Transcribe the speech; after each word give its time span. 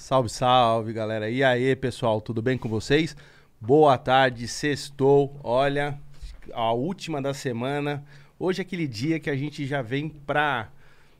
Salve, 0.00 0.28
salve, 0.30 0.92
galera. 0.92 1.28
E 1.28 1.42
aí, 1.42 1.74
pessoal, 1.76 2.20
tudo 2.20 2.40
bem 2.40 2.56
com 2.56 2.68
vocês? 2.68 3.16
Boa 3.60 3.98
tarde, 3.98 4.46
sextou. 4.46 5.38
Olha, 5.42 5.98
a 6.52 6.72
última 6.72 7.20
da 7.20 7.34
semana. 7.34 8.02
Hoje 8.38 8.60
é 8.60 8.62
aquele 8.62 8.86
dia 8.86 9.18
que 9.20 9.28
a 9.28 9.36
gente 9.36 9.66
já 9.66 9.82
vem 9.82 10.08
pra, 10.08 10.70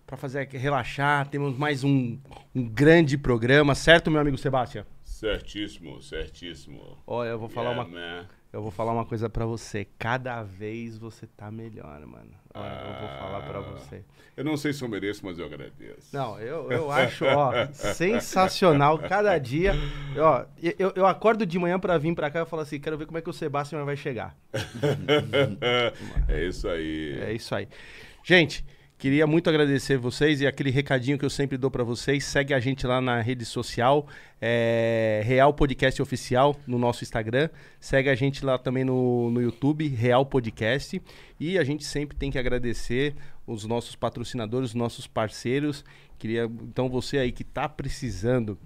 pra 0.07 0.17
fazer 0.17 0.49
relaxar. 0.49 1.27
Temos 1.29 1.59
mais 1.59 1.83
um, 1.85 2.17
um 2.55 2.67
grande 2.67 3.19
programa, 3.19 3.75
certo, 3.75 4.11
meu 4.13 4.21
amigo 4.21 4.39
Sebastião? 4.39 4.87
Certíssimo, 5.05 6.01
certíssimo. 6.01 6.97
Olha, 7.05 7.31
eu 7.31 7.39
vou 7.39 7.49
falar 7.49 7.73
Yeah, 7.73 7.91
uma 7.91 7.99
man. 8.01 8.27
eu 8.53 8.63
vou 8.63 8.71
falar 8.71 8.93
uma 8.93 9.05
coisa 9.05 9.29
pra 9.29 9.45
você. 9.45 9.87
Cada 9.99 10.43
vez 10.45 10.97
você 10.97 11.27
tá 11.27 11.51
melhor, 11.51 12.01
mano. 12.07 12.31
Eu 12.65 13.01
vou 13.01 13.19
falar 13.19 13.41
pra 13.43 13.61
você. 13.61 14.05
Eu 14.37 14.45
não 14.45 14.57
sei 14.57 14.73
se 14.73 14.85
eu 14.85 14.89
mereço, 14.89 15.25
mas 15.25 15.37
eu 15.37 15.47
agradeço. 15.47 16.11
Não, 16.13 16.39
eu, 16.39 16.71
eu 16.71 16.93
acho, 16.93 17.25
ó, 17.25 17.53
sensacional. 17.73 18.97
Cada 18.97 19.37
dia, 19.37 19.75
ó, 20.17 20.45
eu, 20.79 20.93
eu 20.95 21.07
acordo 21.07 21.45
de 21.45 21.59
manhã 21.59 21.79
pra 21.79 21.99
vir 21.99 22.15
pra 22.15 22.31
cá 22.31 22.43
e 22.43 22.47
falo 22.47 22.63
assim, 22.63 22.79
quero 22.79 22.97
ver 22.97 23.07
como 23.07 23.19
é 23.19 23.21
que 23.21 23.29
o 23.29 23.33
Sebastião 23.33 23.85
vai 23.85 23.97
chegar. 23.97 24.37
é 26.29 26.45
isso 26.45 26.69
aí. 26.69 27.19
É 27.21 27.33
isso 27.33 27.53
aí. 27.53 27.69
Gente, 28.23 28.65
queria 28.99 29.27
muito 29.27 29.49
agradecer 29.49 29.97
vocês 29.97 30.41
e 30.41 30.47
aquele 30.47 30.71
recadinho 30.71 31.17
que 31.17 31.25
eu 31.25 31.31
sempre 31.31 31.57
dou 31.57 31.71
pra 31.71 31.85
vocês. 31.85 32.25
Segue 32.25 32.53
a 32.53 32.59
gente 32.59 32.87
lá 32.87 33.01
na 33.01 33.21
rede 33.21 33.45
social, 33.45 34.07
é, 34.41 35.23
Real 35.25 35.55
Podcast 35.55 36.03
Oficial, 36.03 36.57
no 36.67 36.79
nosso 36.79 37.05
Instagram. 37.05 37.49
Segue 37.79 38.11
a 38.11 38.15
gente 38.15 38.45
lá 38.45 38.59
também 38.59 38.85
no, 38.85 39.31
no 39.31 39.41
YouTube, 39.41 39.87
Real 39.87 40.27
Podcast. 40.27 41.01
E 41.39 41.57
a 41.57 41.65
gente 41.65 41.85
sempre 41.85 42.17
tem 42.17 42.31
que 42.31 42.39
agradecer 42.39 43.15
os 43.47 43.65
nossos 43.65 43.95
patrocinadores, 43.95 44.71
os 44.71 44.75
nossos 44.75 45.07
parceiros. 45.07 45.85
Queria, 46.19 46.45
então, 46.45 46.89
você 46.89 47.19
aí 47.19 47.31
que 47.31 47.45
tá 47.45 47.69
precisando 47.69 48.59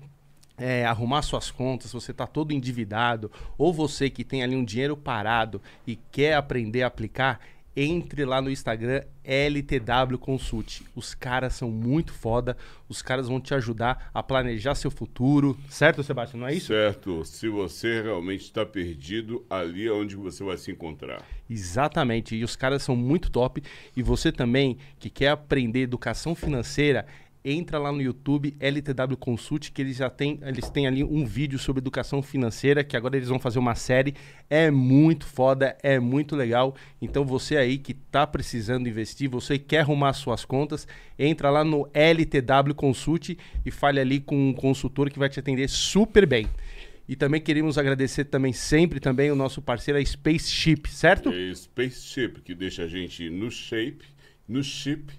é, 0.56 0.84
arrumar 0.84 1.22
suas 1.22 1.50
contas, 1.50 1.92
você 1.92 2.10
está 2.10 2.26
todo 2.26 2.52
endividado, 2.52 3.30
ou 3.58 3.72
você 3.72 4.08
que 4.08 4.24
tem 4.24 4.42
ali 4.42 4.56
um 4.56 4.64
dinheiro 4.64 4.96
parado 4.96 5.60
e 5.86 5.96
quer 5.96 6.34
aprender 6.34 6.82
a 6.82 6.86
aplicar, 6.86 7.40
entre 7.76 8.24
lá 8.24 8.40
no 8.40 8.50
Instagram 8.50 9.02
LTW 9.24 10.18
Consult. 10.18 10.82
Os 10.94 11.14
caras 11.14 11.54
são 11.54 11.70
muito 11.70 12.12
foda, 12.12 12.56
os 12.88 13.00
caras 13.00 13.28
vão 13.28 13.40
te 13.40 13.54
ajudar 13.54 14.10
a 14.12 14.22
planejar 14.22 14.74
seu 14.74 14.90
futuro, 14.90 15.58
certo, 15.68 16.02
Sebastião? 16.02 16.40
Não 16.40 16.48
é 16.48 16.54
isso? 16.54 16.66
Certo, 16.66 17.24
se 17.24 17.48
você 17.48 18.02
realmente 18.02 18.42
está 18.42 18.66
perdido, 18.66 19.44
ali 19.48 19.86
é 19.86 19.92
onde 19.92 20.16
você 20.16 20.44
vai 20.44 20.58
se 20.58 20.70
encontrar. 20.70 21.22
Exatamente, 21.48 22.34
e 22.34 22.44
os 22.44 22.56
caras 22.56 22.82
são 22.82 22.96
muito 22.96 23.30
top. 23.30 23.62
E 23.96 24.02
você 24.02 24.32
também 24.32 24.78
que 24.98 25.08
quer 25.08 25.28
aprender 25.28 25.80
educação 25.80 26.34
financeira, 26.34 27.06
entra 27.44 27.78
lá 27.78 27.90
no 27.90 28.00
YouTube 28.00 28.56
LTW 28.60 29.16
Consult, 29.16 29.70
que 29.72 29.82
eles 29.82 29.96
já 29.96 30.08
têm, 30.08 30.38
eles 30.42 30.68
têm 30.70 30.86
ali 30.86 31.02
um 31.02 31.24
vídeo 31.24 31.58
sobre 31.58 31.80
educação 31.80 32.22
financeira, 32.22 32.84
que 32.84 32.96
agora 32.96 33.16
eles 33.16 33.28
vão 33.28 33.38
fazer 33.38 33.58
uma 33.58 33.74
série. 33.74 34.14
É 34.48 34.70
muito 34.70 35.26
foda, 35.26 35.76
é 35.82 35.98
muito 35.98 36.36
legal. 36.36 36.74
Então 37.00 37.24
você 37.24 37.56
aí 37.56 37.78
que 37.78 37.94
tá 37.94 38.26
precisando 38.26 38.88
investir, 38.88 39.28
você 39.28 39.58
quer 39.58 39.80
arrumar 39.80 40.12
suas 40.12 40.44
contas, 40.44 40.86
entra 41.18 41.50
lá 41.50 41.64
no 41.64 41.88
LTW 41.92 42.74
Consult 42.74 43.36
e 43.64 43.70
fale 43.70 44.00
ali 44.00 44.20
com 44.20 44.50
um 44.50 44.52
consultor 44.52 45.10
que 45.10 45.18
vai 45.18 45.28
te 45.28 45.40
atender 45.40 45.68
super 45.68 46.26
bem. 46.26 46.46
E 47.08 47.16
também 47.16 47.40
queremos 47.40 47.76
agradecer 47.76 48.24
também 48.24 48.52
sempre 48.52 49.00
também 49.00 49.30
o 49.30 49.34
nosso 49.34 49.60
parceiro 49.60 49.98
a 49.98 50.04
Spaceship, 50.04 50.88
certo? 50.88 51.30
É 51.30 51.52
Spaceship, 51.52 52.40
que 52.44 52.54
deixa 52.54 52.84
a 52.84 52.88
gente 52.88 53.28
no 53.28 53.50
shape, 53.50 54.04
no 54.48 54.62
chip, 54.62 55.12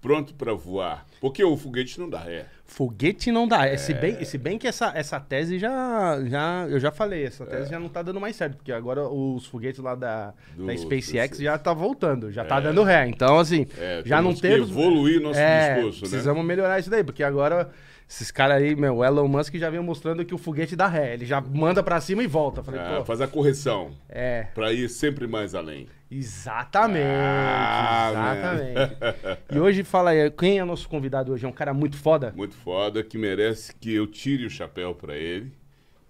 pronto 0.00 0.34
para 0.34 0.52
voar. 0.52 1.06
Porque 1.20 1.44
o 1.44 1.54
foguete 1.56 2.00
não 2.00 2.08
dá 2.08 2.20
ré. 2.20 2.46
Foguete 2.64 3.30
não 3.30 3.46
dá. 3.46 3.66
É. 3.66 3.76
Se, 3.76 3.92
bem, 3.92 4.24
se 4.24 4.38
bem 4.38 4.56
que 4.58 4.66
essa, 4.66 4.90
essa 4.94 5.20
tese 5.20 5.58
já, 5.58 6.18
já. 6.24 6.66
Eu 6.68 6.80
já 6.80 6.90
falei, 6.90 7.26
essa 7.26 7.44
tese 7.44 7.64
É. 7.64 7.70
já 7.72 7.78
não 7.78 7.88
tá 7.90 8.00
dando 8.00 8.18
mais 8.18 8.34
certo, 8.36 8.56
porque 8.56 8.72
agora 8.72 9.06
os 9.06 9.44
foguetes 9.44 9.80
lá 9.80 9.94
da, 9.94 10.32
Do- 10.56 10.66
da 10.66 10.74
SpaceX 10.76 11.38
já 11.38 11.58
tá 11.58 11.74
voltando, 11.74 12.32
já 12.32 12.44
tá 12.44 12.58
dando 12.58 12.82
ré. 12.82 13.06
Então, 13.06 13.38
assim, 13.38 13.66
É, 13.78 14.02
já 14.06 14.22
não 14.22 14.34
temos. 14.34 14.70
evoluir 14.70 15.20
nosso 15.20 15.38
é, 15.38 15.74
discurso, 15.74 16.04
né? 16.04 16.08
Precisamos 16.10 16.44
melhorar 16.44 16.78
isso 16.78 16.88
daí, 16.88 17.04
porque 17.04 17.22
agora. 17.22 17.68
Esses 18.10 18.32
caras 18.32 18.60
aí, 18.60 18.74
meu, 18.74 18.96
o 18.96 19.04
Elon 19.04 19.28
Musk 19.28 19.54
já 19.54 19.70
vem 19.70 19.78
mostrando 19.80 20.24
que 20.24 20.34
o 20.34 20.38
foguete 20.38 20.74
dá 20.74 20.88
ré. 20.88 21.14
Ele 21.14 21.24
já 21.24 21.40
manda 21.40 21.80
pra 21.80 22.00
cima 22.00 22.24
e 22.24 22.26
volta. 22.26 22.60
Falei, 22.60 22.80
pô, 22.80 23.04
faz 23.04 23.20
a 23.20 23.28
correção 23.28 23.92
é. 24.08 24.48
para 24.52 24.72
ir 24.72 24.88
sempre 24.88 25.28
mais 25.28 25.54
além. 25.54 25.86
Exatamente, 26.10 27.06
Ah, 27.06 28.10
exatamente. 28.10 29.44
E 29.54 29.60
hoje, 29.60 29.84
fala 29.84 30.10
aí, 30.10 30.28
quem 30.32 30.58
é 30.58 30.64
nosso 30.64 30.88
convidado 30.88 31.32
hoje? 31.32 31.46
É 31.46 31.48
um 31.48 31.52
cara 31.52 31.72
muito 31.72 31.96
foda? 31.96 32.34
Muito 32.36 32.56
foda, 32.56 33.04
que 33.04 33.16
merece 33.16 33.72
que 33.76 33.94
eu 33.94 34.08
tire 34.08 34.44
o 34.44 34.50
chapéu 34.50 34.92
para 34.92 35.16
ele 35.16 35.52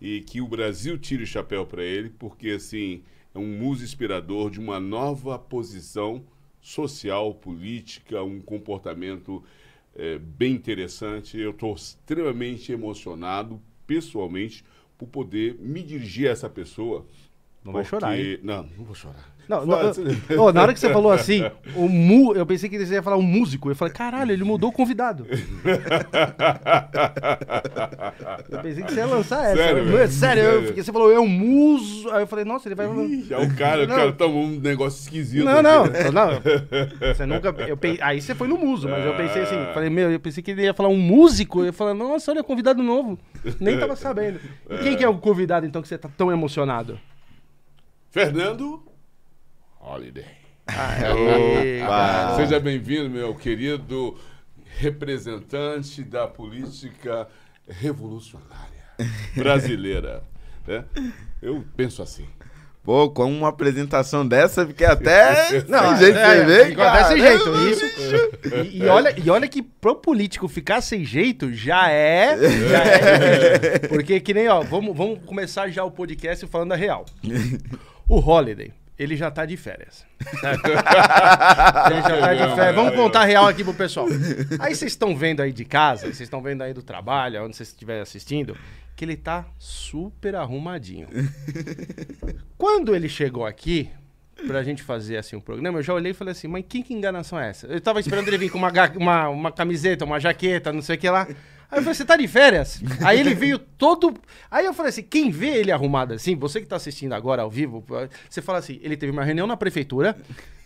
e 0.01 0.23
que 0.23 0.41
o 0.41 0.49
Brasil 0.49 0.97
tire 0.97 1.25
o 1.25 1.27
chapéu 1.27 1.67
para 1.67 1.83
ele, 1.83 2.09
porque 2.09 2.49
assim 2.49 3.03
é 3.35 3.39
um 3.39 3.47
muso 3.47 3.85
inspirador 3.85 4.51
de 4.51 4.59
uma 4.59 4.81
nova 4.81 5.39
posição 5.39 6.25
social, 6.63 7.35
política, 7.35 8.23
um 8.23 8.41
comportamento 8.41 9.45
é, 9.95 10.19
bem 10.19 10.55
interessante. 10.55 11.39
Eu 11.39 11.51
estou 11.51 11.75
extremamente 11.75 12.73
emocionado, 12.73 13.61
pessoalmente, 13.87 14.65
por 14.97 15.09
poder 15.09 15.57
me 15.59 15.83
dirigir 15.83 16.29
a 16.29 16.33
essa 16.33 16.49
pessoa. 16.49 17.07
Não 17.65 17.73
vai 17.73 17.85
chorar, 17.85 18.19
hein? 18.19 18.39
Não, 18.43 18.67
não 18.77 18.85
vou 18.85 18.95
chorar. 18.95 19.29
Não, 19.49 19.67
não, 19.67 19.79
ô, 20.47 20.53
na 20.53 20.63
hora 20.63 20.73
que 20.73 20.79
você 20.79 20.93
falou 20.93 21.11
assim, 21.11 21.43
o 21.75 21.89
mu, 21.89 22.33
eu 22.37 22.47
pensei 22.47 22.69
que 22.71 22.79
você 22.79 22.95
ia 22.95 23.03
falar 23.03 23.17
um 23.17 23.23
músico. 23.23 23.69
Eu 23.69 23.75
falei, 23.75 23.93
caralho, 23.93 24.31
ele 24.31 24.45
mudou 24.45 24.71
o 24.71 24.73
convidado. 24.73 25.27
Eu 28.49 28.59
pensei 28.61 28.83
que 28.85 28.93
você 28.93 29.01
ia 29.01 29.07
lançar 29.07 29.45
essa. 29.47 29.57
Sério, 29.57 29.79
Eu- 29.79 29.85
velho? 29.97 30.11
sério, 30.11 30.43
eu 30.43 30.51
Sério. 30.53 30.67
fiquei- 30.69 30.83
você 30.85 30.93
falou, 30.93 31.13
é 31.13 31.19
um 31.21 31.27
muso. 31.29 32.11
Aí 32.11 32.23
eu 32.23 32.27
falei, 32.27 32.45
nossa, 32.45 32.69
ele 32.69 32.75
vai. 32.75 32.87
Já 33.23 33.39
o 33.41 33.55
cara, 33.57 33.87
Não. 33.87 33.95
o 33.95 33.99
cara 33.99 34.13
tomou 34.13 34.45
um 34.45 34.61
negócio 34.61 35.01
esquisito. 35.03 35.45
Não, 35.45 35.63
não, 35.63 35.85
não. 35.87 36.31
Você 37.15 37.27
nunca. 37.27 37.49
Eu 37.67 37.77
pe- 37.77 37.99
Aí 38.01 38.21
você 38.21 38.35
foi 38.35 38.49
no 38.49 38.57
muso, 38.57 38.89
mas 38.89 39.05
eu 39.05 39.15
pensei 39.17 39.43
assim, 39.43 39.57
falei, 39.75 39.91
meu, 39.91 40.11
eu 40.11 40.21
pensei 40.21 40.43
que 40.43 40.51
ele 40.53 40.63
ia 40.63 40.75
falar 40.75 40.89
um 40.89 40.99
músico. 40.99 41.65
Eu 41.65 41.73
falei, 41.73 41.95
nossa, 41.95 42.31
olha, 42.31 42.43
convidado 42.43 42.83
novo. 42.83 43.19
Nem 43.59 43.79
tava 43.79 43.97
sabendo. 43.97 44.39
E 44.71 44.79
quem 44.79 44.97
que 44.97 45.05
é 45.05 45.09
o 45.09 45.19
convidado, 45.19 45.67
então, 45.67 45.83
que 45.83 45.89
você 45.89 45.99
tá 45.99 46.09
tão 46.17 46.31
emocionado? 46.31 46.99
Fernando 48.11 48.83
Holiday. 49.81 50.25
Aê, 50.67 51.81
Ah, 51.83 52.35
Seja 52.37 52.59
bem-vindo, 52.61 53.09
meu 53.09 53.35
querido 53.35 54.19
representante 54.79 56.03
da 56.03 56.27
política 56.27 57.29
revolucionária 57.69 58.81
brasileira. 59.37 60.23
né? 60.67 60.85
Eu 61.41 61.65
penso 61.77 62.03
assim. 62.03 62.27
Pô, 62.83 63.11
com 63.11 63.31
uma 63.31 63.49
apresentação 63.49 64.27
dessa, 64.27 64.67
fiquei 64.67 64.87
até 64.87 65.63
Não, 65.69 65.91
sem 65.91 66.07
jeito 66.07 66.19
é, 66.19 66.41
de 66.41 66.47
ver, 66.47 66.67
ficou 66.69 66.85
até 66.85 67.05
sem 67.05 67.19
jeito. 67.21 67.51
Isso. 67.71 68.65
E, 68.73 68.79
e 68.79 68.87
olha, 68.87 69.15
e 69.19 69.31
olha 69.31 69.47
que 69.47 69.63
pro 69.63 69.95
político 69.95 70.49
ficar 70.49 70.81
sem 70.81 71.05
jeito 71.05 71.53
já 71.53 71.91
é. 71.91 72.37
Já 72.69 72.85
é. 72.85 73.79
Porque 73.87 74.19
que 74.19 74.33
nem, 74.33 74.49
ó, 74.49 74.63
vamos, 74.63 74.97
vamos 74.97 75.21
começar 75.27 75.69
já 75.69 75.85
o 75.85 75.91
podcast 75.91 76.47
falando 76.47 76.73
a 76.73 76.77
real. 76.77 77.05
O 78.11 78.19
Holiday, 78.19 78.73
ele 78.99 79.17
já 79.17 79.31
tá 79.31 79.47
de 79.47 79.57
férias. 79.57 80.05
Ele 80.21 80.43
já 80.43 80.83
tá 80.83 82.35
de 82.35 82.55
férias. 82.57 82.75
Vamos 82.75 82.97
contar 82.97 83.25
real 83.25 83.47
aqui 83.47 83.63
pro 83.63 83.73
pessoal. 83.73 84.09
Aí 84.59 84.75
vocês 84.75 84.91
estão 84.91 85.17
vendo 85.17 85.41
aí 85.41 85.53
de 85.53 85.65
casa, 85.65 86.03
vocês 86.03 86.23
estão 86.23 86.43
vendo 86.43 86.63
aí 86.63 86.75
do 86.75 86.83
trabalho, 86.83 87.45
onde 87.45 87.55
vocês 87.55 87.69
estiverem 87.69 88.03
assistindo, 88.03 88.57
que 88.97 89.05
ele 89.05 89.17
tá 89.17 89.47
super 89.57 90.35
arrumadinho. 90.35 91.07
Quando 92.59 92.97
ele 92.97 93.09
chegou 93.09 93.47
aqui, 93.47 93.89
pra 94.45 94.65
gente 94.65 94.83
fazer 94.83 95.17
assim 95.17 95.37
um 95.37 95.41
programa, 95.41 95.79
eu 95.79 95.83
já 95.85 95.95
olhei 95.95 96.11
e 96.11 96.15
falei 96.15 96.33
assim, 96.33 96.49
mas 96.49 96.65
que, 96.69 96.83
que 96.83 96.93
enganação 96.93 97.39
é 97.39 97.51
essa? 97.51 97.69
Eu 97.69 97.81
tava 97.81 98.01
esperando 98.01 98.27
ele 98.27 98.39
vir 98.39 98.51
com 98.51 98.59
uma, 98.59 98.73
uma, 98.97 99.29
uma 99.29 99.53
camiseta, 99.53 100.05
uma 100.05 100.19
jaqueta, 100.19 100.73
não 100.73 100.83
sei 100.83 100.97
o 100.97 100.99
que 100.99 101.09
lá. 101.09 101.29
Aí 101.71 101.79
eu 101.79 101.83
falei, 101.83 101.95
você 101.95 102.05
tá 102.05 102.17
de 102.17 102.27
férias? 102.27 102.83
Aí 103.05 103.21
ele 103.21 103.33
veio 103.35 103.59
todo. 103.59 104.15
Aí 104.51 104.67
eu 104.67 104.75
falei 104.75 104.91
assim: 104.91 105.03
quem 105.03 105.31
vê 105.31 105.49
ele 105.51 105.71
arrumado 105.71 106.15
assim, 106.15 106.35
você 106.35 106.61
que 106.61 106.67
tá 106.67 106.77
assistindo 106.77 107.13
agora 107.13 107.43
ao 107.43 107.51
vivo, 107.51 107.85
você 108.29 108.43
fala 108.43 108.59
assim: 108.59 108.81
ele 108.83 108.97
teve 108.97 109.13
uma 109.13 109.23
reunião 109.25 109.47
na 109.47 109.57
prefeitura, 109.57 110.17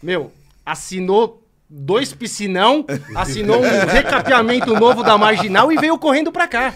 meu, 0.02 0.32
assinou 0.64 1.42
dois 1.68 2.12
piscinão, 2.12 2.86
assinou 3.16 3.60
um 3.60 3.86
recapeamento 3.86 4.72
novo 4.74 5.02
da 5.02 5.18
marginal 5.18 5.72
e 5.72 5.76
veio 5.76 5.98
correndo 5.98 6.30
pra 6.32 6.46
cá. 6.46 6.74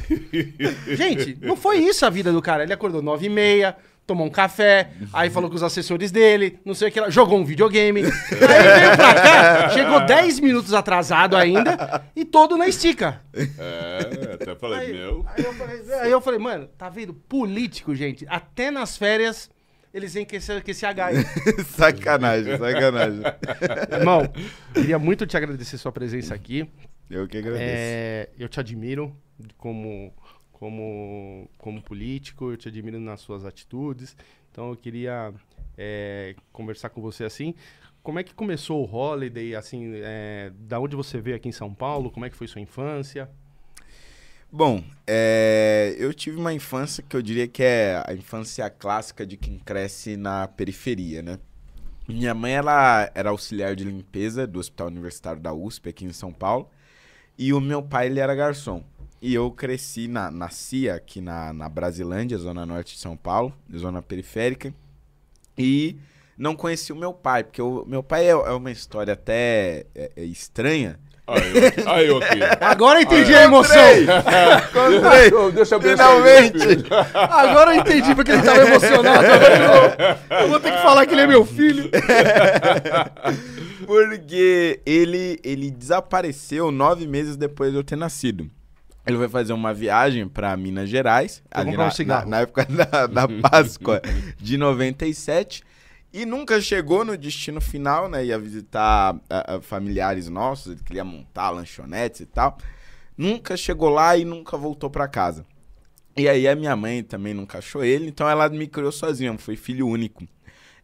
Gente, 0.86 1.38
não 1.40 1.56
foi 1.56 1.78
isso 1.78 2.04
a 2.04 2.10
vida 2.10 2.32
do 2.32 2.42
cara. 2.42 2.64
Ele 2.64 2.72
acordou 2.72 3.00
nove 3.00 3.26
e 3.26 3.30
meia, 3.30 3.76
tomou 4.08 4.26
um 4.26 4.30
café, 4.30 4.88
aí 5.12 5.28
falou 5.28 5.50
com 5.50 5.56
os 5.56 5.62
assessores 5.62 6.10
dele, 6.10 6.58
não 6.64 6.74
sei 6.74 6.88
o 6.88 6.92
que 6.92 6.98
lá, 6.98 7.10
jogou 7.10 7.38
um 7.38 7.44
videogame. 7.44 8.00
Aí 8.08 8.10
veio 8.10 8.96
pra 8.96 9.14
cá, 9.14 9.68
chegou 9.68 10.06
10 10.06 10.40
minutos 10.40 10.72
atrasado 10.72 11.36
ainda 11.36 12.02
e 12.16 12.24
todo 12.24 12.56
na 12.56 12.66
estica. 12.66 13.20
É, 13.34 14.32
até 14.32 14.54
falei, 14.56 14.78
Aí, 14.78 14.92
meu. 14.94 15.26
aí 15.36 15.44
eu 15.44 15.52
falei, 15.52 15.82
aí 16.00 16.10
eu 16.10 16.20
falei, 16.22 16.40
mano, 16.40 16.66
tá 16.78 16.88
vendo? 16.88 17.12
Político, 17.12 17.94
gente, 17.94 18.26
até 18.30 18.70
nas 18.70 18.96
férias 18.96 19.50
eles 19.92 20.14
vêm 20.14 20.24
com 20.24 20.36
esse, 20.36 20.58
com 20.60 20.70
esse 20.70 20.86
H 20.86 21.06
aí. 21.06 21.16
sacanagem, 21.76 22.56
sacanagem. 22.56 23.22
Irmão, 23.92 24.22
queria 24.72 24.98
muito 24.98 25.26
te 25.26 25.36
agradecer 25.36 25.76
sua 25.76 25.92
presença 25.92 26.34
aqui. 26.34 26.66
Eu 27.10 27.28
que 27.28 27.36
agradeço. 27.36 27.62
É, 27.62 28.28
eu 28.38 28.48
te 28.48 28.58
admiro 28.58 29.14
como, 29.58 30.12
como, 30.58 31.48
como 31.56 31.80
político, 31.80 32.50
eu 32.50 32.56
te 32.56 32.68
admiro 32.68 32.98
nas 32.98 33.20
suas 33.20 33.44
atitudes. 33.44 34.16
Então 34.50 34.70
eu 34.70 34.76
queria 34.76 35.32
é, 35.76 36.34
conversar 36.52 36.90
com 36.90 37.00
você 37.00 37.24
assim. 37.24 37.54
Como 38.02 38.18
é 38.18 38.24
que 38.24 38.34
começou 38.34 38.82
o 38.82 38.96
Holiday, 38.96 39.54
assim, 39.54 39.92
é, 39.94 40.50
da 40.60 40.80
onde 40.80 40.96
você 40.96 41.20
veio 41.20 41.36
aqui 41.36 41.48
em 41.48 41.52
São 41.52 41.72
Paulo? 41.72 42.10
Como 42.10 42.26
é 42.26 42.30
que 42.30 42.36
foi 42.36 42.46
sua 42.46 42.60
infância? 42.60 43.28
Bom, 44.50 44.82
é, 45.06 45.94
eu 45.98 46.12
tive 46.14 46.38
uma 46.38 46.54
infância 46.54 47.04
que 47.06 47.14
eu 47.14 47.20
diria 47.20 47.46
que 47.46 47.62
é 47.62 48.02
a 48.06 48.14
infância 48.14 48.68
clássica 48.70 49.26
de 49.26 49.36
quem 49.36 49.58
cresce 49.58 50.16
na 50.16 50.48
periferia, 50.48 51.22
né? 51.22 51.38
Minha 52.08 52.32
mãe 52.32 52.54
ela 52.54 53.10
era 53.14 53.28
auxiliar 53.28 53.76
de 53.76 53.84
limpeza 53.84 54.46
do 54.46 54.58
Hospital 54.58 54.86
Universitário 54.86 55.40
da 55.40 55.52
USP 55.52 55.90
aqui 55.90 56.06
em 56.06 56.12
São 56.12 56.32
Paulo 56.32 56.70
e 57.36 57.52
o 57.52 57.60
meu 57.60 57.82
pai 57.82 58.06
ele 58.06 58.20
era 58.20 58.34
garçom. 58.34 58.82
E 59.20 59.34
eu 59.34 59.50
cresci, 59.50 60.06
na, 60.06 60.30
nasci 60.30 60.88
aqui 60.88 61.20
na, 61.20 61.52
na 61.52 61.68
Brasilândia, 61.68 62.38
zona 62.38 62.64
norte 62.64 62.94
de 62.94 63.00
São 63.00 63.16
Paulo, 63.16 63.52
zona 63.76 64.00
periférica, 64.00 64.72
e 65.56 65.96
não 66.36 66.54
conheci 66.54 66.92
o 66.92 66.96
meu 66.96 67.12
pai, 67.12 67.42
porque 67.42 67.60
o 67.60 67.84
meu 67.84 68.02
pai 68.02 68.26
é, 68.26 68.30
é 68.30 68.52
uma 68.52 68.70
história 68.70 69.12
até 69.12 69.86
é, 69.94 70.12
é 70.16 70.24
estranha, 70.24 70.98
Aí 71.86 72.06
eu, 72.06 72.16
aqui. 72.16 72.38
Agora 72.58 72.98
eu 72.98 73.02
entendi 73.02 73.34
a 73.34 73.42
emoção. 73.42 73.76
Encontrei! 74.00 75.52
Deixa 75.52 75.74
eu 75.74 75.80
Finalmente! 75.80 76.86
Agora 77.12 77.74
eu 77.74 77.80
entendi 77.80 78.14
porque 78.14 78.30
ele 78.30 78.40
estava 78.40 78.62
emocionado. 78.62 79.26
Eu 79.26 79.68
vou, 79.68 80.38
eu 80.38 80.48
vou 80.48 80.60
ter 80.60 80.72
que 80.72 80.82
falar 80.82 81.04
que 81.04 81.12
ele 81.12 81.20
é 81.20 81.26
meu 81.26 81.44
filho. 81.44 81.90
Porque 83.86 84.80
ele, 84.84 85.40
ele 85.42 85.70
desapareceu 85.70 86.70
nove 86.70 87.06
meses 87.06 87.38
depois 87.38 87.72
de 87.72 87.78
eu 87.78 87.84
ter 87.84 87.96
nascido. 87.96 88.50
Ele 89.08 89.16
foi 89.18 89.28
fazer 89.28 89.52
uma 89.52 89.72
viagem 89.74 90.28
para 90.28 90.56
Minas 90.56 90.88
Gerais, 90.88 91.42
ali 91.50 91.70
um 91.70 91.76
na, 91.76 91.84
na- 92.06 92.26
na 92.26 92.40
época 92.40 92.64
da, 92.70 93.06
da 93.06 93.28
Páscoa 93.50 94.00
de 94.36 94.56
97, 94.58 95.62
e 96.12 96.24
nunca 96.26 96.60
chegou 96.60 97.04
no 97.04 97.16
destino 97.16 97.60
final, 97.60 98.08
né? 98.08 98.24
Ia 98.26 98.38
visitar 98.38 99.16
ah, 99.30 99.54
ah, 99.56 99.60
familiares 99.60 100.28
nossos, 100.28 100.72
ele 100.72 100.82
queria 100.84 101.04
montar 101.04 101.50
lanchonetes 101.50 102.20
e 102.20 102.26
tal. 102.26 102.56
Nunca 103.16 103.56
chegou 103.56 103.88
lá 103.90 104.16
e 104.16 104.24
nunca 104.24 104.56
voltou 104.56 104.88
para 104.90 105.08
casa. 105.08 105.44
E 106.16 106.28
aí 106.28 106.48
a 106.48 106.54
minha 106.56 106.74
mãe 106.76 107.02
também 107.02 107.32
nunca 107.34 107.58
achou 107.58 107.84
ele, 107.84 108.08
então 108.08 108.28
ela 108.28 108.48
me 108.48 108.66
criou 108.66 108.90
sozinha, 108.92 109.36
foi 109.38 109.56
filho 109.56 109.86
único. 109.86 110.24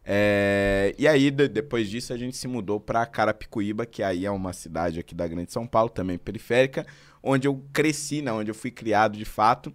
É, 0.07 0.93
e 0.99 1.07
aí, 1.07 1.31
de- 1.31 1.47
depois 1.47 1.89
disso, 1.89 2.13
a 2.13 2.17
gente 2.17 2.37
se 2.37 2.47
mudou 2.47 2.79
para 2.79 3.05
Carapicuíba, 3.05 3.85
que 3.85 4.03
aí 4.03 4.25
é 4.25 4.31
uma 4.31 4.53
cidade 4.53 4.99
aqui 4.99 5.15
da 5.15 5.27
Grande 5.27 5.51
São 5.51 5.65
Paulo, 5.65 5.89
também 5.89 6.17
periférica, 6.17 6.85
onde 7.25 7.47
eu 7.47 7.61
cresci, 7.73 8.21
né, 8.21 8.31
onde 8.31 8.51
eu 8.51 8.55
fui 8.55 8.69
criado 8.69 9.17
de 9.17 9.25
fato. 9.25 9.73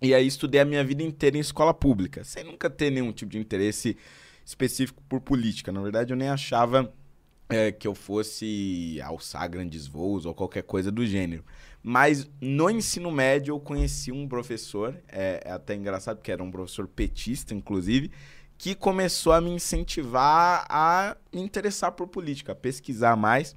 E 0.00 0.14
aí 0.14 0.26
estudei 0.26 0.60
a 0.60 0.64
minha 0.64 0.82
vida 0.82 1.02
inteira 1.02 1.36
em 1.36 1.40
escola 1.40 1.74
pública, 1.74 2.24
sem 2.24 2.42
nunca 2.42 2.70
ter 2.70 2.90
nenhum 2.90 3.12
tipo 3.12 3.30
de 3.32 3.38
interesse 3.38 3.96
específico 4.44 5.02
por 5.06 5.20
política. 5.20 5.70
Na 5.70 5.82
verdade, 5.82 6.12
eu 6.12 6.16
nem 6.16 6.28
achava 6.28 6.90
é, 7.48 7.70
que 7.70 7.86
eu 7.86 7.94
fosse 7.94 8.98
alçar 9.02 9.48
grandes 9.50 9.86
voos 9.86 10.24
ou 10.24 10.34
qualquer 10.34 10.62
coisa 10.62 10.90
do 10.90 11.04
gênero. 11.04 11.44
Mas 11.82 12.28
no 12.40 12.70
ensino 12.70 13.10
médio 13.10 13.52
eu 13.52 13.60
conheci 13.60 14.10
um 14.10 14.26
professor, 14.26 14.96
é, 15.08 15.42
é 15.44 15.52
até 15.52 15.74
engraçado 15.74 16.16
porque 16.16 16.32
era 16.32 16.42
um 16.42 16.50
professor 16.50 16.88
petista, 16.88 17.54
inclusive, 17.54 18.10
que 18.56 18.74
começou 18.74 19.32
a 19.32 19.40
me 19.40 19.50
incentivar 19.50 20.64
a 20.68 21.16
me 21.32 21.42
interessar 21.42 21.92
por 21.92 22.08
política, 22.08 22.52
a 22.52 22.56
pesquisar 22.56 23.14
mais, 23.14 23.54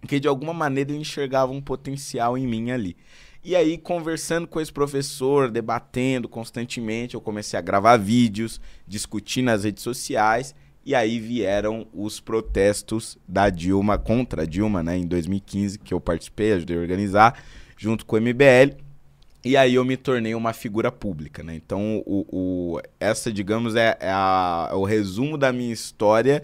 porque 0.00 0.20
de 0.20 0.28
alguma 0.28 0.52
maneira 0.54 0.90
ele 0.92 1.00
enxergava 1.00 1.52
um 1.52 1.60
potencial 1.60 2.36
em 2.36 2.46
mim 2.46 2.70
ali. 2.70 2.96
E 3.44 3.54
aí, 3.54 3.78
conversando 3.78 4.46
com 4.48 4.60
esse 4.60 4.72
professor, 4.72 5.48
debatendo 5.50 6.28
constantemente, 6.28 7.14
eu 7.14 7.20
comecei 7.20 7.56
a 7.56 7.62
gravar 7.62 7.96
vídeos, 7.96 8.60
discutir 8.88 9.42
nas 9.42 9.62
redes 9.62 9.84
sociais, 9.84 10.52
e 10.84 10.94
aí 10.94 11.20
vieram 11.20 11.86
os 11.94 12.18
protestos 12.20 13.16
da 13.26 13.48
Dilma, 13.48 13.98
contra 13.98 14.42
a 14.42 14.46
Dilma, 14.46 14.82
né, 14.82 14.96
em 14.98 15.06
2015, 15.06 15.78
que 15.78 15.94
eu 15.94 16.00
participei, 16.00 16.52
ajudei 16.54 16.76
a 16.76 16.80
organizar, 16.80 17.40
junto 17.76 18.04
com 18.04 18.16
o 18.16 18.20
MBL. 18.20 18.76
E 19.44 19.56
aí 19.56 19.74
eu 19.76 19.84
me 19.84 19.96
tornei 19.96 20.34
uma 20.34 20.52
figura 20.52 20.90
pública, 20.90 21.40
né? 21.42 21.54
Então, 21.54 22.02
o, 22.04 22.26
o- 22.76 22.80
essa, 22.98 23.32
digamos, 23.32 23.76
é, 23.76 23.96
é 24.00 24.10
a- 24.10 24.70
é 24.72 24.74
o 24.74 24.82
resumo 24.82 25.38
da 25.38 25.52
minha 25.52 25.72
história 25.72 26.42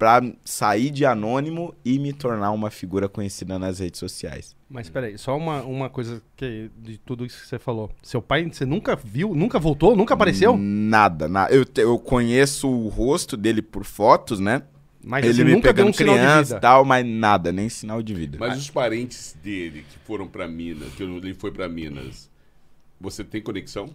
para 0.00 0.32
sair 0.46 0.88
de 0.88 1.04
anônimo 1.04 1.74
e 1.84 1.98
me 1.98 2.10
tornar 2.14 2.52
uma 2.52 2.70
figura 2.70 3.06
conhecida 3.06 3.58
nas 3.58 3.80
redes 3.80 4.00
sociais. 4.00 4.56
Mas 4.66 4.88
peraí, 4.88 5.18
só 5.18 5.36
uma, 5.36 5.60
uma 5.60 5.90
coisa 5.90 6.22
que, 6.34 6.70
de 6.78 6.96
tudo 6.96 7.26
isso 7.26 7.38
que 7.38 7.46
você 7.46 7.58
falou. 7.58 7.90
Seu 8.02 8.22
pai, 8.22 8.48
você 8.50 8.64
nunca 8.64 8.96
viu, 8.96 9.34
nunca 9.34 9.58
voltou, 9.58 9.94
nunca 9.94 10.14
apareceu? 10.14 10.56
Nada, 10.56 11.28
na- 11.28 11.48
eu, 11.50 11.66
eu 11.76 11.98
conheço 11.98 12.66
o 12.66 12.88
rosto 12.88 13.36
dele 13.36 13.60
por 13.60 13.84
fotos, 13.84 14.40
né? 14.40 14.62
Mas 15.04 15.26
Ele 15.26 15.44
me 15.44 15.52
nunca 15.52 15.70
deu 15.70 15.74
pegando 15.84 15.90
um 15.90 15.92
sinal 15.92 16.14
de 16.14 16.20
criança 16.20 16.44
vida. 16.44 16.56
e 16.56 16.60
tal, 16.60 16.84
mas 16.86 17.06
nada, 17.06 17.52
nem 17.52 17.68
sinal 17.68 18.02
de 18.02 18.14
vida. 18.14 18.38
Mas 18.40 18.56
os 18.56 18.70
parentes 18.70 19.36
dele 19.42 19.84
que 19.90 19.98
foram 20.06 20.26
para 20.26 20.48
Minas, 20.48 20.94
que 20.94 21.02
ele 21.02 21.34
foi 21.34 21.50
para 21.52 21.68
Minas, 21.68 22.30
você 22.98 23.22
tem 23.22 23.42
conexão? 23.42 23.90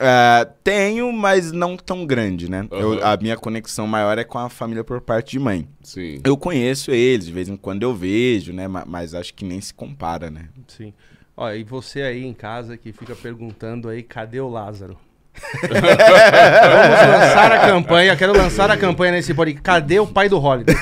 É, 0.00 0.44
tenho, 0.62 1.12
mas 1.12 1.50
não 1.50 1.76
tão 1.76 2.06
grande, 2.06 2.48
né? 2.48 2.66
Eu- 2.70 2.92
Aham. 2.94 3.12
a 3.12 3.16
minha 3.16 3.36
conexão 3.36 3.86
maior 3.86 4.16
é 4.16 4.22
com 4.24 4.38
a 4.38 4.48
família 4.48 4.84
por 4.84 5.00
parte 5.00 5.32
de 5.32 5.38
mãe. 5.40 5.66
Sim. 5.82 6.20
Eu 6.24 6.36
conheço 6.36 6.92
eles, 6.92 7.26
de 7.26 7.32
vez 7.32 7.48
em 7.48 7.56
quando 7.56 7.82
eu 7.82 7.94
vejo, 7.94 8.52
né? 8.52 8.68
Ma- 8.68 8.84
Mas 8.86 9.12
acho 9.14 9.34
que 9.34 9.44
nem 9.44 9.60
se 9.60 9.74
compara, 9.74 10.30
né? 10.30 10.48
Sim. 10.68 10.92
Ó, 11.36 11.50
e 11.52 11.64
você 11.64 12.02
aí 12.02 12.24
em 12.24 12.32
casa 12.34 12.76
que 12.76 12.92
fica 12.92 13.14
perguntando 13.16 13.88
aí, 13.88 14.02
cadê 14.02 14.40
o 14.40 14.48
Lázaro? 14.48 14.96
Vamos 15.62 17.18
lançar 17.20 17.52
a 17.52 17.58
campanha, 17.66 18.16
quero 18.16 18.36
lançar 18.36 18.70
a 18.70 18.76
campanha 18.76 19.12
nesse 19.12 19.34
podcast. 19.34 19.62
Cadê 19.62 19.98
o 20.00 20.06
pai 20.06 20.28
do 20.28 20.42
Holiday? 20.42 20.74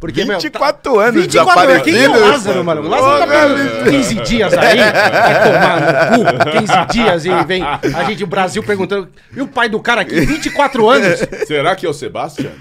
Porque, 0.00 0.24
meu, 0.24 0.36
tá- 0.38 0.42
24 0.42 0.98
anos 0.98 1.22
24 1.22 1.60
anos, 1.70 1.82
quem 1.82 1.96
é 2.04 2.08
o. 2.08 2.18
Lázaro, 2.28 2.64
mano? 2.64 2.82
O 2.82 2.88
Lázaro 2.88 3.18
tá 3.18 3.84
com 3.84 3.90
15 3.90 4.14
dias 4.16 4.52
aí, 4.54 4.78
vai 4.78 5.44
tomar 5.44 6.10
no 6.18 6.24
cu, 6.24 6.50
15 6.58 6.86
dias 6.92 7.24
e 7.24 7.44
vem 7.44 7.62
a 7.62 8.04
gente, 8.04 8.24
o 8.24 8.26
Brasil 8.26 8.62
perguntando, 8.62 9.08
e 9.34 9.40
o 9.40 9.48
pai 9.48 9.68
do 9.68 9.80
cara 9.80 10.02
aqui, 10.02 10.20
24 10.20 10.88
anos? 10.88 11.20
Será 11.46 11.74
que 11.76 11.86
é 11.86 11.88
o 11.88 11.94
Sebastião? 11.94 12.52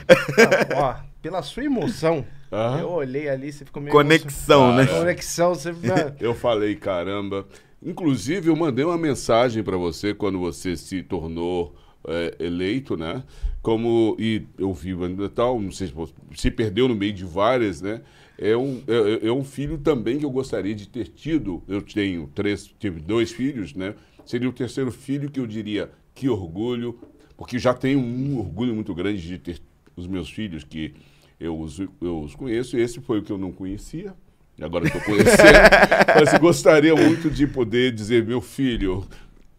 Ó, 0.75 0.93
pela 1.21 1.41
sua 1.41 1.63
emoção, 1.63 2.25
Aham. 2.51 2.79
eu 2.79 2.89
olhei 2.89 3.29
ali, 3.29 3.51
você 3.51 3.65
ficou 3.65 3.81
meio 3.81 3.91
Conexão, 3.91 4.67
né? 4.73 4.83
emocionado. 4.83 4.99
Conexão, 5.05 5.55
você... 5.55 5.75
Eu 6.19 6.33
falei, 6.33 6.75
caramba. 6.75 7.45
Inclusive, 7.81 8.49
eu 8.49 8.55
mandei 8.55 8.83
uma 8.83 8.97
mensagem 8.97 9.63
para 9.63 9.77
você 9.77 10.13
quando 10.13 10.39
você 10.39 10.75
se 10.75 11.03
tornou 11.03 11.75
é, 12.07 12.35
eleito, 12.39 12.97
né? 12.97 13.23
Como, 13.61 14.15
e 14.17 14.43
eu 14.57 14.73
vi 14.73 14.95
tal, 15.35 15.59
não 15.59 15.71
sei 15.71 15.87
se 15.87 15.93
se 16.35 16.51
perdeu 16.51 16.87
no 16.87 16.95
meio 16.95 17.13
de 17.13 17.25
várias, 17.25 17.81
né? 17.81 18.01
É 18.37 18.55
um, 18.55 18.81
é, 18.87 19.27
é 19.27 19.31
um 19.31 19.43
filho 19.43 19.77
também 19.77 20.17
que 20.17 20.25
eu 20.25 20.31
gostaria 20.31 20.73
de 20.73 20.87
ter 20.87 21.07
tido. 21.07 21.61
Eu 21.67 21.81
tenho 21.81 22.29
três, 22.33 22.71
tive 22.79 22.99
dois 22.99 23.31
filhos, 23.31 23.73
né? 23.73 23.93
Seria 24.25 24.49
o 24.49 24.53
terceiro 24.53 24.91
filho 24.91 25.29
que 25.29 25.39
eu 25.39 25.47
diria 25.47 25.91
que 26.13 26.27
orgulho, 26.29 26.99
porque 27.35 27.59
já 27.59 27.73
tenho 27.73 27.99
um 27.99 28.39
orgulho 28.39 28.73
muito 28.73 28.93
grande 28.93 29.21
de 29.21 29.37
ter 29.37 29.61
os 29.95 30.07
meus 30.07 30.29
filhos 30.29 30.63
que 30.63 30.93
eu 31.39 31.59
os, 31.59 31.79
eu 31.79 32.21
os 32.21 32.35
conheço. 32.35 32.77
Esse 32.77 32.99
foi 32.99 33.19
o 33.19 33.23
que 33.23 33.31
eu 33.31 33.37
não 33.37 33.51
conhecia. 33.51 34.15
Agora 34.61 34.85
estou 34.87 35.01
conhecendo. 35.01 35.35
mas 36.15 36.39
gostaria 36.39 36.95
muito 36.95 37.29
de 37.29 37.45
poder 37.45 37.91
dizer, 37.91 38.25
meu 38.25 38.41
filho, 38.41 39.05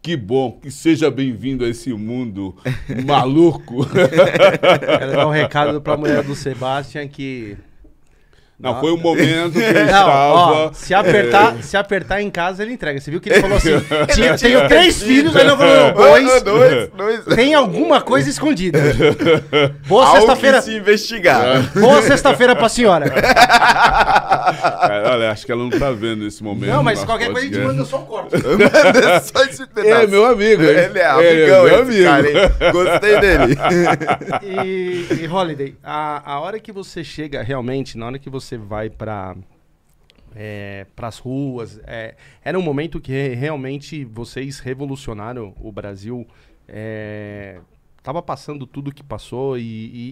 que 0.03 0.17
bom, 0.17 0.59
que 0.61 0.71
seja 0.71 1.11
bem-vindo 1.11 1.65
a 1.65 1.69
esse 1.69 1.93
mundo 1.93 2.57
maluco. 3.07 3.87
Quero 3.87 5.13
dar 5.13 5.27
um 5.27 5.31
recado 5.31 5.81
pra 5.81 5.97
mulher 5.97 6.23
do 6.23 6.35
Sebastian 6.35 7.07
que... 7.07 7.57
Não, 8.61 8.81
foi 8.81 8.91
um 8.91 8.97
momento 8.97 9.53
que 9.53 9.61
eu 9.63 9.73
Não, 9.73 9.85
estava. 9.85 10.11
ó, 10.11 10.73
se 10.73 10.93
apertar, 10.93 11.63
se 11.63 11.77
apertar 11.77 12.21
em 12.21 12.29
casa, 12.29 12.63
ele 12.65 12.73
entrega. 12.73 13.01
Você 13.01 13.09
viu 13.11 13.21
que 13.21 13.29
ele 13.29 13.41
falou 13.41 13.57
assim: 13.57 13.71
tinha, 14.13 14.37
tenho 14.37 14.67
três 14.67 15.01
filhos, 15.01 15.37
aí 15.37 15.47
não 15.47 15.57
falou, 15.57 15.93
dois. 15.95 16.43
dois, 16.43 16.89
dois. 16.91 17.25
Tem 17.37 17.55
alguma 17.55 18.01
coisa 18.01 18.29
escondida. 18.29 18.81
Boa 19.87 20.11
sexta-feira. 20.13 20.61
se 20.61 20.75
investigar. 20.75 21.71
Boa 21.73 22.03
sexta-feira 22.03 22.57
pra 22.57 22.69
senhora. 22.69 23.09
Cara, 23.11 25.13
olha, 25.13 25.31
acho 25.31 25.47
que 25.47 25.53
ela 25.53 25.63
não 25.63 25.71
está 25.71 25.91
vendo 25.93 26.27
esse 26.27 26.43
momento. 26.43 26.71
Não, 26.71 26.83
mas 26.83 27.05
qualquer 27.05 27.31
coisa 27.31 27.47
a 27.47 27.51
gente 27.53 27.65
manda 27.65 27.85
só 27.85 27.99
um 28.01 28.05
corte. 28.07 28.35
Manda 28.37 29.21
só 29.21 29.45
esse 29.45 29.67
pedaço. 29.67 30.03
É, 30.03 30.07
meu 30.07 30.27
amigo. 30.27 30.63
hein? 30.63 30.69
Ele 30.71 30.99
é 30.99 31.07
amigão, 31.07 31.65
meu 31.65 31.89
esse 31.91 32.03
cara, 32.03 32.29
hein? 32.29 32.35
Gostei 32.73 33.21
dele. 33.21 33.57
E, 34.43 35.07
e 35.23 35.29
Holiday, 35.29 35.75
a, 35.83 36.23
a 36.33 36.41
hora 36.41 36.59
que 36.59 36.73
você 36.73 37.05
chega 37.05 37.43
realmente, 37.43 37.97
na 37.97 38.07
hora 38.07 38.19
que 38.19 38.29
você 38.31 38.48
vai 38.57 38.89
pra. 38.91 39.37
É, 40.37 40.87
para 40.95 41.09
as 41.09 41.19
ruas, 41.19 41.81
é, 41.85 42.15
era 42.45 42.59
um 42.59 42.63
momento 42.63 43.01
que 43.01 43.11
re- 43.11 43.35
realmente 43.35 44.05
vocês 44.05 44.59
revolucionaram 44.61 45.55
o 45.59 45.73
Brasil. 45.73 46.27
É, 46.69 47.59
tava 48.03 48.21
passando 48.21 48.67
tudo 48.67 48.93
que 48.93 49.03
passou 49.03 49.57
e, 49.59 49.63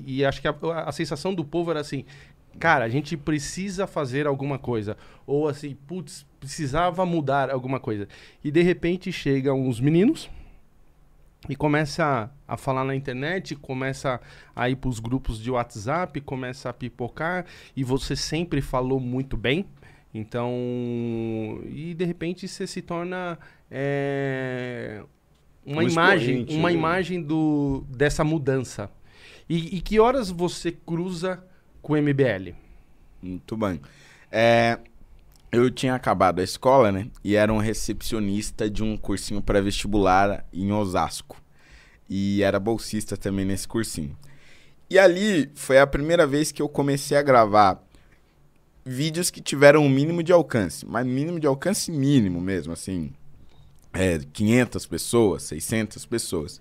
e- 0.07 0.17
e 0.19 0.25
acho 0.25 0.41
que 0.41 0.49
a, 0.49 0.55
a 0.87 0.91
sensação 0.91 1.35
do 1.35 1.45
povo 1.45 1.71
era 1.71 1.81
assim: 1.81 2.05
cara, 2.59 2.87
a 2.87 2.89
gente 2.89 3.15
precisa 3.17 3.87
fazer 3.87 4.27
alguma 4.27 4.59
coisa. 4.59 4.97
Ou 5.27 5.49
assim, 5.49 5.77
putz, 5.87 6.25
precisava 6.41 7.05
mudar 7.05 7.51
alguma 7.51 7.79
coisa. 7.79 8.09
E 8.43 8.51
de 8.51 8.63
repente 8.63 9.13
chegam 9.13 9.61
uns 9.61 9.79
meninos 9.81 10.31
e 11.49 11.57
começa 11.57 12.31
a, 12.49 12.55
a 12.55 12.57
falar 12.57 12.85
na 12.85 12.95
internet, 12.95 13.55
começa 13.57 14.21
a 14.55 14.69
ir 14.69 14.77
para 14.77 14.89
os 14.89 14.99
grupos 14.99 15.41
de 15.41 15.51
WhatsApp, 15.51 16.21
começa 16.21 16.69
a 16.69 16.73
pipocar 16.73 17.45
e 17.77 17.85
você 17.85 18.17
sempre 18.17 18.61
falou 18.61 19.01
muito 19.01 19.37
bem. 19.37 19.67
Então, 20.15 20.51
e 21.67 21.93
de 21.95 22.05
repente 22.05 22.49
você 22.49 22.67
se 22.67 22.81
torna 22.81 23.39
é, 23.71 25.03
uma 25.65 25.83
Um 25.83 25.89
imagem, 25.89 26.47
uma 26.51 26.69
né? 26.69 26.75
imagem 26.75 27.23
do, 27.23 27.85
dessa 27.89 28.25
mudança. 28.25 28.91
E, 29.49 29.77
e 29.77 29.81
que 29.81 30.01
horas 30.01 30.31
você 30.31 30.73
cruza 30.73 31.45
com 31.83 31.93
o 31.93 31.97
MBL? 31.97 32.55
Muito 33.23 33.57
bem. 33.57 33.81
É, 34.31 34.79
eu 35.57 35.71
tinha 35.71 35.95
acabado 35.95 36.41
a 36.41 36.45
escola, 36.45 36.93
né? 36.93 37.09
E 37.25 37.35
era 37.35 37.53
um 37.53 37.59
recepcionista 37.59 38.69
de 38.69 38.83
um 38.83 38.97
cursinho 38.97 39.41
pré-vestibular 39.43 40.45
em 40.53 40.71
Osasco. 40.73 41.41
E 42.09 42.43
era 42.43 42.61
bolsista 42.61 43.17
também 43.17 43.45
nesse 43.45 43.67
cursinho. 43.67 44.17
E 44.89 44.99
ali 44.99 45.51
foi 45.55 45.79
a 45.79 45.87
primeira 45.87 46.27
vez 46.27 46.53
que 46.53 46.63
eu 46.63 46.69
comecei 46.69 47.17
a 47.17 47.23
gravar 47.23 47.83
vídeos 48.85 49.31
que 49.31 49.41
tiveram 49.41 49.83
um 49.83 49.89
mínimo 49.89 50.23
de 50.23 50.33
alcance. 50.33 50.87
Mas 50.87 51.07
mínimo 51.07 51.41
de 51.41 51.47
alcance 51.47 51.91
mínimo 51.91 52.41
mesmo, 52.41 52.73
assim. 52.73 53.13
É, 53.93 54.19
500 54.33 54.87
pessoas, 54.87 55.43
600 55.45 56.07
pessoas. 56.07 56.61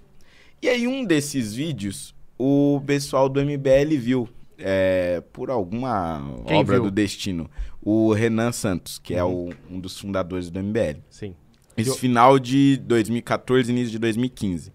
E 0.61 0.69
aí 0.69 0.87
um 0.87 1.03
desses 1.05 1.53
vídeos, 1.53 2.15
o 2.37 2.81
pessoal 2.85 3.27
do 3.29 3.41
MBL 3.41 3.97
viu. 3.99 4.29
é, 4.57 5.21
por 5.33 5.51
alguma 5.51 6.23
Quem 6.47 6.57
obra 6.57 6.75
viu? 6.75 6.85
do 6.85 6.91
destino. 6.91 7.49
O 7.85 8.11
Renan 8.13 8.51
Santos, 8.51 8.97
que 8.99 9.13
é 9.13 9.23
o- 9.23 9.51
um 9.69 9.79
dos 9.79 9.97
fundadores 9.99 10.49
do 10.49 10.59
MBL. 10.59 11.01
Sim. 11.09 11.35
Esse 11.77 11.91
Eu- 11.91 11.95
final 11.95 12.39
de 12.39 12.77
2014, 12.77 13.71
início 13.71 13.91
de 13.91 13.99
2015. 13.99 14.73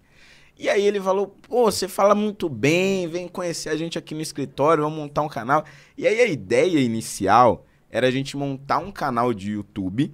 E 0.57 0.69
aí 0.69 0.85
ele 0.85 1.01
falou, 1.01 1.27
pô, 1.27 1.69
você 1.71 1.87
fala 1.87 2.15
muito 2.15 2.47
bem, 2.47 3.07
vem 3.07 3.27
conhecer 3.27 3.69
a 3.69 3.75
gente 3.75 3.97
aqui 3.97 4.13
no 4.15 4.21
escritório, 4.21 4.83
vamos 4.83 4.97
montar 4.97 5.23
um 5.23 5.27
canal. 5.27 5.65
E 5.97 6.07
aí 6.07 6.21
a 6.21 6.27
ideia 6.27 6.79
inicial 6.79 7.65
era 7.89 8.07
a 8.07 8.11
gente 8.11 8.37
montar 8.37 8.77
um 8.77 8.91
canal 8.91 9.33
de 9.33 9.51
YouTube, 9.51 10.13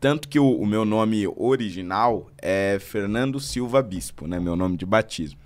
tanto 0.00 0.28
que 0.28 0.38
o, 0.38 0.50
o 0.58 0.64
meu 0.64 0.84
nome 0.84 1.26
original 1.36 2.30
é 2.38 2.78
Fernando 2.80 3.38
Silva 3.40 3.82
Bispo, 3.82 4.26
né, 4.26 4.38
meu 4.40 4.56
nome 4.56 4.76
de 4.76 4.86
batismo. 4.86 5.38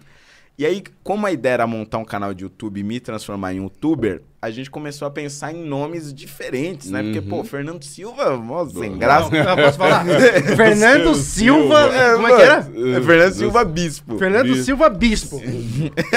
E 0.58 0.66
aí, 0.66 0.82
como 1.02 1.26
a 1.26 1.32
ideia 1.32 1.54
era 1.54 1.66
montar 1.66 1.96
um 1.98 2.04
canal 2.04 2.34
de 2.34 2.44
YouTube 2.44 2.78
e 2.78 2.82
me 2.82 3.00
transformar 3.00 3.54
em 3.54 3.56
youtuber, 3.62 4.22
a 4.42 4.50
gente 4.50 4.70
começou 4.70 5.06
a 5.06 5.10
pensar 5.10 5.52
em 5.52 5.62
nomes 5.62 6.14
diferentes, 6.14 6.90
né? 6.90 7.02
Porque, 7.02 7.18
Uhum. 7.18 7.28
pô, 7.28 7.44
Fernando 7.44 7.82
Silva, 7.84 8.36
mó 8.38 8.64
sem 8.66 8.96
graça. 8.96 9.28
Não, 9.30 9.44
não, 9.44 9.56
posso 9.56 9.76
falar? 9.76 10.06
Fernando 10.56 11.14
Silva. 11.14 11.90
É, 11.94 12.14
como 12.14 12.26
é 12.28 12.36
que 12.36 12.42
era? 12.42 12.58
É 12.96 13.00
Fernando 13.02 13.32
Silva 13.34 13.64
Bispo. 13.64 14.18
Fernando 14.18 14.46
Bispo. 14.46 14.64
Silva 14.64 14.88
Bispo. 14.88 15.40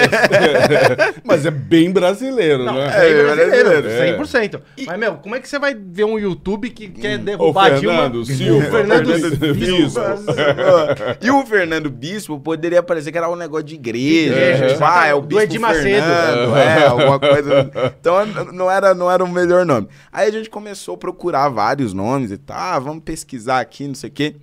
Mas 1.24 1.46
é 1.46 1.51
bem 1.51 1.92
brasileiro, 1.92 2.63
Não, 2.63 2.74
né? 2.75 2.92
é, 2.94 3.10
É, 3.12 3.24
brasileiro, 3.24 3.70
brasileiro, 3.82 4.24
100%. 4.24 4.62
Mas, 4.86 5.00
meu, 5.00 5.15
como 5.15 5.36
é 5.36 5.39
que 5.39 5.48
você 5.50 5.60
vai 5.60 5.75
ver 5.75 6.06
um 6.06 6.18
YouTube 6.18 6.70
que 6.70 6.88
quer 6.88 7.18
derrubar 7.18 7.72
Ô, 7.72 7.75
a 7.75 7.80
Dilma? 7.80 7.98
Fernando 8.03 8.25
Silva. 8.25 8.68
O 8.68 8.72
Fernando 8.72 9.20
Fernando 9.20 9.56
Bispo. 9.56 10.01
e 11.22 11.32
o 11.32 11.46
Fernando 11.46 11.89
Bispo 11.89 12.39
poderia 12.39 12.82
parecer 12.82 13.12
que 13.12 13.18
era 13.18 13.30
um 13.30 13.36
negócio 13.36 13.65
de 13.65 13.75
igreja. 13.75 14.03
Igreja, 14.34 14.68
tipo, 14.68 14.84
ah, 14.86 15.08
é 15.08 15.13
o 15.13 15.22
do 15.22 15.27
Bispo 15.27 15.44
Edir 15.44 15.60
Macedo. 15.60 16.06
Fernando, 16.06 16.58
é, 16.58 16.86
alguma 16.88 17.20
coisa. 17.20 17.72
Então 18.00 18.12
não 18.53 18.70
era, 18.70 18.93
não 18.93 19.10
era 19.10 19.24
o 19.24 19.29
melhor 19.29 19.65
nome. 19.65 19.88
Aí 20.12 20.27
a 20.27 20.32
gente 20.32 20.50
começou 20.50 20.96
a 20.96 20.98
procurar 20.98 21.50
vários 21.50 21.93
nomes 21.93 22.32
e 22.32 22.38
tal. 22.38 22.58
Ah, 22.58 22.79
vamos 22.79 23.03
pesquisar 23.03 23.60
aqui, 23.60 23.88
não 23.88 23.96
sei 23.96 24.10
o 24.10 24.13
quê. 24.13 24.36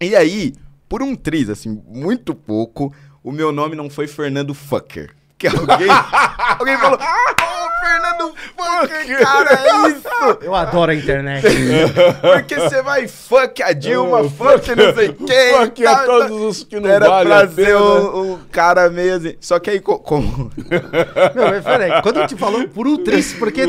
E 0.00 0.16
aí, 0.16 0.54
por 0.88 1.02
um 1.02 1.14
triz, 1.14 1.48
assim, 1.48 1.82
muito 1.88 2.34
pouco, 2.34 2.92
o 3.22 3.30
meu 3.30 3.52
nome 3.52 3.76
não 3.76 3.88
foi 3.88 4.06
Fernando 4.06 4.52
Fucker. 4.52 5.14
Que 5.42 5.48
alguém, 5.48 5.88
alguém 6.60 6.78
falou, 6.78 6.96
ô, 7.00 7.84
Fernando 7.84 8.34
Fucker, 8.56 9.18
cara, 9.18 9.50
é 9.52 9.88
isso! 9.88 10.38
Eu 10.40 10.54
adoro 10.54 10.92
a 10.92 10.94
internet. 10.94 11.44
Porque 12.22 12.54
você 12.60 12.80
vai 12.80 13.08
fuck 13.08 13.60
a 13.60 13.72
Dilma, 13.72 14.20
Oh, 14.20 14.30
fuck 14.30 14.68
não 14.76 14.94
sei 14.94 15.12
quem. 15.12 15.52
Fuck 15.58 15.84
a 15.84 15.96
todos 16.04 16.40
os 16.58 16.62
que 16.64 16.78
não 16.78 16.88
Era 16.88 17.08
vale 17.08 17.28
pra 17.28 17.48
ser 17.48 17.74
o, 17.76 18.34
o 18.34 18.40
cara 18.52 18.88
meio 18.88 19.16
assim. 19.16 19.34
Só 19.40 19.58
que 19.58 19.70
aí, 19.70 19.80
co- 19.80 19.98
como. 19.98 20.48
Não, 21.34 21.48
mas 21.50 21.64
peraí, 21.64 22.00
quando 22.02 22.20
eu 22.20 22.26
te 22.28 22.36
falou 22.36 22.68
por 22.68 22.86
um 22.86 23.02
triste, 23.02 23.36
porque. 23.38 23.66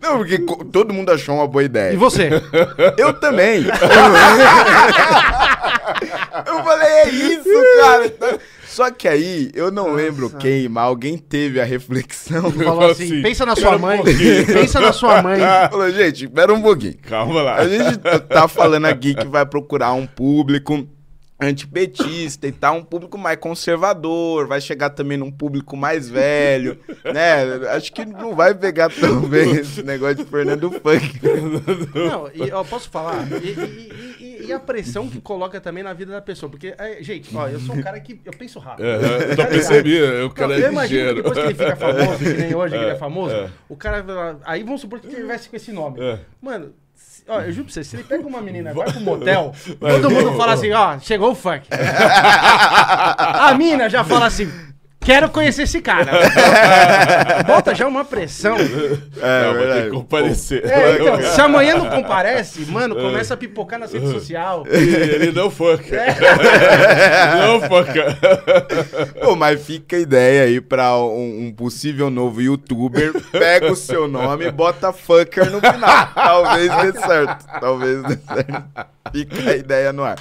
Não, 0.00 0.16
porque 0.18 0.38
todo 0.72 0.94
mundo 0.94 1.12
achou 1.12 1.34
uma 1.34 1.46
boa 1.46 1.62
E 1.62 1.66
ideia. 1.66 1.98
você? 1.98 2.30
Eu 2.96 3.12
também. 3.12 3.66
eu 6.46 6.64
falei, 6.64 6.88
é 6.88 7.08
isso, 7.10 7.50
cara. 7.80 8.38
Só 8.74 8.90
que 8.90 9.06
aí, 9.06 9.52
eu 9.54 9.70
não 9.70 9.94
lembro 9.94 10.28
quem, 10.30 10.68
mas 10.68 10.82
alguém 10.82 11.16
teve 11.16 11.60
a 11.60 11.64
reflexão. 11.64 12.50
Falou 12.50 12.90
assim, 12.90 13.04
assim, 13.04 13.22
pensa 13.22 13.46
na 13.46 13.54
sua 13.54 13.76
um 13.76 13.78
mãe. 13.78 13.96
pouquinho. 13.98 14.46
pensa 14.46 14.80
na 14.80 14.92
sua 14.92 15.22
mãe. 15.22 15.38
Falou, 15.70 15.92
gente, 15.92 16.24
espera 16.24 16.52
um 16.52 16.60
pouquinho. 16.60 16.96
Calma 17.02 17.40
lá. 17.40 17.54
A 17.58 17.68
gente 17.68 17.98
tá 18.28 18.48
falando 18.48 18.86
aqui 18.86 19.14
que 19.14 19.28
vai 19.28 19.46
procurar 19.46 19.92
um 19.92 20.08
público 20.08 20.88
antipetista 21.40 22.46
e 22.46 22.52
tal, 22.52 22.76
um 22.76 22.84
público 22.84 23.18
mais 23.18 23.36
conservador, 23.38 24.46
vai 24.46 24.60
chegar 24.60 24.90
também 24.90 25.18
num 25.18 25.30
público 25.30 25.76
mais 25.76 26.08
velho, 26.08 26.78
né? 27.04 27.68
Acho 27.70 27.92
que 27.92 28.04
não 28.04 28.34
vai 28.34 28.54
pegar 28.54 28.88
tão 28.88 29.20
bem 29.20 29.52
esse 29.56 29.82
negócio 29.82 30.16
de 30.16 30.24
Fernando 30.24 30.70
Funk. 30.70 31.20
Não, 31.94 32.30
e 32.34 32.48
eu 32.48 32.64
posso 32.64 32.88
falar. 32.88 33.26
E, 33.42 33.48
e- 33.50 34.13
e- 34.48 34.52
a 34.52 34.60
pressão 34.60 35.08
que 35.08 35.20
coloca 35.20 35.60
também 35.60 35.82
na 35.82 35.92
vida 35.92 36.12
da 36.12 36.20
pessoa. 36.20 36.50
Porque, 36.50 36.74
é, 36.78 37.02
gente, 37.02 37.34
ó, 37.36 37.48
eu 37.48 37.60
sou 37.60 37.74
um 37.74 37.82
cara 37.82 37.98
que. 38.00 38.20
Eu 38.24 38.32
penso 38.32 38.58
rápido. 38.58 38.84
Aham, 38.86 39.06
eu 39.06 39.36
já 39.36 39.46
percebi, 39.46 39.98
quero 40.34 40.52
eu 40.52 40.66
é 40.66 40.82
ligeiro. 40.82 41.14
depois 41.16 41.34
que 41.38 41.44
ele 41.44 41.54
fica 41.54 41.76
famoso, 41.76 42.18
que 42.18 42.34
nem 42.34 42.54
hoje, 42.54 42.76
que 42.76 42.82
ele 42.82 42.90
é 42.90 42.96
famoso, 42.96 43.34
é. 43.34 43.50
o 43.68 43.76
cara. 43.76 44.04
Aí 44.44 44.62
vamos 44.62 44.80
supor 44.80 45.00
que 45.00 45.06
ele 45.06 45.16
tivesse 45.16 45.48
com 45.48 45.56
esse 45.56 45.72
nome. 45.72 46.00
É. 46.00 46.18
Mano, 46.40 46.72
ó, 47.28 47.40
eu 47.40 47.52
juro 47.52 47.64
pra 47.64 47.74
você, 47.74 47.84
se 47.84 47.96
ele 47.96 48.04
pega 48.04 48.26
uma 48.26 48.40
menina 48.40 48.72
vai 48.72 48.90
pro 48.90 49.00
motel, 49.00 49.52
Vai, 49.80 50.00
todo 50.00 50.10
mundo 50.10 50.36
fala 50.36 50.52
assim, 50.52 50.70
ó, 50.72 50.98
chegou 50.98 51.32
o 51.32 51.34
funk. 51.34 51.68
A 51.74 53.54
mina 53.56 53.88
já 53.88 54.04
fala 54.04 54.26
assim. 54.26 54.50
Quero 55.04 55.28
conhecer 55.28 55.62
esse 55.62 55.80
cara. 55.82 56.12
Bota 57.46 57.74
já 57.74 57.86
uma 57.86 58.04
pressão. 58.04 58.56
É, 58.56 59.42
não, 59.42 59.52
vai 59.52 59.52
ter 59.52 59.58
verdade. 59.58 59.82
que 59.84 59.90
comparecer. 59.90 60.64
É, 60.64 60.94
então, 60.94 61.22
se 61.22 61.40
amanhã 61.40 61.76
não 61.76 61.90
comparece, 61.90 62.64
mano, 62.66 62.96
começa 62.96 63.34
a 63.34 63.36
pipocar 63.36 63.78
na 63.78 63.86
rede 63.86 64.10
social. 64.10 64.64
Ele 64.68 65.30
não 65.30 65.50
foca. 65.50 65.94
É. 65.94 67.46
não 67.46 67.60
foca. 67.60 68.16
Pô, 69.22 69.36
mas 69.36 69.62
fica 69.62 69.96
a 69.96 70.00
ideia 70.00 70.44
aí 70.44 70.60
pra 70.60 70.96
um, 70.96 71.46
um 71.46 71.52
possível 71.52 72.08
novo 72.08 72.40
youtuber, 72.40 73.12
pega 73.30 73.70
o 73.70 73.76
seu 73.76 74.08
nome 74.08 74.46
e 74.46 74.50
bota 74.50 74.92
fucker 74.92 75.50
no 75.50 75.60
final. 75.60 76.08
Talvez 76.14 76.70
dê 76.76 77.00
certo. 77.00 77.46
Talvez 77.60 78.02
dê 78.02 78.16
certo. 78.16 78.64
Fica 79.12 79.50
a 79.50 79.56
ideia 79.56 79.92
no 79.92 80.02
ar. 80.02 80.16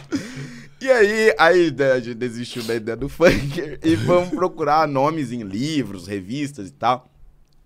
E 0.83 0.91
aí, 0.91 1.33
a 1.39 1.53
ideia, 1.53 2.01
gente 2.01 2.15
desistiu 2.15 2.61
da 2.61 2.75
ideia 2.75 2.97
do 2.97 3.07
funker 3.07 3.79
e 3.81 3.95
vamos 3.95 4.31
procurar 4.31 4.85
nomes 4.85 5.31
em 5.31 5.41
livros, 5.41 6.07
revistas 6.07 6.67
e 6.67 6.73
tal. 6.73 7.09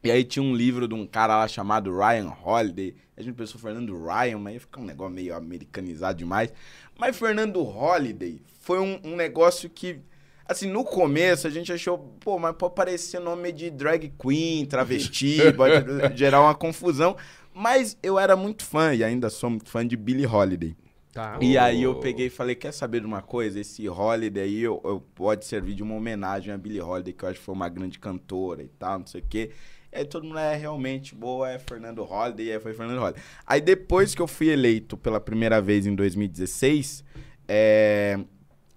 E 0.04 0.12
aí 0.12 0.24
tinha 0.24 0.44
um 0.44 0.56
livro 0.56 0.88
de 0.88 0.94
um 0.94 1.04
cara 1.04 1.36
lá 1.36 1.48
chamado 1.48 1.92
Ryan 1.98 2.32
Holiday. 2.46 2.94
A 3.18 3.24
gente 3.24 3.34
pensou 3.34 3.60
Fernando 3.60 3.98
Ryan, 3.98 4.38
mas 4.38 4.54
ia 4.54 4.60
ficar 4.60 4.82
um 4.82 4.86
negócio 4.86 5.16
meio 5.16 5.36
americanizado 5.36 6.20
demais. 6.20 6.54
Mas 6.96 7.18
Fernando 7.18 7.60
Holiday 7.60 8.40
foi 8.60 8.78
um, 8.80 9.00
um 9.04 9.16
negócio 9.16 9.68
que, 9.68 10.00
assim, 10.46 10.70
no 10.70 10.84
começo 10.84 11.48
a 11.48 11.50
gente 11.50 11.74
achou, 11.74 11.98
pô, 12.20 12.38
mas 12.38 12.56
pode 12.56 12.76
parecer 12.76 13.20
nome 13.20 13.52
de 13.52 13.72
drag 13.72 14.14
queen, 14.22 14.64
travesti, 14.64 15.40
pode 15.58 16.16
gerar 16.16 16.42
uma 16.42 16.54
confusão. 16.54 17.18
Mas 17.52 17.98
eu 18.04 18.20
era 18.20 18.36
muito 18.36 18.64
fã, 18.64 18.94
e 18.94 19.04
ainda 19.04 19.28
sou 19.32 19.50
muito 19.50 19.72
fã 19.72 19.88
de 19.88 19.98
Billie 19.98 20.28
Holiday. 20.28 20.76
Tá. 21.18 21.40
E 21.42 21.58
aí 21.58 21.82
eu 21.82 21.96
peguei 21.96 22.28
e 22.28 22.30
falei, 22.30 22.54
quer 22.54 22.72
saber 22.72 23.00
de 23.00 23.08
uma 23.08 23.24
coisa? 23.24 23.60
Esse 23.60 23.90
Holiday 23.90 24.44
aí 24.44 24.62
eu, 24.62 24.80
eu- 24.86 25.02
pode 25.16 25.46
servir 25.46 25.74
de 25.74 25.82
uma 25.82 25.96
homenagem 25.96 26.54
a 26.54 26.58
Billie 26.60 26.80
Holiday, 26.80 27.12
que 27.12 27.26
eu 27.26 27.30
acho 27.30 27.40
que 27.40 27.46
foi 27.46 27.56
uma 27.56 27.68
grande 27.68 27.98
cantora 27.98 28.62
e 28.62 28.68
tal, 28.68 29.00
não 29.00 29.08
sei 29.08 29.22
o 29.22 29.24
quê. 29.28 29.50
E 29.92 29.98
aí 29.98 30.06
todo 30.06 30.26
mundo 30.26 30.38
é 30.38 30.56
realmente 30.56 31.16
boa, 31.16 31.50
é 31.50 31.58
Fernando 31.58 32.04
Holiday, 32.04 32.46
e 32.46 32.52
aí 32.52 32.60
foi 32.60 32.72
Fernando 32.76 33.02
Holiday. 33.02 33.24
Aí 33.48 33.60
depois 33.60 34.14
que 34.14 34.22
eu 34.22 34.28
fui 34.28 34.50
eleito 34.50 34.96
pela 34.96 35.20
primeira 35.20 35.60
vez 35.60 35.88
em 35.88 35.96
2016, 35.96 37.04
é, 37.48 38.20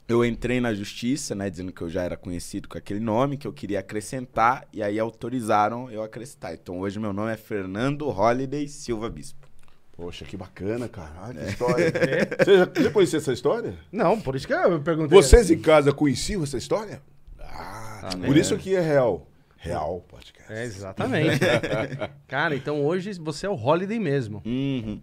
eu 0.09 0.25
entrei 0.25 0.63
na 0.63 0.73
justiça, 0.73 1.35
né, 1.35 1.51
dizendo 1.51 1.73
que 1.73 1.83
eu 1.83 1.91
já 1.91 2.03
era 2.05 2.17
conhecido 2.17 2.71
com 2.71 2.79
aquele 2.79 3.01
nome, 3.01 3.37
que 3.37 3.47
eu 3.47 3.53
queria 3.53 3.81
acrescentar, 3.81 4.67
e 4.73 4.83
aí 4.83 4.99
autorizaram 4.99 5.91
eu 5.91 6.03
acrescentar. 6.03 6.55
Então 6.55 6.81
hoje 6.81 6.99
meu 6.99 7.13
nome 7.13 7.33
é 7.33 7.37
Fernando 7.37 8.09
Holiday 8.09 8.67
Silva 8.67 9.11
Bispo. 9.11 9.50
Poxa, 10.01 10.25
que 10.25 10.35
bacana, 10.35 10.89
cara. 10.89 11.13
Olha 11.25 11.45
que 11.45 11.51
história. 11.51 11.93
Você 12.43 12.57
já, 12.57 12.83
já 12.85 12.91
conhecia 12.91 13.19
essa 13.19 13.33
história? 13.35 13.75
Não, 13.93 14.19
por 14.19 14.35
isso 14.35 14.47
que 14.47 14.53
eu 14.55 14.81
perguntei. 14.81 15.15
Vocês 15.15 15.51
em 15.51 15.59
casa 15.59 15.93
conheciam 15.93 16.43
essa 16.43 16.57
história? 16.57 17.03
Ah, 17.39 18.01
Ah, 18.05 18.11
por 18.17 18.31
né? 18.35 18.39
isso 18.39 18.57
que 18.57 18.75
é 18.75 18.81
real. 18.81 19.27
Real 19.59 20.03
Podcast. 20.09 20.51
É, 20.51 20.65
exatamente. 20.65 21.39
Cara, 22.27 22.57
então 22.57 22.83
hoje 22.83 23.13
você 23.13 23.45
é 23.45 23.51
o 23.51 23.55
Holiday 23.55 23.99
mesmo. 23.99 24.41
Uhum. 24.47 25.03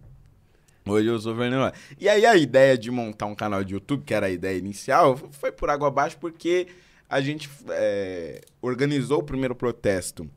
Hoje 0.84 1.06
eu 1.06 1.18
sou 1.20 1.36
Fernando. 1.36 1.72
E 2.00 2.08
aí 2.08 2.26
a 2.26 2.36
ideia 2.36 2.76
de 2.76 2.90
montar 2.90 3.26
um 3.26 3.36
canal 3.36 3.62
de 3.62 3.74
YouTube, 3.74 4.02
que 4.04 4.12
era 4.12 4.26
a 4.26 4.30
ideia 4.30 4.58
inicial, 4.58 5.16
foi 5.30 5.52
por 5.52 5.70
água 5.70 5.86
abaixo 5.86 6.16
porque 6.18 6.66
a 7.08 7.20
gente 7.20 7.48
é, 7.68 8.40
organizou 8.60 9.20
o 9.20 9.22
primeiro 9.22 9.54
protesto 9.54 10.28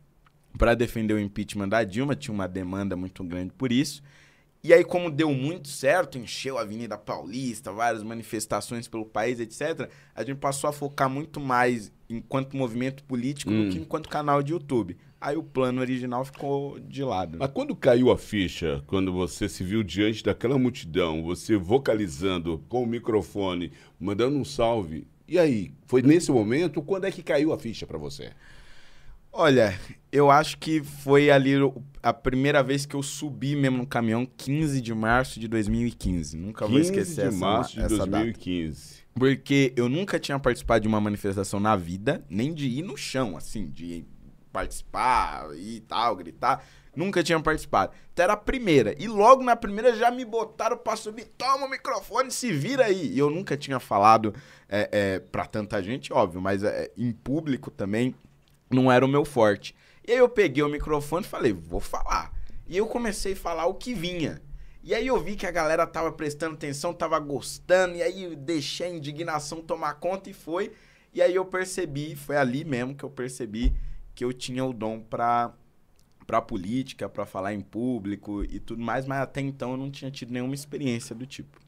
para 0.56 0.76
defender 0.76 1.16
o 1.16 1.20
impeachment 1.20 1.70
da 1.70 1.84
Dilma, 1.84 2.16
tinha 2.16 2.34
uma 2.34 2.48
demanda 2.48 2.96
muito 2.96 3.24
grande 3.24 3.52
por 3.58 3.72
isso. 3.72 4.04
E 4.64 4.72
aí, 4.74 4.84
como 4.84 5.10
deu 5.10 5.34
muito 5.34 5.68
certo, 5.68 6.20
encheu 6.20 6.58
a 6.58 6.62
Avenida 6.62 6.96
Paulista, 6.98 7.72
várias 7.72 8.04
manifestações 8.04 8.88
pelo 8.88 9.06
país, 9.06 9.40
etc., 9.40 9.90
a 10.14 10.24
gente 10.24 10.38
passou 10.38 10.70
a 10.70 10.74
focar 10.74 11.10
muito 11.10 11.40
mais 11.40 11.92
enquanto 12.08 12.56
movimento 12.56 13.04
político 13.04 13.52
Hum. 13.52 13.66
do 13.66 13.72
que 13.72 13.80
enquanto 13.80 14.08
canal 14.08 14.44
de 14.44 14.52
YouTube. 14.54 14.96
Aí 15.20 15.36
o 15.36 15.44
plano 15.44 15.82
original 15.82 16.24
ficou 16.26 16.80
de 16.80 17.04
lado. 17.04 17.38
Mas 17.40 17.50
quando 17.52 17.76
caiu 17.76 18.12
a 18.12 18.18
ficha, 18.18 18.84
quando 18.88 19.12
você 19.14 19.48
se 19.50 19.64
viu 19.64 19.82
diante 19.84 20.24
daquela 20.24 20.58
multidão, 20.60 21.24
você 21.24 21.58
vocalizando 21.58 22.64
com 22.70 22.84
o 22.84 22.88
microfone, 22.88 23.72
mandando 24.00 24.38
um 24.38 24.46
salve, 24.46 25.08
e 25.28 25.40
aí? 25.40 25.72
Foi 25.88 26.02
nesse 26.02 26.30
momento? 26.32 26.82
Quando 26.82 27.06
é 27.06 27.12
que 27.12 27.24
caiu 27.24 27.54
a 27.54 27.58
ficha 27.58 27.88
pra 27.88 27.98
você? 27.98 28.32
Olha, 29.34 29.80
eu 30.12 30.30
acho 30.30 30.58
que 30.58 30.84
foi 30.84 31.32
ali 31.32 31.54
a 32.04 32.12
primeira 32.12 32.62
vez 32.62 32.86
que 32.86 32.96
eu 32.96 33.02
subi 33.02 33.56
mesmo 33.56 33.78
no 33.78 33.88
caminhão, 33.88 34.26
15 34.26 34.82
de 34.82 34.94
março 34.94 35.40
de 35.40 35.48
2015. 35.48 36.38
Nunca 36.38 36.68
vou 36.68 36.78
15 36.78 36.92
esquecer 36.92 37.30
de 37.30 37.36
essa, 37.36 37.38
março 37.38 37.76
de 37.76 37.82
essa 37.82 37.98
data. 37.98 38.10
2015. 38.10 39.02
Porque 39.14 39.74
eu 39.76 39.88
nunca 39.88 40.20
tinha 40.20 40.38
participado 40.38 40.82
de 40.82 40.88
uma 40.88 41.00
manifestação 41.00 41.60
na 41.60 41.76
vida, 41.76 42.24
nem 42.30 42.54
de 42.54 42.68
ir 42.68 42.82
no 42.82 42.98
chão, 42.98 43.38
assim, 43.38 43.70
de 43.70 44.06
participar 44.52 45.48
e 45.56 45.80
tal, 45.82 46.16
gritar. 46.16 46.66
Nunca 46.94 47.24
tinha 47.24 47.40
participado. 47.40 47.94
Então 48.12 48.24
era 48.24 48.34
a 48.34 48.38
primeira. 48.38 48.94
E 49.02 49.08
logo 49.08 49.44
na 49.44 49.56
primeira 49.56 49.96
já 49.96 50.12
me 50.12 50.26
botaram 50.26 50.78
pra 50.78 50.98
subir. 50.98 51.26
Toma 51.38 51.68
o 51.68 51.70
microfone, 51.70 52.30
se 52.32 52.52
vira 52.52 52.86
aí. 52.86 53.14
E 53.14 53.18
eu 53.18 53.30
nunca 53.30 53.56
tinha 53.56 53.80
falado 53.80 54.36
é, 54.68 54.90
é, 54.92 55.20
pra 55.20 55.46
tanta 55.46 55.82
gente, 55.82 56.12
óbvio, 56.12 56.42
mas 56.42 56.64
é, 56.64 56.92
em 56.98 57.14
público 57.14 57.72
também 57.72 58.14
não 58.76 58.92
era 58.92 59.06
o 59.06 59.10
meu 59.10 59.26
forte. 59.26 59.76
E 60.08 60.12
aí 60.12 60.18
eu 60.18 60.30
peguei 60.30 60.64
o 60.64 60.70
microfone 60.70 61.26
e 61.26 61.30
falei, 61.30 61.54
vou 61.54 61.80
falar. 61.80 62.34
E 62.68 62.78
eu 62.78 62.88
comecei 62.88 63.34
a 63.34 63.36
falar 63.36 63.66
o 63.66 63.76
que 63.76 63.94
vinha. 63.94 64.42
E 64.84 64.96
aí 64.96 65.06
eu 65.06 65.20
vi 65.22 65.36
que 65.36 65.46
a 65.46 65.52
galera 65.52 65.86
tava 65.86 66.12
prestando 66.12 66.56
atenção, 66.56 66.94
tava 66.94 67.20
gostando, 67.20 67.96
e 67.96 68.02
aí 68.02 68.24
eu 68.24 68.36
deixei 68.36 68.88
a 68.88 68.90
indignação 68.90 69.62
tomar 69.62 69.96
conta 69.96 70.30
e 70.30 70.34
foi. 70.34 70.72
E 71.14 71.22
aí 71.22 71.36
eu 71.36 71.46
percebi, 71.46 72.16
foi 72.16 72.38
ali 72.38 72.64
mesmo 72.64 72.96
que 72.96 73.04
eu 73.04 73.10
percebi 73.10 73.74
que 74.16 74.26
eu 74.26 74.34
tinha 74.34 74.66
o 74.66 74.74
dom 74.74 75.00
pra, 75.00 75.54
pra 76.26 76.42
política, 76.42 77.08
pra 77.08 77.26
falar 77.26 77.54
em 77.54 77.62
público 77.62 78.44
e 78.44 78.60
tudo 78.60 78.82
mais, 78.82 79.06
mas 79.06 79.20
até 79.22 79.42
então 79.42 79.72
eu 79.72 79.78
não 79.78 79.92
tinha 79.92 80.10
tido 80.10 80.32
nenhuma 80.32 80.56
experiência 80.56 81.16
do 81.16 81.28
tipo. 81.28 81.60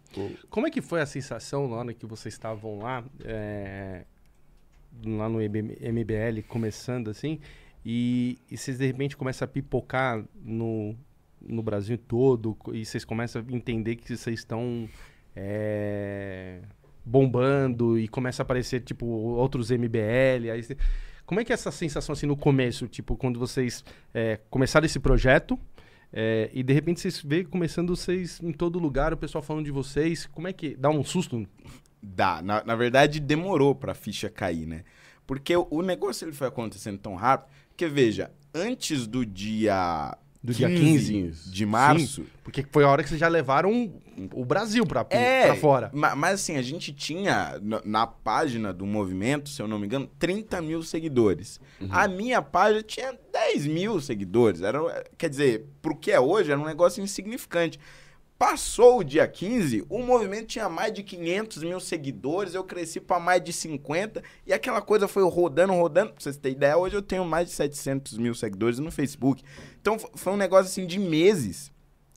Como 0.49 0.67
é 0.67 0.71
que 0.71 0.81
foi 0.81 1.01
a 1.01 1.05
sensação 1.05 1.67
na 1.67 1.75
hora 1.75 1.93
que 1.93 2.05
vocês 2.05 2.33
estavam 2.33 2.79
lá, 2.79 3.03
é, 3.23 4.05
lá 5.05 5.27
no 5.29 5.39
MBL, 5.39 6.41
começando 6.47 7.09
assim, 7.09 7.39
e, 7.85 8.37
e 8.49 8.57
vocês 8.57 8.77
de 8.77 8.85
repente 8.85 9.17
começam 9.17 9.45
a 9.45 9.47
pipocar 9.47 10.23
no, 10.43 10.95
no 11.41 11.61
Brasil 11.61 11.97
todo, 11.97 12.57
e 12.73 12.85
vocês 12.85 13.03
começam 13.03 13.43
a 13.47 13.55
entender 13.55 13.95
que 13.95 14.15
vocês 14.15 14.39
estão 14.39 14.87
é, 15.35 16.59
bombando, 17.05 17.97
e 17.99 18.07
começa 18.07 18.41
a 18.41 18.43
aparecer, 18.43 18.81
tipo, 18.81 19.05
outros 19.05 19.71
MBL, 19.71 20.51
aí 20.51 20.63
cê- 20.63 20.77
Como 21.25 21.39
é 21.39 21.43
que 21.43 21.51
é 21.51 21.55
essa 21.55 21.71
sensação, 21.71 22.13
assim, 22.13 22.25
no 22.25 22.37
começo, 22.37 22.87
tipo, 22.87 23.15
quando 23.15 23.39
vocês 23.39 23.83
é, 24.13 24.39
começaram 24.49 24.85
esse 24.85 24.99
projeto, 24.99 25.59
é, 26.15 26.51
e 26.53 26.61
de 26.61 26.71
repente 26.71 26.99
vocês 26.99 27.19
veem 27.23 27.43
começando 27.43 27.95
vocês 27.95 28.39
em 28.39 28.51
todo 28.51 28.77
lugar, 28.77 29.11
o 29.11 29.17
pessoal 29.17 29.41
falando 29.41 29.65
de 29.65 29.71
vocês. 29.71 30.27
Como 30.27 30.47
é 30.47 30.53
que. 30.53 30.75
Dá 30.75 30.91
um 30.91 31.03
susto? 31.03 31.43
Dá. 32.03 32.41
Na, 32.41 32.63
na 32.65 32.75
verdade, 32.75 33.19
demorou 33.19 33.73
pra 33.73 33.93
ficha 33.93 34.29
cair, 34.29 34.65
né? 34.67 34.83
Porque 35.25 35.55
o, 35.55 35.65
o 35.71 35.81
negócio 35.81 36.25
ele 36.25 36.33
foi 36.33 36.47
acontecendo 36.47 36.97
tão 36.97 37.15
rápido 37.15 37.49
que, 37.77 37.87
veja, 37.87 38.29
antes 38.53 39.07
do 39.07 39.25
dia. 39.25 40.15
Do 40.43 40.53
dia 40.53 40.67
15 40.67 41.49
de 41.49 41.65
março. 41.65 42.25
Porque 42.43 42.65
foi 42.69 42.83
a 42.83 42.89
hora 42.89 43.01
que 43.01 43.07
vocês 43.07 43.19
já 43.21 43.29
levaram 43.29 43.93
o 44.33 44.43
Brasil 44.43 44.85
pra, 44.85 45.05
É, 45.09 45.45
pra 45.45 45.55
fora. 45.55 45.89
ma- 45.93 46.13
Mas, 46.17 46.33
assim, 46.41 46.57
a 46.57 46.61
gente 46.61 46.91
tinha 46.91 47.57
na, 47.61 47.81
na 47.85 48.05
página 48.05 48.73
do 48.73 48.85
movimento, 48.85 49.47
se 49.47 49.61
eu 49.61 49.69
não 49.69 49.79
me 49.79 49.85
engano, 49.85 50.05
30 50.19 50.61
mil 50.61 50.83
seguidores. 50.83 51.61
A 51.89 52.09
minha 52.09 52.41
página 52.41 52.83
tinha 52.83 53.17
10 53.31 53.65
mil 53.67 54.01
seguidores. 54.01 54.61
Era, 54.61 54.79
quer 55.17 55.29
dizer, 55.29 55.65
pro 55.81 55.95
que 55.95 56.11
é 56.11 56.19
hoje, 56.19 56.51
era 56.51 56.59
um 56.59 56.65
negócio 56.65 57.01
insignificante. 57.01 57.79
Passou 58.45 58.99
o 58.99 59.03
dia 59.05 59.25
15, 59.25 59.85
o 59.87 59.99
movimento 59.99 60.47
tinha 60.47 60.67
mais 60.67 60.91
de 60.91 61.01
500 61.01 61.63
mil 61.63 61.79
seguidores, 61.79 62.53
eu 62.53 62.61
cresci 62.65 62.99
para 62.99 63.17
mais 63.17 63.41
de 63.41 63.53
50, 63.53 64.21
e 64.45 64.51
aquela 64.51 64.81
coisa 64.81 65.07
foi 65.07 65.23
rodando, 65.23 65.71
rodando. 65.71 66.11
Pra 66.11 66.21
vocês 66.21 66.35
terem 66.35 66.57
ideia, 66.57 66.77
hoje 66.77 66.93
eu 66.93 67.01
tenho 67.01 67.23
mais 67.23 67.47
de 67.47 67.53
700 67.53 68.17
mil 68.17 68.35
seguidores 68.35 68.79
no 68.79 68.91
Facebook. 68.91 69.41
Então 69.79 69.97
foi 69.97 70.33
um 70.33 70.37
negócio 70.37 70.65
assim 70.65 70.85
de 70.85 70.99
meses. 70.99 71.71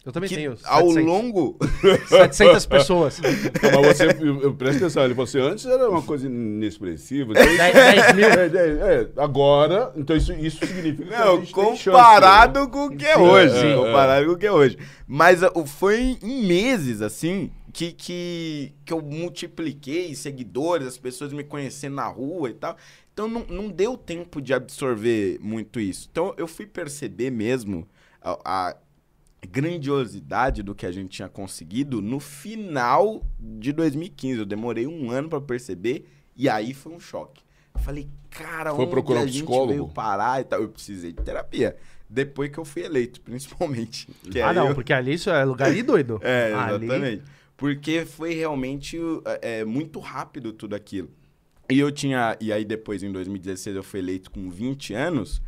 Eu 0.07 0.13
também 0.13 0.29
que 0.29 0.37
tenho. 0.37 0.53
ao 0.65 0.89
700, 0.93 1.05
longo. 1.05 1.59
700 2.09 2.65
pessoas. 2.67 3.21
Não, 3.73 3.83
mas 3.83 3.97
você, 3.97 4.07
eu- 4.21 4.41
eu- 4.43 4.55
presta 4.55 4.85
atenção, 4.85 5.05
ele 5.05 5.15
você 5.15 5.41
antes 5.41 5.67
era 5.67 5.91
uma 5.91 6.01
coisa 6.01 6.27
inexpressiva. 6.29 7.33
Então, 7.33 7.45
10, 7.45 7.75
10 7.75 8.15
mil. 8.15 8.25
é, 8.31 8.47
é, 8.47 9.03
é, 9.03 9.09
agora, 9.23 9.93
então 9.97 10.17
isso, 10.17 10.33
isso 10.35 10.65
significa 10.65 11.09
que 11.09 11.15
a 11.15 11.25
Não, 11.25 11.37
tem 11.39 11.47
chance, 11.47 11.85
comparado 11.91 12.61
né? 12.61 12.67
com 12.71 12.87
o 12.87 12.97
que 12.97 13.05
é 13.05 13.19
hoje. 13.19 13.67
é, 13.67 13.73
é, 13.73 13.77
comparado 13.77 14.27
com 14.27 14.33
o 14.33 14.39
que 14.39 14.47
é 14.47 14.53
hoje. 14.53 14.79
Mas 15.09 15.43
o- 15.43 15.67
foi 15.67 16.17
em 16.23 16.47
meses, 16.47 17.03
assim, 17.03 17.51
que, 17.73 17.91
que, 17.93 18.73
que 18.85 18.93
eu 18.93 19.03
multipliquei 19.03 20.15
seguidores, 20.15 20.87
as 20.87 20.97
pessoas 20.99 21.33
me 21.33 21.43
conhecendo 21.45 21.97
na 21.97 22.07
rua 22.07 22.49
e 22.51 22.55
tal. 22.55 22.77
Então 23.13 23.27
não, 23.29 23.45
não 23.49 23.69
deu 23.69 23.97
tempo 23.97 24.41
de 24.41 24.55
absorver 24.55 25.39
muito 25.41 25.81
isso. 25.81 26.09
Então 26.11 26.33
eu 26.37 26.47
fui 26.47 26.65
perceber 26.67 27.31
mesmo 27.31 27.89
a, 28.23 28.39
a 28.71 28.77
grandiosidade 29.47 30.63
do 30.63 30.75
que 30.75 30.85
a 30.87 30.93
gente 30.93 31.11
tinha 31.11 31.29
conseguido 31.29 32.01
no 32.03 32.21
final 32.21 33.23
de 33.39 33.73
2015. 33.73 34.41
Eu 34.41 34.47
demorei 34.47 34.87
um 34.87 35.11
ano 35.11 35.29
pra 35.29 35.41
perceber 35.41 36.09
e 36.37 36.49
aí 36.49 36.75
foi 36.75 36.93
um 36.93 37.01
choque. 37.01 37.43
Eu 37.75 37.81
falei, 37.81 38.09
cara, 38.31 38.71
Foi 38.75 38.85
onde 38.85 38.91
procurar 38.91 39.21
um 39.21 39.23
a 39.23 39.27
gente 39.27 39.37
psicólogo? 39.39 39.69
veio 39.73 39.89
parar 39.89 40.41
e 40.41 40.45
tal. 40.45 40.63
Eu 40.63 40.69
precisei 40.69 41.13
de 41.13 41.23
terapia. 41.23 41.77
Depois 42.09 42.51
que 42.51 42.59
eu 42.59 42.65
fui 42.65 42.83
eleito, 42.83 43.21
principalmente. 43.21 44.09
Que 44.31 44.41
Ah, 44.41 44.53
não, 44.53 44.69
eu- 44.69 44.75
porque 44.75 44.93
ali 44.93 45.15
isso 45.15 45.29
é 45.31 45.45
lugar 45.45 45.69
ali 45.69 45.83
doido. 45.83 46.21
É, 46.25 46.53
Ali- 46.55 46.85
exatamente. 46.87 47.23
Porque 47.57 48.05
foi 48.05 48.35
realmente 48.35 48.99
é, 49.41 49.65
muito 49.65 49.99
rápido 49.99 50.53
tudo 50.53 50.75
aquilo. 50.77 51.09
E 51.71 51.79
eu 51.79 51.91
tinha. 51.91 52.37
E 52.41 52.53
aí 52.53 52.65
depois, 52.65 53.03
em 53.03 53.11
2016, 53.11 53.75
eu 53.77 53.83
fui 53.83 53.99
eleito 53.99 54.31
com 54.31 54.49
20 54.51 54.93
anos. 54.95 55.41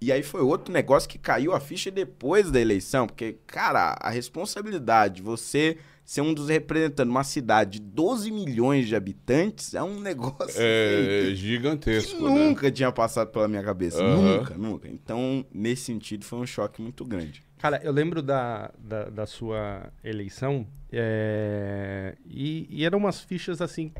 E 0.00 0.12
aí 0.12 0.22
foi 0.22 0.40
outro 0.42 0.72
negócio 0.72 1.08
que 1.08 1.18
caiu 1.18 1.52
a 1.52 1.60
ficha 1.60 1.90
depois 1.90 2.50
da 2.50 2.60
eleição. 2.60 3.06
Porque, 3.06 3.36
cara, 3.46 3.96
a 4.00 4.10
responsabilidade 4.10 5.16
de 5.16 5.22
você 5.22 5.76
ser 6.04 6.22
um 6.22 6.32
dos 6.32 6.48
representantes 6.48 7.04
de 7.04 7.10
uma 7.10 7.24
cidade 7.24 7.72
de 7.72 7.80
12 7.80 8.30
milhões 8.30 8.86
de 8.88 8.96
habitantes 8.96 9.74
é 9.74 9.82
um 9.82 9.98
negócio 10.00 10.44
assim, 10.44 10.62
É 10.62 11.22
que 11.28 11.34
gigantesco, 11.34 12.28
né? 12.28 12.48
nunca 12.48 12.70
tinha 12.70 12.90
passado 12.90 13.30
pela 13.30 13.46
minha 13.48 13.62
cabeça. 13.62 14.02
Aham. 14.02 14.38
Nunca, 14.38 14.54
nunca. 14.56 14.88
Então, 14.88 15.44
nesse 15.52 15.82
sentido, 15.82 16.24
foi 16.24 16.38
um 16.38 16.46
choque 16.46 16.80
muito 16.80 17.04
grande. 17.04 17.42
Cara, 17.58 17.80
eu 17.82 17.90
lembro 17.92 18.22
da, 18.22 18.70
da, 18.78 19.10
da 19.10 19.26
sua 19.26 19.92
eleição 20.04 20.64
é, 20.92 22.16
e, 22.24 22.66
e 22.70 22.84
eram 22.84 22.98
umas 22.98 23.20
fichas 23.20 23.60
assim 23.60 23.92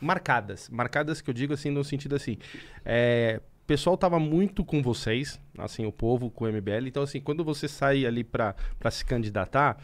marcadas. 0.00 0.68
Marcadas 0.68 1.20
que 1.20 1.30
eu 1.30 1.34
digo 1.34 1.54
assim 1.54 1.70
no 1.70 1.84
sentido 1.84 2.16
assim. 2.16 2.36
É, 2.84 3.40
pessoal 3.68 3.96
tava 3.98 4.18
muito 4.18 4.64
com 4.64 4.82
vocês, 4.82 5.38
assim, 5.58 5.84
o 5.86 5.92
povo 5.92 6.30
com 6.30 6.44
o 6.46 6.48
MBL. 6.48 6.86
Então, 6.88 7.02
assim, 7.02 7.20
quando 7.20 7.44
você 7.44 7.68
sai 7.68 8.06
ali 8.06 8.24
pra, 8.24 8.54
pra 8.78 8.90
se 8.90 9.04
candidatar, 9.04 9.76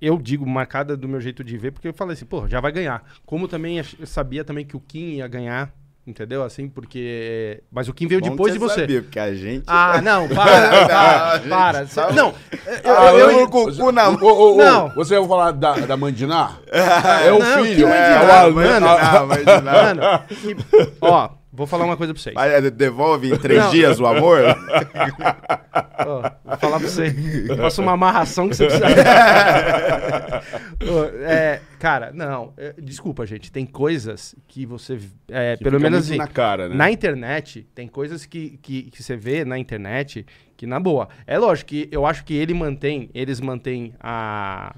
eu 0.00 0.18
digo 0.18 0.46
marcada 0.46 0.96
do 0.96 1.08
meu 1.08 1.20
jeito 1.20 1.42
de 1.42 1.56
ver, 1.56 1.72
porque 1.72 1.88
eu 1.88 1.94
falei 1.94 2.12
assim, 2.12 2.26
pô, 2.26 2.46
já 2.46 2.60
vai 2.60 2.70
ganhar. 2.70 3.02
Como 3.24 3.48
também 3.48 3.78
eu 3.98 4.06
sabia 4.06 4.44
também 4.44 4.64
que 4.64 4.76
o 4.76 4.80
Kim 4.80 5.14
ia 5.14 5.26
ganhar, 5.26 5.72
entendeu? 6.06 6.42
Assim, 6.44 6.68
porque. 6.68 7.62
Mas 7.72 7.88
o 7.88 7.94
Kim 7.94 8.06
veio 8.06 8.20
Bom 8.20 8.30
depois 8.30 8.52
que 8.52 8.58
de 8.58 8.64
você. 8.64 8.80
Sabia, 8.82 9.02
porque 9.02 9.18
a 9.18 9.34
gente. 9.34 9.64
Ah, 9.66 10.00
não, 10.02 10.28
para, 10.30 10.86
para, 10.86 11.40
para. 11.48 11.86
Sabe? 11.86 12.12
Não, 12.14 12.34
Ah, 12.84 13.10
eu, 13.12 13.18
eu- 13.30 13.40
eu 13.40 13.48
com 13.48 13.64
o 13.64 13.74
cu 13.76 13.90
na 13.90 14.10
mão. 14.10 14.56
Não. 14.56 14.90
Você 14.94 15.18
vai 15.18 15.26
falar 15.28 15.50
da, 15.52 15.72
da 15.80 15.96
Mandiná? 15.96 16.58
é 17.24 17.32
o 17.32 17.38
não, 17.38 17.64
filho. 17.64 17.76
que 17.76 17.82
é 17.84 17.86
Mandiná, 17.86 18.22
o 18.22 18.30
Alan- 18.38 18.52
mano. 18.52 18.86
Ah, 18.86 19.26
mas 19.26 19.44
não. 19.44 19.72
Mano, 19.72 20.02
que- 20.28 20.56
ó, 21.00 21.30
vou 21.54 21.66
falar 21.66 21.84
uma 21.84 21.96
coisa 21.96 22.12
pra 22.12 22.22
vocês. 22.22 22.34
Vai, 22.34 22.54
é, 22.54 22.70
devolve 22.70 23.32
em 23.32 23.38
três 23.38 23.62
Não. 23.62 23.70
dias 23.70 24.00
o 24.00 24.06
amor? 24.06 24.40
Ó, 26.06 26.22
vou 26.44 26.56
falar 26.58 26.78
pra 26.80 26.88
você. 26.88 27.14
Eu 27.48 27.56
faço 27.56 27.80
uma 27.80 27.92
amarração 27.92 28.48
que 28.48 28.56
você 28.56 28.66
precisa. 28.66 28.86
Ó, 30.90 31.04
é, 31.22 31.60
cara, 31.78 32.12
não. 32.12 32.52
é, 32.56 32.74
desculpa, 32.78 33.24
gente. 33.24 33.50
Tem 33.50 33.64
coisas 33.64 34.34
que 34.48 34.66
você. 34.66 34.98
é, 35.28 35.56
Que 35.56 35.64
pelo 35.64 35.80
menos 35.80 36.00
assim. 36.06 36.16
na 36.16 36.26
cara, 36.26 36.68
né? 36.68 36.74
Na 36.74 36.90
internet, 36.90 37.66
tem 37.74 37.86
coisas 37.88 38.26
que, 38.26 38.58
que, 38.60 38.82
que 38.90 39.02
você 39.02 39.16
vê 39.16 39.44
na 39.44 39.58
internet 39.58 40.26
que, 40.56 40.66
na 40.66 40.80
boa. 40.80 41.08
É 41.26 41.38
lógico 41.38 41.70
que 41.70 41.88
eu 41.90 42.04
acho 42.04 42.24
que 42.24 42.34
ele 42.34 42.54
mantém, 42.54 43.10
eles 43.14 43.40
mantêm 43.40 43.94
a, 44.00 44.74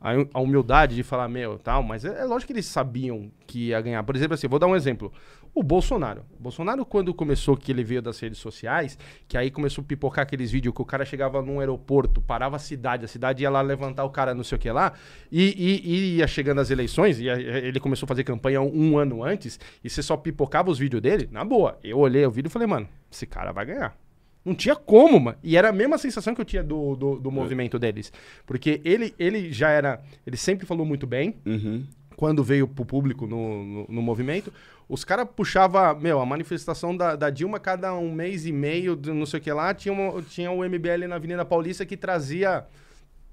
a, 0.00 0.10
a 0.34 0.40
humildade 0.40 0.94
de 0.94 1.02
falar, 1.02 1.28
meu, 1.28 1.58
tal, 1.58 1.82
mas 1.82 2.04
é, 2.04 2.20
é 2.20 2.24
lógico 2.24 2.48
que 2.48 2.52
eles 2.54 2.66
sabiam 2.66 3.30
que 3.46 3.68
ia 3.68 3.80
ganhar. 3.80 4.02
Por 4.02 4.16
exemplo, 4.16 4.34
assim, 4.34 4.48
vou 4.48 4.58
dar 4.58 4.66
um 4.66 4.76
exemplo. 4.76 5.12
O 5.58 5.62
Bolsonaro. 5.62 6.22
O 6.38 6.42
Bolsonaro, 6.42 6.84
quando 6.84 7.14
começou 7.14 7.56
que 7.56 7.72
ele 7.72 7.82
veio 7.82 8.02
das 8.02 8.20
redes 8.20 8.38
sociais, 8.38 8.98
que 9.26 9.38
aí 9.38 9.50
começou 9.50 9.80
a 9.82 9.86
pipocar 9.86 10.22
aqueles 10.24 10.50
vídeos 10.50 10.74
que 10.74 10.82
o 10.82 10.84
cara 10.84 11.02
chegava 11.02 11.40
num 11.40 11.60
aeroporto, 11.60 12.20
parava 12.20 12.56
a 12.56 12.58
cidade, 12.58 13.06
a 13.06 13.08
cidade 13.08 13.42
ia 13.42 13.48
lá 13.48 13.62
levantar 13.62 14.04
o 14.04 14.10
cara, 14.10 14.34
não 14.34 14.44
sei 14.44 14.56
o 14.56 14.58
que 14.60 14.70
lá, 14.70 14.92
e, 15.32 15.44
e- 15.56 15.88
e 15.90 16.16
ia 16.18 16.26
chegando 16.26 16.60
as 16.60 16.70
eleições, 16.70 17.18
e 17.18 17.26
ele 17.26 17.80
começou 17.80 18.04
a 18.04 18.08
fazer 18.08 18.22
campanha 18.22 18.60
um 18.60 18.98
ano 18.98 19.24
antes, 19.24 19.58
e 19.82 19.88
você 19.88 20.02
só 20.02 20.14
pipocava 20.14 20.70
os 20.70 20.78
vídeos 20.78 21.00
dele, 21.00 21.26
na 21.32 21.42
boa. 21.42 21.78
Eu 21.82 22.00
olhei 22.00 22.26
o 22.26 22.30
vídeo 22.30 22.48
e 22.48 22.52
falei, 22.52 22.68
mano, 22.68 22.86
esse 23.10 23.26
cara 23.26 23.50
vai 23.50 23.64
ganhar. 23.64 23.96
Não 24.44 24.54
tinha 24.54 24.76
como, 24.76 25.18
mano. 25.18 25.38
E 25.42 25.56
era 25.56 25.70
a 25.70 25.72
mesma 25.72 25.96
sensação 25.96 26.34
que 26.34 26.40
eu 26.42 26.44
tinha 26.44 26.62
do, 26.62 26.94
do, 26.96 27.16
do 27.18 27.30
movimento 27.32 27.78
deles. 27.78 28.12
Porque 28.44 28.78
ele, 28.84 29.14
ele 29.18 29.50
já 29.52 29.70
era. 29.70 30.00
Ele 30.26 30.36
sempre 30.36 30.66
falou 30.66 30.84
muito 30.86 31.04
bem 31.04 31.34
Uhum. 31.44 31.84
quando 32.14 32.44
veio 32.44 32.68
pro 32.68 32.84
público 32.84 33.26
no, 33.26 33.64
no, 33.64 33.86
no 33.88 34.00
movimento, 34.02 34.52
os 34.88 35.04
caras 35.04 35.26
puxavam, 35.34 35.98
meu, 35.98 36.20
a 36.20 36.26
manifestação 36.26 36.96
da, 36.96 37.16
da 37.16 37.28
Dilma 37.30 37.58
cada 37.58 37.94
um 37.94 38.12
mês 38.12 38.46
e 38.46 38.52
meio, 38.52 38.98
não 39.06 39.26
sei 39.26 39.40
o 39.40 39.42
que 39.42 39.52
lá, 39.52 39.74
tinha, 39.74 39.92
uma- 39.92 40.22
tinha 40.22 40.50
o 40.50 40.64
MBL 40.64 41.06
na 41.08 41.16
Avenida 41.16 41.44
Paulista 41.44 41.84
que 41.84 41.96
trazia 41.96 42.64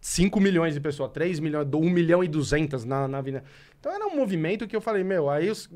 5 0.02 0.40
milhões 0.40 0.74
de 0.74 0.80
pessoas, 0.82 1.12
3 1.12 1.40
milhões, 1.40 1.68
1 1.74 1.90
milhão 1.90 2.24
e 2.24 2.28
200 2.28 2.84
na, 2.84 3.08
na 3.08 3.20
Avenida. 3.20 3.44
Então 3.80 3.92
era 3.94 4.06
um 4.08 4.16
movimento 4.16 4.68
que 4.68 4.76
eu 4.76 4.82
falei, 4.82 5.04
meu, 5.04 5.30
aí 5.30 5.50
os, 5.50 5.70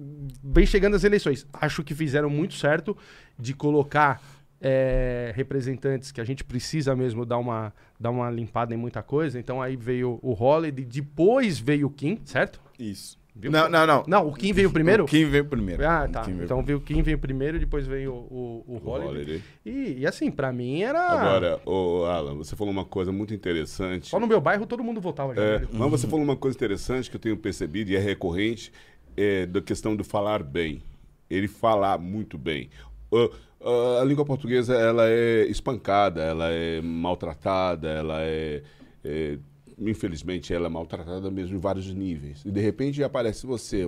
vem 0.43 0.65
chegando 0.65 0.95
as 0.95 1.03
eleições. 1.03 1.45
Acho 1.53 1.83
que 1.83 1.93
fizeram 1.93 2.29
muito 2.29 2.55
certo 2.55 2.97
de 3.37 3.53
colocar 3.53 4.21
é, 4.59 5.31
representantes 5.35 6.11
que 6.11 6.19
a 6.19 6.23
gente 6.25 6.43
precisa 6.43 6.95
mesmo 6.95 7.25
dar 7.25 7.37
uma, 7.37 7.71
dar 7.99 8.09
uma 8.09 8.29
limpada 8.31 8.73
em 8.73 8.77
muita 8.77 9.03
coisa. 9.03 9.39
Então 9.39 9.61
aí 9.61 9.75
veio 9.75 10.19
o 10.21 10.33
Holiday, 10.33 10.83
depois 10.83 11.59
veio 11.59 11.87
o 11.87 11.89
Kim, 11.89 12.19
certo? 12.25 12.59
Isso. 12.79 13.17
Viu? 13.39 13.51
Não, 13.51 13.69
não, 13.69 13.85
não. 13.85 14.03
Não, 14.07 14.27
o 14.27 14.33
Kim 14.33 14.51
veio 14.51 14.71
primeiro? 14.71 15.05
Quem 15.05 15.25
veio 15.29 15.45
primeiro? 15.45 15.85
Ah, 15.87 16.05
O 16.09 16.11
tá. 16.11 16.21
Kim 16.21 16.33
veio 16.33 16.43
Então 16.45 16.63
veio 16.63 16.77
o 16.79 16.81
Kim 16.81 17.01
veio 17.03 17.19
primeiro, 17.19 17.59
depois 17.59 17.85
veio 17.85 18.11
o, 18.13 18.63
o, 18.67 18.73
o 18.75 18.81
O 18.83 18.89
Holiday. 18.89 19.09
Holiday. 19.09 19.43
E, 19.65 19.99
e 19.99 20.07
assim, 20.07 20.31
pra 20.31 20.51
mim 20.51 20.81
era. 20.81 20.99
Agora, 20.99 21.59
ô, 21.65 22.05
Alan, 22.05 22.35
você 22.35 22.55
falou 22.55 22.73
uma 22.73 22.85
coisa 22.85 23.11
muito 23.11 23.33
interessante. 23.33 24.07
Só 24.09 24.19
no 24.19 24.25
meu 24.27 24.41
bairro 24.41 24.65
todo 24.65 24.83
mundo 24.83 24.99
votava 24.99 25.35
já. 25.35 25.41
É, 25.41 25.61
mas 25.71 25.91
você 25.91 26.07
falou 26.07 26.23
uma 26.23 26.35
coisa 26.35 26.57
interessante 26.57 27.09
que 27.09 27.15
eu 27.15 27.19
tenho 27.21 27.37
percebido 27.37 27.91
e 27.91 27.95
é 27.95 27.99
recorrente, 27.99 28.71
é 29.15 29.45
da 29.45 29.61
questão 29.61 29.95
do 29.95 30.03
falar 30.03 30.41
bem. 30.41 30.81
Ele 31.29 31.47
falar 31.47 31.99
muito 31.99 32.37
bem. 32.37 32.69
Ah, 33.13 33.29
ah, 33.61 34.01
a 34.01 34.05
língua 34.05 34.25
portuguesa 34.25 34.73
ela 34.75 35.07
é 35.09 35.45
espancada, 35.45 36.21
ela 36.23 36.49
é 36.49 36.81
maltratada, 36.81 37.87
ela 37.89 38.21
é, 38.21 38.63
é- 39.03 39.37
infelizmente 39.79 40.53
ela 40.53 40.67
é 40.67 40.69
maltratada 40.69 41.29
mesmo 41.31 41.55
em 41.57 41.59
vários 41.59 41.91
níveis. 41.93 42.41
E 42.45 42.51
de 42.51 42.59
repente 42.61 43.03
aparece 43.03 43.45
você, 43.45 43.85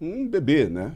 um 0.00 0.26
bebê, 0.26 0.68
né? 0.68 0.92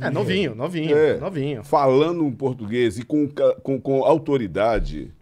É, 0.00 0.08
novinho, 0.08 0.54
novinho, 0.54 0.96
É. 0.96 1.18
novinho. 1.18 1.64
falando 1.64 2.24
um 2.24 2.32
português 2.32 2.96
e 2.98 3.04
com, 3.04 3.28
com, 3.62 3.80
com 3.80 4.04
autoridade 4.04 5.12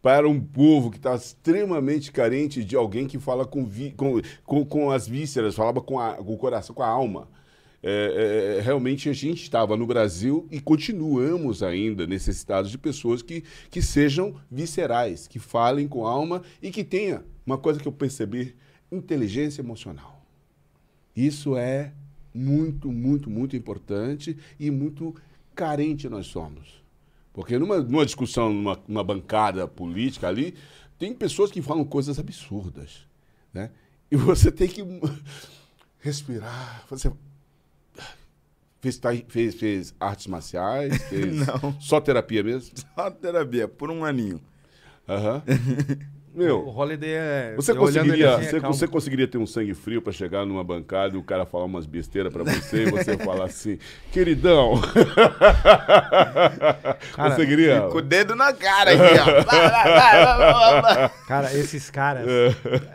para 0.00 0.26
um 0.28 0.40
povo 0.40 0.90
que 0.90 0.96
está 0.96 1.14
extremamente 1.14 2.10
carente 2.12 2.64
de 2.64 2.76
alguém 2.76 3.06
que 3.06 3.18
fala 3.18 3.46
com, 3.46 3.64
vi- 3.64 3.92
com, 3.96 4.20
com, 4.44 4.64
com 4.64 4.90
as 4.90 5.06
vísceras, 5.06 5.54
falava 5.54 5.80
com, 5.82 5.98
a- 5.98 6.14
com 6.14 6.32
o 6.32 6.36
coração, 6.38 6.74
com 6.74 6.82
a 6.82 6.86
alma. 6.88 7.28
É, 7.86 8.56
é, 8.56 8.60
realmente 8.62 9.10
a 9.10 9.12
gente 9.12 9.42
estava 9.42 9.76
no 9.76 9.86
Brasil 9.86 10.48
e 10.50 10.58
continuamos 10.58 11.62
ainda 11.62 12.06
necessitados 12.06 12.70
de 12.70 12.78
pessoas 12.78 13.20
que, 13.20 13.44
que 13.70 13.82
sejam 13.82 14.34
viscerais, 14.50 15.28
que 15.28 15.38
falem 15.38 15.86
com 15.86 16.06
alma 16.06 16.40
e 16.62 16.70
que 16.70 16.82
tenha 16.82 17.22
uma 17.44 17.58
coisa 17.58 17.78
que 17.78 17.86
eu 17.86 17.92
percebi, 17.92 18.56
inteligência 18.90 19.60
emocional. 19.60 20.24
Isso 21.14 21.58
é 21.58 21.92
muito, 22.32 22.90
muito, 22.90 23.28
muito 23.28 23.54
importante 23.54 24.34
e 24.58 24.70
muito 24.70 25.14
carente 25.54 26.08
nós 26.08 26.26
somos. 26.26 26.82
Porque 27.34 27.58
numa, 27.58 27.80
numa 27.80 28.06
discussão, 28.06 28.50
numa, 28.50 28.80
numa 28.88 29.04
bancada 29.04 29.68
política 29.68 30.26
ali, 30.26 30.54
tem 30.98 31.12
pessoas 31.12 31.50
que 31.50 31.60
falam 31.60 31.84
coisas 31.84 32.18
absurdas. 32.18 33.06
Né? 33.52 33.70
E 34.10 34.16
você 34.16 34.50
tem 34.50 34.68
que 34.68 34.82
respirar. 36.00 36.86
Você 36.88 37.12
fez, 38.90 39.00
fez, 39.28 39.54
fez 39.54 39.94
artes 39.98 40.26
marciais? 40.26 40.96
Fez 41.08 41.46
Não. 41.46 41.80
Só 41.80 42.00
terapia 42.00 42.42
mesmo? 42.42 42.72
Só 42.94 43.10
terapia, 43.10 43.66
por 43.66 43.90
um 43.90 44.04
aninho. 44.04 44.40
Aham. 45.08 45.42
O 46.34 46.38
Meu, 46.38 46.68
Holiday 46.68 47.12
é. 47.12 47.54
você 47.54 47.72
conseguiria, 47.72 48.34
assim, 48.34 48.46
é 48.46 48.50
você, 48.50 48.60
você 48.60 48.88
conseguiria 48.88 49.28
ter 49.28 49.38
um 49.38 49.46
sangue 49.46 49.72
frio 49.72 50.02
pra 50.02 50.12
chegar 50.12 50.44
numa 50.44 50.64
bancada 50.64 51.14
e 51.14 51.18
o 51.18 51.22
cara 51.22 51.46
falar 51.46 51.64
umas 51.66 51.86
besteiras 51.86 52.32
pra 52.32 52.42
você 52.42 52.82
e 52.82 52.90
você 52.90 53.16
falar 53.16 53.44
assim, 53.44 53.78
queridão. 54.10 54.80
Cara, 57.14 57.30
conseguiria? 57.30 57.82
Com 57.82 57.98
o 57.98 58.02
dedo 58.02 58.34
na 58.34 58.52
cara 58.52 58.90
aqui, 58.90 59.20
ó. 59.20 61.08
Cara, 61.28 61.54
esses 61.54 61.88
caras, 61.88 62.26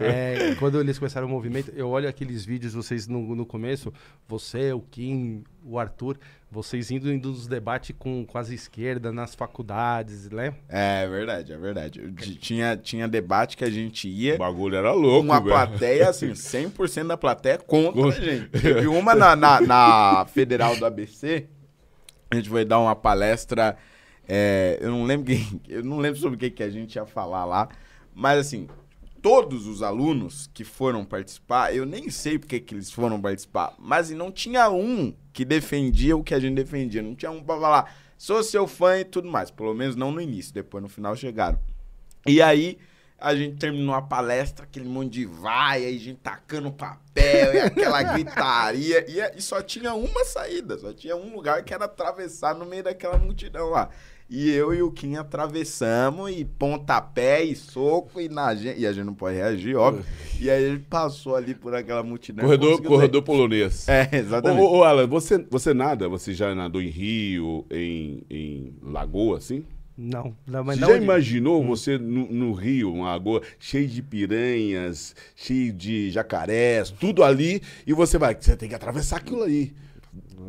é, 0.01 0.55
quando 0.59 0.81
eles 0.81 0.99
começaram 0.99 1.25
o 1.25 1.29
movimento, 1.29 1.71
eu 1.73 1.87
olho 1.87 2.09
aqueles 2.09 2.43
vídeos, 2.43 2.73
vocês 2.73 3.07
no, 3.07 3.33
no 3.37 3.45
começo, 3.45 3.93
você, 4.27 4.73
o 4.73 4.81
Kim, 4.81 5.45
o 5.63 5.77
Arthur, 5.77 6.17
vocês 6.51 6.89
indo 6.89 7.11
indo 7.11 7.29
nos 7.29 7.47
debates 7.47 7.95
com, 7.97 8.25
com 8.25 8.37
as 8.37 8.49
esquerdas 8.49 9.13
nas 9.13 9.35
faculdades, 9.35 10.29
né? 10.29 10.53
É 10.67 11.07
verdade, 11.07 11.53
é 11.53 11.57
verdade. 11.57 12.01
Eu 12.01 12.13
Tinha, 12.37 12.75
tinha 12.77 13.07
debate 13.07 13.55
que 13.57 13.63
a 13.63 13.69
gente 13.69 14.07
ia 14.07 14.35
O 14.35 14.39
bagulho 14.39 14.75
era 14.77 14.91
com 14.91 14.97
louco, 14.97 15.25
uma 15.25 15.39
velho. 15.39 15.51
plateia, 15.51 16.09
assim, 16.09 16.31
100% 16.31 17.07
da 17.07 17.17
plateia 17.17 17.57
contra 17.59 18.01
a 18.01 18.03
Contra. 18.05 18.21
gente. 18.21 18.49
Teve 18.61 18.87
uma 18.87 19.13
na, 19.13 19.35
na, 19.35 19.61
na 19.61 20.25
Federal 20.25 20.75
do 20.75 20.85
ABC, 20.85 21.47
a 22.31 22.35
gente 22.35 22.49
foi 22.49 22.63
dar 22.65 22.79
uma 22.79 22.95
palestra, 22.95 23.77
é, 24.27 24.77
eu 24.81 24.89
não 24.91 25.03
lembro 25.03 25.25
quem, 25.27 25.61
eu 25.67 25.83
não 25.83 25.97
lembro 25.99 26.19
sobre 26.19 26.35
o 26.35 26.39
que, 26.39 26.49
que 26.49 26.63
a 26.63 26.69
gente 26.69 26.95
ia 26.95 27.05
falar 27.05 27.45
lá, 27.45 27.67
mas 28.13 28.39
assim, 28.39 28.67
todos 29.21 29.67
os 29.67 29.81
alunos 29.81 30.49
que 30.53 30.63
foram 30.63 31.05
participar, 31.05 31.75
eu 31.75 31.85
nem 31.85 32.09
sei 32.09 32.39
porque 32.39 32.59
que 32.59 32.73
eles 32.73 32.91
foram 32.91 33.21
participar, 33.21 33.73
mas 33.77 34.09
não 34.11 34.31
tinha 34.31 34.69
um 34.69 35.13
que 35.33 35.45
defendia 35.45 36.15
o 36.15 36.23
que 36.23 36.33
a 36.33 36.39
gente 36.39 36.55
defendia, 36.55 37.01
não 37.01 37.15
tinha 37.15 37.31
um 37.31 37.43
pra 37.43 37.59
falar, 37.59 37.95
sou 38.17 38.43
seu 38.43 38.67
fã 38.67 38.99
e 38.99 39.05
tudo 39.05 39.29
mais, 39.29 39.51
pelo 39.51 39.73
menos 39.73 39.95
não 39.95 40.11
no 40.11 40.21
início, 40.21 40.53
depois 40.53 40.81
no 40.81 40.89
final 40.89 41.15
chegaram. 41.15 41.59
E 42.25 42.41
aí, 42.41 42.77
a 43.19 43.35
gente 43.35 43.57
terminou 43.57 43.93
a 43.93 44.01
palestra, 44.01 44.63
aquele 44.63 44.87
monte 44.87 45.13
de 45.13 45.25
vai, 45.25 45.85
aí 45.85 45.95
a 45.95 45.99
gente 45.99 46.19
tacando 46.19 46.71
papel 46.71 47.53
e 47.53 47.59
aquela 47.61 48.01
gritaria. 48.01 49.05
E, 49.09 49.37
e 49.37 49.41
só 49.41 49.61
tinha 49.61 49.93
uma 49.93 50.23
saída, 50.25 50.77
só 50.77 50.93
tinha 50.93 51.15
um 51.15 51.33
lugar 51.35 51.63
que 51.63 51.73
era 51.73 51.85
atravessar 51.85 52.55
no 52.55 52.65
meio 52.65 52.83
daquela 52.83 53.17
multidão 53.17 53.69
lá. 53.69 53.89
E 54.29 54.49
eu 54.51 54.71
e 54.73 54.81
o 54.83 54.91
Kim 54.91 55.15
atravessamos 55.15 56.31
e 56.31 56.45
pontapé 56.45 57.43
e 57.43 57.55
soco 57.55 58.21
e 58.21 58.29
na 58.29 58.53
gente. 58.53 58.79
E 58.79 58.85
a 58.85 58.93
gente 58.93 59.05
não 59.05 59.13
pode 59.15 59.35
reagir, 59.37 59.75
óbvio. 59.75 60.05
E 60.39 60.49
aí 60.51 60.63
ele 60.63 60.79
passou 60.79 61.35
ali 61.35 61.55
por 61.55 61.73
aquela 61.73 62.03
multidão. 62.03 62.45
Corredor, 62.45 62.81
corredor 62.83 63.23
polonês. 63.23 63.87
É, 63.89 64.07
exatamente. 64.17 64.61
ô, 64.61 64.77
ô, 64.77 64.83
Alan, 64.83 65.07
você, 65.07 65.43
você 65.49 65.73
nada? 65.73 66.07
Você 66.07 66.33
já 66.33 66.53
nadou 66.53 66.79
em 66.81 66.89
rio, 66.89 67.65
em, 67.71 68.21
em 68.29 68.73
lagoa, 68.83 69.37
assim? 69.39 69.65
Não, 69.97 70.33
não 70.47 70.63
mas 70.63 70.79
Você 70.79 70.85
já 70.85 70.93
onde- 70.93 71.03
imaginou 71.03 71.65
você 71.65 71.97
no, 71.97 72.31
no 72.31 72.53
rio, 72.53 72.93
uma 72.93 73.07
lagoa 73.09 73.41
cheia 73.59 73.85
de 73.87 74.01
piranhas, 74.01 75.13
cheio 75.35 75.73
de 75.73 76.09
jacarés, 76.09 76.89
tudo 76.89 77.21
ali, 77.23 77.61
e 77.85 77.91
você 77.93 78.17
vai, 78.17 78.33
você 78.39 78.55
tem 78.55 78.69
que 78.69 78.75
atravessar 78.75 79.17
aquilo 79.17 79.43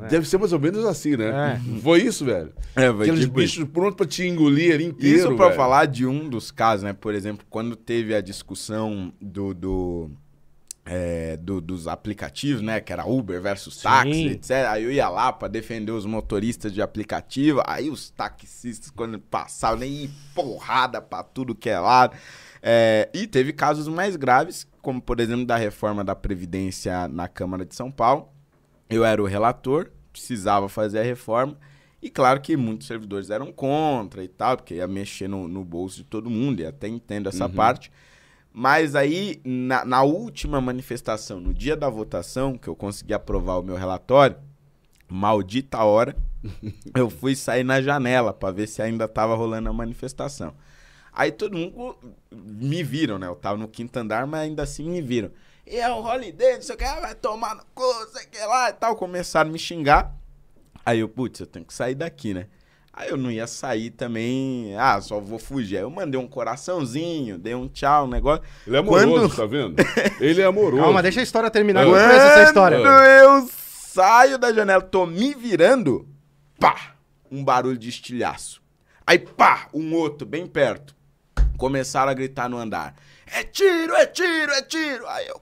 aí. 0.05 0.11
Deve 0.11 0.27
ser 0.29 0.39
mais 0.39 0.53
ou 0.53 0.59
menos 0.61 0.85
assim, 0.85 1.17
né? 1.17 1.61
Foi 1.83 2.03
isso, 2.03 2.25
velho? 2.25 2.53
É, 2.77 2.93
foi 2.93 3.03
Aqueles 3.03 3.21
tipo 3.27 3.41
isso. 3.41 3.59
bichos 3.61 3.73
prontos 3.73 3.97
pra 3.97 4.07
te 4.07 4.27
engolir 4.27 4.75
ali 4.75 4.85
inteiro. 4.85 5.17
Isso 5.19 5.37
pra 5.37 5.47
velho. 5.47 5.57
falar 5.57 5.87
de 5.87 6.07
um 6.07 6.29
dos 6.29 6.51
casos, 6.51 6.83
né? 6.85 6.93
Por 6.93 7.15
exemplo, 7.15 7.45
quando 7.51 7.75
teve 7.77 8.15
a 8.15 8.21
discussão 8.21 9.13
do, 9.21 9.53
do, 9.55 10.11
é, 10.85 11.37
do- 11.37 11.61
dos 11.61 11.87
aplicativos, 11.87 12.63
né? 12.63 12.81
Que 12.81 12.93
era 12.93 13.07
Uber 13.07 13.41
versus 13.41 13.77
táxi, 13.77 14.13
Sim. 14.13 14.27
etc. 14.31 14.51
Aí 14.69 14.85
eu 14.85 14.91
ia 14.93 15.09
lá 15.09 15.33
pra 15.33 15.47
defender 15.49 15.93
os 15.93 16.05
motoristas 16.07 16.73
de 16.73 16.81
aplicativo. 16.83 17.63
Aí 17.67 17.89
os 17.91 18.11
taxistas, 18.11 18.91
quando 18.91 19.19
passavam, 19.19 19.81
nem 19.81 20.11
porrada 20.35 21.01
pra 21.01 21.23
tudo 21.23 21.55
que 21.55 21.69
é 21.71 21.79
lado. 21.79 22.17
É, 22.63 23.09
e 23.15 23.27
teve 23.27 23.53
casos 23.55 23.89
mais 23.89 24.17
graves, 24.17 24.67
como 24.83 25.01
por 25.01 25.19
exemplo 25.19 25.47
da 25.47 25.57
reforma 25.57 26.05
da 26.05 26.15
Previdência 26.15 27.09
na 27.09 27.27
Câmara 27.27 27.65
de 27.65 27.75
São 27.75 27.91
Paulo. 27.91 28.29
Eu 28.91 29.05
era 29.05 29.23
o 29.23 29.27
relator, 29.27 29.91
precisava 30.13 30.69
fazer 30.69 30.99
a 31.01 31.03
reforma. 31.05 31.57
E 32.03 32.11
claro 32.11 32.41
que 32.41 32.57
muitos 32.57 32.87
servidores 32.87 33.31
eram 33.31 33.53
contra 33.53 34.25
e 34.25 34.29
tal, 34.29 34.57
porque 34.57 34.75
ia 34.75 34.87
mexer 34.89 35.29
no, 35.29 35.47
no 35.47 35.65
bolso 35.65 35.99
de 35.99 36.05
todo 36.05 36.31
mundo, 36.31 36.61
e 36.61 36.67
até 36.67 36.89
entendo 36.89 37.29
essa 37.29 37.45
Uhum. 37.47 37.53
parte. 37.53 37.93
Mas 38.53 38.95
aí, 38.97 39.41
na, 39.45 39.85
na 39.85 40.03
última 40.03 40.61
manifestação, 40.61 41.39
no 41.41 41.55
dia 41.55 41.77
da 41.77 41.89
votação, 41.89 42.59
que 42.59 42.69
eu 42.69 42.75
consegui 42.75 43.15
aprovar 43.15 43.59
o 43.59 43.63
meu 43.63 43.77
relatório, 43.77 44.37
maldita 45.09 45.79
hora, 45.85 46.17
eu 46.95 47.11
fui 47.11 47.37
sair 47.37 47.65
na 47.65 47.81
janela 47.81 48.33
pra 48.33 48.51
ver 48.51 48.67
se 48.67 48.81
ainda 48.83 49.07
tava 49.07 49.35
rolando 49.35 49.69
a 49.69 49.73
manifestação. 49.73 50.55
Aí 51.13 51.31
todo 51.33 51.57
mundo 51.57 51.97
me 52.33 52.83
viram, 52.83 53.19
né? 53.19 53.27
Eu 53.27 53.35
tava 53.35 53.59
no 53.59 53.69
quinto 53.69 53.97
andar, 53.99 54.27
mas 54.27 54.41
ainda 54.43 54.63
assim 54.63 54.89
me 54.89 55.03
viram. 55.03 55.31
E 55.71 55.77
é 55.77 55.89
o 55.89 56.03
Holiday, 56.05 56.55
não 56.57 56.63
sei 56.63 56.75
o 56.75 56.79
que, 56.79 56.85
ah, 56.85 56.99
vai 57.01 57.15
tomar 57.15 57.55
no 57.55 57.63
cu, 57.75 57.83
não 57.83 58.09
sei 58.09 58.25
o 58.27 58.29
que 58.29 58.39
lá 58.45 58.71
e 58.71 58.73
tal. 58.73 58.97
Começaram 58.97 59.51
a 59.51 59.53
me 59.53 59.59
xingar. 59.59 60.13
Aí 60.85 60.99
eu, 60.99 61.09
putz, 61.09 61.39
eu 61.39 61.47
tenho 61.47 61.65
que 61.65 61.73
sair 61.73 61.95
daqui, 61.95 62.35
né? 62.35 62.47
Aí 62.93 63.09
eu 63.09 63.17
não 63.17 63.31
ia 63.31 63.47
sair 63.47 63.91
também, 63.91 64.75
ah, 64.77 65.01
só 65.01 65.21
vou 65.21 65.39
fugir. 65.39 65.77
Aí 65.77 65.83
eu 65.85 65.91
mandei 65.91 66.19
um 66.21 66.27
coraçãozinho, 66.27 67.39
dei 67.39 67.55
um 67.55 67.69
tchau, 67.69 68.07
um 68.07 68.09
negócio. 68.09 68.43
Ele 68.67 68.77
é 68.77 68.79
amoroso, 68.81 69.29
Quando- 69.29 69.37
tá 69.37 69.47
vendo? 69.47 69.77
Ele 70.21 70.41
é 70.41 70.45
amoroso. 70.45 70.83
Calma, 70.83 71.03
deixa 71.03 71.21
a 71.21 71.23
história 71.23 71.49
terminar. 71.51 71.83
É. 71.83 71.87
Eu 71.87 71.91
conheço 71.93 72.11
essa 72.11 72.43
história. 72.43 72.79
Quando 72.79 73.05
eu 73.05 73.49
saio 73.53 74.39
da 74.39 74.53
janela, 74.53 74.83
tô 74.83 75.07
me 75.07 75.35
virando, 75.35 76.09
pá, 76.59 76.97
um 77.31 77.45
barulho 77.45 77.79
de 77.79 77.89
estilhaço. 77.89 78.61
Aí, 79.07 79.19
pá, 79.21 79.69
um 79.73 79.95
outro 79.95 80.27
bem 80.27 80.47
perto. 80.47 80.97
Começaram 81.57 82.11
a 82.11 82.15
gritar 82.15 82.49
no 82.49 82.57
andar. 82.59 82.95
É 83.27 83.45
tiro, 83.45 83.95
é 83.95 84.07
tiro, 84.07 84.51
é 84.53 84.63
tiro. 84.63 85.07
Aí 85.09 85.29
eu, 85.29 85.41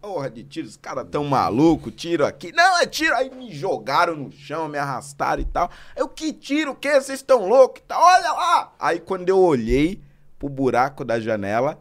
porra 0.00 0.30
de 0.30 0.44
tiro, 0.44 0.66
os 0.66 0.76
caras 0.76 1.06
tão 1.10 1.24
malucos, 1.24 1.92
tiro 1.94 2.24
aqui. 2.24 2.52
Não, 2.52 2.78
é 2.78 2.86
tiro. 2.86 3.14
Aí 3.14 3.30
me 3.30 3.52
jogaram 3.52 4.16
no 4.16 4.30
chão, 4.32 4.68
me 4.68 4.78
arrastaram 4.78 5.42
e 5.42 5.44
tal. 5.44 5.70
Eu, 5.96 6.08
que 6.08 6.32
tiro, 6.32 6.72
o 6.72 6.74
que? 6.74 6.88
Vocês 7.00 7.18
estão 7.20 7.46
loucos 7.48 7.80
e 7.82 7.84
tal? 7.86 8.02
Olha 8.02 8.32
lá. 8.32 8.72
Aí 8.78 9.00
quando 9.00 9.28
eu 9.28 9.38
olhei 9.38 10.00
pro 10.38 10.48
buraco 10.48 11.04
da 11.04 11.18
janela, 11.18 11.78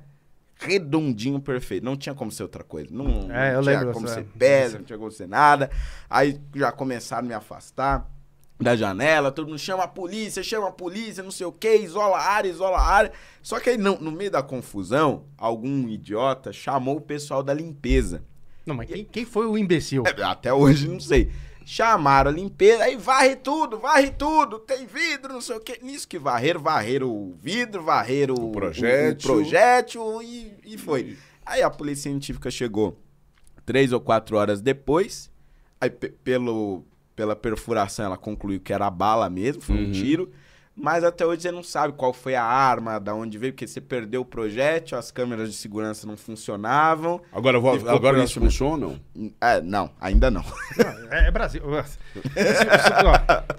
redondinho, 0.56 1.40
perfeito. 1.40 1.84
Não 1.84 1.96
tinha 1.96 2.16
como 2.16 2.32
ser 2.32 2.44
outra 2.44 2.64
coisa. 2.64 2.90
Não, 2.92 3.32
É, 3.32 3.54
não 3.54 3.62
tinha 3.64 3.86
como 3.94 4.08
ser 4.08 4.26
pedra, 4.38 4.80
não 4.80 4.86
tinha 4.86 4.98
como 5.00 5.12
ser 5.12 5.28
nada. 5.28 5.70
Aí 6.10 6.42
já 6.56 6.72
começaram 6.72 7.26
a 7.26 7.28
me 7.28 7.34
afastar 7.34 8.10
da 8.60 8.76
janela, 8.76 9.32
todo 9.32 9.48
mundo 9.48 9.60
chama 9.60 9.84
a 9.84 9.88
polícia, 9.88 10.42
chama 10.42 10.70
a 10.70 10.72
polícia, 10.72 11.22
não 11.24 11.30
sei 11.32 11.46
o 11.46 11.52
que, 11.52 11.76
isola 11.76 12.18
a 12.18 12.24
área, 12.32 12.50
isola 12.50 12.78
a 12.78 12.86
área. 12.88 13.12
Só 13.42 13.60
que 13.60 13.70
aí, 13.70 13.78
no, 13.78 14.00
no 14.00 14.12
meio 14.12 14.32
da 14.32 14.42
confusão, 14.42 15.26
algum 15.38 15.88
idiota 15.88 16.52
chamou 16.52 16.98
o 16.98 17.02
pessoal 17.02 17.44
da 17.44 17.54
limpeza. 17.54 18.24
Não, 18.66 18.76
mas 18.76 18.88
quem, 18.88 19.06
quem 19.06 19.26
foi 19.26 19.46
o 19.46 19.58
imbecil? 19.58 20.04
É, 20.06 20.24
até 20.24 20.52
hoje, 20.52 20.88
não 20.88 21.00
sei. 21.00 21.32
Chamaram 21.66 22.32
a 22.32 22.34
limpeza, 22.34 22.84
aí 22.84 22.96
varre 22.96 23.36
tudo, 23.36 23.78
varre 23.78 24.10
tudo, 24.12 24.58
tem 24.60 24.86
vidro, 24.86 25.34
não 25.34 25.42
sei 25.42 25.58
o 25.58 25.60
que. 25.60 25.84
Nisso 25.84 26.08
que 26.08 26.18
varreram, 26.18 26.62
varreram 26.62 27.10
o 27.10 27.36
vidro, 27.42 27.84
varreram 27.84 28.36
o, 28.36 28.52
projétil. 28.54 29.30
o 29.32 29.34
projétil 29.36 30.22
e, 30.22 30.54
e 30.66 30.78
foi. 30.78 31.18
Aí 31.46 31.62
a 31.62 31.70
polícia 31.70 32.04
científica 32.10 32.50
chegou 32.50 32.98
três 33.66 33.92
ou 33.92 34.00
quatro 34.00 34.38
horas 34.38 34.62
depois, 34.62 35.30
aí 35.80 35.90
pe- 35.90 36.10
pelo, 36.24 36.86
pela 37.18 37.36
perfuração 37.36 38.06
ela 38.06 38.16
concluiu 38.18 38.60
que 38.62 38.72
era 38.72 38.90
bala 38.90 39.28
mesmo, 39.30 39.62
foi 39.62 39.76
um 39.76 39.86
Uhum. 39.86 39.92
tiro. 39.92 40.32
Mas 40.80 41.04
até 41.04 41.26
hoje 41.26 41.42
você 41.42 41.52
não 41.52 41.64
sabe 41.64 41.94
qual 41.98 42.14
foi 42.14 42.36
a 42.36 42.44
arma, 42.44 43.00
da 43.00 43.16
onde 43.16 43.36
veio, 43.40 43.52
porque 43.52 43.66
você 43.66 43.82
perdeu 43.82 44.22
o 44.22 44.26
projétil, 44.26 44.96
as 44.96 45.10
câmeras 45.10 45.50
de 45.52 45.58
segurança 45.58 46.06
não 46.06 46.16
funcionavam. 46.16 47.20
Agora, 47.34 47.60
vo- 47.60 47.74
ficou 47.80 47.96
agora 47.96 48.18
elas 48.18 48.32
funcionam? 48.32 49.00
É, 49.42 49.60
não, 49.60 49.90
ainda 50.00 50.30
não. 50.30 50.44
Não, 50.78 51.12
é, 51.12 51.30
é 51.30 51.32
Brasil. 51.32 51.64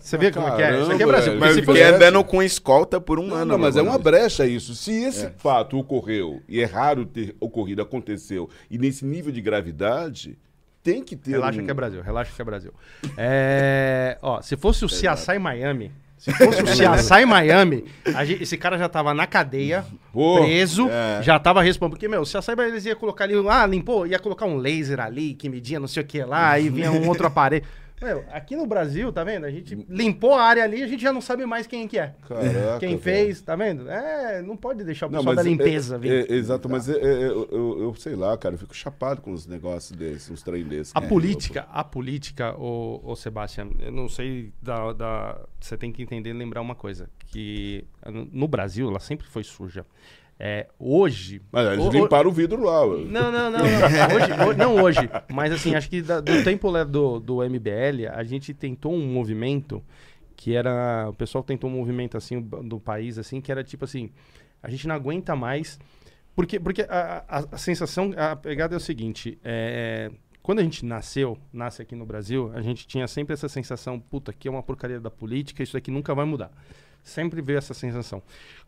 Você 0.01 0.17
vê 0.17 0.31
como 0.31 0.47
é 0.47 0.55
que 0.57 0.63
é? 0.63 0.81
Isso 0.81 0.93
aqui 0.93 1.03
é 1.03 1.07
Brasil. 1.07 1.37
Mas 1.41 1.49
fosse- 1.57 1.67
Fiquei 1.67 1.83
essa- 1.83 1.97
andando 1.97 2.23
com 2.25 2.41
escolta 2.41 3.01
por 3.01 3.19
um 3.19 3.27
Não, 3.27 3.37
ano. 3.37 3.45
não, 3.47 3.59
mas 3.59 3.77
é 3.77 3.83
uma 3.83 3.99
brecha 3.99 4.47
isso. 4.47 4.77
Se 4.77 4.93
esse 4.93 5.29
fato 5.39 5.77
ocorreu, 5.77 6.41
e 6.49 6.61
é 6.61 6.65
raro 6.65 7.05
ter 7.05 7.35
ocorrido, 7.41 7.83
aconteceu, 7.83 8.49
e 8.71 8.79
nesse 8.79 9.05
nível 9.05 9.33
de 9.33 9.41
gravidade, 9.41 10.39
tem 10.93 11.03
que 11.03 11.15
ter 11.17 11.33
Relaxa 11.33 11.61
um... 11.61 11.65
que 11.65 11.71
é 11.71 11.75
Brasil, 11.75 12.01
relaxa 12.03 12.33
que 12.35 12.41
é 12.41 12.45
Brasil. 12.45 12.73
É, 13.17 14.17
ó, 14.23 14.41
se 14.41 14.57
fosse 14.57 14.85
o 14.85 14.89
CSI 14.89 15.39
Miami, 15.39 15.93
se 16.17 16.33
fosse 16.33 16.63
o 16.63 16.65
CSI 16.65 17.27
Miami, 17.27 17.85
gente- 18.25 18.43
esse 18.43 18.57
cara 18.57 18.79
já 18.79 18.89
tava 18.89 19.13
na 19.13 19.27
cadeia, 19.27 19.85
Pô, 20.13 20.39
preso, 20.41 20.89
é. 20.89 21.23
já 21.23 21.39
tava 21.39 21.63
respondendo. 21.63 21.93
Porque, 21.93 22.09
meu, 22.09 22.23
o 22.23 22.25
CSI 22.25 22.57
Miami 22.57 22.73
eles 22.73 22.87
iam 22.87 22.97
colocar 22.97 23.25
ali, 23.25 23.35
ah, 23.49 23.67
limpou, 23.67 24.07
ia 24.07 24.19
colocar 24.19 24.47
um 24.47 24.57
laser 24.57 24.99
ali 25.01 25.35
que 25.35 25.49
media 25.49 25.79
não 25.79 25.89
sei 25.89 26.03
o 26.03 26.07
que 26.07 26.23
lá, 26.25 26.51
aí 26.53 26.71
vinha 26.71 26.91
um 26.91 27.07
outro 27.07 27.27
aparelho. 27.27 27.65
Meu, 28.01 28.25
aqui 28.31 28.55
no 28.55 28.67
Brasil, 28.67 29.13
tá 29.13 29.25
vendo? 29.25 29.45
A 29.45 29.51
gente 29.51 29.75
limpou 29.89 30.35
a 30.35 30.43
área 30.43 30.63
ali, 30.63 30.83
a 30.83 30.87
gente 30.87 31.03
já 31.03 31.13
não 31.13 31.21
sabe 31.21 31.45
mais 31.47 31.67
quem 31.67 31.89
que 31.89 31.99
é. 31.99 32.15
Caraca, 32.29 32.79
Quem 32.79 32.97
fez, 32.99 33.41
tá 33.41 33.57
vendo? 33.57 33.91
É, 33.91 34.41
não 34.43 34.57
pode 34.57 34.85
deixar 34.85 35.07
o 35.07 35.11
Não, 35.11 35.19
pessoal 35.19 35.35
mas 35.35 35.45
da 35.45 35.51
é- 35.51 35.53
limpeza 35.53 35.99
vir. 35.99 36.31
é- 36.31 36.35
exato, 36.35 36.69
mas 36.69 36.89
é- 36.89 36.93
é- 36.93 37.25
eu, 37.27 37.49
eu- 37.51 37.83
eu 37.83 37.95
sei 37.97 38.15
lá, 38.15 38.37
cara, 38.39 38.55
eu 38.55 38.59
fico 38.59 38.75
chapado 38.75 39.21
com 39.21 39.33
os 39.33 39.47
negócios 39.47 39.97
desses, 39.99 40.31
uns 40.31 40.43
trem 40.43 40.63
desses. 40.65 40.93
A 40.95 41.01
É, 41.01 41.09
política, 41.09 41.67
a 41.73 41.83
política, 41.83 42.55
o, 42.59 43.01
o 43.03 43.17
Sebastião, 43.17 43.71
eu 43.81 43.91
não 43.93 44.09
sei 44.09 44.53
da, 44.63 44.93
da- 44.93 45.41
Você 45.61 45.77
tem 45.77 45.91
que 45.91 46.01
entender 46.03 46.31
e 46.31 46.33
lembrar 46.35 46.61
uma 46.61 46.75
coisa: 46.77 47.11
que 47.27 47.85
no 48.33 48.47
Brasil 48.47 48.89
ela 48.89 49.01
sempre 49.01 49.27
foi 49.27 49.43
suja. 49.43 49.85
É, 50.41 50.69
hoje. 50.79 51.43
Mas 51.51 51.67
eles 51.73 51.85
o- 51.85 51.91
limparam 51.91 52.31
o 52.31 52.33
vidro 52.33 52.63
lá. 52.63 52.87
Não, 52.87 53.33
não, 53.33 53.51
não, 53.51 53.51
não. 53.51 53.59
Hoje, 54.15 54.33
ho- 54.33 54.55
não 54.57 54.83
hoje. 54.83 55.01
Mas 55.33 55.53
assim, 55.53 55.75
acho 55.75 55.91
que 55.91 56.01
da- 56.01 56.21
do 56.21 56.45
tempo 56.45 56.71
do, 56.85 57.19
do 57.19 57.43
MBL, 57.43 58.07
a 58.13 58.23
gente 58.23 58.55
tentou 58.55 58.93
um 58.95 59.05
movimento 59.05 59.83
que 60.37 60.55
era. 60.55 61.07
O 61.09 61.13
pessoal 61.15 61.43
tentou 61.43 61.69
um 61.69 61.73
movimento 61.73 62.17
assim 62.17 62.41
do 62.41 62.79
país, 62.79 63.19
assim, 63.19 63.41
que 63.41 63.51
era 63.51 63.65
tipo 63.65 63.85
assim, 63.85 64.11
a 64.63 64.71
gente 64.71 64.87
não 64.87 64.95
aguenta 64.95 65.35
mais. 65.35 65.77
Porque, 66.37 66.61
porque 66.61 66.83
a, 66.83 67.25
a- 67.29 67.45
a 67.51 67.59
sensação, 67.59 68.13
a 68.17 68.37
pegada 68.37 68.77
é 68.77 68.77
o 68.77 68.81
seguinte, 68.81 69.37
é, 69.43 70.09
quando 70.41 70.61
a 70.61 70.63
gente 70.63 70.87
nasceu, 70.87 71.37
nasce 71.53 71.83
aqui 71.83 71.97
no 71.97 72.07
Brasil, 72.07 72.53
a 72.55 72.63
gente 72.63 72.87
tinha 72.87 73.09
sempre 73.09 73.33
essa 73.35 73.49
sensação, 73.49 73.99
puta, 73.99 74.31
aqui 74.31 74.47
é 74.47 74.51
uma 74.53 74.63
porcaria 74.63 75.01
da 75.01 75.11
política, 75.11 75.65
isso 75.65 75.77
aqui 75.77 75.91
nunca 75.91 76.15
vai 76.15 76.25
mudar. 76.25 76.53
Sempre 77.03 77.43
veio 77.43 77.59
essa 77.59 77.75
sensação. 77.75 78.23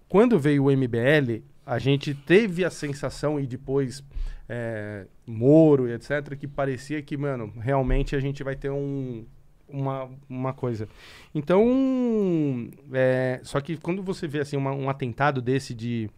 Quando 0.09 0.37
veio 0.37 0.65
o 0.65 0.71
MBL, 0.77 1.45
a 1.75 1.79
gente 1.79 2.15
teve 2.15 2.65
a 2.65 2.71
sensação, 2.71 3.39
e 3.39 3.47
depois 3.47 4.03
é, 4.49 5.07
Moro 5.27 5.89
e 5.89 5.93
etc., 5.93 6.37
que 6.37 6.49
parecia 6.49 7.01
que, 7.01 7.17
mano, 7.17 7.53
realmente 7.61 8.17
a 8.17 8.21
gente 8.21 8.43
vai 8.43 8.57
ter 8.57 8.71
um, 8.71 9.25
uma, 9.69 10.11
uma 10.29 10.53
coisa. 10.53 10.89
Então, 11.33 12.69
é, 12.93 13.41
só 13.45 13.61
que 13.61 13.77
quando 13.77 14.03
você 14.03 14.27
vê 14.27 14.41
assim, 14.41 14.57
uma- 14.57 14.73
um 14.73 14.91
atentado 14.91 15.41
desse 15.41 15.73
de, 15.75 16.11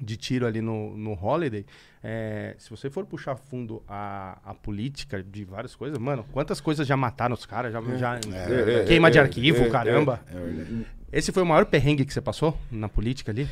de 0.00 0.16
tiro 0.16 0.46
ali 0.46 0.60
no, 0.60 0.96
no 0.96 1.12
Holiday, 1.12 1.64
é, 2.02 2.54
se 2.58 2.68
você 2.68 2.90
for 2.90 3.06
puxar 3.06 3.36
fundo 3.36 3.82
a, 3.88 4.38
a 4.44 4.52
política 4.54 5.22
de 5.22 5.44
várias 5.44 5.74
coisas, 5.74 5.98
mano, 5.98 6.24
quantas 6.32 6.60
coisas 6.60 6.86
já 6.86 6.96
mataram 6.96 7.32
os 7.34 7.46
caras, 7.46 7.72
já, 7.72 7.80
já 7.96 8.18
É, 8.18 8.82
é, 8.82 8.84
queima 8.84 9.10
de 9.10 9.16
é, 9.16 9.22
arquivo, 9.22 9.62
é, 9.64 9.70
caramba. 9.70 10.20
É. 10.30 11.18
Esse 11.18 11.32
foi 11.32 11.42
o 11.42 11.46
maior 11.46 11.64
perrengue 11.64 12.04
que 12.04 12.12
você 12.12 12.20
passou 12.20 12.58
na 12.70 12.88
política 12.88 13.30
ali? 13.32 13.48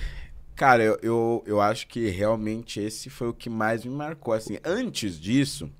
Cara, 0.54 0.82
eu, 0.82 0.98
eu, 1.02 1.44
eu 1.46 1.60
acho 1.60 1.86
que 1.86 2.08
realmente 2.08 2.80
esse 2.80 3.08
foi 3.08 3.28
o 3.28 3.34
que 3.34 3.48
mais 3.48 3.84
me 3.84 3.90
marcou. 3.90 4.34
Assim, 4.34 4.58
antes 4.64 5.18
disso, 5.18 5.70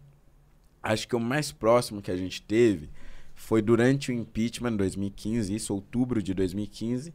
acho 0.82 1.06
que 1.06 1.14
o 1.14 1.20
mais 1.20 1.52
próximo 1.52 2.00
que 2.00 2.10
a 2.10 2.16
gente 2.16 2.42
teve 2.42 2.90
foi 3.34 3.60
durante 3.60 4.10
o 4.10 4.14
impeachment 4.14 4.72
em 4.72 4.76
2015, 4.76 5.54
isso, 5.54 5.74
outubro 5.74 6.22
de 6.22 6.32
2015. 6.32 7.12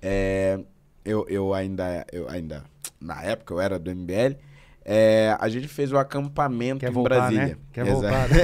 É, 0.00 0.60
eu, 1.04 1.26
eu 1.28 1.54
ainda, 1.54 2.06
eu 2.12 2.28
ainda, 2.28 2.64
na 3.00 3.22
época 3.22 3.54
eu 3.54 3.60
era 3.60 3.78
do 3.78 3.94
MBL, 3.94 4.36
é, 4.84 5.36
a 5.38 5.48
gente 5.48 5.68
fez 5.68 5.92
o 5.92 5.98
acampamento 5.98 6.80
Quer 6.80 6.90
em 6.90 6.92
voltar, 6.92 7.16
Brasília. 7.16 7.46
né? 7.46 7.56
Quer 7.72 7.86
Exato. 7.86 8.00
voltar, 8.02 8.28
né? 8.28 8.40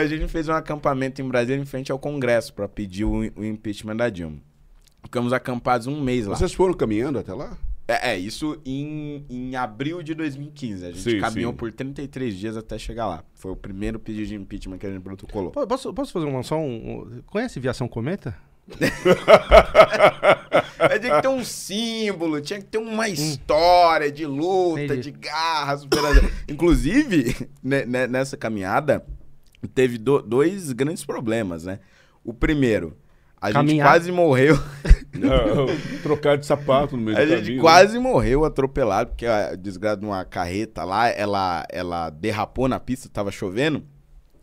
A 0.00 0.06
gente 0.06 0.28
fez 0.28 0.48
um 0.48 0.52
acampamento 0.52 1.20
em 1.20 1.26
Brasília 1.28 1.60
em 1.60 1.66
frente 1.66 1.90
ao 1.90 1.98
Congresso 1.98 2.54
para 2.54 2.68
pedir 2.68 3.04
o, 3.04 3.18
o 3.34 3.44
impeachment 3.44 3.96
da 3.96 4.08
Dilma. 4.08 4.38
Ficamos 5.02 5.32
acampados 5.32 5.86
um 5.86 6.00
mês 6.00 6.26
lá. 6.26 6.36
Vocês 6.36 6.52
foram 6.52 6.74
caminhando 6.74 7.18
até 7.18 7.32
lá? 7.34 7.56
É, 7.88 8.12
é, 8.12 8.18
isso 8.18 8.60
em, 8.64 9.24
em 9.28 9.56
abril 9.56 10.00
de 10.02 10.14
2015. 10.14 10.84
A 10.86 10.90
gente 10.92 11.02
Sim, 11.02 11.18
caminhou 11.18 11.50
sim. 11.52 11.56
por 11.56 11.72
33 11.72 12.34
dias 12.36 12.56
até 12.56 12.78
chegar 12.78 13.06
lá. 13.08 13.24
Foi 13.34 13.50
o 13.50 13.56
primeiro 13.56 13.98
pedido 13.98 14.28
de 14.28 14.34
impeachment 14.36 14.78
que 14.78 14.86
a 14.86 14.90
gente 14.90 15.02
protocolou. 15.02 15.50
Posso, 15.50 15.92
posso 15.92 16.12
fazer 16.12 16.26
uma, 16.26 16.42
só 16.44 16.56
um, 16.56 17.00
um- 17.16 17.22
Conhece 17.26 17.58
Viação 17.58 17.88
Cometa? 17.88 18.36
Mas 20.78 21.00
tinha 21.00 21.16
que 21.16 21.22
ter 21.22 21.28
um 21.28 21.44
símbolo, 21.44 22.40
tinha 22.40 22.60
que 22.60 22.66
ter 22.66 22.78
uma 22.78 23.08
história 23.08 24.10
de 24.12 24.24
luta, 24.26 24.82
Entendi. 24.84 25.10
de 25.10 25.18
garra, 25.18 25.76
superação. 25.78 26.30
Inclusive, 26.48 27.48
né, 27.62 27.84
né, 27.84 28.06
nessa 28.06 28.36
caminhada, 28.36 29.04
teve 29.74 29.98
do- 29.98 30.22
dois 30.22 30.70
grandes 30.72 31.04
problemas, 31.04 31.64
né? 31.64 31.80
O 32.24 32.32
primeiro, 32.32 32.96
a 33.40 33.46
gente 33.48 33.54
Caminhar. 33.54 33.88
quase 33.88 34.12
morreu. 34.12 34.58
Não, 35.12 35.66
trocar 36.02 36.38
de 36.38 36.46
sapato 36.46 36.96
no 36.96 37.02
meio 37.02 37.16
A 37.18 37.20
do 37.22 37.26
gente 37.26 37.40
caminho. 37.40 37.56
né? 37.56 37.60
quase 37.62 37.98
morreu 37.98 38.44
atropelado, 38.44 39.10
porque 39.10 39.26
a 39.26 39.54
desgraça 39.56 39.96
de 39.98 40.06
uma 40.06 40.24
carreta 40.24 40.84
lá, 40.84 41.08
ela, 41.08 41.66
ela 41.70 42.10
derrapou 42.10 42.68
na 42.68 42.78
pista, 42.78 43.08
tava 43.12 43.30
chovendo. 43.32 43.82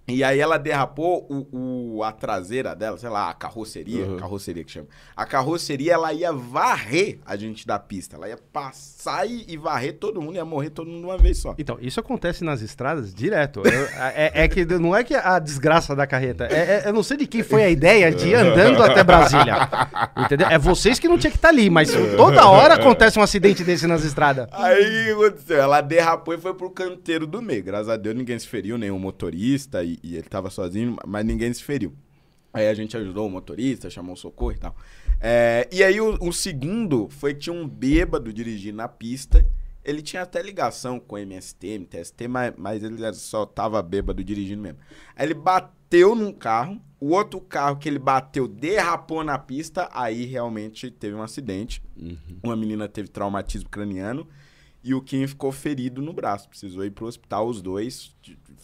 E 0.10 0.24
aí 0.24 0.40
ela 0.40 0.58
derrapou 0.58 1.28
o, 1.30 1.98
o- 1.98 2.04
a 2.04 2.14
traseira 2.14 2.74
dela, 2.74 2.98
sei 2.98 3.10
lá, 3.10 3.30
a 3.30 3.34
carroceria, 3.34 4.06
Uhum. 4.06 4.16
carroceria 4.18 4.64
que 4.64 4.72
chama. 4.72 4.88
A 5.16 5.26
carroceria, 5.26 5.94
ela 5.94 6.14
ia 6.14 6.32
varrer 6.32 7.20
a 7.26 7.36
gente 7.36 7.68
da 7.68 7.78
pista. 7.78 8.16
Ela 8.16 8.30
ia 8.30 8.38
passar 8.54 9.26
e, 9.30 9.44
e 9.50 9.58
varrer 9.58 9.98
todo 10.00 10.22
mundo, 10.22 10.36
ia 10.36 10.46
morrer 10.46 10.70
todo 10.70 10.88
mundo 10.90 11.00
de 11.02 11.06
uma 11.08 11.18
vez 11.18 11.40
só. 11.40 11.54
Então, 11.58 11.78
isso 11.82 12.00
acontece 12.00 12.42
nas 12.44 12.62
estradas 12.62 13.14
direto. 13.14 13.62
Eu- 13.66 13.88
é, 14.16 14.44
é 14.44 14.48
que 14.48 14.64
não 14.66 14.96
é 14.96 15.04
que 15.04 15.14
a 15.14 15.40
desgraça 15.40 15.94
da 15.94 16.08
carreta. 16.08 16.46
É, 16.46 16.84
é- 16.86 16.88
eu 16.88 16.94
não 16.94 17.04
sei 17.04 17.18
de 17.18 17.28
quem 17.28 17.44
foi 17.44 17.64
a 17.66 17.70
ideia 17.70 18.10
de 18.10 18.30
ir 18.30 18.36
andando 18.36 18.82
até 18.82 19.04
Brasília. 19.04 19.56
Entendeu? 20.16 20.48
É 20.48 20.58
vocês 20.58 21.00
que 21.00 21.08
não 21.10 21.18
tinha 21.18 21.32
que 21.32 21.38
estar 21.38 21.50
ali, 21.50 21.70
mas 21.70 21.92
toda 22.16 22.48
hora 22.48 22.76
acontece 22.76 23.20
um 23.20 23.22
acidente 23.22 23.62
desse 23.64 23.86
nas 23.88 24.06
estradas. 24.06 24.48
Aí 24.54 25.12
o 25.12 25.18
que 25.20 25.26
aconteceu? 25.26 25.58
Ela 25.62 25.82
derrapou 25.82 26.34
e 26.34 26.38
foi 26.38 26.54
pro 26.54 26.70
canteiro 26.70 27.28
do 27.28 27.42
meio. 27.42 27.62
Graças 27.64 27.90
a 27.90 27.98
Deus 27.98 28.16
ninguém 28.16 28.40
se 28.40 28.48
feriu, 28.48 28.78
nenhum 28.78 28.98
motorista, 29.00 29.84
e, 29.84 29.97
e 30.04 30.16
ele 30.16 30.28
tava 30.28 30.50
sozinho, 30.50 30.98
mas 31.06 31.26
ninguém 31.26 31.54
se 31.54 31.64
feriu. 31.64 31.94
Aí 32.54 32.68
a 32.68 32.74
gente 32.74 32.96
ajudou 32.98 33.28
o 33.28 33.30
motorista, 33.30 33.90
chamou 33.90 34.14
o 34.14 34.18
socorro 34.18 34.54
e 34.54 34.58
tal. 34.58 34.76
É, 35.20 35.68
e 35.72 35.84
aí 35.84 36.00
o, 36.00 36.18
o 36.22 36.34
segundo 36.34 37.08
foi 37.10 37.34
que 37.34 37.42
tinha 37.42 37.54
um 37.54 37.68
bêbado 37.68 38.34
dirigindo 38.34 38.78
na 38.78 38.88
pista. 38.88 39.46
Ele 39.84 40.02
tinha 40.02 40.24
até 40.24 40.42
ligação 40.42 41.00
com 41.00 41.18
MST, 41.18 41.80
MTST, 41.80 42.28
mas, 42.28 42.54
mas 42.58 42.84
ele 42.84 43.14
só 43.14 43.46
tava 43.46 43.82
bêbado 43.82 44.24
dirigindo 44.24 44.62
mesmo. 44.62 44.80
Aí 45.16 45.26
ele 45.26 45.34
bateu 45.34 46.16
num 46.16 46.34
carro, 46.34 46.82
o 47.00 47.12
outro 47.12 47.40
carro 47.40 47.78
que 47.78 47.88
ele 47.88 48.00
bateu 48.00 48.48
derrapou 48.48 49.24
na 49.24 49.38
pista, 49.38 49.88
aí 49.94 50.26
realmente 50.26 50.90
teve 50.92 51.16
um 51.16 51.22
acidente. 51.22 51.82
Uma 52.44 52.56
menina 52.56 52.88
teve 52.88 53.08
traumatismo 53.08 53.70
craniano 53.70 54.28
e 54.84 54.94
o 54.94 55.02
Kim 55.02 55.28
ficou 55.28 55.52
ferido 55.52 56.02
no 56.02 56.14
braço. 56.14 56.48
Precisou 56.50 56.86
ir 56.86 56.92
pro 56.92 57.08
hospital, 57.08 57.48
os 57.48 57.62
dois, 57.62 58.16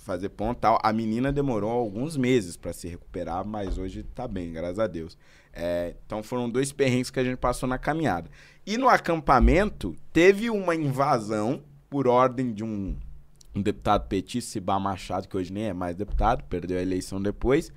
fazer 0.04 0.30
ponto 0.30 0.60
tal. 0.60 0.80
A 0.84 0.92
menina 0.94 1.32
demorou 1.32 1.72
alguns 1.72 2.16
meses 2.18 2.56
para 2.56 2.74
se 2.74 2.88
recuperar, 2.88 3.46
mas 3.46 3.78
hoje 3.78 4.04
tá 4.04 4.28
bem, 4.28 4.52
graças 4.52 4.80
a 4.80 4.88
Deus. 4.88 5.18
É, 5.52 5.96
então 6.06 6.22
foram 6.22 6.50
dois 6.50 6.72
perrengues 6.72 7.10
que 7.10 7.20
a 7.20 7.24
gente 7.24 7.38
passou 7.38 7.68
na 7.68 7.78
caminhada. 7.78 8.30
E 8.66 8.78
no 8.78 8.90
acampamento, 8.90 9.96
teve 10.12 10.50
uma 10.50 10.76
invasão 10.76 11.62
por 11.90 12.08
ordem 12.08 12.54
de 12.54 12.64
um, 12.64 12.96
um 13.56 13.62
deputado 13.62 14.08
petista, 14.08 14.52
Cibá 14.52 14.80
Machado, 14.80 15.28
que 15.28 15.38
hoje 15.38 15.54
nem 15.54 15.66
é 15.66 15.74
mais 15.74 15.96
deputado, 15.96 16.44
perdeu 16.46 16.78
a 16.78 16.82
eleição 16.82 17.22
depois 17.22 17.72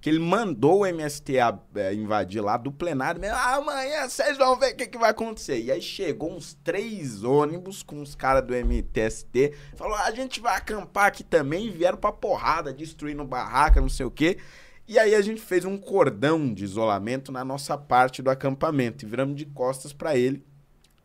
que 0.00 0.08
ele 0.08 0.20
mandou 0.20 0.80
o 0.80 0.86
MST 0.86 1.38
a- 1.40 1.58
é, 1.74 1.92
invadir 1.92 2.40
lá 2.40 2.56
do 2.56 2.70
plenário 2.70 3.20
mesmo. 3.20 3.36
Ah, 3.36 3.56
amanhã 3.56 4.08
vocês 4.08 4.38
vão 4.38 4.56
ver 4.58 4.72
o 4.74 4.76
que, 4.76 4.86
que 4.86 4.98
vai 4.98 5.10
acontecer. 5.10 5.60
E 5.60 5.72
aí 5.72 5.82
chegou 5.82 6.32
uns 6.32 6.54
três 6.62 7.24
ônibus 7.24 7.82
com 7.82 8.00
os 8.00 8.14
caras 8.14 8.44
do 8.46 8.54
MTST. 8.54 9.54
Falou, 9.76 9.96
a 9.96 10.10
gente 10.12 10.40
vai 10.40 10.56
acampar 10.56 11.06
aqui 11.06 11.24
também. 11.24 11.66
E 11.66 11.70
vieram 11.70 11.98
pra 11.98 12.12
porrada, 12.12 12.72
destruindo 12.72 13.24
barraca, 13.24 13.80
não 13.80 13.88
sei 13.88 14.06
o 14.06 14.10
quê. 14.10 14.38
E 14.86 14.98
aí 14.98 15.14
a 15.14 15.20
gente 15.20 15.40
fez 15.40 15.64
um 15.64 15.76
cordão 15.76 16.54
de 16.54 16.64
isolamento 16.64 17.30
na 17.32 17.44
nossa 17.44 17.76
parte 17.76 18.22
do 18.22 18.30
acampamento. 18.30 19.04
E 19.04 19.08
viramos 19.08 19.36
de 19.36 19.46
costas 19.46 19.92
pra 19.92 20.16
ele 20.16 20.44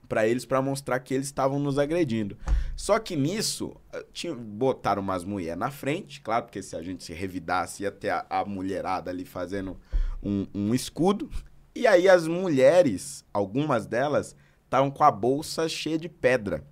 para 0.07 0.27
eles 0.27 0.45
para 0.45 0.61
mostrar 0.61 0.99
que 0.99 1.11
eles 1.13 1.25
estavam 1.25 1.57
nos 1.57 1.79
agredindo. 1.79 2.37
Só 2.75 2.97
que 2.99 3.15
nisso, 3.15 3.75
eh, 3.91 4.05
tinha, 4.11 4.33
botaram 4.33 5.01
umas 5.01 5.23
mulheres 5.23 5.59
na 5.59 5.69
frente, 5.69 6.21
claro, 6.21 6.45
porque 6.45 6.61
se 6.61 6.75
a 6.75 6.81
gente 6.81 7.03
se 7.03 7.13
revidasse, 7.13 7.83
ia 7.83 7.91
ter 7.91 8.09
a, 8.09 8.25
a 8.29 8.45
mulherada 8.45 9.11
ali 9.11 9.25
fazendo 9.25 9.79
um, 10.21 10.47
um 10.53 10.73
escudo. 10.73 11.29
E 11.75 11.85
aí 11.87 12.09
as 12.09 12.27
mulheres, 12.27 13.23
algumas 13.33 13.85
delas, 13.85 14.35
estavam 14.65 14.89
com 14.89 15.03
a 15.03 15.11
bolsa 15.11 15.69
cheia 15.69 15.97
de 15.97 16.09
pedra. 16.09 16.63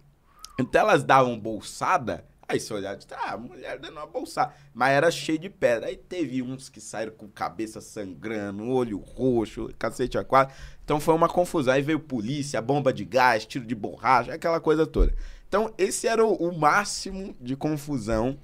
Então 0.60 0.82
elas 0.82 1.04
davam 1.04 1.40
bolsada, 1.40 2.26
aí 2.48 2.60
você 2.60 2.74
olhava 2.74 3.00
e 3.00 3.14
ah, 3.14 3.34
a 3.34 3.38
mulher 3.38 3.80
dando 3.80 3.94
uma 3.94 4.06
bolsada. 4.06 4.54
Mas 4.74 4.92
era 4.92 5.10
cheio 5.10 5.40
de 5.40 5.50
pedra. 5.50 5.88
Aí 5.88 5.96
teve 5.96 6.42
uns 6.42 6.70
que 6.70 6.82
saíram 6.82 7.14
com 7.14 7.28
cabeça 7.28 7.80
sangrando, 7.80 8.68
olho 8.68 8.98
roxo, 8.98 9.70
cacete 9.80 10.18
a 10.18 10.24
quatro. 10.24 10.56
Então 10.84 11.00
foi 11.00 11.14
uma 11.16 11.30
confusão. 11.30 11.74
Aí 11.74 11.82
veio 11.82 12.00
polícia, 12.00 12.62
bomba 12.62 12.92
de 12.92 13.06
gás, 13.06 13.46
tiro 13.46 13.66
de 13.66 13.76
borracha, 13.76 14.34
aquela 14.34 14.60
coisa 14.60 14.86
toda. 14.86 15.14
Então 15.52 15.74
esse 15.78 16.08
era 16.08 16.26
o, 16.26 16.58
máximo 16.58 17.36
de 17.42 17.58
confusão 17.58 18.38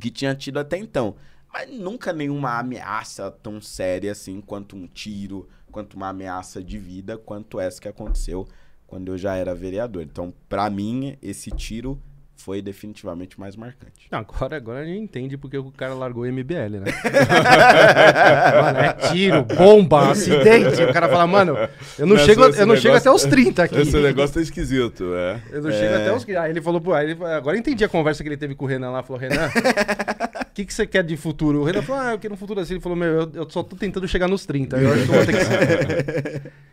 que 0.00 0.10
tinha 0.10 0.34
tido 0.34 0.58
até 0.58 0.76
então. 0.76 1.14
Mas 1.52 1.70
nunca 1.70 2.12
nenhuma 2.12 2.58
ameaça 2.58 3.30
tão 3.30 3.60
séria 3.60 4.10
assim 4.10 4.40
quanto 4.40 4.74
um 4.74 4.88
tiro, 4.88 5.48
quanto 5.70 5.94
uma 5.94 6.08
ameaça 6.08 6.60
de 6.60 6.76
vida, 6.76 7.16
quanto 7.16 7.60
essa 7.60 7.80
que 7.80 7.86
aconteceu 7.86 8.48
quando 8.84 9.12
eu 9.12 9.16
já 9.16 9.36
era 9.36 9.54
vereador. 9.54 10.02
Então, 10.02 10.34
pra 10.48 10.68
mim, 10.68 11.16
esse 11.22 11.52
tiro 11.52 12.02
foi 12.42 12.62
definitivamente 12.62 13.38
mais 13.38 13.54
marcante. 13.56 14.06
Não, 14.10 14.18
agora, 14.20 14.56
agora 14.56 14.80
a 14.80 14.84
gente 14.84 14.98
entende 15.02 15.36
porque 15.36 15.58
o 15.58 15.70
cara 15.70 15.94
largou 15.94 16.24
o 16.24 16.26
MBL, 16.26 16.80
né? 16.80 16.92
mano, 18.62 18.78
é 18.78 18.92
tiro, 19.10 19.42
bomba, 19.44 20.10
acidente. 20.10 20.82
O 20.82 20.92
cara 20.92 21.08
fala, 21.08 21.26
mano, 21.26 21.56
eu 21.98 22.06
não 22.06 22.14
Nessa- 22.16 22.26
chego, 22.26 22.42
eu 22.42 22.66
não 22.66 22.76
chego 22.76 22.94
negócio- 22.94 22.96
até 22.96 23.10
os 23.10 23.22
30 23.24 23.62
aqui. 23.64 23.78
Esse 23.80 23.96
negócio 23.98 24.34
tá 24.34 24.40
esquisito, 24.40 25.12
é. 25.14 25.40
Eu 25.50 25.62
não 25.62 25.70
chego 25.70 25.94
até 25.94 26.12
os. 26.14 26.28
Aí 26.28 26.50
ele 26.50 26.60
falou, 26.62 26.80
pô, 26.80 26.94
aí 26.94 27.10
ele- 27.10 27.24
agora 27.24 27.56
eu 27.56 27.60
entendi 27.60 27.84
a 27.84 27.88
conversa 27.88 28.22
que 28.22 28.28
ele 28.28 28.36
teve 28.36 28.54
com 28.54 28.64
o 28.64 28.68
Renan 28.68 28.90
lá. 28.90 29.02
Falou, 29.02 29.20
Renan, 29.20 29.48
o 29.48 29.50
que, 30.54 30.64
que 30.64 30.72
você 30.74 30.86
quer 30.86 31.02
de 31.04 31.16
futuro? 31.16 31.60
O 31.60 31.64
Renan 31.64 31.82
falou, 31.82 32.02
ah, 32.02 32.12
eu 32.12 32.18
quero 32.18 32.34
um 32.34 32.36
futuro 32.36 32.60
assim. 32.60 32.74
Ele 32.74 32.80
falou, 32.80 32.96
meu, 32.96 33.08
eu, 33.08 33.30
eu 33.34 33.50
só 33.50 33.62
tô 33.62 33.76
tentando 33.76 34.06
chegar 34.08 34.28
nos 34.28 34.46
30. 34.46 34.76
Eu 34.78 34.92
acho 34.92 35.04
que 35.04 35.10
eu 35.10 35.14
vou 35.14 35.26
ter 35.26 35.32
que. 35.32 36.50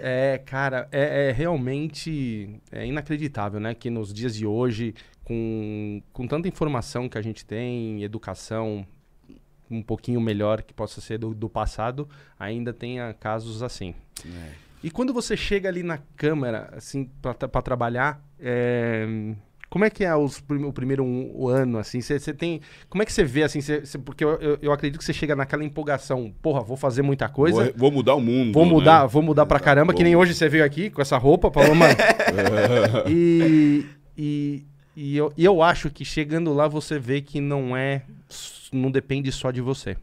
É, 0.00 0.38
cara, 0.44 0.88
é, 0.90 1.28
é 1.28 1.32
realmente 1.32 2.60
é 2.70 2.86
inacreditável, 2.86 3.60
né? 3.60 3.74
Que 3.74 3.90
nos 3.90 4.12
dias 4.12 4.34
de 4.34 4.46
hoje, 4.46 4.94
com, 5.24 6.02
com 6.12 6.26
tanta 6.26 6.48
informação 6.48 7.08
que 7.08 7.18
a 7.18 7.22
gente 7.22 7.44
tem, 7.44 8.02
educação 8.02 8.86
um 9.70 9.82
pouquinho 9.82 10.20
melhor 10.20 10.62
que 10.62 10.74
possa 10.74 11.00
ser 11.00 11.18
do, 11.18 11.32
do 11.32 11.48
passado, 11.48 12.08
ainda 12.38 12.72
tenha 12.72 13.14
casos 13.14 13.62
assim. 13.62 13.94
E 14.82 14.90
quando 14.90 15.12
você 15.12 15.36
chega 15.36 15.68
ali 15.68 15.82
na 15.82 15.98
câmara, 16.16 16.70
assim, 16.72 17.08
pra 17.22 17.62
trabalhar, 17.62 18.24
é, 18.38 19.06
como 19.70 19.84
é 19.84 19.90
que 19.90 20.04
é 20.04 20.14
os, 20.14 20.40
prim- 20.40 20.64
o 20.64 20.72
primeiro 20.72 21.04
um- 21.04 21.30
o 21.32 21.48
ano, 21.48 21.78
assim? 21.78 22.00
Você 22.00 22.34
tem... 22.34 22.60
Como 22.88 23.02
é 23.02 23.06
que 23.06 23.12
você 23.12 23.22
vê, 23.22 23.44
assim, 23.44 23.60
cê- 23.60 23.86
cê- 23.86 23.98
porque 23.98 24.24
eu, 24.24 24.30
eu, 24.40 24.58
eu 24.60 24.72
acredito 24.72 24.98
que 24.98 25.04
você 25.04 25.12
chega 25.12 25.36
naquela 25.36 25.64
empolgação, 25.64 26.34
porra, 26.42 26.60
vou 26.60 26.76
fazer 26.76 27.02
muita 27.02 27.28
coisa... 27.28 27.66
Vou, 27.66 27.74
vou 27.76 27.90
mudar 27.92 28.16
o 28.16 28.20
mundo. 28.20 28.52
Vou 28.52 28.64
né? 28.66 28.70
mudar, 28.72 29.06
vou 29.06 29.22
mudar 29.22 29.46
pra 29.46 29.60
caramba, 29.60 29.94
que 29.94 30.02
nem 30.02 30.16
hoje 30.16 30.34
você 30.34 30.48
veio 30.48 30.64
aqui 30.64 30.90
com 30.90 31.00
essa 31.00 31.16
roupa, 31.16 31.52
falou, 31.52 31.74
mano. 31.74 31.94
e, 33.08 33.86
e, 34.18 34.64
e, 34.96 35.16
eu, 35.16 35.32
e 35.36 35.44
eu 35.44 35.62
acho 35.62 35.88
que 35.88 36.04
chegando 36.04 36.52
lá 36.52 36.66
você 36.66 36.98
vê 36.98 37.20
que 37.20 37.40
não 37.40 37.76
é. 37.76 38.02
Não 38.72 38.90
depende 38.90 39.30
só 39.32 39.50
de 39.50 39.60
você. 39.60 39.96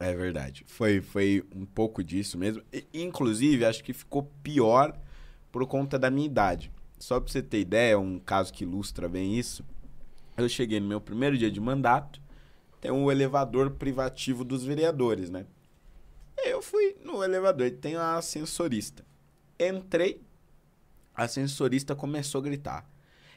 É 0.00 0.14
verdade. 0.14 0.64
Foi, 0.66 1.00
foi 1.00 1.44
um 1.54 1.64
pouco 1.66 2.02
disso 2.02 2.38
mesmo. 2.38 2.62
E, 2.72 2.84
inclusive, 2.94 3.64
acho 3.64 3.82
que 3.84 3.92
ficou 3.92 4.30
pior 4.42 4.96
por 5.50 5.66
conta 5.66 5.98
da 5.98 6.10
minha 6.10 6.26
idade. 6.26 6.70
Só 6.98 7.20
pra 7.20 7.30
você 7.30 7.42
ter 7.42 7.60
ideia, 7.60 7.98
um 7.98 8.18
caso 8.18 8.52
que 8.52 8.64
ilustra 8.64 9.08
bem 9.08 9.38
isso. 9.38 9.64
Eu 10.36 10.48
cheguei 10.48 10.80
no 10.80 10.88
meu 10.88 11.00
primeiro 11.00 11.36
dia 11.36 11.50
de 11.50 11.60
mandato, 11.60 12.20
tem 12.80 12.90
um 12.90 13.10
elevador 13.10 13.70
privativo 13.72 14.44
dos 14.44 14.64
vereadores, 14.64 15.30
né? 15.30 15.46
Eu 16.44 16.62
fui 16.62 16.96
no 17.04 17.22
elevador 17.22 17.70
tem 17.72 17.96
uma 17.96 18.16
ascensorista. 18.16 19.04
Entrei, 19.58 20.22
a 21.14 21.24
ascensorista 21.24 21.94
começou 21.96 22.40
a 22.40 22.44
gritar. 22.44 22.88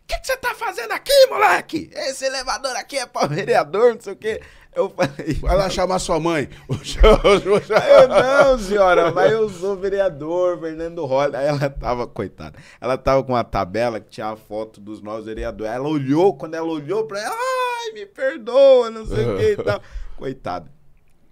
O 0.03 0.07
que 0.07 0.19
que 0.19 0.27
você 0.27 0.37
tá 0.37 0.53
fazendo 0.53 0.91
aqui, 0.91 1.27
moleque? 1.27 1.89
Esse 1.93 2.25
elevador 2.25 2.75
aqui 2.75 2.97
é 2.97 3.05
pra 3.05 3.27
vereador, 3.27 3.95
não 3.95 4.01
sei 4.01 4.13
o 4.13 4.15
quê. 4.15 4.41
Eu 4.73 4.89
falei, 4.89 5.33
Vai 5.41 5.55
lá 5.57 5.69
chamar 5.69 5.99
sua 5.99 6.19
mãe. 6.19 6.47
eu 6.69 8.07
não, 8.07 8.57
senhora, 8.57 9.11
mas 9.11 9.31
eu 9.31 9.49
sou 9.49 9.75
vereador, 9.75 10.59
Fernando 10.59 11.05
Rosa. 11.05 11.37
Aí 11.37 11.47
ela 11.47 11.69
tava, 11.69 12.07
coitada, 12.07 12.57
ela 12.79 12.97
tava 12.97 13.23
com 13.23 13.33
uma 13.33 13.43
tabela 13.43 13.99
que 13.99 14.09
tinha 14.09 14.27
a 14.27 14.37
foto 14.37 14.79
dos 14.79 15.01
novos 15.01 15.25
vereadores. 15.25 15.73
Ela 15.73 15.87
olhou, 15.87 16.35
quando 16.37 16.55
ela 16.55 16.67
olhou 16.67 17.05
pra 17.05 17.19
ela, 17.19 17.35
ai, 17.35 17.91
me 17.93 18.05
perdoa, 18.05 18.89
não 18.89 19.05
sei 19.05 19.25
o 19.25 19.37
que 19.37 19.51
e 19.51 19.57
tal. 19.57 19.81
Coitada. 20.15 20.71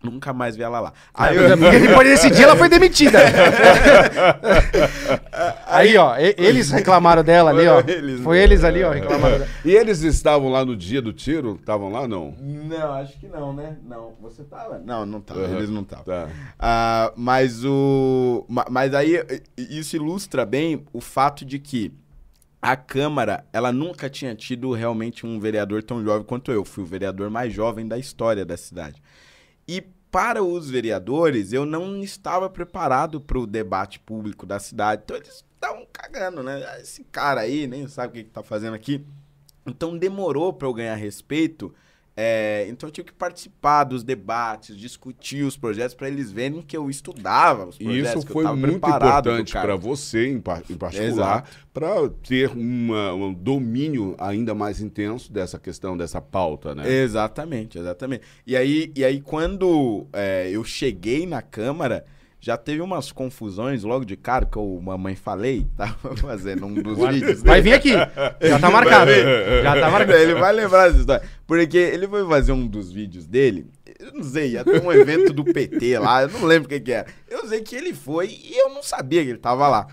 Nunca 0.02 0.32
mais 0.32 0.56
vi 0.56 0.64
ela 0.64 0.80
lá. 0.80 0.94
Aí 1.14 1.36
eu, 1.36 1.58
Porque 1.58 1.80
depois 1.80 2.08
desse 2.08 2.30
dia 2.32 2.46
ela 2.46 2.56
foi 2.56 2.68
demitida. 2.70 3.20
Aí, 5.68 5.96
ó, 5.98 6.16
eles 6.18 6.72
reclamaram 6.72 7.24
dela 7.24 7.52
ali, 7.52 7.68
ó. 7.68 7.82
Foi 7.84 7.92
eles, 7.94 8.22
Foi 8.22 8.38
né? 8.38 8.44
eles 8.44 8.64
ali, 8.64 8.84
ó, 8.84 8.92
reclamaram 8.92 9.40
dela. 9.40 9.50
E 9.64 9.72
eles 9.72 10.02
estavam 10.02 10.50
lá 10.50 10.66
no 10.66 10.76
dia 10.76 11.02
do 11.02 11.14
tiro? 11.14 11.56
Estavam 11.60 11.92
lá, 11.92 12.08
não? 12.08 12.34
Não, 12.40 12.94
acho 12.94 13.18
que 13.20 13.28
não, 13.28 13.54
né? 13.54 13.78
Não, 13.88 14.14
você 14.22 14.44
tava? 14.44 14.80
Não, 14.80 15.06
não 15.06 15.22
tava, 15.22 15.42
Uhum. 15.42 15.58
eles 15.58 15.70
não 15.70 15.82
estavam. 15.82 16.06
Tá. 16.06 16.28
Ah, 16.58 17.12
mas 17.16 17.64
o. 17.66 18.46
ma- 18.48 18.66
Mas 18.70 18.94
aí 18.94 19.24
isso 19.58 19.96
ilustra 19.96 20.46
bem 20.46 20.86
o 20.94 21.02
fato 21.02 21.46
de 21.46 21.60
que 21.60 21.92
a 22.62 22.76
Câmara, 22.76 23.46
ela 23.54 23.72
nunca 23.72 24.10
tinha 24.10 24.36
tido 24.36 24.72
realmente 24.74 25.26
um 25.26 25.40
vereador 25.40 25.82
tão 25.84 26.04
jovem 26.04 26.24
quanto 26.26 26.52
eu. 26.52 26.66
Fui 26.66 26.84
o 26.84 26.88
vereador 26.88 27.30
mais 27.30 27.54
jovem 27.54 27.88
da 27.88 27.98
história 27.98 28.46
da 28.46 28.58
cidade. 28.58 29.02
E 29.72 29.82
para 30.10 30.44
os 30.44 30.68
vereadores, 30.68 31.54
eu 31.54 31.64
não 31.64 32.02
estava 32.02 32.50
preparado 32.50 33.22
para 33.22 33.38
o 33.38 33.46
debate 33.46 34.00
público 34.00 34.44
da 34.44 34.58
cidade. 34.58 35.04
Então 35.06 35.16
eles 35.16 35.46
estavam 35.54 35.86
cagando, 35.94 36.42
né? 36.42 36.66
Ah, 36.68 36.80
Esse 36.80 37.04
cara 37.04 37.42
aí 37.42 37.68
nem 37.68 37.88
sabe 37.88 38.08
o 38.10 38.14
que, 38.14 38.24
que 38.24 38.32
tá 38.32 38.42
fazendo 38.42 38.74
aqui. 38.74 39.06
Então 39.68 39.96
demorou 39.96 40.52
para 40.52 40.68
eu 40.68 40.74
ganhar 40.74 40.96
respeito 40.96 41.72
É, 42.22 42.66
então 42.68 42.90
eu 42.90 42.92
tive 42.92 43.08
que 43.08 43.14
participar 43.14 43.86
dos 43.86 44.04
debates, 44.04 44.76
discutir 44.76 45.44
os 45.44 45.56
projetos 45.56 45.96
para 45.96 46.10
eles 46.10 46.30
verem 46.34 46.62
que 46.62 46.76
eu 46.76 46.90
estudava 46.90 47.66
os 47.66 47.78
E 47.80 47.84
projetos. 47.86 48.10
isso 48.10 48.26
que 48.26 48.32
eu 48.32 48.34
foi 48.34 48.44
muito 48.58 48.90
importante 48.90 49.54
para 49.54 49.76
você, 49.78 50.28
em, 50.28 50.42
par- 50.42 50.62
em 50.70 50.76
particular, 50.76 51.50
para 51.74 52.10
ter 52.28 52.50
uma- 52.50 53.14
um 53.14 53.34
domínio 53.34 54.16
ainda 54.20 54.54
mais 54.54 54.82
intenso 54.82 55.32
dessa 55.32 55.58
questão, 55.58 55.96
dessa 55.96 56.20
pauta, 56.20 56.76
né? 56.76 56.92
Exatamente, 56.92 57.80
exatamente. 57.80 58.24
E 58.46 58.54
aí, 58.58 58.92
e 58.94 59.06
aí 59.06 59.22
quando 59.22 60.06
é, 60.12 60.50
eu 60.52 60.64
cheguei 60.66 61.26
na 61.26 61.42
Câmara, 61.42 62.06
já 62.42 62.58
teve 62.58 62.82
umas 62.82 63.12
confusões 63.12 63.84
logo 63.84 64.06
de 64.06 64.16
cara, 64.16 64.46
que 64.46 64.58
eu, 64.58 64.80
mamãe 64.82 65.16
falei, 65.16 65.68
tava 65.76 66.16
fazendo 66.16 66.66
um 66.66 66.74
dos 66.74 66.98
vídeos. 66.98 67.44
Vai 67.44 67.62
vir 67.62 67.74
aqui. 67.74 67.92
Já 68.42 68.60
tá 68.60 68.72
marcado. 68.72 69.12
Já 69.64 69.80
tá 69.80 69.90
marcado. 69.90 70.18
Ele 70.18 70.36
vai 70.36 70.54
lembrar 70.54 70.88
dessa 70.88 71.00
história. 71.00 71.28
Porque 71.46 71.78
ele 71.78 72.08
foi 72.08 72.26
fazer 72.28 72.52
um 72.54 72.66
dos 72.66 72.92
vídeos 72.92 73.26
dele. 73.26 73.68
Eu 74.00 74.14
não 74.14 74.24
sei, 74.24 74.52
ia 74.52 74.64
ter 74.64 74.82
um 74.82 74.92
evento 74.92 75.34
do 75.34 75.44
PT 75.44 76.00
lá, 76.00 76.22
eu 76.22 76.30
não 76.30 76.46
lembro 76.46 76.68
o 76.68 76.70
que, 76.70 76.80
que 76.80 76.92
era. 76.92 77.08
Eu 77.30 77.46
sei 77.48 77.62
que 77.62 77.76
ele 77.76 77.94
foi 77.94 78.28
e 78.28 78.58
eu 78.58 78.70
não 78.70 78.82
sabia 78.82 79.22
que 79.24 79.30
ele 79.30 79.40
tava 79.40 79.68
lá. 79.68 79.88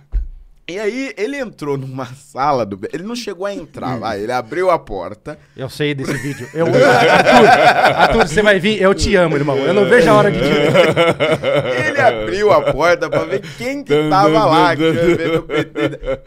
E 0.69 0.81
aí 0.81 1.15
ele 1.17 1.37
entrou 1.39 1.79
numa 1.79 2.07
sala 2.07 2.67
do. 2.67 2.77
Ele 2.93 3.05
não 3.05 3.15
chegou 3.15 3.47
a 3.47 3.55
entrar, 3.55 4.01
vai. 4.01 4.21
Ele 4.21 4.33
abriu 4.33 4.69
a 4.69 4.77
porta. 4.77 5.39
Eu 5.57 5.71
sei 5.71 5.95
desse 5.95 6.13
vídeo. 6.15 6.49
Eu, 6.53 6.67
Arthur, 6.67 7.49
Arthur, 7.95 8.27
você 8.29 8.43
vai 8.43 8.59
vir? 8.59 8.83
Eu 8.83 8.93
te 8.93 9.15
amo, 9.15 9.37
irmão. 9.37 9.57
Eu 9.59 9.73
não 9.73 9.85
vejo 9.89 10.11
a 10.11 10.15
hora 10.15 10.29
de 10.29 10.39
te 10.41 10.45
ver. 10.45 11.87
Ele 11.89 12.01
abriu 12.01 12.51
a 12.53 12.73
porta 12.73 13.09
pra 13.09 13.23
ver 13.23 13.43
quem 13.57 13.85
que 13.85 13.95
tava 14.11 14.45
lá. 14.45 14.71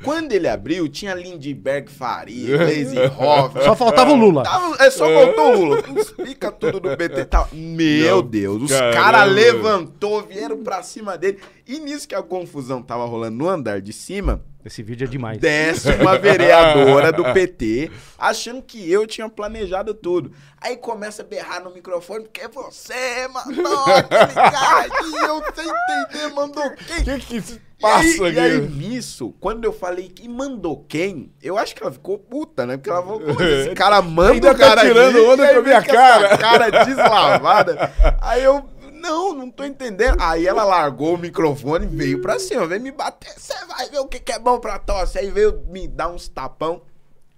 Quando 0.03 0.31
ele 0.31 0.47
abriu, 0.47 0.87
tinha 0.87 1.13
Lindbergh 1.13 1.89
Faria, 1.91 2.59
Lazy 2.59 2.97
Hoff. 3.17 3.61
Só 3.63 3.75
faltava 3.75 4.11
o 4.11 4.15
Lula. 4.15 4.43
Tava- 4.43 4.77
é, 4.85 4.89
só 4.89 5.05
voltou 5.11 5.51
o 5.53 5.65
Lula. 5.65 5.83
Explica 5.97 6.49
tudo 6.49 6.79
do 6.79 6.95
PT. 6.95 7.25
Tava- 7.25 7.49
Meu 7.51 8.17
Não, 8.17 8.21
Deus, 8.21 8.63
os 8.63 8.71
caras 8.71 9.29
levantou, 9.31 10.23
vieram 10.23 10.63
pra 10.63 10.81
cima 10.81 11.17
dele. 11.17 11.39
E 11.71 11.77
nisso 11.79 12.07
que 12.07 12.15
a 12.15 12.23
confusão 12.23 12.81
tava 12.81 13.05
rolando 13.05 13.37
no 13.37 13.47
andar 13.47 13.79
de 13.79 13.93
cima, 13.93 14.41
Esse 14.65 14.81
vídeo 14.81 15.05
é 15.05 15.07
demais. 15.07 15.37
desce 15.37 15.91
uma 16.01 16.17
vereadora 16.17 17.11
do 17.11 17.23
PT, 17.31 17.91
achando 18.17 18.63
que 18.63 18.91
eu 18.91 19.05
tinha 19.05 19.29
planejado 19.29 19.93
tudo. 19.93 20.31
Aí 20.59 20.75
começa 20.77 21.21
a 21.21 21.25
berrar 21.25 21.63
no 21.63 21.71
microfone, 21.71 22.23
porque 22.23 22.47
você 22.47 23.27
mandou 23.27 23.83
aquele 23.85 24.33
cara 24.33 24.79
aqui, 24.87 25.15
eu 25.15 25.43
sem 25.53 25.67
entender, 25.69 26.33
mandou 26.33 26.71
quem? 26.71 27.01
O 27.01 27.19
que 27.19 27.19
que 27.19 27.41
se 27.41 27.61
passa 27.79 28.03
aí, 28.03 28.27
aqui? 28.29 28.35
e 28.35 28.39
aí, 28.39 28.61
nisso, 28.67 29.35
quando 29.39 29.63
eu 29.63 29.71
falei 29.71 30.09
que 30.09 30.27
mandou 30.27 30.83
quem, 30.89 31.31
eu 31.39 31.55
acho 31.55 31.75
que 31.75 31.83
ela 31.83 31.91
ficou 31.91 32.17
puta, 32.17 32.65
né? 32.65 32.77
Porque 32.77 32.89
ela 32.89 33.03
falou, 33.03 33.19
"Como 33.19 33.41
esse 33.43 33.75
cara 33.75 34.01
manda 34.01 34.33
Ainda 34.33 34.51
o 34.53 34.57
cara 34.57 34.81
tá 34.81 34.87
tirando 34.87 35.17
aqui, 35.17 35.27
onda 35.27 35.43
e 35.43 35.47
aí 35.47 35.53
com 35.53 35.59
a 35.59 35.63
minha 35.63 35.83
cara." 35.83 36.37
cara 36.39 36.69
deslavada. 36.83 37.93
Aí 38.21 38.43
eu, 38.43 38.67
não, 38.99 39.33
não 39.33 39.49
tô 39.49 39.63
entendendo. 39.63 40.17
Aí 40.19 40.45
ela 40.45 40.63
largou 40.63 41.15
o 41.15 41.17
microfone 41.17 41.85
e 41.85 41.95
veio 41.95 42.21
pra 42.21 42.39
cima, 42.39 42.67
veio 42.67 42.81
me 42.81 42.91
bater. 42.91 43.33
Você 43.37 43.53
vai 43.65 43.89
ver 43.89 43.99
o 43.99 44.07
que, 44.07 44.19
que 44.19 44.31
é 44.31 44.39
bom 44.39 44.59
pra 44.59 44.77
tosse. 44.77 45.17
Aí 45.17 45.31
veio 45.31 45.63
me 45.67 45.87
dar 45.87 46.09
uns 46.09 46.27
tapão. 46.27 46.81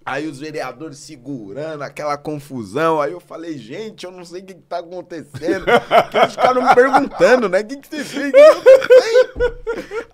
Aí 0.04 0.26
os 0.26 0.38
vereadores 0.40 0.98
segurando, 0.98 1.82
aquela 1.82 2.16
confusão. 2.16 3.00
Aí 3.00 3.12
eu 3.12 3.20
falei, 3.20 3.56
gente, 3.56 4.04
eu 4.04 4.10
não 4.10 4.24
sei 4.24 4.42
o 4.42 4.44
que, 4.44 4.54
que 4.54 4.60
tá 4.62 4.78
acontecendo. 4.78 5.64
Porque 5.64 6.16
eles 6.16 6.32
ficaram 6.32 6.62
me 6.66 6.74
perguntando, 6.74 7.48
né? 7.48 7.60
O 7.60 7.66
que, 7.66 7.76
que 7.76 7.88
você 7.88 8.04
fez? 8.04 8.32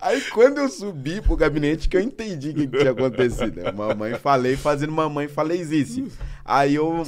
Aí 0.01 0.21
quando 0.31 0.59
eu 0.59 0.69
subi 0.69 1.21
pro 1.21 1.35
gabinete, 1.35 1.89
que 1.89 1.97
eu 1.97 2.01
entendi 2.01 2.49
o 2.49 2.53
que, 2.53 2.67
que 2.67 2.77
tinha 2.79 2.91
acontecido. 2.91 3.61
né? 3.61 3.71
Mamãe 3.71 4.15
falei, 4.15 4.55
fazendo 4.55 4.91
mamãe 4.91 5.27
falezice. 5.27 6.11
Aí 6.45 6.75
eu. 6.75 7.03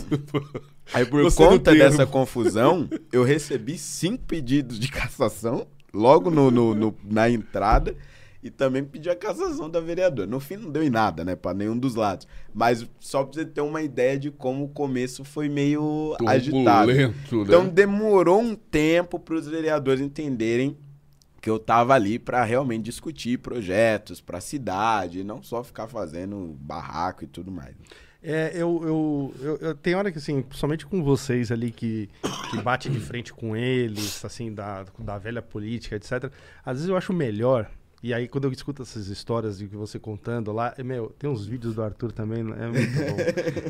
Aí 0.94 1.06
por 1.06 1.24
Você 1.24 1.38
conta 1.38 1.74
dessa 1.74 2.06
confusão, 2.06 2.90
eu 3.12 3.24
recebi 3.24 3.78
cinco 3.78 4.24
pedidos 4.26 4.78
de 4.80 4.90
cassação 4.90 5.66
logo 5.94 6.30
no, 6.30 6.52
no- 6.52 6.76
no- 6.76 6.98
na 7.04 7.30
entrada. 7.30 7.96
E 8.44 8.50
também 8.50 8.84
pedi 8.84 9.10
a 9.10 9.16
cassação 9.16 9.70
da 9.70 9.80
vereadora. 9.80 10.28
No 10.28 10.40
fim 10.40 10.58
não 10.58 10.72
deu 10.72 10.82
em 10.84 10.90
nada, 10.90 11.24
né? 11.24 11.36
Pra 11.36 11.54
nenhum 11.54 11.78
dos 11.78 11.94
lados. 11.96 12.28
Mas 12.54 12.86
só 13.00 13.24
pra 13.24 13.34
você 13.34 13.46
ter 13.46 13.62
uma 13.62 13.82
ideia 13.84 14.18
de 14.18 14.32
como 14.32 14.64
o 14.66 14.70
começo 14.70 15.24
foi 15.24 15.48
meio 15.48 16.16
agitado. 16.28 16.88
Turbulento, 16.88 17.38
né? 17.38 17.44
Então 17.46 17.68
demorou 17.70 18.42
um 18.42 18.56
tempo 18.56 19.20
para 19.20 19.36
os 19.36 19.48
vereadores 19.48 20.02
entenderem 20.02 20.76
que 21.40 21.50
eu 21.50 21.58
tava 21.60 21.94
ali 21.94 22.18
para 22.20 22.44
realmente 22.44 22.84
discutir 22.84 23.38
projetos 23.40 24.22
para 24.22 24.38
a 24.38 24.42
cidade, 24.42 25.24
não 25.24 25.42
só 25.42 25.64
ficar 25.64 25.88
fazendo 25.88 26.56
barraco 26.60 27.24
e 27.24 27.28
tudo 27.28 27.52
mais. 27.52 27.76
É, 28.24 28.52
eu, 28.54 28.80
eu, 28.84 29.34
eu, 29.40 29.58
eu- 29.58 29.76
tem 29.76 29.96
hora 29.96 30.12
que, 30.12 30.20
assim, 30.20 30.44
somente 30.52 30.86
com 30.86 31.04
vocês 31.04 31.52
ali 31.52 31.72
que, 31.72 32.08
que 32.52 32.62
bate 32.62 32.88
de 32.90 33.00
frente 33.00 33.34
com 33.34 33.56
eles, 33.56 34.24
assim, 34.24 34.54
da, 34.54 34.86
da 35.00 35.18
velha 35.18 35.42
política, 35.42 35.96
etc. 35.96 36.32
Às 36.64 36.78
vezes 36.78 36.88
eu 36.90 36.96
acho 36.96 37.12
melhor. 37.14 37.68
E 38.04 38.14
aí, 38.14 38.28
quando 38.28 38.46
eu 38.46 38.52
escuto 38.52 38.82
essas 38.82 39.08
histórias 39.08 39.60
de 39.60 39.68
que 39.68 39.76
você 39.76 40.00
contando 40.00 40.52
lá, 40.52 40.74
é, 40.76 40.84
meu, 40.84 41.14
tem 41.20 41.30
uns 41.30 41.46
vídeos 41.46 41.76
do 41.76 41.84
Arthur 41.84 42.12
também, 42.12 42.40
é 42.40 42.68
muito 42.68 42.94
bom. 42.98 43.18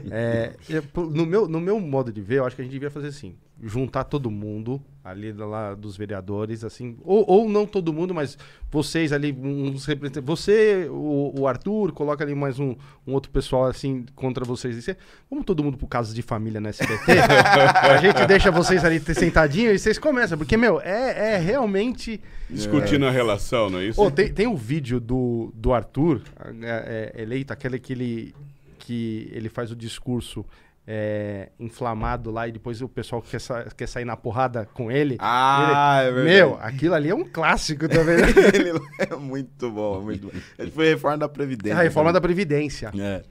É, 0.13 0.53
no, 0.95 1.25
meu, 1.25 1.47
no 1.47 1.59
meu 1.59 1.79
modo 1.79 2.11
de 2.11 2.21
ver, 2.21 2.39
eu 2.39 2.45
acho 2.45 2.55
que 2.55 2.61
a 2.61 2.65
gente 2.65 2.71
devia 2.71 2.89
fazer 2.89 3.07
assim: 3.07 3.35
juntar 3.63 4.03
todo 4.05 4.31
mundo 4.31 4.81
ali 5.03 5.31
lá 5.33 5.73
dos 5.73 5.97
vereadores, 5.97 6.63
assim, 6.63 6.95
ou, 7.03 7.25
ou 7.27 7.49
não 7.49 7.65
todo 7.65 7.91
mundo, 7.91 8.13
mas 8.13 8.37
vocês 8.69 9.11
ali, 9.11 9.31
uns 9.31 9.85
representantes. 9.85 10.27
Você, 10.27 10.87
o, 10.89 11.33
o 11.39 11.47
Arthur, 11.47 11.91
coloca 11.91 12.23
ali 12.23 12.35
mais 12.35 12.59
um, 12.59 12.75
um 13.05 13.13
outro 13.13 13.31
pessoal 13.31 13.65
assim 13.65 14.05
contra 14.15 14.45
vocês. 14.45 14.77
E 14.77 14.81
você, 14.81 14.97
vamos 15.29 15.45
todo 15.45 15.63
mundo 15.63 15.77
pro 15.77 15.87
caso 15.87 16.13
de 16.13 16.21
família 16.21 16.61
na 16.61 16.69
SBT? 16.69 17.13
a 17.81 17.97
gente 17.97 18.25
deixa 18.27 18.51
vocês 18.51 18.85
ali 18.85 18.99
sentadinhos 18.99 19.73
e 19.73 19.79
vocês 19.79 19.97
começam, 19.97 20.37
porque, 20.37 20.55
meu, 20.55 20.79
é, 20.79 21.33
é 21.33 21.37
realmente. 21.37 22.21
Discutindo 22.49 23.05
a 23.05 23.11
relação, 23.11 23.69
não 23.69 23.79
é 23.79 23.85
isso? 23.85 24.01
Ô, 24.01 24.11
tem, 24.11 24.31
tem 24.31 24.45
um 24.45 24.55
vídeo 24.55 24.99
do, 24.99 25.51
do 25.55 25.73
Arthur, 25.73 26.21
é, 26.61 27.11
é, 27.15 27.21
eleito, 27.21 27.51
aquele 27.51 27.79
que 27.79 27.93
ele, 27.93 28.35
que 28.77 29.29
ele 29.33 29.49
faz 29.49 29.71
o 29.71 29.75
discurso 29.75 30.45
é, 30.87 31.49
inflamado 31.59 32.31
lá 32.31 32.47
e 32.47 32.51
depois 32.51 32.81
o 32.81 32.89
pessoal 32.89 33.21
quer, 33.21 33.39
sa- 33.39 33.65
quer 33.77 33.87
sair 33.87 34.03
na 34.05 34.17
porrada 34.17 34.67
com 34.73 34.91
ele. 34.91 35.15
Ah, 35.19 36.01
Ele- 36.05 36.23
Meu, 36.23 36.57
aquilo 36.59 36.95
ali 36.95 37.09
é 37.09 37.15
um 37.15 37.23
clássico 37.23 37.87
também. 37.87 38.17
né? 38.17 38.23
Ele 38.53 38.71
é 38.99 39.15
muito 39.15 39.69
bom, 39.71 39.99
é 39.99 40.03
muito 40.03 40.27
bom. 40.27 40.33
Ele 40.57 40.71
foi 40.71 40.89
reforma 40.89 41.17
da 41.19 41.29
Previdência. 41.29 41.77
a 41.79 41.83
reforma 41.83 42.11
da 42.11 42.19
também. 42.19 42.35
Previdência. 42.35 42.91
É. 42.99 43.21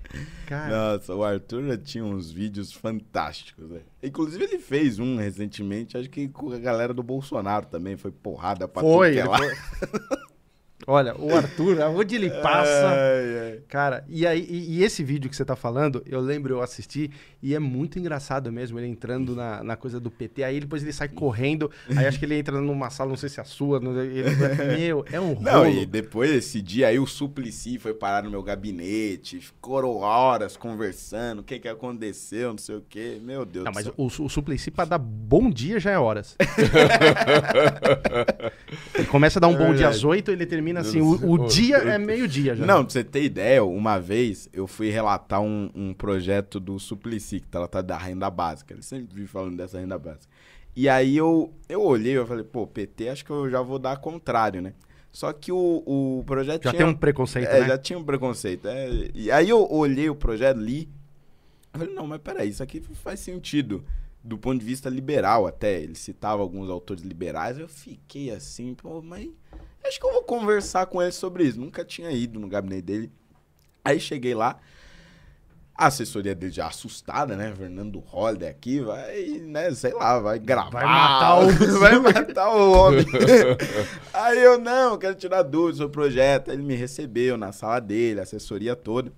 Cara, 0.47 0.93
Nossa, 0.95 1.15
o 1.15 1.23
Arthur 1.25 1.65
já 1.69 1.77
tinha 1.77 2.05
uns 2.05 2.31
vídeos 2.33 2.73
fantásticos, 2.73 3.69
né? 3.71 3.81
Inclusive, 4.03 4.43
ele 4.45 4.59
fez 4.59 4.99
um 4.99 5.17
recentemente, 5.17 5.97
acho 5.97 6.09
que 6.11 6.29
com 6.29 6.53
a 6.53 6.59
galera 6.59 6.93
do 6.95 7.03
Bolsonaro 7.03 7.67
também. 7.67 7.97
Foi 7.97 8.11
porrada 8.11 8.67
pra 8.67 8.83
foi. 8.83 9.11
tudo 9.11 9.15
que 9.15 9.21
é 9.21 9.31
lá. 9.31 9.39
foi- 9.39 9.51
Olha, 10.87 11.15
o 11.19 11.35
Arthur, 11.37 11.83
aonde 11.83 12.15
ele 12.17 12.31
passa. 12.31 12.89
Ai, 12.89 13.39
ai. 13.53 13.59
Cara, 13.69 14.05
e 14.09 14.27
aí 14.27 14.41
e, 14.49 14.79
e 14.79 14.83
esse 14.85 15.05
vídeo 15.05 15.29
que 15.29 15.37
você 15.37 15.45
tá 15.45 15.55
falando, 15.55 16.03
eu 16.07 16.21
lembro, 16.21 16.55
eu 16.55 16.63
assisti, 16.63 17.11
e 17.43 17.55
é 17.55 17.59
muito 17.59 17.99
engraçado 17.99 18.51
mesmo, 18.51 18.79
ele 18.79 18.87
entrando 18.89 19.37
na, 19.37 19.63
na 19.63 19.77
coisa 19.77 20.01
do 20.01 20.11
PT, 20.11 20.43
aí 20.43 20.61
depois 20.61 20.83
ele 20.83 20.93
sai 20.93 21.09
correndo, 21.09 21.71
aí 21.97 22.07
acho 22.07 22.19
que 22.19 22.25
ele 22.25 22.37
entra 22.39 22.59
numa 22.61 22.89
sala, 22.91 23.11
não 23.11 23.17
sei 23.17 23.29
se 23.29 23.39
é 23.39 23.43
a 23.43 23.47
sua, 23.47 23.79
não- 23.81 23.99
ele- 24.01 24.25
meu, 24.77 25.05
é 25.13 25.21
um 25.21 25.39
Não, 25.41 25.65
rolo. 25.65 25.71
e 25.71 25.85
depois 25.87 26.31
desse 26.31 26.61
dia 26.63 26.89
aí 26.89 26.99
o 26.99 27.07
Suplicy 27.07 27.79
foi 27.79 27.93
parar 27.95 28.23
no 28.25 28.31
meu 28.31 28.43
gabinete, 28.43 29.39
ficou 29.41 29.99
horas 29.99 30.57
conversando, 30.57 31.41
o 31.41 31.43
que 31.43 31.59
que 31.59 31.69
aconteceu, 31.69 32.51
não 32.51 32.59
sei 32.59 32.77
o 32.77 32.83
que, 32.89 33.19
meu 33.23 33.45
Deus 33.45 33.65
Não, 33.65 33.73
do 33.73 33.75
mas 33.75 33.85
céu. 33.85 33.95
o, 33.97 34.07
o 34.07 34.29
Suplicy 34.29 34.71
pra 34.71 34.85
dar 34.85 34.99
bom 34.99 35.51
dia 35.51 35.79
já 35.81 35.91
é 35.93 35.99
horas. 35.99 36.37
ele 38.95 39.07
começa 39.07 39.39
a 39.39 39.41
dar 39.41 39.49
um 39.49 39.57
bom 39.57 39.75
dia 39.75 39.89
às 39.89 40.05
oito, 40.05 40.31
ele 40.31 40.47
termina 40.47 40.70
assim, 40.79 41.01
o, 41.01 41.33
o 41.33 41.47
dia 41.49 41.79
é 41.79 41.99
meio-dia 41.99 42.55
já. 42.55 42.65
Não, 42.65 42.85
pra 42.85 42.93
você 42.93 43.03
ter 43.03 43.25
ideia, 43.25 43.65
uma 43.65 43.99
vez 43.99 44.49
eu 44.53 44.67
fui 44.67 44.91
relatar 44.91 45.41
um, 45.41 45.71
um 45.75 45.93
projeto 45.93 46.61
do 46.61 46.79
Suplicy, 46.79 47.41
que 47.41 47.49
trata 47.49 47.83
da 47.83 47.99
renda 47.99 48.31
básica. 48.31 48.73
Ele 48.73 48.83
sempre 48.83 49.15
vive 49.15 49.27
falando 49.27 49.57
dessa 49.57 49.79
renda 49.79 49.99
básica. 49.99 50.33
E 50.77 50.89
aí 50.89 51.17
eu, 51.17 51.53
eu 51.69 51.83
olhei 51.83 52.17
e 52.17 52.27
falei, 52.27 52.45
pô, 52.45 52.67
PT, 52.67 53.09
acho 53.09 53.25
que 53.25 53.31
eu 53.31 53.51
já 53.51 53.61
vou 53.61 53.79
dar 53.79 53.97
contrário, 53.99 54.63
né? 54.63 54.73
Só 55.13 55.33
que 55.33 55.51
o, 55.51 55.83
o 55.85 56.23
projeto 56.25 56.65
já 56.65 56.71
tinha... 56.71 56.85
tem 56.85 56.93
um 56.93 56.95
preconceito, 56.97 57.49
É, 57.49 57.61
né? 57.61 57.67
já 57.67 57.79
tinha 57.79 57.99
um 57.99 58.05
preconceito. 58.05 58.69
é. 58.69 59.11
e 59.13 59.31
aí 59.31 59.49
eu 59.49 59.69
olhei 59.71 60.09
o 60.09 60.15
projeto, 60.15 60.59
li. 60.59 60.89
Eu 61.73 61.81
falei, 61.81 61.95
não, 61.95 62.07
mas 62.07 62.21
peraí, 62.21 62.49
isso 62.49 62.63
aqui 62.63 62.81
faz 62.95 63.21
sentido. 63.21 63.85
Do 64.23 64.37
ponto 64.39 64.61
de 64.61 64.67
vista 64.67 64.89
liberal 64.89 65.47
até. 65.47 65.81
Ele 65.81 65.95
citava 65.95 66.43
alguns 66.43 66.69
autores 66.69 67.03
liberais. 67.03 67.59
Eu 67.59 67.69
fiquei 67.69 68.31
assim, 68.31 68.75
pô, 68.75 69.01
mas 69.03 69.31
acho 69.89 69.99
que 70.01 70.07
eu 70.07 70.13
vou 70.13 70.23
conversar 70.23 70.87
com 70.87 71.01
ele 71.03 71.13
sobre 71.13 71.45
isso. 71.45 71.59
Nunca 71.61 71.85
tinha 71.85 72.11
ido 72.11 72.39
no 72.39 72.49
gabinete 72.49 72.83
dele. 72.83 73.13
Aí 73.85 73.99
cheguei 74.01 74.35
lá. 74.35 74.59
A 75.75 75.87
assessoria 75.87 76.35
dele 76.35 76.53
já 76.53 76.67
assustada, 76.67 77.35
né? 77.37 77.55
Fernando 77.57 78.01
Holliday 78.01 78.51
aqui 78.51 78.81
vai, 78.81 79.25
né? 79.41 79.73
Sei 79.73 79.95
lá, 79.95 80.19
vai 80.19 80.39
gravar. 80.39 80.71
Vai 80.71 80.85
matar 80.85 81.41
o- 81.41 81.51
vai 81.81 81.99
matar 81.99 82.51
o 82.55 82.73
homem. 82.73 83.07
Aí 84.13 84.39
eu, 84.43 84.59
não, 84.59 84.99
quero 84.99 85.15
tirar 85.15 85.43
dúvidas 85.43 85.79
sobre 85.79 85.89
o 85.89 85.93
projeto. 85.93 86.51
Aí 86.51 86.57
ele 86.57 86.63
me 86.65 86.75
recebeu 86.75 87.39
na 87.39 87.51
sala 87.53 87.81
dele, 87.81 88.21
a 88.21 88.25
assessoria 88.25 88.77
toda. 88.77 89.11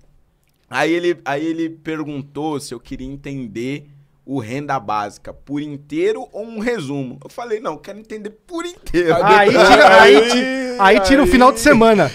Aí 0.71 0.93
ele, 0.93 1.21
aí 1.25 1.45
ele 1.45 1.69
perguntou 1.69 2.59
se 2.61 2.73
eu 2.73 2.79
queria 2.81 3.07
entender 3.09 3.91
o 4.25 4.39
renda 4.39 4.79
básica 4.79 5.33
por 5.33 5.61
inteiro 5.61 6.27
ou 6.33 6.45
um 6.45 6.59
resumo? 6.59 7.19
Eu 7.23 7.29
falei, 7.31 7.59
não, 7.61 7.73
eu 7.73 7.79
quero 7.79 7.99
entender 7.99 8.31
por 8.47 8.65
inteiro. 8.65 9.15
Aí 9.25 9.49
tira, 9.51 10.01
aí, 10.03 10.29
ti- 10.31 10.77
aí 10.79 11.01
tira 11.01 11.23
o 11.23 11.27
final 11.27 11.53
de 11.53 11.61
semana. 11.61 12.11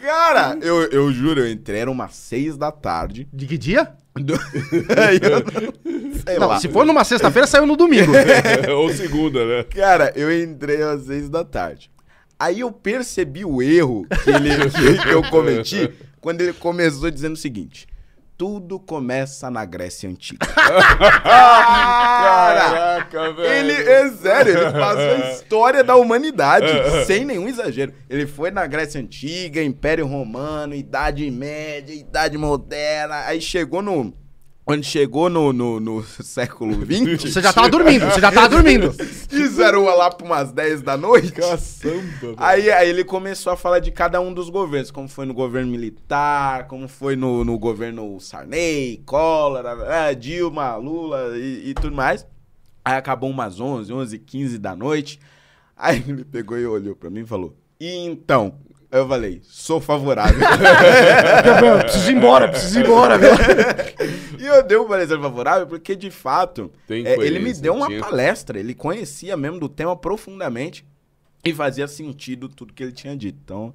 Cara, 0.00 0.58
eu, 0.62 0.82
eu 0.90 1.12
juro, 1.12 1.40
eu 1.40 1.50
entrei, 1.50 1.80
era 1.80 1.90
umas 1.90 2.14
seis 2.14 2.56
da 2.56 2.70
tarde. 2.72 3.28
De 3.32 3.46
que 3.46 3.56
dia? 3.58 3.92
Do- 4.14 4.34
Aí 4.34 5.18
eu 5.22 5.30
não- 5.40 6.14
sei 6.24 6.38
Não, 6.38 6.48
lá. 6.48 6.60
se 6.60 6.68
for 6.68 6.84
numa 6.86 7.04
sexta-feira, 7.04 7.46
saiu 7.46 7.66
no 7.66 7.76
domingo. 7.76 8.12
Ou 8.76 8.88
segunda, 8.90 9.44
né? 9.44 9.64
Cara, 9.64 10.12
eu 10.16 10.32
entrei 10.42 10.82
às 10.82 11.02
seis 11.02 11.28
da 11.28 11.44
tarde. 11.44 11.90
Aí 12.38 12.60
eu 12.60 12.70
percebi 12.72 13.44
o 13.44 13.62
erro 13.62 14.06
que, 14.22 14.30
ele, 14.30 14.50
que 15.02 15.08
eu 15.08 15.22
cometi 15.30 15.90
quando 16.20 16.40
ele 16.40 16.52
começou 16.52 17.10
dizendo 17.10 17.34
o 17.34 17.38
seguinte: 17.38 17.86
tudo 18.36 18.78
começa 18.80 19.50
na 19.50 19.64
Grécia 19.64 20.08
Antiga. 20.08 20.44
Cara, 21.24 23.04
Caraca, 23.04 23.32
velho. 23.32 23.48
ele 23.48 23.72
é 23.72 24.10
sério, 24.10 24.58
ele 24.58 24.72
passou 24.72 25.10
a 25.10 25.30
história 25.32 25.84
da 25.84 25.96
humanidade, 25.96 26.66
sem 27.06 27.24
nenhum 27.24 27.48
exagero. 27.48 27.92
Ele 28.08 28.26
foi 28.26 28.50
na 28.50 28.66
Grécia 28.66 29.00
Antiga, 29.00 29.62
Império 29.62 30.06
Romano, 30.06 30.74
Idade 30.74 31.30
Média, 31.30 31.94
Idade 31.94 32.36
Moderna, 32.36 33.24
aí 33.26 33.40
chegou 33.40 33.80
no. 33.82 34.12
Quando 34.64 34.82
chegou 34.82 35.28
no, 35.28 35.52
no, 35.52 35.78
no 35.78 36.02
século 36.02 36.72
XX, 36.86 37.20
Você 37.32 37.42
já 37.42 37.52
tava 37.52 37.68
dormindo, 37.68 38.06
você 38.06 38.20
já 38.20 38.32
tava 38.32 38.48
dormindo. 38.48 38.92
fizeram 38.92 39.84
lá 39.84 40.10
pra 40.10 40.26
umas 40.26 40.52
10 40.52 40.80
da 40.80 40.96
noite. 40.96 41.32
Caçamba. 41.32 42.34
Aí, 42.38 42.70
aí 42.70 42.88
ele 42.88 43.04
começou 43.04 43.52
a 43.52 43.56
falar 43.56 43.78
de 43.80 43.90
cada 43.90 44.20
um 44.22 44.32
dos 44.32 44.48
governos, 44.48 44.90
como 44.90 45.06
foi 45.06 45.26
no 45.26 45.34
governo 45.34 45.70
militar, 45.70 46.66
como 46.66 46.88
foi 46.88 47.14
no, 47.14 47.44
no 47.44 47.58
governo 47.58 48.18
Sarney, 48.18 49.02
Collor, 49.04 49.64
eh, 49.86 50.14
Dilma, 50.14 50.76
Lula 50.76 51.36
e, 51.36 51.70
e 51.70 51.74
tudo 51.74 51.94
mais. 51.94 52.26
Aí 52.82 52.94
acabou 52.96 53.28
umas 53.28 53.60
11, 53.60 53.92
11, 53.92 54.18
15 54.18 54.58
da 54.58 54.74
noite. 54.74 55.20
Aí 55.76 56.02
ele 56.08 56.24
pegou 56.24 56.58
e 56.58 56.66
olhou 56.66 56.96
pra 56.96 57.10
mim 57.10 57.20
e 57.20 57.26
falou: 57.26 57.54
E 57.78 57.96
então? 58.06 58.54
Eu 58.94 59.08
falei: 59.08 59.40
Sou 59.42 59.80
favorável. 59.80 60.38
Meu, 61.60 61.78
preciso 61.80 62.12
ir 62.12 62.16
embora, 62.16 62.48
preciso 62.48 62.78
ir 62.78 62.84
embora, 62.84 63.18
meu. 63.18 63.32
e 64.38 64.46
eu 64.46 64.62
dei 64.62 64.78
um 64.78 64.86
parecer 64.86 65.20
favorável 65.20 65.66
porque, 65.66 65.96
de 65.96 66.12
fato, 66.12 66.70
Tem 66.86 67.04
é, 67.04 67.14
ele 67.18 67.40
me 67.40 67.52
deu 67.52 67.74
uma 67.74 67.88
tinha- 67.88 67.98
palestra. 67.98 68.56
Ele 68.56 68.72
conhecia 68.72 69.36
mesmo 69.36 69.58
do 69.58 69.68
tema 69.68 69.96
profundamente 69.96 70.86
e 71.44 71.52
fazia 71.52 71.88
sentido 71.88 72.48
tudo 72.48 72.72
que 72.72 72.84
ele 72.84 72.92
tinha 72.92 73.16
dito. 73.16 73.36
Então, 73.42 73.74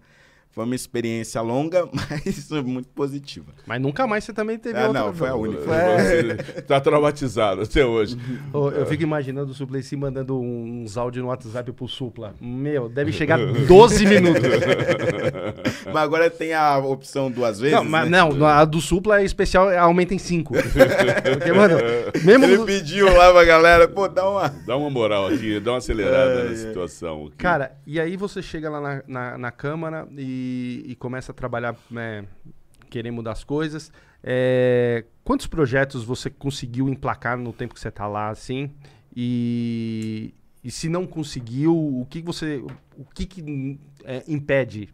foi 0.51 0.65
uma 0.65 0.75
experiência 0.75 1.41
longa, 1.41 1.87
mas 1.93 2.49
muito 2.63 2.89
positiva. 2.89 3.47
Mas 3.67 3.79
nunca 3.81 4.07
mais 4.07 4.23
você 4.23 4.33
também 4.33 4.57
teve 4.57 4.77
Ah, 4.79 4.87
outra. 4.87 5.01
não, 5.01 5.13
foi 5.13 5.29
a 5.29 5.35
única. 5.35 5.61
Você 5.61 6.61
tá 6.63 6.81
traumatizado 6.81 7.61
até 7.61 7.85
hoje. 7.85 8.17
Eu 8.75 8.85
fico 8.85 9.03
imaginando 9.03 9.51
o 9.51 9.53
Supleci 9.53 9.95
mandando 9.95 10.39
uns 10.39 10.97
áudios 10.97 11.23
no 11.23 11.29
WhatsApp 11.29 11.71
pro 11.71 11.87
Supla. 11.87 12.33
Meu, 12.41 12.89
deve 12.89 13.11
chegar 13.11 13.37
12 13.67 14.05
minutos. 14.05 14.41
Mas 15.85 15.95
agora 15.95 16.29
tem 16.29 16.53
a 16.53 16.77
opção 16.77 17.29
duas 17.29 17.59
vezes. 17.59 17.75
Não, 17.75 17.83
mas 17.83 18.09
né? 18.09 18.17
não, 18.17 18.45
a 18.45 18.65
do 18.65 18.81
Supla 18.81 19.21
é 19.21 19.23
especial, 19.25 19.69
aumenta 19.77 20.13
em 20.13 20.17
5. 20.17 20.53
Porque, 20.53 21.53
mano, 21.53 21.75
mesmo. 22.23 22.45
Ele 22.45 22.65
pediu 22.65 23.05
lá 23.15 23.31
pra 23.31 23.43
galera, 23.45 23.87
pô, 23.87 24.07
dá 24.07 24.27
uma. 24.29 24.49
Dá 24.65 24.75
uma 24.77 24.89
moral 24.89 25.27
aqui, 25.27 25.59
dá 25.59 25.71
uma 25.71 25.77
acelerada 25.77 26.41
Ai, 26.41 26.49
na 26.49 26.55
situação. 26.55 27.27
aqui. 27.27 27.37
Cara, 27.37 27.71
e 27.85 27.99
aí 27.99 28.17
você 28.17 28.41
chega 28.41 28.69
lá 28.69 28.81
na, 28.81 29.03
na, 29.07 29.37
na 29.37 29.51
Câmara 29.51 30.07
e, 30.17 30.38
e 30.85 30.95
começa 30.95 31.31
a 31.31 31.35
trabalhar, 31.35 31.75
né, 31.89 32.25
querer 32.89 33.11
mudar 33.11 33.31
as 33.31 33.43
coisas. 33.43 33.91
É, 34.23 35.05
quantos 35.23 35.47
projetos 35.47 36.03
você 36.03 36.29
conseguiu 36.29 36.89
emplacar 36.89 37.37
no 37.37 37.53
tempo 37.53 37.73
que 37.73 37.79
você 37.79 37.91
tá 37.91 38.07
lá, 38.07 38.29
assim? 38.29 38.71
E, 39.15 40.33
e 40.63 40.71
se 40.71 40.89
não 40.89 41.05
conseguiu, 41.07 41.75
o 41.75 42.05
que 42.09 42.21
você. 42.21 42.63
O 42.97 43.05
que, 43.13 43.25
que 43.25 43.79
é, 44.03 44.23
impede? 44.27 44.89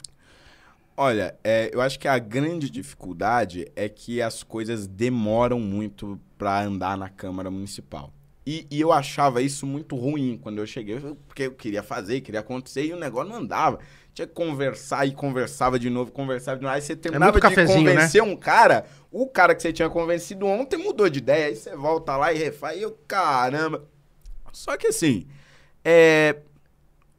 Olha, 0.98 1.36
é, 1.43 1.70
eu 1.74 1.82
acho 1.82 2.00
que 2.00 2.08
a 2.08 2.18
grande 2.18 2.70
dificuldade 2.70 3.68
é 3.76 3.89
que 3.89 4.22
as 4.22 4.43
coisas 4.43 4.88
demoram 4.88 5.60
muito 5.60 6.20
pra 6.38 6.64
andar 6.64 6.98
na 6.98 7.10
Câmara 7.10 7.52
Municipal. 7.52 8.14
E, 8.48 8.66
e 8.70 8.80
eu 8.80 8.93
achava 8.93 9.41
isso 9.41 9.66
muito 9.66 9.96
ruim 9.96 10.39
quando 10.41 10.60
eu 10.60 10.68
cheguei, 10.68 11.00
porque 11.28 11.43
eu 11.43 11.52
queria 11.54 11.82
fazer, 11.82 12.22
queria 12.22 12.41
acontecer 12.41 12.86
e 12.86 12.93
o 12.93 13.00
negócio 13.00 13.30
não 13.30 13.39
andava. 13.39 13.80
Tinha 14.16 14.26
que 14.26 14.34
conversar 14.34 15.05
e 15.05 15.11
conversava 15.11 15.78
de 15.78 15.89
novo, 15.89 16.09
conversava 16.09 16.55
de 16.55 16.63
novo. 16.63 16.74
Aí 16.74 16.82
você 16.82 16.95
terminava 16.95 17.34
muito 17.34 17.49
de 17.49 17.55
né? 17.55 17.66
convencer 17.66 18.24
um 18.24 18.34
cara, 18.34 18.86
o 19.11 19.28
cara 19.28 19.53
que 19.53 19.61
você 19.61 19.74
tinha 19.74 19.89
convencido 19.89 20.45
ontem 20.45 20.78
mudou 20.78 21.09
de 21.09 21.20
ideia. 21.20 21.47
Aí 21.47 21.55
você 21.57 21.76
volta 21.76 22.16
lá 22.16 22.32
e 22.32 22.38
refaz, 22.38 22.78
e 22.78 22.82
eu, 22.84 22.97
caramba. 23.05 23.86
Só 24.53 24.78
que 24.78 24.88
assim, 24.88 25.28
é, 25.84 26.38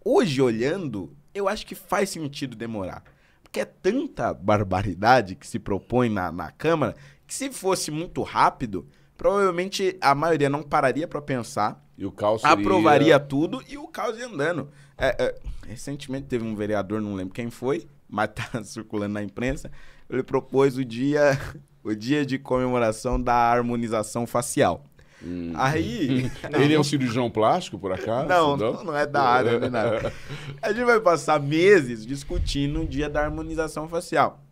hoje 0.02 0.40
olhando, 0.40 1.14
eu 1.34 1.46
acho 1.48 1.66
que 1.66 1.74
faz 1.74 2.08
sentido 2.08 2.56
demorar. 2.56 3.04
Porque 3.42 3.60
é 3.60 3.66
tanta 3.66 4.32
barbaridade 4.32 5.34
que 5.34 5.46
se 5.46 5.58
propõe 5.58 6.08
na, 6.08 6.32
na 6.32 6.50
Câmara 6.50 6.96
que 7.26 7.34
se 7.34 7.52
fosse 7.52 7.90
muito 7.90 8.22
rápido, 8.22 8.88
provavelmente 9.16 9.96
a 10.00 10.14
maioria 10.14 10.48
não 10.48 10.62
pararia 10.62 11.08
pra 11.08 11.20
pensar, 11.20 11.84
E 11.96 12.04
o 12.04 12.12
caos 12.12 12.42
seria... 12.42 12.54
aprovaria 12.54 13.18
tudo 13.18 13.62
e 13.68 13.76
o 13.78 13.86
caos 13.88 14.18
ia 14.18 14.26
andando. 14.26 14.68
É, 14.98 15.24
é, 15.24 15.34
recentemente 15.66 16.26
teve 16.26 16.44
um 16.44 16.54
vereador, 16.54 17.00
não 17.00 17.14
lembro 17.14 17.34
quem 17.34 17.50
foi, 17.50 17.86
mas 18.08 18.30
tá 18.34 18.62
circulando 18.64 19.14
na 19.14 19.22
imprensa, 19.22 19.70
ele 20.08 20.22
propôs 20.22 20.76
o 20.76 20.84
dia, 20.84 21.38
o 21.82 21.94
dia 21.94 22.24
de 22.24 22.38
comemoração 22.38 23.20
da 23.20 23.34
harmonização 23.34 24.26
facial. 24.26 24.84
Hum. 25.24 25.52
Aí... 25.54 26.30
Ele 26.60 26.74
é 26.74 26.78
um 26.78 26.84
cirurgião 26.84 27.30
plástico, 27.30 27.78
por 27.78 27.90
acaso? 27.90 28.28
Não, 28.28 28.54
não, 28.54 28.84
não 28.84 28.96
é 28.96 29.06
da 29.06 29.22
área, 29.22 29.58
nem 29.58 29.70
nada. 29.70 30.12
A 30.60 30.72
gente 30.72 30.84
vai 30.84 31.00
passar 31.00 31.40
meses 31.40 32.04
discutindo 32.04 32.82
o 32.82 32.86
dia 32.86 33.08
da 33.08 33.22
harmonização 33.24 33.88
facial. 33.88 34.44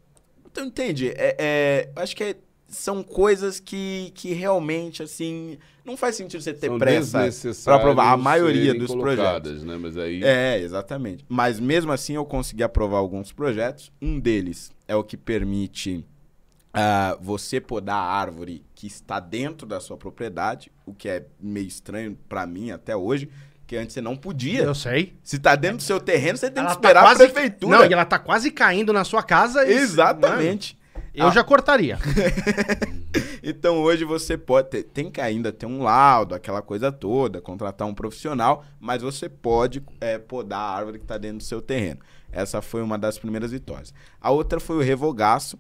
Então, 0.47 0.65
entende? 0.65 1.11
É, 1.11 1.37
é, 1.39 1.91
eu 1.95 2.03
acho 2.03 2.17
que 2.17 2.25
é- 2.25 2.37
são 2.67 3.03
coisas 3.03 3.61
que, 3.61 4.11
que 4.15 4.33
realmente, 4.33 5.03
assim, 5.03 5.59
não 5.85 5.97
faz 5.97 6.17
sentido 6.17 6.43
você 6.43 6.53
ter 6.53 6.69
São 6.69 6.79
pressa 6.79 7.31
para 7.65 7.77
aprovar 7.77 8.13
a 8.13 8.17
maioria 8.17 8.75
dos 8.75 8.95
projetos. 8.95 9.63
Né? 9.63 9.77
Mas 9.81 9.97
aí... 9.97 10.23
É, 10.25 10.59
exatamente. 10.59 11.25
Mas 11.29 11.61
mesmo 11.61 11.93
assim 11.93 12.15
eu 12.15 12.25
consegui 12.25 12.63
aprovar 12.63 12.99
alguns 12.99 13.33
projetos. 13.33 13.93
Um 14.01 14.19
deles 14.19 14.73
é 14.89 14.97
o 14.97 15.05
que 15.05 15.17
permite 15.17 16.05
ah, 16.73 17.17
você 17.21 17.61
podar 17.61 17.97
a 17.97 18.13
árvore 18.13 18.65
que 18.75 18.87
está 18.87 19.21
dentro 19.21 19.67
da 19.67 19.79
sua 19.79 19.97
propriedade, 19.97 20.73
o 20.85 20.93
que 20.93 21.09
é 21.09 21.25
meio 21.41 21.69
estranho 21.69 22.19
pra 22.29 22.47
mim 22.47 22.71
até 22.73 22.97
hoje, 22.97 23.29
que 23.67 23.77
antes 23.77 23.95
você 23.95 24.01
não 24.01 24.17
podia. 24.17 24.63
Eu 24.65 24.75
sei. 24.75 25.15
Se 25.23 25.39
tá 25.39 25.55
dentro 25.55 25.77
do 25.79 25.83
seu 25.83 26.01
terreno, 26.01 26.37
você 26.37 26.51
tem 26.51 26.63
Ela 26.65 26.75
que 26.75 26.83
tá 26.83 26.89
esperar 26.89 27.03
quase- 27.05 27.23
a 27.23 27.29
prefeitura. 27.29 27.79
Não, 27.79 27.85
e 27.87 27.93
ela 27.93 28.05
tá 28.05 28.19
quase 28.19 28.51
caindo 28.51 28.93
na 28.93 29.05
sua 29.05 29.23
casa. 29.23 29.65
e- 29.65 29.73
Exatamente. 29.73 30.75
Mano, 30.75 30.84
eu 31.15 31.29
Ah. 31.29 31.31
já 31.31 31.43
cortaria. 31.45 31.99
Então 33.47 33.83
hoje 33.83 34.05
você 34.05 34.39
pode 34.39 34.71
ter, 34.71 34.83
tem 34.85 35.11
que 35.11 35.21
ainda 35.21 35.53
ter 35.53 35.67
um 35.67 35.83
laudo, 35.83 36.35
aquela 36.35 36.63
coisa 36.63 36.91
toda, 36.91 37.41
contratar 37.43 37.87
um 37.87 37.95
profissional, 37.95 38.65
mas 38.81 39.03
você 39.03 39.29
pode 39.29 39.83
é, 40.01 40.19
podar 40.19 40.59
a 40.61 40.77
árvore 40.79 40.99
que 40.99 41.05
está 41.05 41.19
dentro 41.19 41.39
do 41.39 41.45
seu 41.45 41.61
terreno. 41.61 42.01
Essa 42.33 42.63
foi 42.63 42.83
uma 42.83 42.99
das 42.99 43.19
primeiras 43.19 43.51
vitórias. 43.53 43.93
A 44.19 44.31
outra 44.31 44.59
foi 44.59 44.77
o 44.77 44.81
revogaço, 44.81 45.59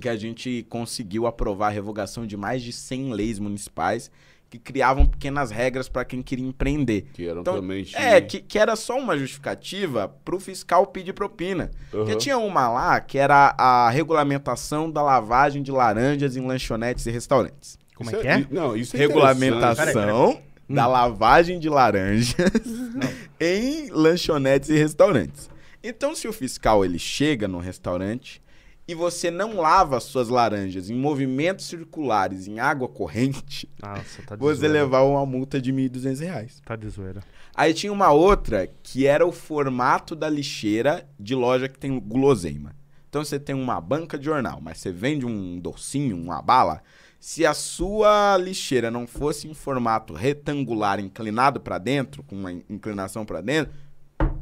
que 0.00 0.08
a 0.08 0.16
gente 0.16 0.66
conseguiu 0.68 1.24
aprovar 1.26 1.68
a 1.68 1.70
revogação 1.70 2.26
de 2.26 2.36
mais 2.36 2.62
de 2.62 2.72
100 2.72 3.12
leis 3.14 3.38
municipais 3.38 4.10
que 4.54 4.72
criavam 4.72 5.04
pequenas 5.06 5.50
regras 5.50 5.88
para 5.88 6.04
quem 6.04 6.22
queria 6.22 6.46
empreender. 6.46 7.06
Que 7.12 7.26
eram 7.28 7.40
Então, 7.40 7.56
também... 7.56 7.86
É, 7.94 8.20
que, 8.20 8.40
que 8.40 8.58
era 8.58 8.76
só 8.76 8.96
uma 8.98 9.18
justificativa 9.18 10.08
pro 10.24 10.38
fiscal 10.38 10.86
pedir 10.86 11.12
propina. 11.12 11.70
Porque 11.90 12.12
Aham. 12.12 12.18
tinha 12.18 12.38
uma 12.38 12.68
lá 12.68 13.00
que 13.00 13.18
era 13.18 13.54
a 13.58 13.90
regulamentação 13.90 14.90
da 14.90 15.02
lavagem 15.02 15.62
de 15.62 15.72
laranjas 15.72 16.36
em 16.36 16.46
lanchonetes 16.46 17.04
e 17.06 17.10
restaurantes. 17.10 17.78
Como 17.96 18.10
Isso 18.10 18.18
é 18.18 18.22
que 18.22 18.28
é? 18.28 18.46
Não, 18.50 18.76
isso 18.76 18.96
é 18.96 18.98
Regulamentação 19.00 20.38
da 20.68 20.88
Hum. 20.88 20.90
lavagem 20.92 21.58
de 21.58 21.68
laranjas 21.68 22.36
em 23.40 23.90
lanchonetes 23.90 24.70
e 24.70 24.76
restaurantes. 24.76 25.50
Então, 25.82 26.14
se 26.14 26.26
o 26.26 26.32
fiscal 26.32 26.84
ele 26.84 26.98
chega 26.98 27.46
no 27.46 27.58
restaurante 27.58 28.40
e 28.86 28.94
você 28.94 29.30
não 29.30 29.56
lava 29.56 29.96
as 29.96 30.04
suas 30.04 30.28
laranjas 30.28 30.90
em 30.90 30.94
movimentos 30.94 31.66
circulares 31.66 32.46
em 32.46 32.60
água 32.60 32.86
corrente, 32.86 33.68
Nossa, 33.82 34.22
tá 34.22 34.36
você 34.36 34.68
levar 34.68 35.02
uma 35.02 35.24
multa 35.24 35.60
de 35.60 35.72
1.200 35.72 36.20
reais. 36.20 36.62
Tá 36.64 36.76
de 36.76 36.88
zoeira. 36.88 37.22
Aí 37.54 37.72
tinha 37.72 37.92
uma 37.92 38.10
outra 38.10 38.68
que 38.82 39.06
era 39.06 39.26
o 39.26 39.32
formato 39.32 40.14
da 40.14 40.28
lixeira 40.28 41.08
de 41.18 41.34
loja 41.34 41.68
que 41.68 41.78
tem 41.78 41.98
guloseima. 41.98 42.74
Então 43.08 43.24
você 43.24 43.38
tem 43.38 43.54
uma 43.54 43.80
banca 43.80 44.18
de 44.18 44.24
jornal, 44.24 44.58
mas 44.60 44.78
você 44.78 44.90
vende 44.90 45.24
um 45.24 45.58
docinho, 45.58 46.16
uma 46.16 46.42
bala. 46.42 46.82
Se 47.20 47.46
a 47.46 47.54
sua 47.54 48.36
lixeira 48.36 48.90
não 48.90 49.06
fosse 49.06 49.48
em 49.48 49.54
formato 49.54 50.12
retangular 50.12 51.00
inclinado 51.00 51.60
para 51.60 51.78
dentro, 51.78 52.22
com 52.24 52.36
uma 52.36 52.52
inclinação 52.52 53.24
para 53.24 53.40
dentro, 53.40 53.72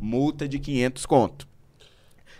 multa 0.00 0.48
de 0.48 0.58
500 0.58 1.06
conto. 1.06 1.51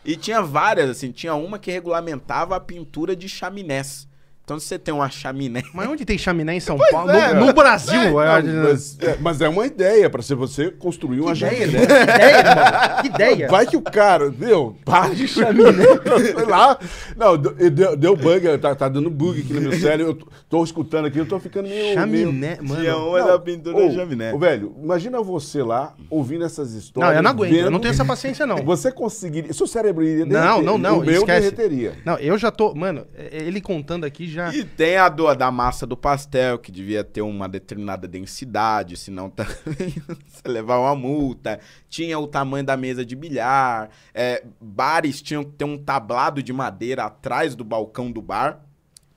E 0.05 0.17
tinha 0.17 0.43
várias, 0.43 0.91
assim, 0.91 1.13
tinha 1.13 1.35
uma 1.35 1.59
que 1.59 1.71
regulamentava 1.71 2.57
a 2.57 2.61
pintura 2.61 3.15
de 3.15 3.29
chaminés. 3.29 4.09
Então, 4.45 4.59
se 4.59 4.67
você 4.67 4.77
tem 4.79 4.93
uma 4.93 5.09
chaminé. 5.09 5.63
Mas 5.73 5.89
onde 5.89 6.05
tem 6.05 6.19
chaminé 6.19 6.55
em 6.57 6.61
São 6.61 6.77
Pois 6.77 6.91
Paulo? 6.91 7.11
é, 7.13 7.33
no, 7.33 7.47
no 7.47 7.53
Brasil. 7.53 7.95
Não, 8.11 8.21
é- 8.21 8.43
mas, 8.43 8.99
é, 9.01 9.17
mas 9.21 9.41
é 9.41 9.49
uma 9.49 9.65
ideia 9.67 10.11
para 10.11 10.21
você 10.21 10.69
construir 10.71 11.21
uma 11.21 11.33
ideia, 11.33 11.57
chaminé. 11.69 11.83
irmão. 11.83 11.87
Que 11.97 12.03
ideia, 12.03 12.39
irmão. 12.39 13.03
Que 13.03 13.07
ideia. 13.09 13.49
Vai 13.49 13.67
que 13.67 13.77
o 13.77 13.81
cara, 13.83 14.33
meu, 14.37 14.77
para 14.85 15.15
de 15.15 15.29
chaminé. 15.29 15.85
Sei 16.35 16.45
lá. 16.45 16.77
Não, 17.17 17.37
deu, 17.39 17.97
deu- 17.97 18.17
bug, 18.17 18.59
tá, 18.59 18.75
tá 18.75 18.89
dando 18.89 19.09
bug 19.11 19.41
aqui 19.41 19.53
no 19.53 19.61
meu 19.61 19.73
cérebro. 19.79 20.13
Eu 20.13 20.15
tô, 20.15 20.27
tô 20.49 20.65
escutando 20.65 21.07
aqui, 21.07 21.19
eu 21.19 21.27
tô 21.27 21.39
ficando 21.39 21.69
meio. 21.69 21.95
Chaminé, 21.95 22.57
Tinha 22.57 22.69
mano. 22.69 23.09
uma 23.11 23.19
Não, 23.21 23.27
da 23.29 23.39
pintura 23.39 23.77
ô, 23.77 23.89
da 23.89 23.95
chaminé. 23.95 24.33
ô, 24.35 24.39
velho, 24.39 24.75
imagina 24.83 25.21
você 25.23 25.63
lá 25.63 25.95
ouvindo 26.11 26.45
essas 26.45 26.73
Não, 26.73 26.79
histórias. 26.79 27.17
eu 27.17 27.23
não 27.23 27.31
aguento. 27.31 27.53
Eu 27.53 27.59
vendo- 27.59 27.71
não 27.71 27.79
tenho 27.81 27.93
essa 27.93 28.05
paciência, 28.05 28.45
não. 28.45 28.57
Você 28.65 28.91
conseguiria. 28.91 29.53
Seu 29.53 29.67
cérebro 29.69 30.03
iria 30.05 30.27
Não, 30.27 30.33
derreter. 30.41 30.63
não, 30.65 30.79
não, 30.79 30.99
O 30.99 31.05
meu 31.05 31.21
esquece. 31.21 31.51
derreteria. 31.53 31.93
Não, 32.05 32.17
eu 32.17 32.37
já 32.37 32.51
tô. 32.51 32.75
Mano, 32.75 33.07
é- 33.17 33.43
ele 33.45 33.61
contando 33.61 34.05
aqui 34.05 34.32
já. 34.33 34.55
E 34.55 34.65
tem 34.65 34.97
a 34.97 35.09
do, 35.09 35.33
da 35.35 35.51
massa 35.51 35.87
do 35.87 35.97
pastel, 35.97 36.59
que 36.59 36.73
devia 36.73 37.05
ter 37.05 37.23
uma 37.23 37.49
determinada 37.49 38.09
densidade, 38.09 38.97
senão 38.97 39.29
também 39.31 39.95
você 40.27 40.49
levar 40.49 40.79
uma 40.79 40.95
multa. 40.95 41.61
Tinha 41.89 42.19
o 42.19 42.27
tamanho 42.27 42.65
da 42.65 42.77
mesa 42.77 43.05
de 43.05 43.15
bilhar. 43.15 43.91
é, 44.15 44.45
bares 44.61 45.21
tinham 45.23 45.45
que 45.45 45.53
ter 45.53 45.65
um 45.65 45.79
tablado 45.79 46.43
de 46.43 46.53
madeira 46.53 47.05
atrás 47.05 47.55
do 47.55 47.65
balcão 47.65 48.11
do 48.11 48.23
bar. 48.23 48.61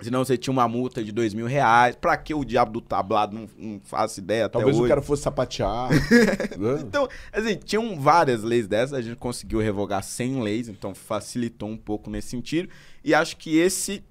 Senão 0.01 0.25
você 0.25 0.37
tinha 0.37 0.51
uma 0.51 0.67
multa 0.67 1.03
de 1.03 1.11
dois 1.11 1.33
mil 1.33 1.47
reais. 1.47 1.95
Pra 1.95 2.17
que 2.17 2.33
o 2.33 2.43
diabo 2.43 2.73
do 2.73 2.81
tablado? 2.81 3.35
Não, 3.35 3.49
não 3.57 3.79
faço 3.83 4.19
ideia 4.19 4.49
Talvez 4.49 4.77
o 4.77 4.87
cara 4.87 5.01
fosse 5.01 5.23
sapatear. 5.23 5.89
né? 6.57 6.81
Então, 6.81 7.07
assim, 7.31 7.55
tinham 7.55 7.99
várias 7.99 8.43
leis 8.43 8.67
dessas, 8.67 8.93
a 8.93 9.01
gente 9.01 9.15
conseguiu 9.15 9.59
revogar 9.59 10.03
100 10.03 10.41
leis, 10.41 10.67
então 10.67 10.93
facilitou 10.93 11.69
um 11.69 11.77
pouco 11.77 12.09
nesse 12.09 12.29
sentido. 12.29 12.69
E 13.03 13.13
acho 13.13 13.37
que 13.37 13.57
esse 13.57 14.03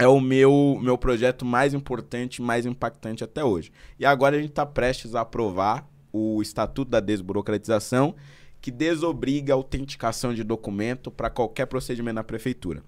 é 0.00 0.08
o 0.08 0.20
meu, 0.20 0.78
meu 0.82 0.96
projeto 0.96 1.44
mais 1.44 1.74
importante, 1.74 2.40
mais 2.40 2.64
impactante 2.66 3.22
até 3.22 3.44
hoje. 3.44 3.70
E 3.98 4.06
agora 4.06 4.36
a 4.36 4.40
gente 4.40 4.50
está 4.50 4.64
prestes 4.64 5.14
a 5.14 5.20
aprovar 5.20 5.86
o 6.12 6.40
Estatuto 6.40 6.90
da 6.90 7.00
Desburocratização, 7.00 8.14
que 8.60 8.70
desobriga 8.70 9.52
a 9.52 9.56
autenticação 9.56 10.34
de 10.34 10.42
documento 10.42 11.10
para 11.10 11.30
qualquer 11.30 11.66
procedimento 11.66 12.14
na 12.14 12.24
prefeitura. 12.24 12.82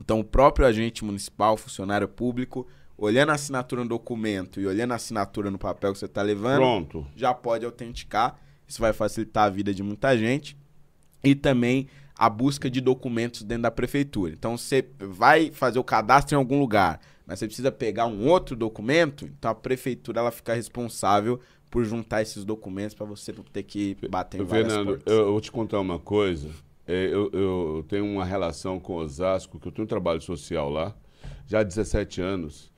Então, 0.00 0.20
o 0.20 0.24
próprio 0.24 0.66
agente 0.66 1.04
municipal, 1.04 1.56
funcionário 1.56 2.08
público, 2.08 2.66
olhando 2.98 3.30
a 3.30 3.34
assinatura 3.34 3.82
no 3.82 3.88
documento 3.88 4.60
e 4.60 4.66
olhando 4.66 4.92
a 4.92 4.96
assinatura 4.96 5.50
no 5.50 5.58
papel 5.58 5.92
que 5.92 5.98
você 5.98 6.06
está 6.06 6.22
levando, 6.22 6.58
Pronto. 6.58 7.06
já 7.14 7.32
pode 7.32 7.64
autenticar. 7.64 8.38
Isso 8.66 8.80
vai 8.80 8.92
facilitar 8.92 9.44
a 9.44 9.50
vida 9.50 9.72
de 9.72 9.82
muita 9.82 10.16
gente. 10.16 10.56
E 11.22 11.34
também 11.34 11.88
a 12.18 12.30
busca 12.30 12.70
de 12.70 12.80
documentos 12.80 13.42
dentro 13.42 13.62
da 13.62 13.70
prefeitura. 13.70 14.32
Então 14.32 14.56
você 14.56 14.84
vai 14.98 15.50
fazer 15.52 15.78
o 15.78 15.84
cadastro 15.84 16.34
em 16.34 16.38
algum 16.38 16.58
lugar, 16.58 17.00
mas 17.26 17.38
você 17.38 17.46
precisa 17.46 17.70
pegar 17.70 18.06
um 18.06 18.26
outro 18.26 18.56
documento, 18.56 19.26
então 19.26 19.50
a 19.50 19.54
prefeitura 19.54 20.20
ela 20.20 20.30
fica 20.30 20.54
responsável 20.54 21.40
por 21.70 21.84
juntar 21.84 22.22
esses 22.22 22.44
documentos 22.44 22.94
para 22.94 23.04
você 23.04 23.32
não 23.32 23.42
ter 23.42 23.64
que 23.64 23.96
bater 24.08 24.40
em 24.40 24.44
várias 24.44 24.72
Fernando, 24.72 24.88
portas. 24.88 25.12
eu, 25.12 25.32
vou 25.32 25.40
te 25.40 25.52
contar 25.52 25.80
uma 25.80 25.98
coisa. 25.98 26.48
É, 26.86 27.06
eu, 27.06 27.30
eu 27.32 27.84
tenho 27.88 28.06
uma 28.06 28.24
relação 28.24 28.78
com 28.78 28.94
Osasco, 28.94 29.58
que 29.58 29.66
eu 29.66 29.72
tenho 29.72 29.84
um 29.84 29.88
trabalho 29.88 30.20
social 30.20 30.70
lá, 30.70 30.94
já 31.46 31.60
há 31.60 31.62
17 31.62 32.20
anos. 32.20 32.70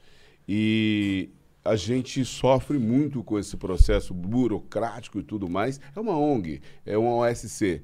E 0.49 1.29
a 1.63 1.77
gente 1.77 2.25
sofre 2.25 2.79
muito 2.79 3.23
com 3.23 3.39
esse 3.39 3.57
processo 3.57 4.15
burocrático 4.15 5.19
e 5.19 5.23
tudo 5.23 5.49
mais. 5.49 5.79
É 5.95 6.01
uma 6.01 6.19
ONG, 6.19 6.63
é 6.87 6.97
uma 6.97 7.15
OSC. 7.15 7.83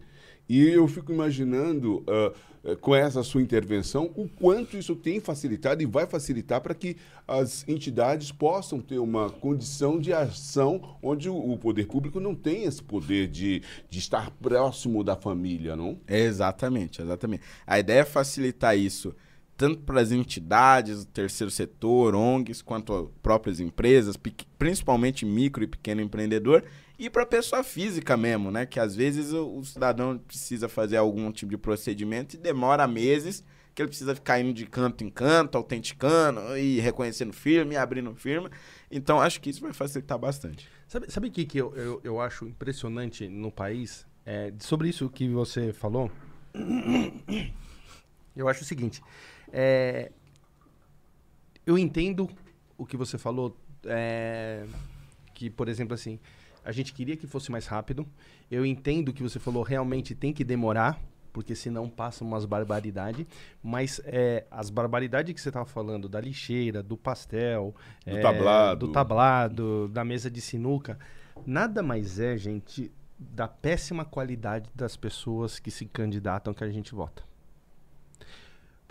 E 0.49 0.69
eu 0.69 0.87
fico 0.87 1.13
imaginando, 1.13 2.05
eh, 2.07 2.77
com 2.81 2.95
essa 2.95 3.23
sua 3.23 3.43
intervenção, 3.43 4.11
o 4.15 4.29
quanto 4.29 4.77
isso 4.77 4.95
tem 4.97 5.21
facilitado 5.21 5.83
e 5.83 5.87
vai 5.87 6.07
facilitar 6.07 6.61
para 6.61 6.75
que 6.75 6.97
as 7.27 7.67
entidades 7.69 8.33
possam 8.33 8.81
ter 8.81 8.99
uma 8.99 9.29
condição 9.29 9.99
de 9.99 10.13
ação 10.13 10.97
onde 11.03 11.29
o, 11.29 11.37
o 11.37 11.59
poder 11.59 11.87
público 11.87 12.21
não 12.21 12.35
tem 12.35 12.65
esse 12.65 12.83
poder 12.83 13.29
de, 13.29 13.63
de 13.89 13.99
estar 13.99 14.31
próximo 14.31 15.03
da 15.05 15.17
família, 15.17 15.77
não? 15.77 15.99
Exatamente, 16.09 17.03
exatamente. 17.03 17.43
A 17.67 17.79
ideia 17.79 18.01
é 18.01 18.05
facilitar 18.05 18.77
isso 18.77 19.15
tanto 19.57 19.81
para 19.81 20.01
as 20.01 20.11
entidades, 20.11 21.05
terceiro 21.07 21.51
setor, 21.51 22.15
ONGs, 22.15 22.63
quanto 22.63 23.13
próprias 23.23 23.61
empresas, 23.61 24.17
principalmente 24.59 25.25
micro 25.25 25.63
e 25.63 25.67
pequeno 25.67 26.01
empreendedor, 26.01 26.65
e 26.99 27.11
para 27.11 27.23
a 27.23 27.27
pessoa 27.27 27.63
física 27.63 28.17
mesmo, 28.17 28.51
né? 28.51 28.67
Que 28.67 28.79
às 28.79 28.95
vezes 28.95 29.33
o, 29.33 29.59
o 29.59 29.65
cidadão 29.65 30.19
precisa 30.19 30.69
fazer 30.69 30.97
algum 30.97 31.31
tipo 31.31 31.51
de 31.51 31.57
procedimento 31.57 32.35
e 32.35 32.39
demora 32.39 32.87
meses, 32.87 33.45
que 33.75 33.83
ele 33.83 33.89
precisa 33.89 34.15
ficar 34.15 34.41
indo 34.41 34.53
de 34.53 34.67
canto 34.67 35.03
em 35.03 35.11
canto, 35.11 35.59
autenticando 35.59 36.57
e 36.57 36.79
reconhecendo 36.79 37.33
firma 37.33 37.75
e 37.75 37.77
abrindo 37.77 38.15
firma. 38.15 38.51
Então 38.91 39.21
acho 39.21 39.41
que 39.41 39.51
isso 39.51 39.61
vai 39.61 39.73
facilitar 39.73 40.19
bastante. 40.19 40.69
Sabe, 40.87 41.11
sabe 41.11 41.29
o 41.29 41.31
que, 41.31 41.45
que 41.45 41.59
eu, 41.59 41.75
eu, 41.75 42.01
eu 42.05 42.21
acho 42.21 42.47
impressionante 42.47 43.29
no 43.29 43.51
país? 43.51 44.07
É, 44.25 44.53
sobre 44.61 44.89
isso 44.89 45.09
que 45.11 45.29
você 45.29 45.73
falou, 45.73 46.11
eu 48.37 48.49
acho 48.49 48.63
o 48.63 48.65
seguinte. 48.65 49.03
É, 49.57 50.11
eu 51.65 51.79
entendo 51.79 52.29
o 52.77 52.85
que 52.85 52.97
você 52.97 53.17
falou, 53.17 53.57
é, 53.87 54.67
que, 55.33 55.49
por 55.49 55.69
exemplo, 55.69 55.95
assim, 55.95 56.19
a 56.65 56.73
gente 56.73 56.93
queria 56.93 57.17
que 57.17 57.27
fosse 57.29 57.53
mais 57.53 57.67
rápido. 57.67 58.05
Eu 58.51 58.67
entendo 58.67 59.13
que 59.13 59.23
você 59.23 59.39
falou, 59.39 59.63
realmente 59.63 60.13
tem 60.13 60.33
que 60.33 60.43
demorar, 60.43 61.01
porque 61.33 61.55
senão 61.55 61.89
passa 61.89 62.25
umas 62.25 62.45
barbaridades. 62.45 63.27
Mas 63.63 64.01
é, 64.05 64.45
as 64.51 64.71
barbaridades 64.71 65.33
que 65.33 65.41
você 65.41 65.51
estava 65.51 65.67
falando, 65.67 66.09
da 66.09 66.21
lixeira, 66.21 66.83
do 66.83 66.97
pastel, 66.97 67.73
Do 68.05 68.17
é, 68.19 68.21
tablado. 68.21 68.87
do 68.87 68.93
tablado, 68.93 69.89
da 69.89 70.05
mesa 70.05 70.29
de 70.29 70.41
sinuca, 70.41 70.99
nada 71.47 71.81
mais 71.81 72.19
é, 72.19 72.37
gente, 72.37 72.91
da 73.17 73.47
péssima 73.47 74.05
qualidade 74.05 74.69
das 74.75 74.97
pessoas 74.97 75.61
que 75.61 75.71
se 75.71 75.87
candidatam 75.87 76.53
que 76.53 76.65
a 76.65 76.71
gente 76.71 76.93
vota. 76.93 77.23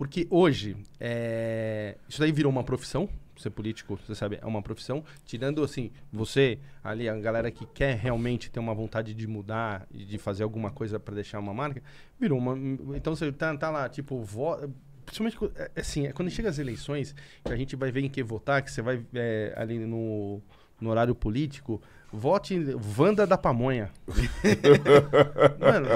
Porque 0.03 0.27
hoje, 0.29 0.75
é, 0.99 1.95
isso 2.09 2.19
daí 2.19 2.29
virou 2.29 2.51
uma 2.51 2.61
profissão, 2.61 3.07
ser 3.37 3.51
político, 3.51 3.97
você 4.05 4.13
sabe, 4.13 4.37
é 4.41 4.45
uma 4.45 4.61
profissão. 4.61 5.01
Tirando, 5.23 5.63
assim, 5.63 5.91
você, 6.11 6.59
ali, 6.83 7.07
a 7.07 7.15
galera 7.15 7.49
que 7.49 7.65
quer 7.67 7.95
realmente 7.95 8.51
ter 8.51 8.59
uma 8.59 8.73
vontade 8.73 9.13
de 9.13 9.25
mudar 9.25 9.87
e 9.89 10.03
de 10.03 10.17
fazer 10.17 10.43
alguma 10.43 10.71
coisa 10.71 10.99
para 10.99 11.15
deixar 11.15 11.39
uma 11.39 11.53
marca, 11.53 11.81
virou 12.19 12.37
uma... 12.37 12.53
Então, 12.97 13.15
você 13.15 13.31
tá, 13.31 13.55
tá 13.55 13.69
lá, 13.69 13.87
tipo, 13.87 14.21
vo, 14.21 14.57
principalmente, 15.05 15.37
é, 15.55 15.71
assim, 15.79 16.05
é 16.07 16.11
quando 16.11 16.29
chega 16.29 16.49
as 16.49 16.59
eleições, 16.59 17.15
que 17.45 17.53
a 17.53 17.55
gente 17.55 17.77
vai 17.77 17.89
ver 17.89 18.01
em 18.01 18.09
que 18.09 18.21
votar, 18.21 18.61
que 18.61 18.69
você 18.69 18.81
vai 18.81 19.01
é, 19.13 19.53
ali 19.55 19.79
no, 19.79 20.41
no 20.81 20.89
horário 20.89 21.15
político, 21.15 21.81
vote 22.11 22.55
em 22.55 22.75
Wanda 22.99 23.25
da 23.25 23.37
Pamonha. 23.37 23.89
Mano, 25.61 25.87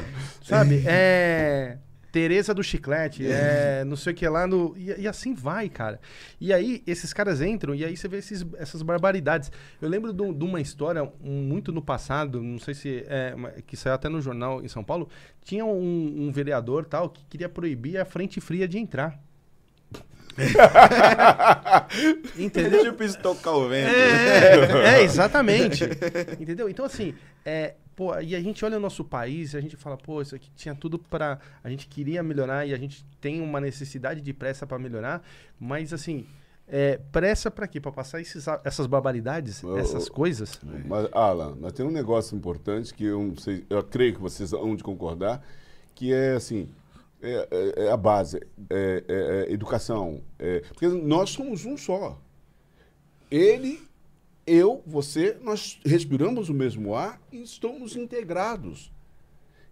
sabe? 0.41 0.81
É. 0.87 1.77
Tereza 2.11 2.53
do 2.53 2.63
Chiclete, 2.63 3.25
é 3.27 3.83
não 3.85 3.95
sei 3.95 4.13
o 4.13 4.15
que 4.15 4.27
lá, 4.27 4.47
no, 4.47 4.75
e, 4.77 5.01
e 5.01 5.07
assim 5.07 5.33
vai, 5.33 5.69
cara. 5.69 5.99
E 6.39 6.53
aí, 6.53 6.81
esses 6.87 7.13
caras 7.13 7.41
entram 7.41 7.75
e 7.75 7.83
aí 7.85 7.95
você 7.97 8.07
vê 8.07 8.17
esses- 8.17 8.45
essas 8.57 8.81
barbaridades. 8.81 9.51
Eu 9.81 9.89
lembro 9.89 10.13
de, 10.13 10.21
um- 10.21 10.33
uma 10.45 10.61
história 10.61 11.03
um, 11.21 11.41
muito 11.43 11.71
no 11.71 11.81
passado, 11.81 12.41
não 12.41 12.59
sei 12.59 12.73
se 12.73 13.03
é, 13.07 13.35
que 13.67 13.75
saiu 13.75 13.93
até 13.95 14.07
no 14.09 14.21
jornal 14.21 14.63
em 14.63 14.67
São 14.67 14.83
Paulo, 14.83 15.09
tinha 15.43 15.65
um, 15.65 16.27
um 16.27 16.31
vereador 16.31 16.85
tal 16.85 17.09
que 17.09 17.23
queria 17.25 17.49
proibir 17.49 17.97
a 17.99 18.05
frente 18.05 18.39
fria 18.41 18.67
de 18.67 18.77
entrar. 18.77 19.19
Entendeu? 22.37 22.83
Tipo 22.83 23.03
estocar 23.03 23.53
o 23.53 23.67
vento. 23.67 23.89
É, 23.89 24.99
é, 24.99 25.03
exatamente. 25.03 25.83
Entendeu? 26.39 26.69
Então, 26.69 26.85
assim, 26.85 27.13
é, 27.45 27.73
pô, 27.97 28.17
e 28.19 28.35
a 28.35 28.39
gente 28.39 28.63
olha 28.63 28.77
o 28.77 28.79
nosso 28.79 29.03
país 29.03 29.53
e 29.53 29.57
a 29.57 29.61
gente 29.61 29.75
fala, 29.75 29.97
pô, 29.97 30.21
isso 30.21 30.35
aqui 30.35 30.51
tinha 30.55 30.75
tudo 30.75 30.99
para 30.99 31.39
A 31.63 31.69
gente 31.69 31.87
queria 31.87 32.21
melhorar 32.21 32.65
e 32.65 32.73
a 32.73 32.77
gente 32.77 33.03
tem 33.19 33.41
uma 33.41 33.59
necessidade 33.59 34.21
de 34.21 34.31
pressa 34.33 34.67
para 34.67 34.77
melhorar, 34.77 35.21
mas, 35.59 35.91
assim, 35.91 36.25
é, 36.67 36.99
pressa 37.11 37.49
para 37.49 37.67
quê? 37.67 37.81
Para 37.81 37.91
passar 37.91 38.21
esses, 38.21 38.45
essas 38.63 38.85
barbaridades, 38.85 39.63
Ô, 39.63 39.75
essas 39.77 40.07
coisas? 40.07 40.59
Mas, 40.85 41.09
Alan, 41.11 41.55
nós 41.59 41.73
temos 41.73 41.91
um 41.91 41.95
negócio 41.95 42.37
importante 42.37 42.93
que 42.93 43.03
eu 43.03 43.23
não 43.23 43.35
sei, 43.35 43.65
eu 43.67 43.83
creio 43.83 44.13
que 44.13 44.21
vocês 44.21 44.51
vão 44.51 44.75
de 44.75 44.83
concordar, 44.83 45.43
que 45.95 46.13
é 46.13 46.33
assim, 46.33 46.69
é, 47.19 47.47
é- 47.49 47.85
é 47.85 47.91
a 47.91 47.97
base, 47.97 48.37
é, 48.69 49.03
é- 49.07 49.49
é 49.49 49.51
educação. 49.51 50.21
é- 50.37 50.59
porque 50.67 50.87
nós 50.87 51.31
somos 51.31 51.65
um 51.65 51.75
só. 51.75 52.21
Ele, 53.31 53.81
eu, 54.47 54.81
você, 54.87 55.37
nós 55.41 55.77
respiramos 55.85 56.47
o 56.47 56.53
mesmo 56.53 56.95
ar 56.95 57.21
e 57.31 57.43
estamos 57.43 57.97
integrados. 57.97 58.89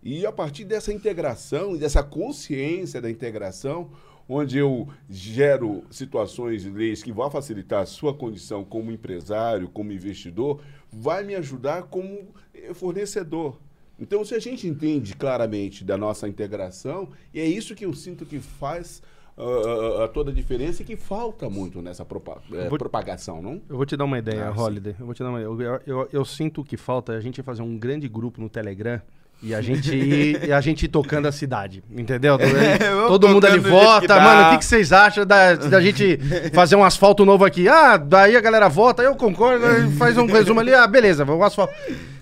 E 0.04 0.26
a 0.26 0.32
partir 0.32 0.66
dessa 0.66 0.92
integração 0.92 1.76
e 1.76 1.80
dessa 1.80 2.04
consciência 2.04 3.02
da 3.02 3.10
integração, 3.10 3.90
onde 4.28 4.58
eu 4.58 4.88
gero 5.10 5.84
situações 5.90 6.66
e 6.66 6.70
leis 6.70 7.02
que 7.02 7.12
vão 7.12 7.32
facilitar 7.32 7.82
a 7.82 7.86
sua 7.86 8.14
condição 8.14 8.66
como 8.66 8.92
empresário, 8.92 9.70
como 9.70 9.94
investidor, 9.94 10.62
vai 10.92 11.24
me 11.24 11.36
ajudar 11.36 11.84
como 11.84 12.28
eh, 12.54 12.74
fornecedor. 12.74 13.58
Então, 13.98 14.26
se 14.26 14.36
a 14.36 14.40
gente 14.40 14.68
entende 14.68 15.16
claramente 15.16 15.86
da 15.86 15.98
nossa 15.98 16.28
integração, 16.28 17.10
e 17.34 17.40
é 17.40 17.46
isso 17.46 17.74
que 17.74 17.86
eu 17.86 17.94
sinto 17.94 18.26
que 18.26 18.40
faz 18.40 19.02
a, 19.38 20.02
a, 20.02 20.06
a 20.06 20.08
toda 20.08 20.32
a 20.32 20.34
diferença 20.34 20.82
e 20.82 20.86
que 20.86 20.96
falta 20.96 21.50
muito 21.50 21.82
nessa 21.82 22.06
propa 22.06 22.42
é, 22.54 22.70
Vou- 22.70 22.78
propagação, 22.78 23.42
não? 23.42 23.62
Eu 23.70 23.76
vou 23.78 23.86
te 23.86 23.98
dar 23.98 24.06
uma 24.06 24.18
ideia, 24.20 24.50
Ah, 24.50 24.54
sim. 24.54 24.60
Holiday. 24.62 24.96
Eu 25.00 25.06
vou 25.06 25.14
te 25.16 25.22
dar 25.24 25.30
uma. 25.30 25.40
Eu, 25.42 25.60
eu, 25.86 26.10
eu 26.12 26.26
sinto 26.26 26.64
que 26.64 26.78
falta 26.78 27.14
a 27.14 27.20
gente 27.20 27.42
fazer 27.44 27.62
um 27.62 27.78
grande 27.78 28.08
grupo 28.08 28.40
no 28.40 28.50
Telegram 28.50 29.02
e 29.42 29.54
a 29.54 29.62
gente 29.62 29.96
ir, 29.96 30.46
e 30.48 30.52
a 30.52 30.60
gente 30.62 30.88
tocando 30.88 31.28
a 31.28 31.32
cidade, 31.32 31.84
entendeu? 31.92 32.38
vamos 32.80 33.08
Todo 33.08 33.28
mundo 33.30 33.46
ali 33.46 33.60
do 33.60 33.70
vota, 33.70 34.16
que 34.16 34.20
mano, 34.20 34.48
o 34.48 34.52
que, 34.52 34.58
que 34.60 34.66
vocês 34.66 34.92
acham 34.92 35.26
da, 35.26 35.54
da 35.56 35.82
gente 35.82 36.20
fazer 36.54 36.76
um 36.76 36.84
asfalto 36.84 37.26
novo 37.26 37.46
aqui? 37.46 37.68
Ah, 37.68 37.98
daí 37.98 38.36
a 38.36 38.42
galera 38.42 38.68
vota, 38.68 39.04
eu 39.04 39.16
concordo, 39.16 39.66
faz 39.98 40.18
um 40.18 40.26
resumo 40.26 40.60
ali, 40.60 40.74
ah, 40.74 40.88
beleza, 40.88 41.24
vamos 41.24 41.46
asfalto. 41.46 41.74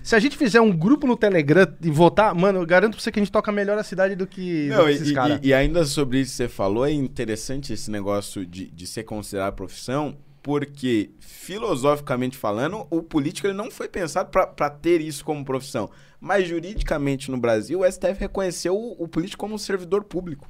Se 0.02 0.14
a 0.14 0.18
gente 0.18 0.36
fizer 0.36 0.60
um 0.60 0.70
grupo 0.70 1.06
no 1.06 1.16
Telegram 1.16 1.66
e 1.80 1.90
votar, 1.90 2.34
mano, 2.34 2.60
eu 2.60 2.66
garanto 2.66 2.92
pra 2.92 3.00
você 3.00 3.10
que 3.10 3.18
a 3.18 3.22
gente 3.22 3.32
toca 3.32 3.50
melhor 3.50 3.78
a 3.78 3.82
cidade 3.82 4.14
do 4.14 4.26
que, 4.26 4.68
do 4.68 4.76
Não, 4.76 4.84
que 4.84 4.90
e, 4.90 4.94
esses 4.94 5.08
e- 5.10 5.14
caras. 5.14 5.40
e 5.42 5.54
ainda 5.54 5.82
sobre 5.86 6.20
isso 6.20 6.32
que 6.32 6.36
você 6.36 6.48
falou, 6.48 6.84
é 6.86 6.92
interessante 6.92 7.72
esse 7.72 7.90
negócio 7.90 8.44
de, 8.44 8.70
de 8.70 8.86
ser 8.86 9.04
considerado 9.04 9.54
profissão, 9.54 10.14
porque, 10.44 11.10
filosoficamente 11.18 12.36
falando, 12.36 12.86
o 12.90 13.02
político 13.02 13.46
ele 13.46 13.54
não 13.56 13.70
foi 13.70 13.88
pensado 13.88 14.28
para 14.30 14.68
ter 14.68 15.00
isso 15.00 15.24
como 15.24 15.42
profissão. 15.42 15.90
Mas, 16.20 16.46
juridicamente, 16.46 17.30
no 17.30 17.38
Brasil, 17.38 17.80
o 17.80 17.90
STF 17.90 18.20
reconheceu 18.20 18.76
o, 18.76 19.02
o 19.04 19.08
político 19.08 19.40
como 19.40 19.54
um 19.54 19.58
servidor 19.58 20.04
público. 20.04 20.46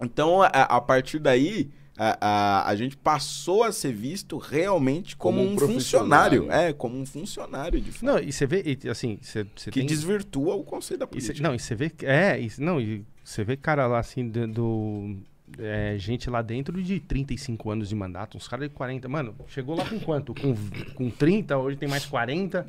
Então, 0.00 0.42
a, 0.42 0.46
a 0.46 0.80
partir 0.80 1.18
daí, 1.18 1.68
a, 1.94 2.16
a, 2.26 2.68
a 2.70 2.74
gente 2.76 2.96
passou 2.96 3.64
a 3.64 3.70
ser 3.70 3.92
visto 3.92 4.38
realmente 4.38 5.14
como, 5.14 5.38
Como 5.38 5.50
um 5.50 5.54
um 5.54 5.58
funcionário. 5.58 6.50
É, 6.50 6.72
como 6.72 6.96
um 6.98 7.04
funcionário, 7.04 7.78
de 7.82 7.92
fato. 7.92 8.04
Não, 8.06 8.18
e 8.18 8.32
você 8.32 8.46
vê, 8.46 8.62
e, 8.82 8.88
assim, 8.88 9.18
você 9.20 9.44
você 9.54 9.70
que 9.70 9.80
tem... 9.80 9.86
desvirtua 9.86 10.54
o 10.54 10.64
conceito 10.64 11.00
da 11.00 11.06
E 11.06 11.20
cê- 11.20 11.26
política. 11.28 11.46
não, 11.46 11.54
e 11.54 11.58
você 11.58 11.74
vê. 11.74 11.92
É, 12.02 12.40
e, 12.40 12.50
não, 12.58 12.80
e 12.80 13.04
você 13.22 13.44
vê 13.44 13.58
cara 13.58 13.86
lá 13.86 13.98
assim, 13.98 14.26
do. 14.26 14.46
do- 14.46 15.16
é, 15.58 15.96
gente 15.98 16.28
lá 16.28 16.42
dentro 16.42 16.82
de 16.82 17.00
35 17.00 17.70
anos 17.70 17.88
de 17.88 17.94
mandato, 17.94 18.36
uns 18.36 18.46
caras 18.48 18.68
de 18.68 18.74
40. 18.74 19.08
Mano, 19.08 19.34
chegou 19.48 19.76
lá 19.76 19.84
com 19.88 19.98
quanto? 20.00 20.34
Com, 20.34 20.54
com 20.94 21.10
30, 21.10 21.56
hoje 21.56 21.76
tem 21.76 21.88
mais 21.88 22.04
40, 22.06 22.66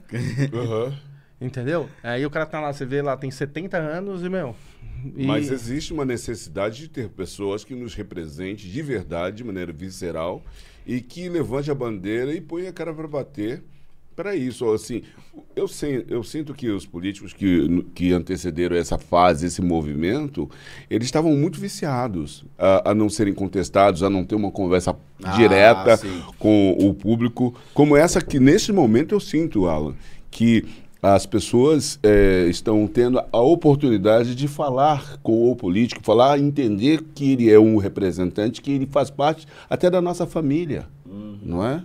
Aham. 0.53 0.97
entendeu? 1.41 1.89
Aí 2.03 2.25
o 2.25 2.29
cara 2.29 2.45
tá 2.45 2.59
lá, 2.59 2.71
você 2.73 2.85
vê 2.85 3.01
lá, 3.01 3.15
tem 3.17 3.31
70 3.31 3.77
anos 3.77 4.23
e, 4.23 4.29
meu. 4.29 4.55
e- 5.15 5.25
Mas 5.25 5.49
existe 5.51 5.93
uma 5.93 6.05
necessidade 6.05 6.77
de 6.79 6.87
ter 6.89 7.09
pessoas 7.09 7.63
que 7.63 7.75
nos 7.75 7.93
representem 7.95 8.69
de 8.69 8.81
verdade, 8.81 9.37
de 9.37 9.43
maneira 9.43 9.71
visceral, 9.73 10.43
e 10.85 11.01
que 11.01 11.29
levante 11.29 11.69
a 11.69 11.75
bandeira 11.75 12.33
e 12.33 12.41
ponha 12.41 12.69
a 12.69 12.73
cara 12.73 12.93
para 12.93 13.07
bater 13.07 13.63
para 14.19 14.35
isso. 14.35 14.69
Assim, 14.69 15.01
eu, 15.55 15.65
sei, 15.65 16.05
eu 16.09 16.21
sinto 16.23 16.53
que 16.53 16.69
os 16.69 16.85
políticos 16.85 17.31
que, 17.31 17.85
que 17.95 18.11
antecederam 18.11 18.75
essa 18.75 18.97
fase, 18.97 19.45
esse 19.45 19.61
movimento, 19.61 20.49
eles 20.89 21.07
estavam 21.07 21.33
muito 21.37 21.57
viciados 21.57 22.43
a, 22.57 22.91
a 22.91 22.93
não 22.93 23.07
serem 23.07 23.33
contestados, 23.33 24.03
a 24.03 24.09
não 24.09 24.25
ter 24.25 24.35
uma 24.35 24.51
conversa 24.51 24.93
Ah, 25.23 25.31
direta 25.37 25.95
sim. 25.95 26.21
com 26.37 26.71
o 26.77 26.93
público, 26.93 27.55
como 27.73 27.95
essa 27.95 28.21
que 28.21 28.41
nesse 28.41 28.73
momento 28.73 29.15
eu 29.15 29.21
sinto, 29.21 29.67
Alan, 29.67 29.95
que 30.29 30.65
as 31.01 31.25
pessoas 31.25 31.97
eh, 32.03 32.47
estão 32.49 32.85
tendo 32.85 33.21
a 33.31 33.39
oportunidade 33.39 34.35
de 34.35 34.49
falar 34.49 35.17
com 35.23 35.49
o 35.49 35.55
político, 35.55 36.03
falar, 36.03 36.37
entender 36.37 37.01
que 37.15 37.31
ele 37.31 37.49
é 37.49 37.57
um 37.57 37.77
representante, 37.77 38.61
que 38.61 38.71
ele 38.71 38.85
faz 38.85 39.09
parte 39.09 39.47
até 39.69 39.89
da 39.89 40.01
nossa 40.01 40.25
família, 40.27 40.87
não 41.41 41.65
é? 41.65 41.81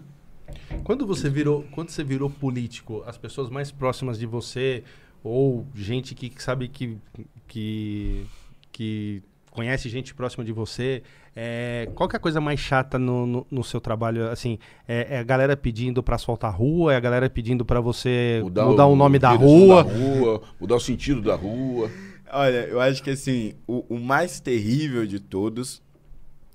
Quando 0.83 1.07
você 1.07 1.31
virou, 1.31 1.65
quando 1.73 1.91
você 1.91 2.03
virou 2.03 2.29
político, 2.29 3.03
as 3.07 3.17
pessoas 3.17 3.49
mais 3.49 3.71
próximas 3.71 4.19
de 4.19 4.27
você 4.27 4.83
ou 5.23 5.67
gente 5.75 6.15
que 6.15 6.31
sabe 6.43 6.69
que 6.69 6.99
que, 7.47 8.27
que 8.73 9.23
conhece 9.51 9.89
gente 9.89 10.15
próxima 10.15 10.45
de 10.45 10.53
você, 10.53 11.03
é, 11.37 11.89
qual 11.95 12.09
que 12.09 12.17
é 12.17 12.19
a 12.19 12.21
coisa 12.21 12.41
mais 12.41 12.59
chata 12.59 12.99
no, 12.99 13.27
no, 13.27 13.47
no 13.51 13.65
seu 13.65 13.81
trabalho? 13.81 14.29
Assim, 14.29 14.59
é, 14.87 15.17
é 15.17 15.19
a 15.19 15.23
galera 15.23 15.57
pedindo 15.57 16.03
pra 16.03 16.17
asfaltar 16.17 16.51
a 16.51 16.55
rua, 16.55 16.93
é 16.93 16.97
a 16.97 17.01
galera 17.01 17.31
pedindo 17.31 17.65
pra 17.65 17.81
você 17.81 18.41
mudar, 18.43 18.87
o, 18.87 18.97
nome 18.97 19.19
da 19.19 19.37
direção 19.37 19.59
rua. 19.59 19.85
da 19.85 19.93
rua, 19.93 20.43
mudar 20.61 20.77
o 20.77 20.81
sentido 20.81 21.23
da 21.23 21.37
rua. 21.37 21.91
Olha, 22.31 22.67
eu 22.67 22.81
acho 22.81 23.03
que 23.03 23.11
assim, 23.11 23.55
o, 23.67 23.85
o 23.95 23.99
mais 23.99 24.41
terrível 24.41 25.07
de 25.07 25.21
todos 25.21 25.81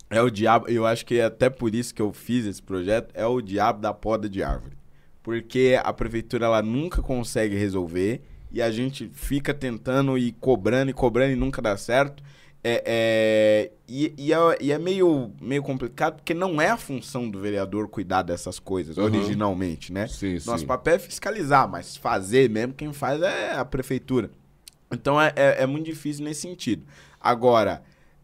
é 0.10 0.22
o 0.22 0.30
diabo. 0.30 0.68
Eu 0.68 0.86
acho 0.86 1.06
que 1.06 1.16
é 1.20 1.26
até 1.26 1.50
por 1.50 1.74
isso 1.76 1.94
que 1.94 2.02
eu 2.02 2.12
fiz 2.14 2.46
esse 2.46 2.62
projeto, 2.62 3.12
é 3.14 3.26
o 3.26 3.42
diabo 3.42 3.82
da 3.82 3.94
poda 3.94 4.28
de 4.30 4.42
árvore. 4.44 4.78
Porque 5.22 5.80
a 5.84 5.92
prefeitura 5.94 6.46
ela 6.46 6.62
nunca 6.62 7.02
consegue 7.02 7.56
resolver 7.56 8.22
e 8.52 8.62
a 8.62 8.72
gente 8.72 9.10
fica 9.14 9.54
tentando 9.54 10.18
e 10.18 10.32
cobrando 10.32 10.90
e 10.90 10.94
cobrando 10.94 11.34
e 11.34 11.36
nunca 11.36 11.62
dá 11.62 11.76
certo. 11.78 12.24
É, 12.64 12.84
é- 12.86 13.72
e, 13.88 14.14
e 14.18 14.34
é, 14.34 14.38
e 14.60 14.72
é 14.72 14.78
meio, 14.78 15.32
meio 15.42 15.64
complicado 15.64 16.16
porque 16.18 16.34
não 16.34 16.62
é 16.62 16.70
a 16.70 16.78
função 16.78 17.30
do 17.30 17.40
vereador 17.40 17.88
cuidar 17.88 18.22
dessas 18.24 18.60
coisas, 18.60 18.98
Uhum. 18.98 19.06
originalmente, 19.06 19.94
né? 19.94 20.08
Sim, 20.08 20.34
Nosso 20.46 20.60
sim. 20.60 20.66
papel 20.66 20.96
é 20.96 21.00
fiscalizar, 21.00 21.70
mas 21.70 21.96
fazer 21.96 22.50
mesmo, 22.50 22.74
quem 22.74 22.92
faz 22.92 23.22
é 23.22 23.54
a 23.54 23.64
prefeitura. 23.64 24.30
Então 24.92 25.22
é, 25.22 25.32
é, 25.36 25.64
é 25.64 25.66
muito 25.66 25.86
difícil 25.86 26.24
nesse 26.26 26.42
sentido. 26.42 26.84
Agora, 27.22 27.82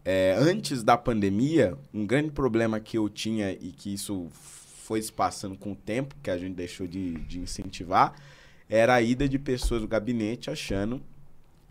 é, 0.08 0.36
antes 0.38 0.84
da 0.84 0.96
pandemia, 0.96 1.76
um 1.92 2.06
grande 2.06 2.30
problema 2.30 2.78
que 2.78 2.96
eu 2.96 3.08
tinha 3.08 3.50
e 3.50 3.72
que 3.72 3.92
isso 3.92 4.28
foi 4.30 5.02
se 5.02 5.12
passando 5.12 5.58
com 5.58 5.72
o 5.72 5.76
tempo, 5.76 6.14
que 6.22 6.30
a 6.30 6.38
gente 6.38 6.54
deixou 6.54 6.86
de, 6.86 7.14
de 7.22 7.40
incentivar, 7.40 8.14
era 8.70 8.94
a 8.94 9.02
ida 9.02 9.28
de 9.28 9.36
pessoas 9.36 9.80
do 9.82 9.88
gabinete 9.88 10.48
achando 10.48 11.02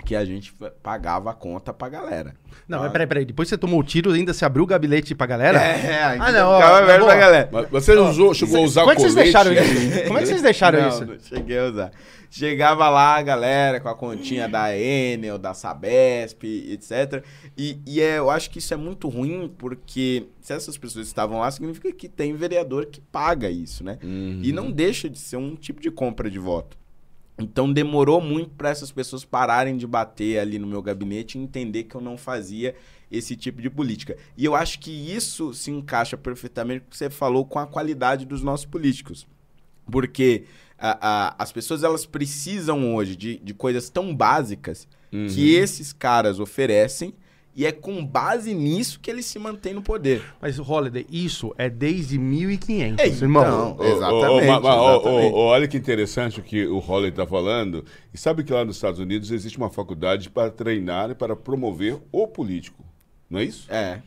que 0.03 0.15
a 0.15 0.23
gente 0.23 0.53
pagava 0.83 1.31
a 1.31 1.33
conta 1.33 1.73
pra 1.73 1.89
galera. 1.89 2.35
Não, 2.67 2.79
mas 2.79 2.91
peraí, 2.91 3.07
peraí. 3.07 3.25
Depois 3.25 3.47
você 3.49 3.57
tomou 3.57 3.79
o 3.79 3.83
tiro 3.83 4.11
ainda 4.11 4.33
se 4.33 4.45
abriu 4.45 4.63
o 4.63 4.67
gabinete 4.67 5.15
pra 5.15 5.25
galera? 5.25 5.59
É, 5.59 6.03
a 6.03 6.11
gente 6.13 6.21
Ah, 6.21 6.31
não, 6.31 6.49
ó, 6.49 6.55
ficava 6.57 6.85
boa. 6.85 7.05
pra 7.05 7.15
galera. 7.15 7.49
Mas 7.51 7.69
você 7.69 7.93
usou, 7.93 8.33
chegou 8.33 8.57
a 8.57 8.61
usar 8.61 8.81
Como 8.81 8.91
é 8.91 8.95
que 8.95 9.01
vocês 9.01 9.13
colete? 9.13 9.31
deixaram 9.33 9.53
isso? 9.53 10.03
Como 10.07 10.17
é 10.17 10.21
que 10.21 10.27
vocês 10.27 10.41
deixaram 10.41 10.81
não, 10.81 10.89
isso? 10.89 11.05
Não 11.05 11.19
cheguei 11.19 11.57
a 11.59 11.63
usar. 11.65 11.91
Chegava 12.29 12.89
lá 12.89 13.15
a 13.15 13.21
galera 13.21 13.79
com 13.79 13.87
a 13.87 13.95
continha 13.95 14.47
da 14.49 14.75
Enel, 14.77 15.37
da 15.37 15.53
Sabesp, 15.53 16.43
etc. 16.43 17.23
E, 17.57 17.79
e 17.87 18.01
é, 18.01 18.17
eu 18.17 18.29
acho 18.29 18.49
que 18.49 18.59
isso 18.59 18.73
é 18.73 18.77
muito 18.77 19.07
ruim, 19.07 19.51
porque 19.57 20.27
se 20.41 20.51
essas 20.53 20.77
pessoas 20.77 21.07
estavam 21.07 21.39
lá, 21.39 21.49
significa 21.49 21.91
que 21.93 22.09
tem 22.09 22.33
vereador 22.35 22.87
que 22.87 22.99
paga 22.99 23.49
isso, 23.49 23.83
né? 23.83 23.97
Uhum. 24.03 24.41
E 24.43 24.51
não 24.51 24.69
deixa 24.69 25.09
de 25.09 25.17
ser 25.17 25.37
um 25.37 25.55
tipo 25.55 25.81
de 25.81 25.89
compra 25.89 26.29
de 26.29 26.37
voto. 26.37 26.77
Então 27.37 27.71
demorou 27.71 28.21
muito 28.21 28.51
para 28.51 28.69
essas 28.69 28.91
pessoas 28.91 29.25
pararem 29.25 29.75
de 29.75 29.85
bater 29.85 30.39
ali 30.39 30.57
no 30.57 30.65
meu 30.67 30.81
gabinete 30.81 31.37
e 31.37 31.41
entender 31.41 31.83
que 31.83 31.95
eu 31.95 32.01
não 32.01 32.17
fazia 32.17 32.75
esse 33.11 33.35
tipo 33.35 33.61
de 33.61 33.69
política. 33.69 34.15
E 34.37 34.45
eu 34.45 34.55
acho 34.55 34.79
que 34.79 34.89
isso 34.91 35.53
se 35.53 35.69
encaixa 35.69 36.15
perfeitamente 36.17 36.81
com 36.81 36.87
o 36.87 36.89
que 36.91 36.97
você 36.97 37.09
falou 37.09 37.45
com 37.45 37.59
a 37.59 37.67
qualidade 37.67 38.25
dos 38.25 38.41
nossos 38.41 38.65
políticos. 38.65 39.27
Porque 39.91 40.45
a- 40.79 40.97
a- 41.01 41.35
as 41.37 41.51
pessoas 41.51 41.83
elas 41.83 42.05
precisam 42.05 42.95
hoje 42.95 43.15
de, 43.15 43.37
de 43.37 43.53
coisas 43.53 43.89
tão 43.89 44.15
básicas 44.15 44.87
Uhum. 45.13 45.27
que 45.27 45.53
esses 45.53 45.93
caras 45.93 46.39
oferecem 46.39 47.13
e 47.55 47.65
é 47.65 47.71
com 47.71 48.05
base 48.05 48.53
nisso 48.53 48.99
que 48.99 49.09
eles 49.09 49.25
se 49.25 49.39
mantêm 49.39 49.73
no 49.73 49.81
poder. 49.81 50.21
Mas, 50.41 50.59
Holiday, 50.59 51.05
isso 51.09 51.53
é 51.57 51.69
desde 51.69 52.17
1500, 52.19 52.99
É, 53.03 53.07
irmão. 53.07 53.71
então. 53.75 53.77
Ô, 53.77 53.83
Exatamente, 54.39 55.33
olha 55.35 55.67
que 55.67 55.77
interessante 55.77 56.39
o 56.39 56.43
que 56.43 56.65
o 56.65 56.79
Holly 56.79 57.09
está 57.09 57.25
falando. 57.25 57.85
E 58.13 58.17
sabe 58.17 58.43
que 58.43 58.51
lá 58.51 58.65
nos 58.65 58.75
Estados 58.75 58.99
Unidos 58.99 59.31
existe 59.31 59.57
uma 59.57 59.69
faculdade 59.69 60.29
para 60.29 60.49
treinar 60.51 61.09
e 61.11 61.15
para 61.15 61.35
promover 61.35 61.97
o 62.11 62.27
político. 62.27 62.83
Não 63.29 63.39
é 63.39 63.43
isso? 63.45 63.71
É. 63.71 64.01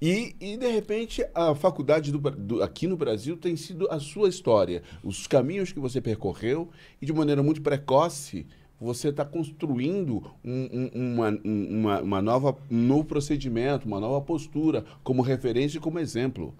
E, 0.00 0.34
e, 0.40 0.56
de 0.56 0.66
repente, 0.68 1.24
a 1.34 1.54
faculdade 1.54 2.12
do 2.12 2.18
do- 2.18 2.62
aqui 2.62 2.86
no 2.86 2.96
Brasil 2.96 3.36
tem 3.36 3.56
sido 3.56 3.88
a 3.90 3.98
sua 3.98 4.28
história, 4.28 4.82
os 5.02 5.26
caminhos 5.26 5.72
que 5.72 5.80
você 5.80 6.00
percorreu 6.00 6.68
e, 7.00 7.06
de 7.06 7.12
maneira 7.12 7.42
muito 7.42 7.62
precoce, 7.62 8.46
você 8.84 9.08
está 9.08 9.24
construindo 9.24 10.22
um, 10.44 10.90
um- 10.94 11.12
uma, 11.14 11.30
um- 11.44 11.78
uma, 11.80 12.00
uma 12.02 12.22
nova, 12.22 12.56
um 12.70 12.76
novo 12.82 13.04
procedimento, 13.04 13.86
uma 13.86 13.98
nova 13.98 14.20
postura, 14.20 14.84
como 15.02 15.22
referência 15.22 15.78
e 15.78 15.80
como 15.80 15.98
exemplo. 15.98 16.54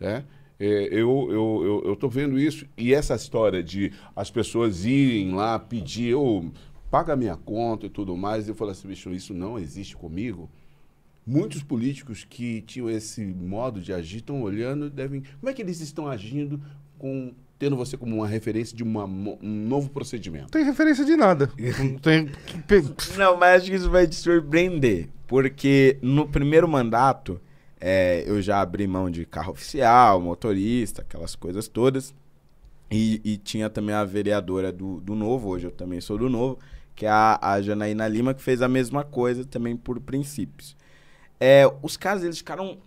né? 0.00 0.24
É, 0.58 0.88
eu 0.90 1.92
estou 1.92 2.08
vendo 2.08 2.38
isso 2.38 2.66
e 2.78 2.94
essa 2.94 3.14
história 3.14 3.62
de 3.62 3.92
as 4.14 4.30
pessoas 4.30 4.86
irem 4.86 5.34
lá 5.34 5.58
pedir, 5.58 6.08
eu 6.08 6.50
paga 6.90 7.14
minha 7.14 7.36
conta 7.36 7.84
e 7.86 7.90
tudo 7.90 8.16
mais, 8.16 8.48
eu 8.48 8.54
falo 8.54 8.70
assim, 8.70 8.88
bicho, 8.88 9.10
isso 9.12 9.34
não 9.34 9.58
existe 9.58 9.94
comigo. 9.94 10.48
Muitos 11.26 11.62
políticos 11.62 12.24
que 12.24 12.62
tinham 12.62 12.88
esse 12.88 13.22
modo 13.24 13.80
de 13.82 13.92
agir 13.92 14.18
estão 14.18 14.40
olhando, 14.42 14.88
devem. 14.88 15.24
Como 15.40 15.50
é 15.50 15.52
que 15.52 15.60
eles 15.60 15.80
estão 15.80 16.06
agindo 16.08 16.58
com 16.98 17.32
tendo 17.58 17.76
você 17.76 17.96
como 17.96 18.16
uma 18.16 18.28
referência 18.28 18.76
de 18.76 18.82
uma 18.82 19.04
um 19.04 19.38
novo 19.42 19.90
procedimento? 19.90 20.44
Não 20.44 20.50
tem 20.50 20.64
referência 20.64 21.04
de 21.04 21.16
nada. 21.16 21.50
Não 21.78 21.98
tem... 21.98 22.30
Não, 23.16 23.36
mas 23.36 23.62
acho 23.62 23.70
que 23.70 23.76
isso 23.76 23.90
vai 23.90 24.06
te 24.06 24.14
surpreender. 24.16 25.08
Porque 25.26 25.98
no 26.02 26.28
primeiro 26.28 26.68
mandato, 26.68 27.40
é, 27.80 28.24
eu 28.26 28.40
já 28.40 28.60
abri 28.60 28.86
mão 28.86 29.10
de 29.10 29.24
carro 29.24 29.52
oficial, 29.52 30.20
motorista, 30.20 31.02
aquelas 31.02 31.34
coisas 31.34 31.66
todas. 31.68 32.14
E, 32.90 33.20
e 33.24 33.36
tinha 33.36 33.68
também 33.68 33.94
a 33.94 34.04
vereadora 34.04 34.70
do, 34.70 35.00
do 35.00 35.14
Novo, 35.14 35.48
hoje 35.48 35.66
eu 35.66 35.72
também 35.72 36.00
sou 36.00 36.16
do 36.16 36.30
Novo, 36.30 36.58
que 36.94 37.04
é 37.04 37.08
a, 37.08 37.38
a 37.40 37.60
Janaína 37.60 38.06
Lima, 38.06 38.32
que 38.32 38.42
fez 38.42 38.62
a 38.62 38.68
mesma 38.68 39.02
coisa 39.02 39.44
também 39.44 39.76
por 39.76 40.00
princípios. 40.00 40.76
É, 41.40 41.64
os 41.82 41.96
caras, 41.96 42.22
eles 42.22 42.38
ficaram 42.38 42.78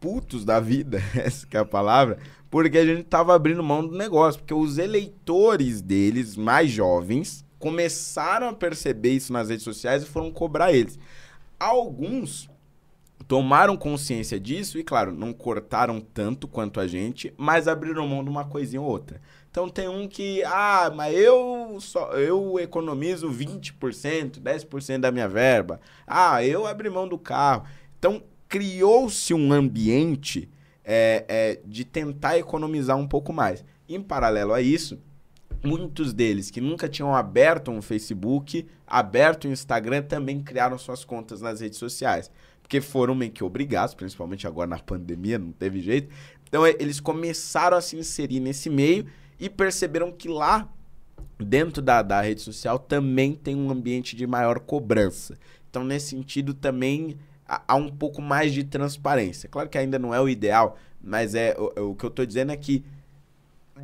putos 0.00 0.44
da 0.44 0.60
vida, 0.60 1.02
essa 1.16 1.46
que 1.46 1.56
é 1.56 1.60
a 1.60 1.64
palavra, 1.64 2.18
porque 2.62 2.78
a 2.78 2.86
gente 2.86 3.02
tava 3.02 3.34
abrindo 3.34 3.62
mão 3.62 3.86
do 3.86 3.94
negócio, 3.94 4.40
porque 4.40 4.54
os 4.54 4.78
eleitores 4.78 5.82
deles, 5.82 6.36
mais 6.36 6.70
jovens, 6.70 7.44
começaram 7.58 8.48
a 8.48 8.52
perceber 8.54 9.10
isso 9.10 9.30
nas 9.30 9.50
redes 9.50 9.62
sociais 9.62 10.02
e 10.02 10.06
foram 10.06 10.30
cobrar 10.30 10.72
eles. 10.72 10.98
Alguns 11.60 12.48
tomaram 13.28 13.76
consciência 13.76 14.40
disso 14.40 14.78
e, 14.78 14.82
claro, 14.82 15.12
não 15.12 15.34
cortaram 15.34 16.00
tanto 16.00 16.48
quanto 16.48 16.80
a 16.80 16.86
gente, 16.86 17.30
mas 17.36 17.68
abriram 17.68 18.08
mão 18.08 18.24
de 18.24 18.30
uma 18.30 18.46
coisinha 18.46 18.80
ou 18.80 18.88
outra. 18.88 19.20
Então 19.50 19.68
tem 19.68 19.86
um 19.86 20.08
que, 20.08 20.42
ah, 20.44 20.90
mas 20.96 21.14
eu 21.14 21.76
só 21.78 22.12
eu 22.12 22.58
economizo 22.58 23.30
20%, 23.30 24.40
10% 24.40 24.98
da 24.98 25.12
minha 25.12 25.28
verba. 25.28 25.78
Ah, 26.06 26.42
eu 26.42 26.66
abri 26.66 26.88
mão 26.88 27.06
do 27.06 27.18
carro. 27.18 27.64
Então 27.98 28.22
criou-se 28.48 29.34
um 29.34 29.52
ambiente 29.52 30.48
é, 30.86 31.24
é, 31.28 31.60
de 31.66 31.84
tentar 31.84 32.38
economizar 32.38 32.96
um 32.96 33.08
pouco 33.08 33.32
mais. 33.32 33.64
Em 33.88 34.00
paralelo 34.00 34.54
a 34.54 34.62
isso, 34.62 34.98
muitos 35.64 36.12
deles 36.12 36.48
que 36.48 36.60
nunca 36.60 36.88
tinham 36.88 37.14
aberto 37.14 37.72
um 37.72 37.82
Facebook, 37.82 38.64
aberto 38.86 39.48
um 39.48 39.52
Instagram, 39.52 40.02
também 40.02 40.40
criaram 40.40 40.78
suas 40.78 41.04
contas 41.04 41.40
nas 41.40 41.60
redes 41.60 41.78
sociais. 41.78 42.30
Porque 42.62 42.80
foram 42.80 43.14
meio 43.14 43.32
que 43.32 43.42
obrigados, 43.42 43.94
principalmente 43.94 44.46
agora 44.46 44.68
na 44.68 44.78
pandemia, 44.78 45.38
não 45.38 45.50
teve 45.50 45.80
jeito. 45.80 46.14
Então 46.48 46.64
eles 46.64 47.00
começaram 47.00 47.76
a 47.76 47.80
se 47.80 47.96
inserir 47.96 48.38
nesse 48.38 48.70
meio 48.70 49.06
e 49.38 49.50
perceberam 49.50 50.12
que 50.12 50.28
lá, 50.28 50.68
dentro 51.38 51.82
da, 51.82 52.00
da 52.00 52.20
rede 52.20 52.40
social, 52.40 52.78
também 52.78 53.34
tem 53.34 53.56
um 53.56 53.70
ambiente 53.70 54.14
de 54.14 54.26
maior 54.26 54.60
cobrança. 54.60 55.36
Então, 55.68 55.84
nesse 55.84 56.10
sentido, 56.10 56.54
também 56.54 57.18
há 57.48 57.74
um 57.76 57.88
pouco 57.88 58.20
mais 58.20 58.52
de 58.52 58.64
transparência. 58.64 59.48
Claro 59.48 59.68
que 59.68 59.78
ainda 59.78 59.98
não 59.98 60.14
é 60.14 60.20
o 60.20 60.28
ideal, 60.28 60.76
mas 61.00 61.34
é 61.34 61.54
o, 61.58 61.90
o 61.90 61.94
que 61.94 62.04
eu 62.04 62.08
estou 62.08 62.26
dizendo 62.26 62.52
é 62.52 62.56
que 62.56 62.84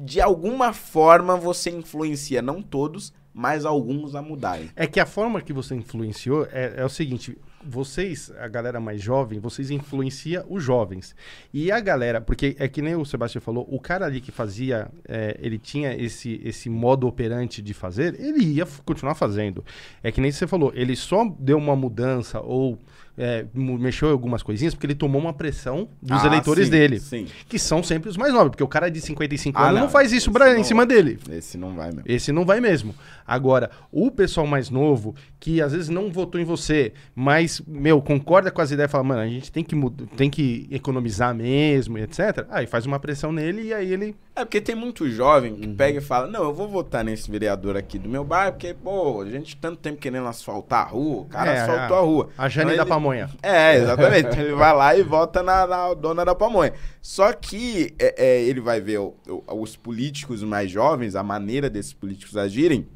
de 0.00 0.20
alguma 0.20 0.72
forma 0.72 1.36
você 1.36 1.70
influencia 1.70 2.40
não 2.40 2.62
todos, 2.62 3.12
mas 3.34 3.64
alguns 3.64 4.14
a 4.14 4.22
mudarem. 4.22 4.70
É 4.76 4.86
que 4.86 5.00
a 5.00 5.06
forma 5.06 5.40
que 5.40 5.52
você 5.52 5.74
influenciou 5.74 6.46
é, 6.52 6.74
é 6.76 6.84
o 6.84 6.88
seguinte: 6.88 7.36
vocês, 7.64 8.30
a 8.38 8.48
galera 8.48 8.80
mais 8.80 9.00
jovem, 9.00 9.38
vocês 9.38 9.70
influencia 9.70 10.44
os 10.48 10.62
jovens. 10.62 11.14
E 11.52 11.70
a 11.70 11.80
galera, 11.80 12.20
porque 12.20 12.56
é 12.58 12.68
que 12.68 12.82
nem 12.82 12.94
o 12.94 13.04
Sebastião 13.04 13.40
falou, 13.40 13.66
o 13.70 13.80
cara 13.80 14.06
ali 14.06 14.20
que 14.20 14.30
fazia, 14.30 14.90
é, 15.08 15.36
ele 15.40 15.58
tinha 15.58 15.94
esse, 15.94 16.40
esse 16.44 16.68
modo 16.68 17.06
operante 17.06 17.62
de 17.62 17.72
fazer, 17.72 18.18
ele 18.20 18.44
ia 18.44 18.66
continuar 18.84 19.14
fazendo. 19.14 19.64
É 20.02 20.12
que 20.12 20.20
nem 20.20 20.30
você 20.30 20.46
falou, 20.46 20.72
ele 20.74 20.96
só 20.96 21.24
deu 21.38 21.56
uma 21.56 21.76
mudança 21.76 22.40
ou 22.40 22.78
é, 23.16 23.44
mexeu 23.54 24.08
em 24.08 24.12
algumas 24.12 24.42
coisinhas 24.42 24.74
porque 24.74 24.86
ele 24.86 24.94
tomou 24.94 25.20
uma 25.20 25.32
pressão 25.32 25.88
dos 26.00 26.22
ah, 26.22 26.26
eleitores 26.26 26.66
sim, 26.66 26.70
dele. 26.70 27.00
Sim. 27.00 27.26
Que 27.48 27.58
são 27.58 27.82
sempre 27.82 28.08
os 28.08 28.16
mais 28.16 28.32
novos, 28.32 28.50
porque 28.50 28.62
o 28.62 28.68
cara 28.68 28.90
de 28.90 29.00
55 29.00 29.58
ah, 29.58 29.62
anos 29.62 29.74
não, 29.74 29.82
não 29.82 29.90
faz 29.90 30.12
isso 30.12 30.30
pra, 30.32 30.58
em 30.58 30.64
cima 30.64 30.86
dele. 30.86 31.18
Esse 31.30 31.58
não 31.58 31.74
vai 31.74 31.88
mesmo. 31.88 32.02
Esse 32.06 32.32
não 32.32 32.44
vai 32.44 32.60
mesmo. 32.60 32.94
Agora, 33.26 33.70
o 33.90 34.10
pessoal 34.10 34.46
mais 34.46 34.70
novo, 34.70 35.14
que 35.38 35.60
às 35.60 35.72
vezes 35.72 35.88
não 35.88 36.10
votou 36.10 36.40
em 36.40 36.44
você, 36.44 36.92
mas, 37.14 37.60
meu, 37.66 38.00
concorda 38.00 38.50
com 38.50 38.60
as 38.60 38.70
ideias 38.70 38.90
e 38.90 38.92
fala, 38.92 39.04
mano, 39.04 39.20
a 39.20 39.26
gente 39.26 39.50
tem 39.50 39.62
que, 39.62 39.76
tem 40.16 40.30
que 40.30 40.68
economizar 40.70 41.34
mesmo, 41.34 41.98
etc. 41.98 42.46
Aí 42.50 42.66
faz 42.66 42.86
uma 42.86 42.98
pressão 42.98 43.32
nele 43.32 43.62
e 43.62 43.74
aí 43.74 43.92
ele. 43.92 44.16
É 44.34 44.44
porque 44.44 44.60
tem 44.60 44.74
muito 44.74 45.08
jovem 45.10 45.54
que 45.54 45.66
uhum. 45.66 45.74
pega 45.74 45.98
e 45.98 46.02
fala, 46.02 46.26
não, 46.26 46.44
eu 46.44 46.54
vou 46.54 46.68
votar 46.68 47.04
nesse 47.04 47.30
vereador 47.30 47.76
aqui 47.76 47.98
do 47.98 48.08
meu 48.08 48.24
bairro, 48.24 48.52
porque, 48.52 48.74
pô, 48.74 49.20
a 49.20 49.28
gente 49.28 49.56
tanto 49.56 49.78
tempo 49.78 49.98
querendo 49.98 50.26
asfaltar 50.26 50.86
a 50.86 50.90
rua, 50.90 51.22
o 51.22 51.24
cara 51.26 51.52
é, 51.52 51.60
asfaltou 51.60 51.96
a, 51.96 52.00
a 52.00 52.02
rua. 52.02 52.28
A 52.38 52.48
Jane 52.48 52.72
então, 52.72 52.84
da 52.84 52.94
pamonha. 53.02 53.28
É, 53.42 53.76
exatamente. 53.76 54.28
Então 54.28 54.40
ele 54.40 54.54
vai 54.54 54.74
lá 54.74 54.96
e 54.96 55.02
vota 55.02 55.42
na, 55.42 55.66
na 55.66 55.94
dona 55.94 56.24
da 56.24 56.34
pamonha. 56.34 56.72
Só 57.00 57.32
que 57.32 57.94
é, 57.98 58.14
é, 58.16 58.42
ele 58.42 58.60
vai 58.60 58.80
ver 58.80 58.98
o, 58.98 59.14
o, 59.28 59.60
os 59.60 59.76
políticos 59.76 60.42
mais 60.44 60.70
jovens, 60.70 61.16
a 61.16 61.22
maneira 61.22 61.68
desses 61.68 61.92
políticos 61.92 62.36
agirem, 62.36 62.86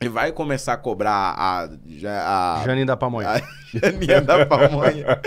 e 0.00 0.08
vai 0.08 0.30
começar 0.30 0.74
a 0.74 0.76
cobrar 0.76 1.34
a. 1.38 1.64
a 1.64 2.62
Janinha 2.64 2.86
da 2.86 2.96
pamonha. 2.96 3.30
A 3.76 3.78
Janinha 3.78 4.22
da 4.22 4.46
pamonha 4.46 5.20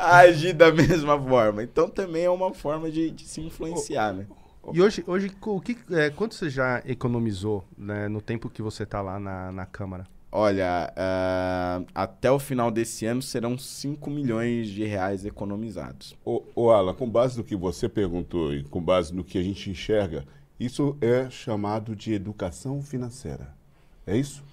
a 0.00 0.18
agir 0.18 0.52
da 0.52 0.72
mesma 0.72 1.18
forma. 1.18 1.62
Então 1.62 1.88
também 1.88 2.24
é 2.24 2.30
uma 2.30 2.52
forma 2.52 2.90
de, 2.90 3.10
de 3.10 3.24
se 3.26 3.40
influenciar, 3.40 4.12
né? 4.12 4.26
E 4.72 4.82
hoje, 4.82 5.04
hoje 5.06 5.30
o 5.40 5.60
que, 5.60 5.78
é, 5.92 6.10
quanto 6.10 6.34
você 6.34 6.50
já 6.50 6.82
economizou 6.84 7.64
né, 7.78 8.08
no 8.08 8.20
tempo 8.20 8.50
que 8.50 8.60
você 8.60 8.82
está 8.82 9.00
lá 9.00 9.18
na, 9.20 9.52
na 9.52 9.64
Câmara? 9.64 10.04
Olha, 10.38 10.92
uh, 10.92 11.86
até 11.94 12.30
o 12.30 12.38
final 12.38 12.70
desse 12.70 13.06
ano 13.06 13.22
serão 13.22 13.56
5 13.56 14.10
milhões 14.10 14.68
de 14.68 14.84
reais 14.84 15.24
economizados. 15.24 16.14
Ô, 16.22 16.42
ô 16.54 16.70
Alan, 16.70 16.92
com 16.92 17.08
base 17.08 17.38
no 17.38 17.42
que 17.42 17.56
você 17.56 17.88
perguntou 17.88 18.52
e 18.52 18.62
com 18.62 18.78
base 18.78 19.14
no 19.14 19.24
que 19.24 19.38
a 19.38 19.42
gente 19.42 19.70
enxerga, 19.70 20.26
isso 20.60 20.94
é 21.00 21.30
chamado 21.30 21.96
de 21.96 22.12
educação 22.12 22.82
financeira. 22.82 23.48
É 24.06 24.14
isso? 24.14 24.44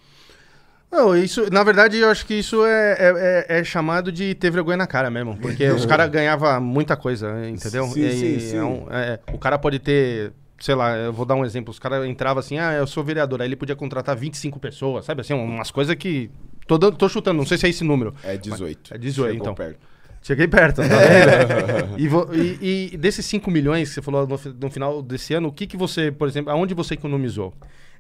Não, 0.90 1.18
isso, 1.18 1.52
na 1.52 1.66
verdade, 1.66 1.98
eu 1.98 2.10
acho 2.10 2.26
que 2.26 2.36
isso 2.36 2.66
é, 2.66 2.94
é, 2.94 3.46
é, 3.50 3.60
é 3.60 3.64
chamado 3.66 4.10
de 4.10 4.34
ter 4.36 4.52
vergonha 4.52 4.78
na 4.78 4.88
cara 4.88 5.12
mesmo. 5.12 5.36
Porque 5.36 5.68
os 5.68 5.84
caras 5.86 6.10
ganhavam 6.10 6.62
muita 6.62 6.96
coisa, 6.96 7.46
entendeu? 7.46 7.88
Sim, 7.88 8.06
e, 8.06 8.12
sim, 8.14 8.40
sim. 8.40 8.56
É 8.56 8.64
um, 8.64 8.88
é, 8.90 9.20
o 9.34 9.38
cara 9.38 9.60
pode 9.60 9.80
ter 9.80 10.32
sei 10.64 10.76
lá, 10.76 10.96
eu 10.96 11.12
vou 11.12 11.26
dar 11.26 11.36
um 11.36 11.44
exemplo. 11.44 11.72
Os 11.72 11.78
caras 11.78 12.08
entravam 12.08 12.40
assim, 12.40 12.58
ah, 12.58 12.72
eu 12.72 12.88
sou 12.88 13.04
vereador. 13.04 13.42
Aí 13.42 13.48
ele 13.50 13.56
podia 13.58 13.76
contratar 13.76 14.16
25 14.16 14.58
pessoas, 14.62 15.04
sabe 15.04 15.20
assim, 15.20 15.34
umas 15.34 15.70
coisas 15.70 15.94
que. 15.94 16.32
Tô, 16.66 16.78
dando, 16.78 16.96
tô 16.96 17.10
chutando, 17.10 17.38
não 17.38 17.46
sei 17.46 17.58
se 17.58 17.66
é 17.66 17.70
esse 17.70 17.84
número. 17.84 18.16
É 18.24 18.38
18. 18.38 18.80
Mas, 18.84 18.92
é 18.92 18.98
18, 18.98 19.32
Chegou 19.32 19.42
então. 19.42 19.54
Perto. 19.54 19.80
Cheguei 20.22 20.48
perto, 20.48 20.78
tá 20.78 20.88
e, 22.00 22.08
e, 22.08 22.94
e, 22.94 22.98
desses 22.98 23.26
5 23.26 23.52
milhões 23.52 23.90
que 23.90 23.96
você 23.96 24.02
falou 24.02 24.26
no, 24.26 24.40
no, 24.54 24.70
final 24.70 25.02
desse 25.02 25.34
ano, 25.34 25.50
o 25.50 25.52
que, 25.52 25.68
que 25.68 25.76
você, 25.76 26.14
por 26.14 26.30
exemplo, 26.30 26.50
aonde 26.50 26.74
você 26.74 26.94
economizou? 26.94 27.54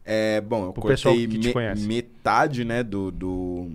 É, 0.05 0.39
bom, 0.39 0.68
eu 0.68 0.72
Pro 0.72 0.84
cortei 0.84 1.28
me, 1.28 1.53
metade, 1.86 2.64
né, 2.64 2.82
do, 2.82 3.11
do, 3.11 3.72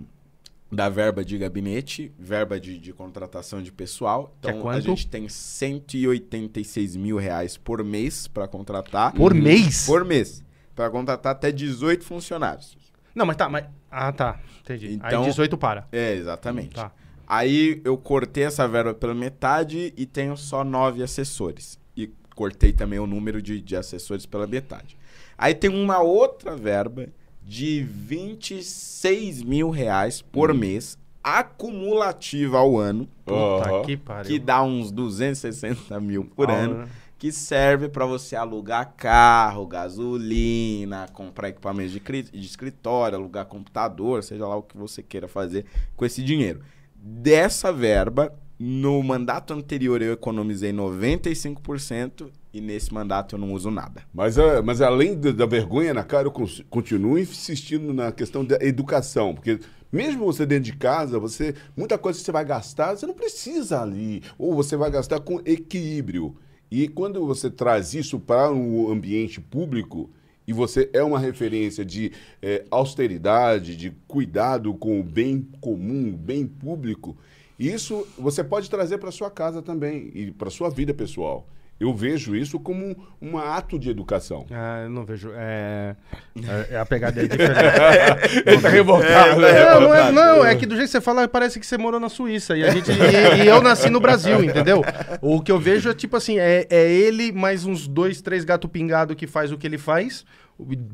da 0.71 0.87
verba 0.87 1.25
de 1.25 1.37
gabinete, 1.37 2.13
verba 2.17 2.59
de, 2.59 2.77
de 2.77 2.93
contratação 2.93 3.61
de 3.61 3.71
pessoal. 3.71 4.35
É 4.43 4.49
então, 4.49 4.71
é 4.71 4.75
a 4.75 4.79
gente 4.79 5.07
tem 5.07 5.27
186 5.27 6.95
mil 6.95 7.17
reais 7.17 7.57
por 7.57 7.83
mês 7.83 8.27
para 8.27 8.47
contratar. 8.47 9.13
Por 9.13 9.33
uhum. 9.33 9.41
mês? 9.41 9.85
Por 9.85 10.05
mês. 10.05 10.43
Para 10.75 10.89
contratar 10.89 11.31
até 11.31 11.51
18 11.51 12.05
funcionários. 12.05 12.77
Não, 13.15 13.25
mas 13.25 13.35
tá, 13.35 13.49
mas... 13.49 13.65
Ah, 13.89 14.11
tá. 14.11 14.39
Entendi. 14.61 14.93
Então, 14.93 15.23
Aí 15.23 15.29
18 15.29 15.57
para. 15.57 15.87
É, 15.91 16.13
exatamente. 16.13 16.75
Tá. 16.75 16.91
Aí 17.27 17.81
eu 17.83 17.97
cortei 17.97 18.43
essa 18.43 18.67
verba 18.67 18.93
pela 18.93 19.13
metade 19.13 19.93
e 19.97 20.05
tenho 20.05 20.37
só 20.37 20.63
nove 20.63 21.01
assessores. 21.01 21.79
E 21.97 22.11
cortei 22.35 22.71
também 22.71 22.99
o 22.99 23.07
número 23.07 23.41
de, 23.41 23.59
de 23.61 23.75
assessores 23.75 24.25
pela 24.25 24.45
metade. 24.45 24.97
Aí 25.37 25.55
tem 25.55 25.69
uma 25.69 25.99
outra 25.99 26.55
verba 26.55 27.07
de 27.49 27.81
26 27.81 29.41
mil 29.41 29.71
reais 29.71 30.21
por 30.21 30.51
hum. 30.51 30.53
mês, 30.53 30.95
acumulativa 31.23 32.59
ao 32.59 32.77
ano. 32.77 33.09
Puta 33.25 33.81
que 33.87 33.97
pariu. 33.97 34.29
Que 34.31 34.37
dá 34.37 34.61
uns 34.61 34.91
260 34.91 35.99
mil 35.99 36.25
por 36.25 36.51
ano. 36.51 36.87
Que 37.17 37.31
serve 37.31 37.89
para 37.89 38.05
você 38.05 38.35
alugar 38.35 38.93
carro, 38.95 39.65
gasolina, 39.65 41.07
comprar 41.11 41.49
equipamentos 41.49 41.91
de, 41.91 41.99
de 41.99 42.45
escritório, 42.45 43.17
alugar 43.17 43.45
computador, 43.45 44.23
seja 44.23 44.47
lá 44.47 44.55
o 44.55 44.61
que 44.61 44.77
você 44.77 45.01
queira 45.01 45.27
fazer 45.27 45.65
com 45.97 46.05
esse 46.05 46.23
dinheiro. 46.23 46.61
Dessa 46.95 47.73
verba, 47.73 48.31
no 48.59 49.01
mandato 49.01 49.53
anterior 49.53 50.01
eu 50.01 50.11
economizei 50.11 50.73
95% 50.73 52.29
e 52.53 52.59
nesse 52.59 52.93
mandato 52.93 53.35
eu 53.35 53.39
não 53.39 53.53
uso 53.53 53.71
nada. 53.71 54.03
Mas, 54.13 54.37
uh, 54.37 54.61
mas 54.63 54.81
além 54.81 55.15
da, 55.15 55.45
vergonha 55.45 55.93
na 55.93 56.03
cara, 56.03 56.27
eu 56.27 56.33
continuo 56.69 57.17
insistindo 57.17 57.93
na 57.93 58.11
questão 58.11 58.43
da 58.43 58.57
educação, 58.59 59.33
porque 59.33 59.59
mesmo 59.91 60.25
você 60.25 60.45
dentro 60.45 60.65
de 60.65 60.75
casa, 60.75 61.17
você 61.17 61.55
muita 61.77 61.97
coisa 61.97 62.19
que 62.19 62.25
você 62.25 62.31
vai 62.31 62.43
gastar, 62.43 62.95
você 62.95 63.05
não 63.07 63.13
precisa 63.13 63.81
ali, 63.81 64.21
ou 64.37 64.53
você 64.53 64.75
vai 64.75 64.91
gastar 64.91 65.21
com 65.21 65.39
equilíbrio. 65.45 66.35
E 66.69 66.87
quando 66.87 67.25
você 67.25 67.49
traz 67.49 67.93
isso 67.93 68.19
para 68.19 68.51
um 68.51 68.91
ambiente 68.91 69.39
público, 69.39 70.09
e 70.49 70.53
você 70.53 70.89
é 70.93 71.03
uma 71.03 71.19
referência 71.19 71.85
de 71.85 72.11
é, 72.41 72.65
austeridade, 72.71 73.75
de 73.75 73.91
cuidado 74.07 74.73
com 74.73 74.99
o 74.99 75.03
bem 75.03 75.47
comum, 75.61 76.09
o 76.13 76.17
bem 76.17 76.47
público, 76.47 77.15
isso 77.59 78.07
você 78.17 78.43
pode 78.43 78.69
trazer 78.69 78.97
para 78.97 79.11
sua 79.11 79.29
casa 79.29 79.61
também 79.61 80.09
e 80.15 80.31
para 80.31 80.49
sua 80.49 80.69
vida 80.69 80.93
pessoal. 80.93 81.45
Eu 81.79 81.93
vejo 81.93 82.35
isso 82.35 82.59
como 82.59 82.85
um, 82.85 82.95
um 83.21 83.37
ato 83.37 83.79
de 83.79 83.89
educação. 83.89 84.45
Ah, 84.51 84.81
eu 84.83 84.89
não 84.89 85.05
vejo. 85.05 85.31
É, 85.33 85.95
é, 86.69 86.77
a 86.77 86.85
pegada 86.85 87.21
é 87.21 87.27
diferente. 87.27 88.43
Ele 88.45 88.61
tá 88.61 88.67
revoltado. 88.67 89.45
É, 89.45 89.73
não, 89.73 89.81
não, 89.81 89.95
é, 89.95 90.11
não, 90.11 90.45
é 90.45 90.55
que 90.55 90.65
do 90.65 90.75
jeito 90.75 90.87
que 90.87 90.91
você 90.91 90.99
fala, 90.99 91.25
parece 91.25 91.57
que 91.57 91.65
você 91.65 91.77
morou 91.77 91.99
na 91.99 92.09
Suíça. 92.09 92.57
E, 92.57 92.65
a 92.65 92.71
gente, 92.71 92.91
e, 92.91 93.43
e 93.43 93.47
eu 93.47 93.61
nasci 93.61 93.89
no 93.89 94.01
Brasil, 94.01 94.43
entendeu? 94.43 94.81
O 95.21 95.41
que 95.41 95.51
eu 95.51 95.57
vejo 95.57 95.89
é 95.89 95.93
tipo 95.93 96.17
assim: 96.17 96.37
é, 96.37 96.67
é 96.69 96.91
ele 96.91 97.31
mais 97.31 97.65
uns 97.65 97.87
dois, 97.87 98.21
três 98.21 98.43
gato 98.43 98.67
pingado 98.67 99.15
que 99.15 99.25
faz 99.25 99.49
o 99.49 99.57
que 99.57 99.65
ele 99.65 99.77
faz 99.77 100.25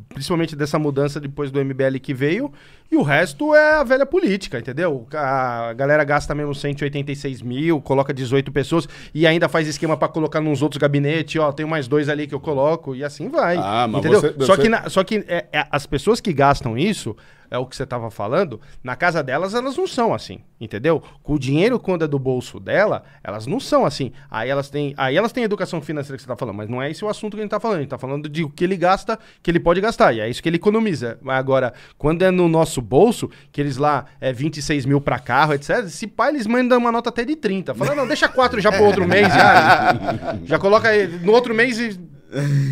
principalmente 0.09 0.55
dessa 0.55 0.77
mudança 0.77 1.19
depois 1.19 1.51
do 1.51 1.63
MBL 1.63 1.97
que 2.01 2.13
veio, 2.13 2.51
E 2.91 2.95
o 2.95 3.01
resto 3.01 3.53
é 3.55 3.73
a 3.75 3.83
velha 3.83 4.05
política, 4.05 4.59
entendeu? 4.59 5.07
A 5.13 5.73
galera 5.73 6.03
gasta 6.03 6.35
mesmo 6.35 6.53
186 6.53 7.41
mil, 7.41 7.81
coloca 7.81 8.13
18 8.13 8.51
pessoas 8.51 8.87
e 9.13 9.25
ainda 9.25 9.49
faz 9.49 9.67
esquema 9.67 9.97
pra 9.97 10.07
colocar 10.07 10.39
nos 10.39 10.61
outros 10.61 10.77
gabinetes, 10.79 11.41
ó, 11.41 11.51
tem 11.51 11.65
mais 11.65 11.87
dois 11.87 12.09
ali 12.09 12.27
que 12.27 12.35
eu 12.35 12.39
coloco, 12.39 12.95
e 12.95 13.03
assim 13.03 13.27
vai. 13.29 13.57
Ah, 13.57 13.87
mas 13.89 13.99
entendeu? 13.99 14.21
você- 14.21 14.45
Só 14.45 14.55
você- 14.55 14.61
que, 14.61 14.69
na- 14.69 14.89
só 14.89 15.03
que 15.03 15.25
é- 15.27 15.45
é- 15.51 15.67
as 15.71 15.85
pessoas 15.85 16.21
que 16.21 16.31
gastam 16.31 16.77
isso, 16.77 17.15
é 17.51 17.57
o 17.59 17.65
que 17.65 17.75
você 17.75 17.85
tava 17.85 18.09
falando, 18.09 18.59
na 18.83 18.95
casa 18.95 19.21
delas 19.21 19.53
elas 19.53 19.77
não 19.77 19.87
são 19.87 20.13
assim, 20.15 20.39
entendeu? 20.59 21.01
Com 21.21 21.33
o 21.35 21.39
dinheiro 21.39 21.79
quando 21.79 22.03
é 22.03 22.07
do 22.07 22.17
bolso 22.17 22.59
dela, 22.59 23.03
elas 23.23 23.45
não 23.45 23.59
são 23.59 23.85
assim. 23.85 24.11
Aí 24.31 24.49
elas 24.49 24.67
têm, 24.69 24.95
aí 24.97 25.15
elas 25.15 25.31
têm 25.31 25.43
educação 25.43 25.79
financeira 25.79 26.17
que 26.17 26.23
você 26.23 26.27
tá 26.27 26.35
falando, 26.35 26.55
mas 26.55 26.67
não 26.67 26.81
é 26.81 26.89
esse 26.89 27.05
o 27.05 27.07
assunto 27.09 27.33
que 27.35 27.39
a 27.41 27.43
gente 27.43 27.51
tá 27.51 27.59
falando. 27.59 27.77
A 27.77 27.81
gente 27.81 27.89
tá 27.89 27.99
falando 27.99 28.27
de 28.27 28.43
o 28.43 28.49
que 28.49 28.63
ele 28.63 28.75
gasta, 28.75 29.17
que 29.43 29.51
ele 29.51 29.59
pode 29.59 29.79
gastar, 29.79 30.11
e 30.13 30.19
é 30.21 30.27
isso 30.29 30.41
que 30.41 30.49
ele 30.49 30.55
economiza. 30.57 31.19
Mas 31.21 31.37
agora, 31.37 31.71
quando 31.99 32.23
é 32.23 32.31
no 32.31 32.47
nosso 32.49 32.74
bolso, 32.81 33.29
que 33.51 33.61
eles 33.61 33.77
lá 33.77 34.05
é 34.19 34.31
26 34.31 34.85
mil 34.85 35.01
pra 35.01 35.19
carro, 35.19 35.53
etc., 35.53 35.87
se 35.87 36.07
pá, 36.07 36.29
eles 36.29 36.47
mandam 36.47 36.77
uma 36.77 36.91
nota 36.91 37.09
até 37.09 37.23
de 37.23 37.35
30. 37.35 37.73
Fala, 37.75 37.95
não, 37.95 38.07
deixa 38.07 38.27
quatro 38.27 38.59
já 38.61 38.71
pro 38.71 38.83
outro 38.83 39.07
mês, 39.07 39.27
já, 39.27 40.37
já 40.45 40.59
coloca 40.59 40.89
aí, 40.89 41.07
no 41.07 41.31
outro 41.31 41.53
mês 41.53 41.79
e 41.79 41.99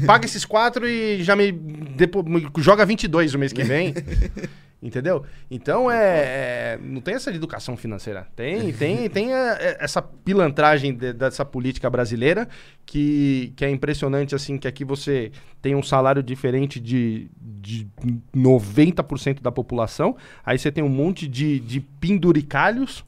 paga 0.06 0.26
esses 0.26 0.46
quatro 0.46 0.88
e 0.88 1.24
já 1.24 1.36
me, 1.36 1.52
depois, 1.52 2.26
me 2.26 2.50
joga 2.58 2.86
22 2.86 3.34
o 3.34 3.40
mês 3.40 3.54
que 3.54 3.64
vem. 3.64 3.94
Entendeu? 4.84 5.24
Então 5.50 5.90
é, 5.90 6.76
é- 6.76 6.80
Não 6.82 7.00
tem 7.00 7.16
essa 7.16 7.32
de 7.32 7.38
educação 7.38 7.78
financeira. 7.78 8.28
Tem, 8.36 8.74
tem, 8.74 9.08
tem 9.10 9.34
é, 9.34 9.38
é, 9.60 9.78
essa 9.80 10.02
pilantragem 10.02 10.94
de- 10.94 11.14
dessa 11.14 11.46
política 11.46 11.90
brasileira 11.90 12.50
que, 12.86 13.54
que 13.56 13.64
é 13.64 13.70
impressionante, 13.70 14.36
assim, 14.36 14.58
que 14.58 14.68
aqui 14.68 14.84
você 14.84 15.32
tem 15.62 15.74
um 15.74 15.82
salário 15.82 16.22
diferente 16.22 16.82
de, 16.82 17.30
de 17.40 17.88
90% 18.36 19.42
da 19.42 19.52
população. 19.52 20.18
Aí 20.46 20.58
você 20.60 20.70
tem 20.72 20.84
um 20.84 20.90
monte 20.90 21.28
de, 21.30 21.60
de 21.62 21.80
penduricalhos 21.80 23.06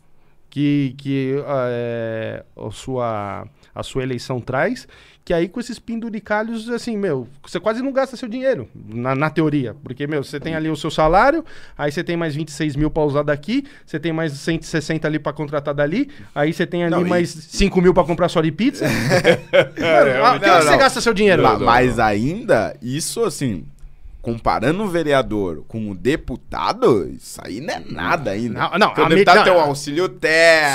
que, 0.49 0.95
que 0.97 1.35
é, 1.45 2.45
a, 2.55 2.71
sua, 2.71 3.45
a 3.73 3.83
sua 3.83 4.03
eleição 4.03 4.39
traz, 4.39 4.87
que 5.25 5.33
aí 5.33 5.49
com 5.49 5.59
esses 5.59 5.79
penduricalhos, 5.79 6.69
assim, 6.69 6.95
meu, 6.95 7.27
você 7.43 7.59
quase 7.59 7.81
não 7.81 7.91
gasta 7.91 8.15
seu 8.15 8.29
dinheiro, 8.29 8.69
na, 8.87 9.15
na 9.15 9.27
teoria. 9.27 9.75
Porque, 9.83 10.05
meu, 10.05 10.23
você 10.23 10.39
tem 10.39 10.53
ali 10.53 10.69
o 10.69 10.75
seu 10.75 10.91
salário, 10.91 11.43
aí 11.75 11.91
você 11.91 12.03
tem 12.03 12.15
mais 12.15 12.35
26 12.35 12.75
mil 12.75 12.91
pra 12.91 13.01
usar 13.01 13.23
daqui, 13.23 13.65
você 13.83 13.99
tem 13.99 14.13
mais 14.13 14.33
160 14.33 15.07
ali 15.07 15.17
pra 15.17 15.33
contratar 15.33 15.73
dali, 15.73 16.11
aí 16.35 16.53
você 16.53 16.67
tem 16.67 16.83
ali 16.83 16.91
Não, 16.91 17.01
e- 17.07 17.09
mais 17.09 17.29
5 17.31 17.81
mil 17.81 17.91
pra 17.91 18.03
comprar 18.03 18.29
sua 18.29 18.43
de 18.43 18.51
pizza. 18.51 18.85
Mano, 19.57 20.35
é 20.35 20.39
que 20.39 20.47
Não, 20.47 20.61
você 20.61 20.69
não. 20.71 20.77
gasta 20.77 21.01
seu 21.01 21.13
dinheiro? 21.13 21.41
Ma- 21.41 21.57
não, 21.57 21.65
mas 21.65 21.97
ainda, 21.97 22.75
isso 22.79 23.23
assim, 23.23 23.65
comparando 24.21 24.83
o 24.83 24.87
vereador 24.87 25.63
com 25.67 25.89
o 25.89 25.95
deputado, 25.95 27.09
isso 27.09 27.39
aí 27.43 27.61
não 27.61 27.73
é 27.73 27.81
nada 27.89 28.29
ainda. 28.31 28.59
Não, 28.59 28.77
não, 28.77 28.87
Porque 28.89 29.01
a 29.01 29.05
o 29.05 29.09
deputado 29.09 29.37
me- 29.39 29.43
tem 29.43 29.53
o 29.53 29.57
não. 29.57 29.61
auxílio. 29.65 30.05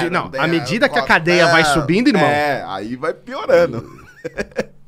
Sim, 0.00 0.10
não, 0.10 0.30
à 0.38 0.46
medida 0.48 0.88
que 0.88 0.98
a 0.98 1.02
cadeia 1.02 1.46
vai 1.46 1.64
subindo, 1.64 2.08
irmão. 2.08 2.26
É, 2.26 2.64
aí 2.66 2.96
vai 2.96 3.14
piorando. 3.14 3.99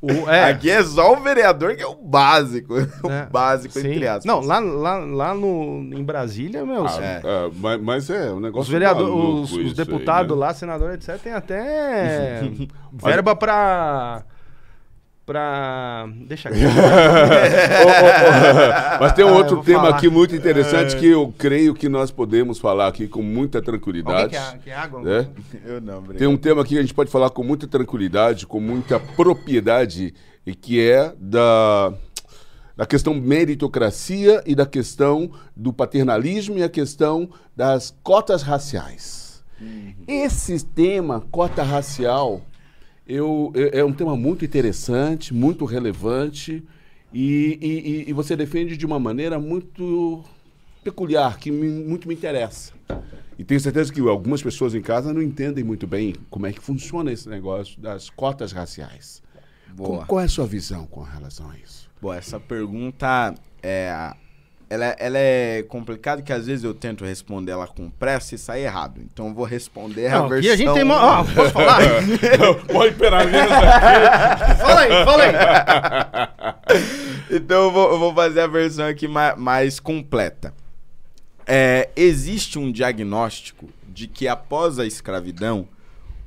O- 0.01 0.29
é. 0.29 0.49
Aqui 0.51 0.69
é 0.69 0.83
só 0.83 1.13
o 1.13 1.21
vereador 1.21 1.75
que 1.77 1.81
é 1.81 1.87
o 1.87 1.95
básico. 1.95 2.73
É, 3.09 3.23
o 3.27 3.31
básico, 3.31 3.73
sim. 3.79 3.87
entre 3.87 4.05
aspas. 4.07 4.25
Não, 4.25 4.41
lá, 4.41 4.59
lá, 4.59 4.97
lá 4.97 5.33
no, 5.33 5.79
em 5.93 6.03
Brasília, 6.03 6.65
meu, 6.65 6.85
Ah, 6.85 6.97
É. 7.01 7.21
ah, 7.23 7.49
mas, 7.55 7.81
mas 7.81 8.09
é 8.09 8.31
um 8.31 8.39
negócio 8.41 8.63
Os 8.63 8.69
vereadores, 8.69 9.09
maluco 9.09 9.41
os, 9.43 9.51
os 9.53 9.57
aí, 9.59 9.73
deputados 9.73 10.37
né? 10.37 10.45
lá, 10.45 10.53
senadores, 10.53 10.95
etc, 11.07 11.21
tem 11.21 11.31
até 11.33 12.41
verba 12.91 13.33
pra. 13.35 14.23
Pra. 15.25 16.05
Deixa 16.27 16.49
aqui. 16.49 16.59
Mas 18.99 19.13
tem 19.13 19.25
um 19.25 19.29
Ah, 19.29 19.37
outro 19.37 19.61
tema 19.63 19.83
falar. 19.83 19.95
aqui 19.97 20.09
muito 20.09 20.35
interessante 20.35 20.95
que 20.97 21.07
eu 21.07 21.33
creio 21.37 21.73
que 21.73 21.89
nós 21.89 22.11
podemos 22.11 22.59
falar 22.59 22.87
aqui 22.87 23.07
com 23.07 23.21
muita 23.21 23.61
tranquilidade. 23.61 24.29
quer, 24.31 24.57
quer 24.59 24.73
água? 24.75 25.01
né? 25.01 25.27
Eu 25.65 25.81
não, 25.81 25.97
obrigado. 25.99 26.19
Tem 26.19 26.27
um 26.27 26.37
tema 26.37 26.61
aqui 26.61 26.73
que 26.73 26.79
a 26.79 26.81
gente 26.81 26.93
pode 26.93 27.11
falar 27.11 27.29
com 27.29 27.43
muita 27.43 27.67
tranquilidade, 27.67 28.45
com 28.47 28.59
muita 28.59 28.99
propriedade, 28.99 30.13
e 30.45 30.53
que 30.53 30.81
é 30.81 31.13
da, 31.17 31.93
da 32.75 32.85
questão 32.85 33.13
meritocracia 33.13 34.41
e 34.45 34.55
da 34.55 34.65
questão 34.65 35.31
do 35.55 35.71
paternalismo 35.73 36.57
e 36.57 36.63
a 36.63 36.69
questão 36.69 37.29
das 37.55 37.95
cotas 38.03 38.41
raciais. 38.41 39.43
Esse 40.07 40.65
tema, 40.65 41.23
cota 41.31 41.63
racial, 41.63 42.41
eu, 43.07 43.51
é 43.55 43.79
é 43.79 43.85
um 43.85 43.93
tema 43.93 44.15
muito 44.15 44.43
interessante, 44.45 45.33
muito 45.33 45.65
relevante, 45.65 46.63
e, 47.13 47.57
e- 47.61 47.67
e- 47.67 48.09
e 48.09 48.13
você 48.13 48.35
defende 48.35 48.75
de 48.75 48.85
uma 48.85 48.99
maneira 48.99 49.39
muito 49.39 50.23
peculiar, 50.83 51.37
que 51.37 51.51
me- 51.51 51.69
muito 51.69 52.07
me 52.07 52.13
interessa. 52.13 52.73
E 53.37 53.43
tenho 53.43 53.59
certeza 53.59 53.91
que 53.91 53.99
algumas 54.01 54.41
pessoas 54.43 54.75
em 54.75 54.81
casa 54.81 55.13
não 55.13 55.21
entendem 55.21 55.63
muito 55.63 55.87
bem 55.87 56.13
como 56.29 56.45
é 56.45 56.53
que 56.53 56.61
funciona 56.61 57.11
esse 57.11 57.27
negócio 57.29 57.79
das 57.81 58.09
cotas 58.09 58.51
raciais. 58.51 59.21
Boa. 59.75 59.89
Como- 59.89 60.05
qual 60.05 60.21
é 60.21 60.25
a 60.25 60.29
sua 60.29 60.45
visão 60.45 60.85
com 60.85 61.01
relação 61.01 61.49
a 61.49 61.57
isso? 61.57 61.89
Bom, 62.01 62.13
essa 62.13 62.39
pergunta 62.39 63.33
é. 63.61 64.13
Ela, 64.69 64.95
ela 64.97 65.17
é 65.17 65.63
complicada 65.63 66.21
que 66.21 66.33
às 66.33 66.47
vezes 66.47 66.63
eu 66.63 66.73
tento 66.73 67.05
responder 67.05 67.51
ela 67.51 67.67
com 67.67 67.89
pressa 67.89 68.35
e 68.35 68.37
sai 68.37 68.63
errado. 68.63 69.01
Então 69.01 69.27
eu 69.27 69.33
vou 69.33 69.45
responder 69.45 70.07
a 70.07 70.19
Não, 70.19 70.29
versão. 70.29 70.37
aqui 70.39 70.49
a 70.49 70.55
gente 70.55 70.73
tem 70.73 70.83
uma. 70.83 71.19
Ó, 71.19 71.23
posso 71.23 71.49
falar? 71.53 71.79
Pode 72.71 72.91
esperar 72.93 73.27
fala 74.57 74.81
aí, 74.81 75.05
fala 75.05 75.23
aí. 75.23 76.53
Então 77.31 77.63
eu 77.63 77.71
vou, 77.71 77.91
eu 77.91 77.99
vou 77.99 78.13
fazer 78.13 78.41
a 78.41 78.47
versão 78.47 78.85
aqui 78.85 79.07
mais, 79.07 79.37
mais 79.37 79.79
completa. 79.79 80.53
É, 81.47 81.89
existe 81.95 82.59
um 82.59 82.71
diagnóstico 82.71 83.69
de 83.87 84.07
que 84.07 84.27
após 84.27 84.79
a 84.79 84.85
escravidão, 84.85 85.67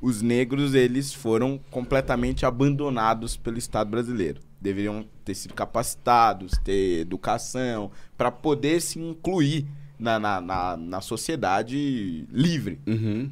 os 0.01 0.23
negros 0.23 0.75
eles 0.75 1.13
foram 1.13 1.61
completamente 1.71 2.45
abandonados 2.45 3.37
pelo 3.37 3.59
Estado 3.59 3.91
brasileiro. 3.91 4.41
Deveriam 4.67 5.07
ter 5.25 5.35
sido 5.35 5.55
capacitados, 5.55 6.53
ter 6.65 7.01
educação, 7.01 7.91
para 8.19 8.31
poder 8.33 8.81
se 8.81 8.99
incluir 8.99 9.65
na, 9.99 10.19
na, 10.19 10.41
na, 10.41 10.77
na 10.77 11.01
sociedade 11.01 12.27
livre. 12.31 12.81
Uhum. 12.87 13.31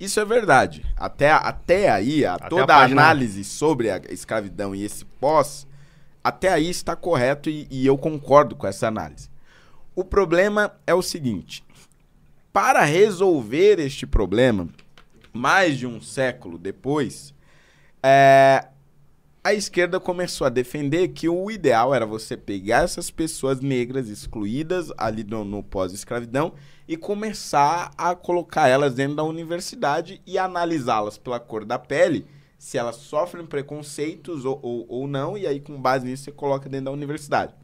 Isso 0.00 0.18
é 0.18 0.24
verdade. 0.24 0.84
Até, 0.96 1.30
até 1.30 1.90
aí, 1.90 2.24
a- 2.24 2.34
Até 2.34 2.48
toda 2.48 2.64
a 2.64 2.66
página- 2.66 3.02
análise 3.02 3.44
sobre 3.44 3.90
a 3.90 4.00
escravidão 4.10 4.74
e 4.74 4.82
esse 4.82 5.04
pós, 5.04 5.66
até 6.24 6.48
aí 6.52 6.68
está 6.70 6.96
correto 6.96 7.48
e, 7.50 7.66
e 7.70 7.86
eu 7.86 7.96
concordo 7.98 8.56
com 8.56 8.66
essa 8.66 8.88
análise. 8.88 9.28
O 9.94 10.02
problema 10.04 10.72
é 10.86 10.94
o 10.94 11.02
seguinte: 11.02 11.62
para 12.52 12.82
resolver 12.84 13.78
este 13.78 14.06
problema, 14.06 14.68
mais 15.32 15.78
de 15.78 15.86
um 15.86 16.00
século 16.00 16.56
depois, 16.58 17.34
é, 18.02 18.66
a 19.46 19.54
esquerda 19.54 20.00
começou 20.00 20.44
a 20.44 20.50
defender 20.50 21.06
que 21.10 21.28
o 21.28 21.48
ideal 21.52 21.94
era 21.94 22.04
você 22.04 22.36
pegar 22.36 22.82
essas 22.82 23.12
pessoas 23.12 23.60
negras 23.60 24.08
excluídas 24.08 24.90
ali 24.98 25.22
no, 25.22 25.44
no 25.44 25.62
pós-escravidão 25.62 26.54
e 26.88 26.96
começar 26.96 27.92
a 27.96 28.12
colocar 28.16 28.66
elas 28.66 28.94
dentro 28.94 29.14
da 29.14 29.22
universidade 29.22 30.20
e 30.26 30.36
analisá-las 30.36 31.16
pela 31.16 31.38
cor 31.38 31.64
da 31.64 31.78
pele, 31.78 32.26
se 32.58 32.76
elas 32.76 32.96
sofrem 32.96 33.46
preconceitos 33.46 34.44
ou, 34.44 34.58
ou, 34.60 34.84
ou 34.88 35.06
não, 35.06 35.38
e 35.38 35.46
aí 35.46 35.60
com 35.60 35.80
base 35.80 36.04
nisso 36.04 36.24
você 36.24 36.32
coloca 36.32 36.68
dentro 36.68 36.86
da 36.86 36.90
universidade. 36.90 37.54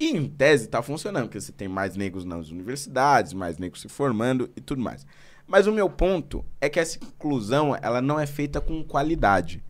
E 0.00 0.08
em 0.08 0.26
tese 0.26 0.68
tá 0.68 0.80
funcionando, 0.80 1.24
porque 1.24 1.38
você 1.42 1.52
tem 1.52 1.68
mais 1.68 1.96
negros 1.96 2.24
nas 2.24 2.48
universidades, 2.48 3.34
mais 3.34 3.58
negros 3.58 3.82
se 3.82 3.90
formando 3.90 4.48
e 4.56 4.60
tudo 4.62 4.80
mais. 4.80 5.06
Mas 5.46 5.66
o 5.66 5.72
meu 5.72 5.90
ponto 5.90 6.42
é 6.62 6.70
que 6.70 6.80
essa 6.80 6.96
inclusão, 6.96 7.76
ela 7.82 8.00
não 8.00 8.18
é 8.18 8.26
feita 8.26 8.58
com 8.58 8.82
qualidade. 8.82 9.62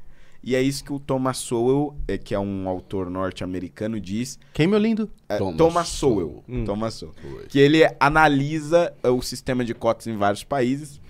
E 0.43 0.57
é 0.57 0.61
isso 0.61 0.85
que 0.85 0.93
o 0.93 0.99
Thomas 0.99 1.39
Sowell, 1.39 1.97
eh, 2.09 2.19
que 2.19 2.35
é 2.35 2.39
um 2.39 2.69
autor 2.69 3.09
norte-americano, 3.09 4.01
diz. 4.01 4.39
Quem, 4.53 4.67
meu 4.67 4.79
lindo? 4.79 5.09
É, 5.29 5.39
Thomas 5.39 5.57
Thomas, 5.57 5.89
Sowell. 5.89 6.45
Hum. 6.49 6.65
Thomas 6.65 6.95
Sowell. 6.95 7.15
Foi. 7.15 7.47
Que 7.47 7.61
ele 7.61 7.83
analisa 8.01 8.93
eh, 9.05 9.09
o 9.09 9.23
sistema 9.23 9.65
de 9.65 9.73
cotas 9.73 10.09
em 10.09 10.17
vários 10.17 10.43
países. 10.43 11.01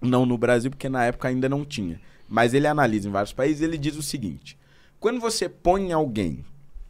Não 0.00 0.24
no 0.24 0.38
Brasil, 0.38 0.70
porque 0.70 0.88
na 0.88 1.04
época 1.04 1.28
ainda 1.28 1.46
não 1.46 1.62
tinha. 1.62 2.00
Mas 2.26 2.54
ele 2.54 2.66
analisa 2.66 3.06
em 3.06 3.12
vários 3.12 3.34
países 3.34 3.60
e 3.60 3.64
ele 3.64 3.76
diz 3.76 3.96
o 3.96 4.02
seguinte: 4.02 4.56
quando 4.98 5.20
você 5.20 5.46
põe 5.46 5.92
alguém 5.92 6.42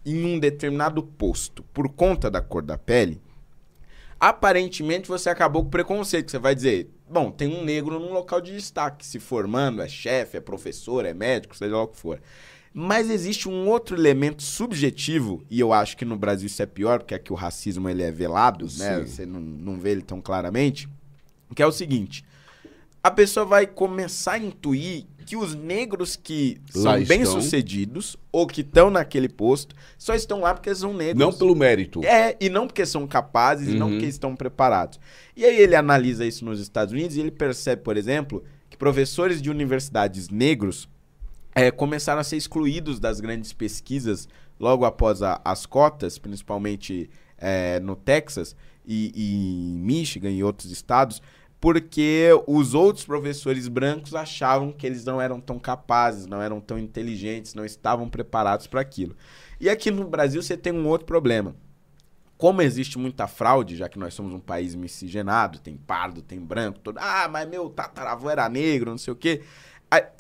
em 0.07 0.25
um 0.25 0.39
determinado 0.39 1.03
posto 1.03 1.65
por 1.75 1.89
conta 1.89 2.31
da 2.31 2.41
cor 2.41 2.63
da 2.63 2.79
pele, 2.79 3.21
aparentemente 4.19 5.09
você 5.09 5.29
acabou 5.29 5.65
com 5.65 5.71
preconceito. 5.71 6.31
Você 6.31 6.39
vai 6.39 6.55
dizer, 6.55 6.89
bom, 7.11 7.31
tem 7.31 7.49
um 7.49 7.65
negro 7.65 7.99
num 7.99 8.13
local 8.13 8.41
de 8.41 8.53
destaque, 8.53 9.05
se 9.05 9.19
formando, 9.19 9.83
é 9.83 9.89
chefe, 9.89 10.37
é 10.37 10.41
professor, 10.41 11.05
é 11.05 11.13
médico, 11.13 11.57
seja 11.57 11.75
lá 11.77 11.83
o 11.83 11.89
que 11.89 11.97
for. 11.97 12.21
Mas 12.73 13.11
existe 13.11 13.49
um 13.49 13.69
outro 13.69 13.97
elemento 13.97 14.43
subjetivo, 14.45 15.43
e 15.51 15.59
eu 15.59 15.73
acho 15.73 15.97
que 15.97 16.05
no 16.05 16.17
Brasil 16.17 16.47
isso 16.47 16.63
é 16.63 16.67
pior, 16.67 17.01
porque 17.01 17.15
aqui 17.15 17.33
o 17.33 17.37
racismo 17.37 17.89
ele 17.89 18.03
é 18.03 18.13
velado, 18.13 18.67
né? 18.79 19.01
Sim. 19.01 19.07
Você 19.07 19.27
não, 19.27 19.41
não 19.41 19.77
vê 19.77 19.91
ele 19.91 20.03
tão 20.03 20.21
claramente, 20.21 20.89
que 21.55 21.63
é 21.63 21.67
o 21.67 21.73
seguinte: 21.73 22.25
a 23.03 23.11
pessoa 23.11 23.45
vai 23.45 23.67
começar 23.67 24.35
a 24.35 24.39
intuir 24.39 25.05
que 25.27 25.37
os 25.37 25.55
negros 25.55 26.17
que 26.17 26.61
Lá 26.75 26.99
são 26.99 27.05
bem-sucedidos 27.05 28.17
ou 28.33 28.47
que 28.47 28.61
estão 28.63 28.91
naquele 28.91 29.29
posto 29.29 29.75
só 29.99 30.15
estão 30.15 30.41
lá 30.41 30.55
porque 30.55 30.75
são 30.75 30.93
negros. 30.95 31.19
Não 31.19 31.33
pelo 31.33 31.55
mérito. 31.55 32.05
É, 32.05 32.37
e 32.41 32.49
não 32.49 32.67
porque 32.67 32.85
são 32.87 33.07
capazes 33.07 33.69
e 33.69 33.75
não 33.75 33.87
Uhum. 33.87 33.93
porque 33.95 34.07
estão 34.07 34.35
preparados. 34.37 34.99
E 35.37 35.45
aí 35.45 35.61
ele 35.61 35.77
analisa 35.77 36.25
isso 36.27 36.45
nos 36.45 36.61
Estados 36.61 36.93
Unidos 36.93 37.17
e 37.17 37.21
ele 37.21 37.31
percebe, 37.31 37.83
por 37.83 37.97
exemplo, 37.97 38.43
que 38.69 38.77
professores 38.77 39.41
de 39.41 39.51
universidades 39.51 40.29
negros 40.29 40.89
eh, 41.55 41.71
começaram 41.71 42.21
a 42.21 42.25
ser 42.25 42.37
excluídos 42.37 43.01
das 43.01 43.21
grandes 43.21 43.53
pesquisas 43.53 44.29
logo 44.59 44.85
após 44.85 45.21
a- 45.23 45.41
as 45.45 45.67
cotas, 45.67 46.19
principalmente 46.19 47.11
eh, 47.39 47.81
no 47.81 47.97
Texas 47.97 48.55
e, 48.87 49.13
e 49.15 49.79
Michigan 49.79 50.31
e 50.31 50.45
outros 50.45 50.71
estados, 50.71 51.21
porque 51.61 52.29
os 52.47 52.73
outros 52.73 53.05
professores 53.05 53.69
brancos 53.69 54.15
achavam 54.15 54.73
que 54.73 54.87
eles 54.87 55.05
não 55.05 55.21
eram 55.21 55.41
tão 55.41 55.59
capazes, 55.59 56.27
não 56.27 56.41
eram 56.41 56.61
tão 56.61 56.79
inteligentes, 56.79 57.55
não 57.55 57.65
estavam 57.65 58.09
preparados 58.09 58.67
para 58.67 58.81
aquilo. 58.81 59.15
E 59.61 59.69
aqui 59.69 59.91
no 59.91 60.09
Brasil 60.09 60.43
você 60.43 60.57
tem 60.57 60.73
um 60.73 60.89
outro 60.89 61.07
problema. 61.07 61.55
Como 62.39 62.63
existe 62.63 62.99
muita 62.99 63.27
fraude, 63.27 63.77
já 63.77 63.87
que 63.87 63.99
nós 63.99 64.15
somos 64.15 64.33
um 64.33 64.41
país 64.41 64.75
miscigenado, 64.75 65.59
tem 65.59 65.77
pardo, 65.77 66.23
tem 66.23 66.41
branco, 66.41 66.79
todo, 66.79 66.97
ah, 66.99 67.29
mas 67.31 67.47
meu 67.47 67.69
tataravô 67.69 68.31
era 68.31 68.49
negro, 68.49 68.91
não 68.91 68.97
sei 68.99 69.13
o 69.13 69.17
quê. 69.17 69.43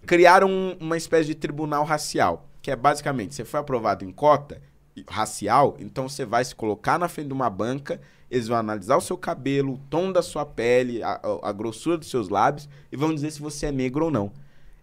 Criaram 0.04 0.50
um- 0.50 0.76
uma 0.78 0.98
espécie 0.98 1.28
de 1.28 1.34
tribunal 1.34 1.84
racial, 1.84 2.46
que 2.60 2.70
é 2.70 2.76
basicamente, 2.76 3.34
você 3.34 3.44
foi 3.46 3.60
aprovado 3.60 4.04
em 4.04 4.12
cota 4.12 4.60
racial, 5.08 5.76
então 5.78 6.06
você 6.06 6.26
vai 6.26 6.44
se 6.44 6.54
colocar 6.54 6.98
na 6.98 7.08
frente 7.08 7.28
de 7.28 7.32
uma 7.32 7.48
banca, 7.48 7.98
eles 8.30 8.46
vão 8.48 8.56
analisar 8.58 8.96
o 8.96 9.00
seu 9.00 9.16
cabelo, 9.16 9.74
o 9.74 9.78
tom 9.90 10.12
da 10.12 10.22
sua 10.22 10.46
pele, 10.46 11.02
a, 11.02 11.20
a- 11.22 11.48
a 11.48 11.52
grossura 11.52 11.96
dos 11.98 12.08
seus 12.08 12.28
lábios 12.28 12.68
e 12.92 12.96
vão 12.96 13.14
dizer 13.14 13.30
se 13.32 13.40
você 13.40 13.66
é 13.66 13.72
negro 13.72 14.04
ou 14.06 14.10
não. 14.10 14.30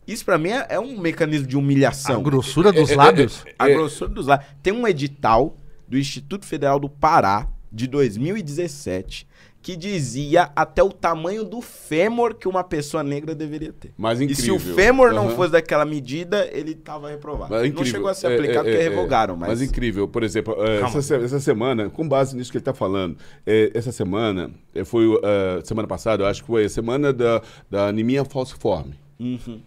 Isso 0.05 0.23
pra 0.25 0.37
mim 0.37 0.49
é, 0.49 0.65
é 0.69 0.79
um 0.79 0.99
mecanismo 0.99 1.47
de 1.47 1.55
A 1.55 1.59
humilhação. 1.59 2.23
grossura 2.23 2.71
dos 2.71 2.89
lábios. 2.91 3.43
A 3.59 3.67
grossura 3.67 4.09
dos 4.09 4.27
lábios. 4.27 4.49
Tem 4.63 4.71
um 4.73 4.87
edital 4.87 5.57
do 5.87 5.97
Instituto 5.97 6.45
Federal 6.45 6.79
do 6.79 6.89
Pará, 6.89 7.47
de 7.71 7.87
2017, 7.87 9.27
que 9.67 9.75
dizia 9.75 10.49
até 10.55 10.81
o 10.81 10.89
tamanho 10.89 11.43
do 11.43 11.59
fêmur 11.59 12.35
que 12.35 12.47
uma 12.47 12.63
pessoa 12.63 13.03
negra 13.03 13.35
deveria 13.35 13.73
ter. 13.73 13.91
Mas 13.97 14.21
E 14.21 14.33
se 14.33 14.49
o 14.49 14.55
incrível. 14.55 14.75
fêmur 14.75 15.11
não 15.11 15.25
Aham. 15.27 15.35
fosse 15.35 15.51
daquela 15.51 15.83
medida, 15.83 16.47
ele 16.53 16.73
tava 16.73 17.09
reprovado. 17.09 17.51
Mas 17.51 17.59
é 17.59 17.63
não 17.63 17.69
incrível. 17.71 17.91
chegou 17.91 18.09
a 18.09 18.13
ser 18.13 18.27
É, 18.31 18.35
aplicado 18.35 18.69
é, 18.69 18.71
porque 18.71 18.85
é, 18.85 18.89
revogaram, 18.89 19.33
é. 19.33 19.37
mas... 19.39 19.61
incrível, 19.61 20.07
por 20.07 20.23
exemplo, 20.23 20.55
é, 20.65 20.79
essa, 20.79 21.15
essa 21.17 21.39
semana, 21.41 21.89
com 21.89 22.07
base 22.07 22.33
nisso 22.33 22.49
que 22.49 22.57
ele 22.57 22.61
está 22.61 22.73
falando, 22.73 23.17
é, 23.45 23.69
essa 23.73 23.91
semana, 23.91 24.51
é, 24.73 24.85
foi 24.85 25.03
é, 25.21 25.59
semana 25.65 25.85
passada, 25.85 26.23
eu 26.23 26.27
acho 26.27 26.43
que 26.43 26.47
foi 26.47 26.63
a 26.63 26.69
semana 26.69 27.11
da, 27.11 27.41
da 27.69 27.87
anemia 27.89 28.23
falciforme. 28.23 28.93
Uhum. 29.19 29.59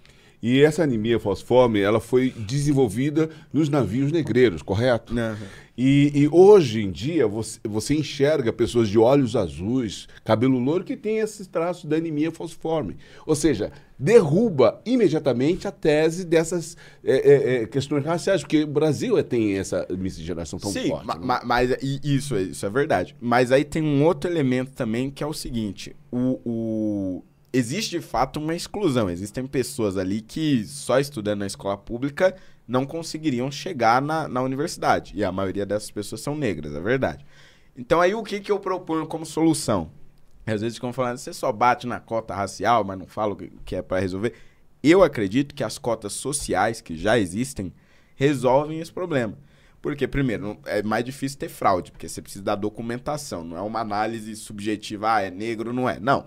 E 0.42 0.62
essa 0.62 0.82
anemia 0.84 1.18
falciforme, 1.20 1.80
ela 1.80 2.00
foi 2.00 2.30
desenvolvida 2.30 3.28
nos 3.52 3.68
navios 3.68 4.10
negreiros, 4.10 4.62
correto? 4.62 5.12
Aham. 5.18 5.36
E, 5.76 6.12
e 6.14 6.28
hoje 6.28 6.82
em 6.82 6.90
dia 6.90 7.26
você, 7.26 7.58
você 7.66 7.94
enxerga 7.94 8.52
pessoas 8.52 8.86
de 8.88 8.98
olhos 8.98 9.34
azuis, 9.34 10.06
cabelo 10.24 10.58
louro, 10.58 10.84
que 10.84 10.94
tem 10.96 11.18
esses 11.18 11.46
traços 11.46 11.86
da 11.86 11.96
anemia 11.96 12.30
falciforme. 12.30 12.96
Ou 13.26 13.34
seja, 13.34 13.72
derruba 13.98 14.80
imediatamente 14.84 15.66
a 15.66 15.70
tese 15.70 16.24
dessas 16.26 16.76
é, 17.02 17.16
é, 17.16 17.62
é, 17.62 17.66
questões 17.66 18.04
raciais, 18.04 18.42
porque 18.42 18.64
o 18.64 18.66
Brasil 18.66 19.16
é- 19.16 19.22
tem 19.22 19.56
essa 19.56 19.86
miscigenação 19.96 20.58
tão 20.58 20.70
Sim, 20.70 20.88
forte. 20.88 21.06
ma- 21.06 21.14
né? 21.14 21.20
ma- 21.24 21.42
mas 21.46 21.70
e- 21.82 22.00
isso, 22.02 22.34
é- 22.34 22.42
isso 22.42 22.66
é 22.66 22.68
verdade. 22.70 23.16
Mas 23.20 23.50
aí 23.50 23.64
tem 23.64 23.82
um 23.82 24.04
outro 24.04 24.30
elemento 24.30 24.72
também 24.72 25.10
que 25.10 25.22
é 25.22 25.26
o 25.26 25.32
seguinte: 25.32 25.94
o, 26.12 26.40
o- 26.44 27.24
existe 27.52 27.90
de 27.90 28.00
fato 28.00 28.38
uma 28.38 28.54
exclusão. 28.54 29.08
Existem 29.10 29.46
pessoas 29.46 29.96
ali 29.96 30.20
que 30.20 30.64
só 30.64 30.98
estudando 30.98 31.40
na 31.40 31.46
escola 31.46 31.76
pública 31.76 32.34
não 32.66 32.86
conseguiriam 32.86 33.50
chegar 33.50 34.00
na, 34.00 34.28
na 34.28 34.42
universidade. 34.42 35.12
E 35.16 35.24
a 35.24 35.32
maioria 35.32 35.66
dessas 35.66 35.90
pessoas 35.90 36.20
são 36.20 36.36
negras, 36.36 36.74
é 36.74 36.80
verdade. 36.80 37.24
Então 37.76 38.00
aí 38.00 38.14
o 38.14 38.22
que, 38.22 38.40
que 38.40 38.52
eu 38.52 38.60
proponho 38.60 39.06
como 39.06 39.26
solução? 39.26 39.90
Às 40.46 40.60
vezes 40.60 40.76
ficam 40.76 40.92
falando, 40.92 41.18
você 41.18 41.32
só 41.32 41.52
bate 41.52 41.86
na 41.86 42.00
cota 42.00 42.34
racial, 42.34 42.82
mas 42.84 42.98
não 42.98 43.06
fala 43.06 43.34
o 43.34 43.36
que- 43.36 43.76
é 43.76 43.82
para 43.82 44.00
resolver. 44.00 44.34
Eu 44.82 45.02
acredito 45.02 45.54
que 45.54 45.62
as 45.62 45.78
cotas 45.78 46.12
sociais 46.12 46.80
que 46.80 46.96
já 46.96 47.18
existem 47.18 47.72
resolvem 48.16 48.80
esse 48.80 48.92
problema. 48.92 49.36
Porque, 49.82 50.06
primeiro, 50.06 50.58
é 50.66 50.82
mais 50.82 51.04
difícil 51.04 51.38
ter 51.38 51.48
fraude, 51.48 51.90
porque 51.90 52.08
você 52.08 52.20
precisa 52.20 52.44
da 52.44 52.54
documentação, 52.54 53.42
não 53.44 53.56
é 53.56 53.60
uma 53.62 53.80
análise 53.80 54.34
subjetiva, 54.36 55.14
ah, 55.14 55.22
é 55.22 55.30
negro, 55.30 55.72
não 55.72 55.88
é. 55.88 55.98
Não. 55.98 56.26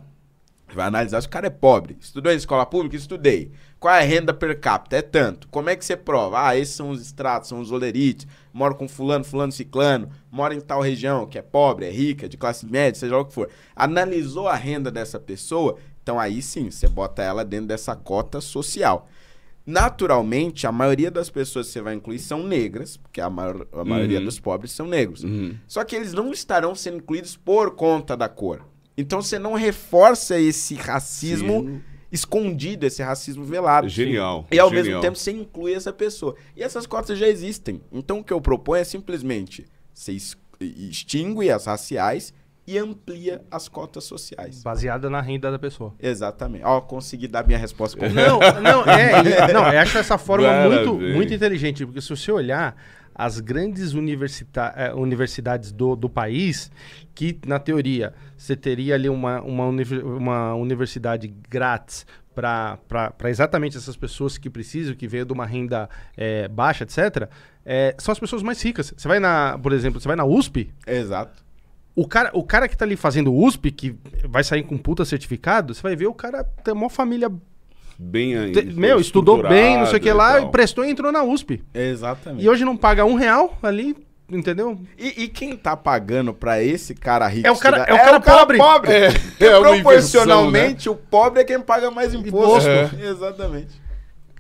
Vai 0.74 0.88
analisar 0.88 1.22
se 1.22 1.28
o 1.28 1.30
cara 1.30 1.48
é 1.48 1.50
pobre. 1.52 1.96
Estudou 2.00 2.32
em 2.32 2.36
escola 2.36 2.66
pública? 2.66 2.96
Estudei. 2.96 3.52
Qual 3.80 3.94
é 3.94 4.00
a 4.00 4.06
renda 4.06 4.34
per 4.34 4.60
capita? 4.60 4.96
É 4.98 5.02
tanto. 5.04 5.48
Como 5.50 5.70
é 5.70 5.76
que 5.76 5.86
você 5.86 5.96
prova? 5.96 6.48
Ah, 6.48 6.58
esses 6.58 6.74
são 6.74 6.90
os 6.90 7.00
estratos, 7.02 7.50
são 7.50 7.60
os 7.60 7.72
olerites. 7.72 8.26
Moro 8.52 8.74
com 8.74 8.88
fulano, 8.88 9.24
fulano, 9.24 9.52
ciclano. 9.52 10.10
Moro 10.32 10.54
em 10.54 10.62
tal 10.62 10.82
região, 10.82 11.28
que 11.28 11.38
é 11.38 11.42
pobre, 11.44 11.86
é 11.86 11.92
rica, 11.92 12.28
de 12.28 12.38
classe 12.38 12.66
média, 12.66 13.00
seja 13.00 13.14
lá 13.16 13.22
o 13.22 13.26
que 13.26 13.34
for. 13.34 13.50
Analisou 13.76 14.48
a 14.48 14.56
renda 14.56 14.90
dessa 14.90 15.20
pessoa, 15.20 15.78
então 16.02 16.20
aí 16.20 16.42
sim, 16.42 16.72
você 16.72 16.88
bota 16.88 17.22
ela 17.22 17.46
dentro 17.46 17.68
dessa 17.68 17.96
cota 17.96 18.42
social. 18.42 19.08
Naturalmente, 19.66 20.68
a 20.68 20.72
maioria 20.72 21.10
das 21.10 21.30
pessoas 21.30 21.68
que 21.68 21.74
você 21.74 21.82
vai 21.82 21.94
incluir 21.96 22.20
são 22.20 22.44
negras, 22.46 22.98
porque 22.98 23.22
a, 23.22 23.30
maior- 23.30 23.66
a 23.72 23.84
maioria 23.86 24.20
Uhum. 24.20 24.26
dos 24.26 24.40
pobres 24.40 24.72
são 24.72 24.86
negros. 24.88 25.24
Uhum. 25.24 25.56
Só 25.68 25.84
que 25.86 25.96
eles 25.96 26.14
não 26.14 26.32
estarão 26.32 26.76
sendo 26.76 26.98
incluídos 26.98 27.38
por 27.38 27.72
conta 27.76 28.16
da 28.18 28.28
cor. 28.28 28.62
Então 28.98 29.22
você 29.22 29.40
não 29.40 29.54
reforça 29.54 30.40
esse 30.40 30.76
racismo 30.76 31.62
Sim. 31.68 31.82
escondido, 32.12 32.86
esse 32.86 33.02
racismo 33.02 33.44
velado. 33.44 33.90
Genial. 33.90 34.46
E 34.52 34.60
ao 34.60 34.70
genial. 34.70 34.86
mesmo 34.86 35.02
tempo 35.02 35.18
você 35.18 35.32
inclui 35.32 35.74
essa 35.74 35.92
pessoa. 35.92 36.36
E 36.56 36.62
essas 36.64 36.86
cotas 36.86 37.18
já 37.18 37.28
existem. 37.28 37.82
Então 37.92 38.20
o 38.20 38.24
que 38.24 38.32
eu 38.34 38.40
proponho 38.42 38.82
é 38.82 38.84
simplesmente 38.84 39.66
você 39.94 40.16
extingue 40.60 41.50
as 41.50 41.66
raciais 41.66 42.34
e 42.66 42.78
amplia 42.78 43.42
as 43.52 43.68
cotas 43.68 44.06
sociais. 44.06 44.64
Baseada 44.64 45.10
na 45.10 45.20
renda 45.20 45.52
da 45.52 45.60
pessoa. 45.60 45.94
Exatamente. 46.00 46.64
Ó, 46.64 46.80
consegui 46.80 47.28
dar 47.28 47.46
minha 47.46 47.60
resposta. 47.60 47.98
Não, 48.10 48.40
não, 48.62 48.84
é, 48.86 49.50
e- 49.50 49.54
não, 49.54 49.72
eu 49.72 49.80
acho 49.80 49.98
essa 49.98 50.18
forma 50.18 50.48
muito, 50.70 50.94
muito 50.94 51.34
inteligente, 51.34 51.86
porque 51.86 52.00
se 52.00 52.10
você 52.10 52.32
olhar 52.32 52.76
as 53.16 53.40
grandes 53.40 53.94
universita 53.94 54.74
eh, 54.76 54.94
universidades 54.94 55.72
do, 55.72 55.96
do 55.96 56.10
país, 56.10 56.72
que 57.14 57.40
na 57.46 57.60
teoria 57.60 58.14
você 58.38 58.56
teria 58.56 58.96
ali 58.96 59.10
uma, 59.10 59.42
uma, 59.42 59.66
univer- 59.68 60.06
uma 60.06 60.54
universidade 60.56 61.28
grátis 61.50 62.06
para 62.36 62.80
exatamente 63.30 63.78
essas 63.78 63.96
pessoas 63.96 64.38
que 64.38 64.50
precisam, 64.50 64.96
que 64.96 65.08
veio 65.08 65.26
de 65.26 65.34
uma 65.34 65.46
renda 65.46 65.90
eh, 66.18 66.48
baixa, 66.48 66.84
etc., 66.84 67.30
eh, 67.66 67.96
são 68.00 68.12
as 68.12 68.20
pessoas 68.20 68.42
mais 68.42 68.62
ricas. 68.62 68.94
Você 68.98 69.08
vai 69.08 69.20
na, 69.20 69.58
por 69.62 69.72
exemplo, 69.72 70.00
você 70.02 70.08
vai 70.08 70.18
na 70.18 70.26
USP, 70.26 70.74
Exato. 70.86 71.44
o 71.96 72.08
cara, 72.08 72.32
o 72.34 72.44
cara 72.44 72.68
que 72.68 72.76
tá 72.76 72.86
ali 72.86 72.96
fazendo 72.96 73.34
USP, 73.34 73.72
que 73.72 73.96
vai 74.28 74.44
sair 74.44 74.64
com 74.64 74.78
puta 74.78 75.06
certificado, 75.06 75.74
você 75.76 75.82
vai 75.82 75.96
ver 75.96 76.08
o 76.08 76.14
cara 76.14 76.44
tem 76.44 76.74
uma 76.74 76.90
família. 76.90 77.30
Bem 77.98 78.38
aí, 78.38 78.52
te- 78.52 78.64
meu, 78.66 79.00
estudou 79.00 79.42
bem, 79.48 79.78
não 79.78 79.86
sei 79.86 79.98
o 79.98 80.02
que 80.02 80.12
lá, 80.12 80.42
e 80.42 80.50
prestou 80.50 80.84
e 80.86 80.90
entrou 80.90 81.12
na 81.12 81.24
USP. 81.24 81.64
Exatamente. 81.74 82.44
E 82.44 82.50
hoje 82.50 82.66
não 82.66 82.76
paga 82.76 83.06
um 83.06 83.14
real 83.16 83.58
ali, 83.62 83.96
entendeu? 84.30 84.80
E, 84.98 85.24
e 85.24 85.28
quem 85.28 85.56
tá 85.56 85.78
pagando 85.78 86.34
pra 86.34 86.62
esse 86.64 86.96
cara 86.96 87.28
rico 87.28 87.48
É 87.48 87.52
o 87.52 87.58
cara- 87.58 87.78
estudar? 87.80 87.92
é 87.92 88.02
o 88.02 88.06
cara 88.06 88.20
pobre. 88.20 88.58
É, 88.92 89.12
Porque 89.12 89.46
é 89.46 89.58
uma 89.58 89.74
proporcionalmente, 89.76 90.90
o 90.90 90.96
pobre 90.96 91.42
é 91.42 91.44
quem 91.44 91.60
paga 91.60 91.92
mais 91.92 92.14
imposto. 92.14 92.68
Imposto. 92.70 92.96
Exatamente. 93.02 93.82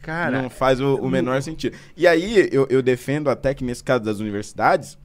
Cara, 0.01 0.41
não 0.41 0.49
faz 0.49 0.82
o, 0.82 0.95
o 0.95 1.10
menor 1.10 1.41
sentido. 1.41 1.78
E 1.95 2.06
aí, 2.06 2.49
eu, 2.51 2.68
eu 2.70 2.82
defendo 2.82 3.30
até 3.30 3.54
que 3.54 3.64
nesse 3.64 3.82
caso 3.84 4.04
das 4.04 4.20
universidades, 4.20 4.97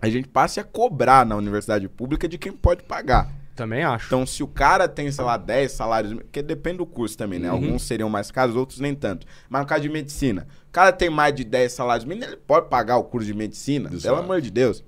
a 0.00 0.08
gente 0.08 0.26
passe 0.26 0.58
a 0.58 0.64
cobrar 0.64 1.24
na 1.24 1.36
universidade 1.36 1.88
pública 1.88 2.26
de 2.26 2.36
quem 2.38 2.50
pode 2.50 2.82
pagar. 2.82 3.30
Também 3.54 3.82
acho. 3.82 4.06
Então, 4.06 4.26
se 4.26 4.42
o 4.42 4.46
cara 4.46 4.88
tem, 4.88 5.10
sei 5.10 5.24
lá, 5.24 5.36
10 5.36 5.72
salários, 5.72 6.14
porque 6.14 6.42
depende 6.42 6.78
do 6.78 6.86
curso 6.86 7.16
também, 7.16 7.38
né? 7.38 7.48
Uhum. 7.48 7.54
Alguns 7.54 7.82
seriam 7.82 8.08
mais 8.08 8.30
caros, 8.30 8.56
outros 8.56 8.80
nem 8.80 8.94
tanto. 8.94 9.26
Mas 9.48 9.62
no 9.62 9.66
caso 9.66 9.82
de 9.82 9.88
medicina, 9.88 10.46
o 10.68 10.72
cara 10.72 10.92
tem 10.92 11.10
mais 11.10 11.34
de 11.34 11.44
10 11.44 11.72
salários 11.72 12.04
mínimos, 12.04 12.28
ele 12.28 12.36
pode 12.46 12.68
pagar 12.68 12.96
o 12.96 13.04
curso 13.04 13.26
de 13.26 13.34
medicina, 13.34 13.88
Exato. 13.92 14.02
pelo 14.02 14.16
amor 14.18 14.40
de 14.40 14.50
Deus. 14.50 14.84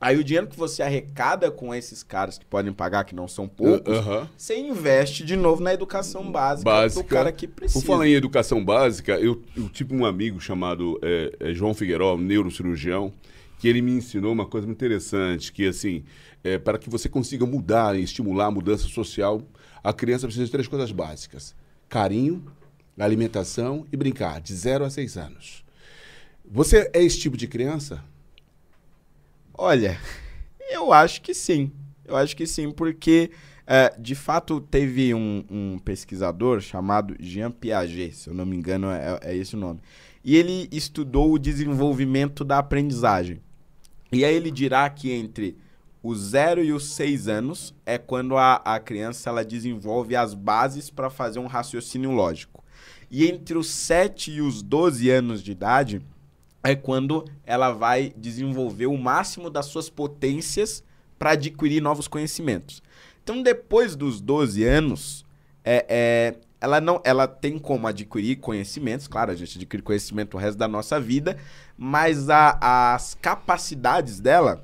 Aí 0.00 0.16
o 0.16 0.24
dinheiro 0.24 0.46
que 0.46 0.56
você 0.56 0.82
arrecada 0.82 1.50
com 1.50 1.74
esses 1.74 2.02
caras 2.02 2.38
que 2.38 2.46
podem 2.46 2.72
pagar, 2.72 3.04
que 3.04 3.14
não 3.14 3.28
são 3.28 3.46
poucos, 3.46 3.98
Aham. 3.98 4.26
você 4.34 4.56
investe 4.58 5.22
de 5.22 5.36
novo 5.36 5.62
na 5.62 5.74
educação 5.74 6.32
básica, 6.32 6.70
Básica. 6.70 7.02
do 7.02 7.06
cara 7.06 7.30
que 7.30 7.46
precisa. 7.46 7.78
Por 7.78 7.86
falar 7.86 8.08
em 8.08 8.14
educação 8.14 8.64
básica, 8.64 9.20
eu, 9.20 9.42
eu 9.54 9.68
tive 9.68 9.94
um 9.94 10.06
amigo 10.06 10.40
chamado 10.40 10.98
é, 11.02 11.32
é, 11.38 11.52
João 11.52 11.74
Figueiró, 11.74 12.14
um 12.14 12.18
neurocirurgião, 12.18 13.12
que 13.58 13.68
ele 13.68 13.82
me 13.82 13.92
ensinou 13.92 14.32
uma 14.32 14.46
coisa 14.46 14.66
muito 14.66 14.78
interessante, 14.78 15.52
que 15.52 15.68
assim, 15.68 16.02
é, 16.42 16.58
para 16.58 16.78
que 16.78 16.90
você 16.90 17.08
consiga 17.08 17.44
mudar 17.46 17.98
e 17.98 18.02
estimular 18.02 18.46
a 18.46 18.50
mudança 18.50 18.88
social, 18.88 19.42
a 19.82 19.92
criança 19.92 20.26
precisa 20.26 20.46
de 20.46 20.50
três 20.52 20.68
coisas 20.68 20.92
básicas: 20.92 21.54
carinho, 21.88 22.44
alimentação 22.98 23.86
e 23.92 23.96
brincar, 23.96 24.40
de 24.40 24.54
0 24.54 24.84
a 24.84 24.90
6 24.90 25.16
anos. 25.16 25.64
Você 26.44 26.90
é 26.92 27.02
esse 27.02 27.18
tipo 27.20 27.36
de 27.36 27.46
criança? 27.46 28.02
Olha, 29.54 29.98
eu 30.70 30.92
acho 30.92 31.22
que 31.22 31.34
sim. 31.34 31.70
Eu 32.04 32.16
acho 32.16 32.36
que 32.36 32.46
sim, 32.46 32.70
porque 32.70 33.30
É, 33.72 33.94
de 33.96 34.16
fato, 34.16 34.60
teve 34.60 35.14
um, 35.14 35.44
um 35.48 35.78
pesquisador 35.78 36.60
chamado 36.60 37.14
Jean 37.20 37.52
Piaget, 37.52 38.16
se 38.16 38.28
eu 38.28 38.34
não 38.34 38.44
me 38.44 38.56
engano, 38.56 38.88
é, 38.90 39.20
é 39.22 39.36
esse 39.36 39.54
o 39.54 39.58
nome. 39.58 39.78
E 40.24 40.34
ele 40.34 40.68
estudou 40.72 41.32
o 41.32 41.38
desenvolvimento 41.38 42.44
da 42.44 42.58
aprendizagem. 42.58 43.40
E 44.10 44.24
aí 44.24 44.34
ele 44.34 44.50
dirá 44.50 44.90
que 44.90 45.12
entre 45.12 45.56
os 46.02 46.18
0 46.18 46.64
e 46.64 46.72
os 46.72 46.92
6 46.92 47.28
anos 47.28 47.74
é 47.84 47.98
quando 47.98 48.36
a, 48.36 48.56
a 48.64 48.80
criança 48.80 49.28
ela 49.28 49.44
desenvolve 49.44 50.16
as 50.16 50.34
bases 50.34 50.90
para 50.90 51.10
fazer 51.10 51.38
um 51.38 51.46
raciocínio 51.46 52.10
lógico. 52.10 52.64
E 53.10 53.26
entre 53.28 53.58
os 53.58 53.66
7 53.68 54.30
e 54.30 54.40
os 54.40 54.62
12 54.62 55.10
anos 55.10 55.42
de 55.42 55.52
idade 55.52 56.02
é 56.62 56.74
quando 56.74 57.24
ela 57.44 57.70
vai 57.72 58.12
desenvolver 58.16 58.86
o 58.86 58.96
máximo 58.96 59.50
das 59.50 59.66
suas 59.66 59.90
potências 59.90 60.82
para 61.18 61.32
adquirir 61.32 61.82
novos 61.82 62.08
conhecimentos. 62.08 62.82
Então, 63.22 63.42
depois 63.42 63.94
dos 63.94 64.20
12 64.20 64.64
anos, 64.64 65.24
é, 65.64 65.84
é, 65.88 66.34
ela 66.60 66.80
não 66.80 67.00
ela 67.04 67.26
tem 67.26 67.58
como 67.58 67.86
adquirir 67.86 68.36
conhecimentos, 68.36 69.06
claro, 69.06 69.30
a 69.30 69.34
gente 69.34 69.58
adquire 69.58 69.82
conhecimento 69.82 70.36
o 70.36 70.40
resto 70.40 70.58
da 70.58 70.68
nossa 70.68 71.00
vida, 71.00 71.36
mas 71.76 72.28
a, 72.28 72.94
as 72.94 73.14
capacidades 73.14 74.20
dela, 74.20 74.62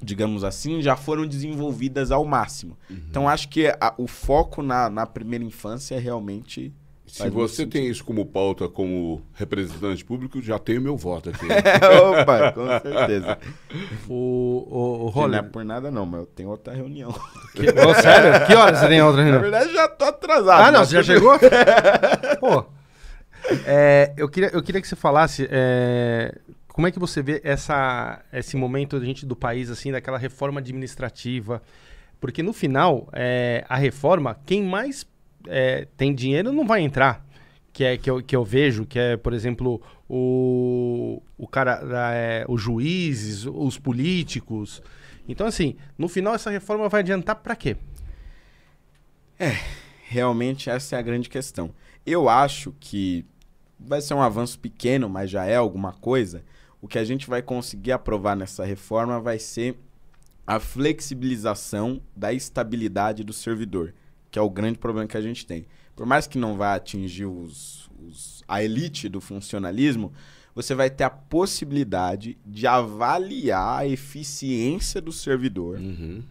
digamos 0.00 0.44
assim, 0.44 0.80
já 0.80 0.96
foram 0.96 1.26
desenvolvidas 1.26 2.10
ao 2.10 2.24
máximo. 2.24 2.76
Uhum. 2.88 3.00
Então, 3.08 3.28
acho 3.28 3.48
que 3.48 3.68
a, 3.80 3.94
o 3.98 4.06
foco 4.06 4.62
na, 4.62 4.88
na 4.88 5.06
primeira 5.06 5.44
infância 5.44 5.94
é 5.96 5.98
realmente 5.98 6.72
se 7.08 7.30
você 7.30 7.66
tem 7.66 7.88
isso 7.88 8.04
como 8.04 8.26
pauta, 8.26 8.68
como 8.68 9.22
representante 9.32 10.04
público, 10.04 10.42
já 10.42 10.58
tenho 10.58 10.82
meu 10.82 10.94
voto 10.94 11.30
aqui. 11.30 11.46
Opa, 12.20 12.52
com 12.52 12.66
certeza. 12.66 13.38
O, 14.08 15.10
o, 15.14 15.18
o. 15.18 15.28
Não 15.28 15.38
é 15.38 15.42
por 15.42 15.64
nada 15.64 15.90
não, 15.90 16.06
mas 16.06 16.20
eu 16.20 16.26
tenho 16.26 16.48
outra 16.48 16.72
reunião. 16.72 17.12
Que, 17.54 17.66
oh, 17.68 17.94
sério? 17.94 18.46
Que 18.46 18.54
horas 18.54 18.78
você 18.78 18.88
tem 18.88 19.02
outra 19.02 19.22
reunião? 19.22 19.42
Na 19.42 19.50
verdade, 19.50 19.72
já 19.72 19.88
tô 19.88 20.04
atrasado. 20.06 20.62
Ah, 20.62 20.72
não, 20.72 20.84
você 20.84 20.94
já 20.94 21.02
chegou? 21.02 21.38
Pô, 22.40 22.64
é, 23.66 24.12
eu, 24.16 24.28
queria, 24.28 24.50
eu 24.52 24.62
queria 24.62 24.80
que 24.80 24.88
você 24.88 24.96
falasse 24.96 25.48
é, 25.50 26.34
como 26.78 26.86
é 26.86 26.92
que 26.92 26.98
você 27.00 27.20
vê 27.20 27.40
essa, 27.42 28.24
esse 28.32 28.56
momento 28.56 29.04
gente 29.04 29.26
do 29.26 29.34
país, 29.34 29.68
assim, 29.68 29.90
daquela 29.90 30.16
reforma 30.16 30.60
administrativa. 30.60 31.60
Porque 32.20 32.40
no 32.40 32.52
final, 32.52 33.08
é, 33.12 33.64
a 33.68 33.76
reforma, 33.76 34.38
quem 34.46 34.62
mais 34.62 35.04
é, 35.48 35.88
tem 35.96 36.14
dinheiro 36.14 36.52
não 36.52 36.64
vai 36.64 36.82
entrar. 36.82 37.26
Que, 37.72 37.82
é, 37.82 37.96
que, 37.96 38.08
eu, 38.08 38.22
que 38.22 38.36
eu 38.36 38.44
vejo, 38.44 38.86
que 38.86 38.96
é, 38.96 39.16
por 39.16 39.32
exemplo, 39.32 39.82
o, 40.08 41.20
o 41.36 41.48
cara, 41.48 41.80
é, 42.14 42.44
os 42.48 42.62
juízes, 42.62 43.44
os 43.44 43.76
políticos. 43.76 44.80
Então, 45.28 45.48
assim, 45.48 45.74
no 45.98 46.08
final 46.08 46.32
essa 46.36 46.48
reforma 46.48 46.88
vai 46.88 47.00
adiantar 47.00 47.34
para 47.34 47.56
quê? 47.56 47.76
É, 49.36 49.50
realmente 50.04 50.70
essa 50.70 50.94
é 50.94 50.98
a 51.00 51.02
grande 51.02 51.28
questão. 51.28 51.74
Eu 52.06 52.28
acho 52.28 52.72
que 52.78 53.26
vai 53.80 54.00
ser 54.00 54.14
um 54.14 54.22
avanço 54.22 54.60
pequeno, 54.60 55.08
mas 55.08 55.28
já 55.28 55.44
é 55.44 55.56
alguma 55.56 55.92
coisa. 55.92 56.44
O 56.80 56.88
que 56.88 56.98
a 56.98 57.04
gente 57.04 57.28
vai 57.28 57.42
conseguir 57.42 57.92
aprovar 57.92 58.36
nessa 58.36 58.64
reforma 58.64 59.20
vai 59.20 59.38
ser 59.38 59.76
a 60.46 60.58
flexibilização 60.58 62.00
da 62.16 62.32
estabilidade 62.32 63.22
do 63.22 63.32
servidor 63.32 63.92
que 64.30 64.38
é 64.38 64.42
o 64.42 64.50
grande 64.50 64.78
problema 64.78 65.08
que 65.08 65.16
a 65.16 65.20
gente 65.20 65.46
tem. 65.46 65.66
Por 65.96 66.06
mais 66.06 66.26
que 66.26 66.38
não 66.38 66.56
vá 66.56 66.74
atingir 66.74 67.26
os, 67.26 67.90
os, 68.06 68.44
a 68.46 68.62
elite 68.62 69.08
do 69.08 69.20
funcionalismo, 69.20 70.12
você 70.54 70.74
vai 70.74 70.90
ter 70.90 71.04
a 71.04 71.10
possibilidade 71.10 72.36
de 72.44 72.66
avaliar 72.66 73.80
a 73.80 73.86
eficiência 73.86 75.00
do 75.00 75.12
servidor. 75.12 75.78
Uhum. 75.78 76.22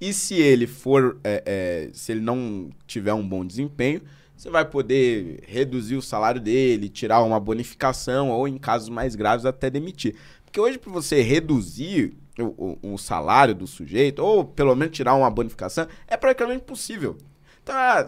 E 0.00 0.12
se 0.12 0.34
ele 0.34 0.66
for, 0.66 1.18
é, 1.24 1.42
é, 1.44 1.90
se 1.92 2.12
ele 2.12 2.20
não 2.20 2.70
tiver 2.86 3.12
um 3.14 3.26
bom 3.26 3.44
desempenho, 3.44 4.02
você 4.38 4.50
vai 4.50 4.64
poder 4.64 5.42
reduzir 5.48 5.96
o 5.96 6.02
salário 6.02 6.40
dele, 6.40 6.88
tirar 6.88 7.22
uma 7.22 7.40
bonificação 7.40 8.30
ou, 8.30 8.46
em 8.46 8.56
casos 8.56 8.88
mais 8.88 9.16
graves, 9.16 9.44
até 9.44 9.68
demitir. 9.68 10.14
Porque 10.44 10.60
hoje, 10.60 10.78
para 10.78 10.92
você 10.92 11.20
reduzir 11.20 12.16
o, 12.38 12.78
o, 12.82 12.94
o, 12.94 12.98
salário 12.98 13.52
do 13.52 13.66
sujeito, 13.66 14.20
ou 14.20 14.44
pelo 14.44 14.76
menos 14.76 14.96
tirar 14.96 15.14
uma 15.14 15.28
bonificação, 15.28 15.88
é 16.06 16.16
praticamente 16.16 16.62
impossível. 16.62 17.18
Então, 17.64 17.74
ah, 17.74 18.06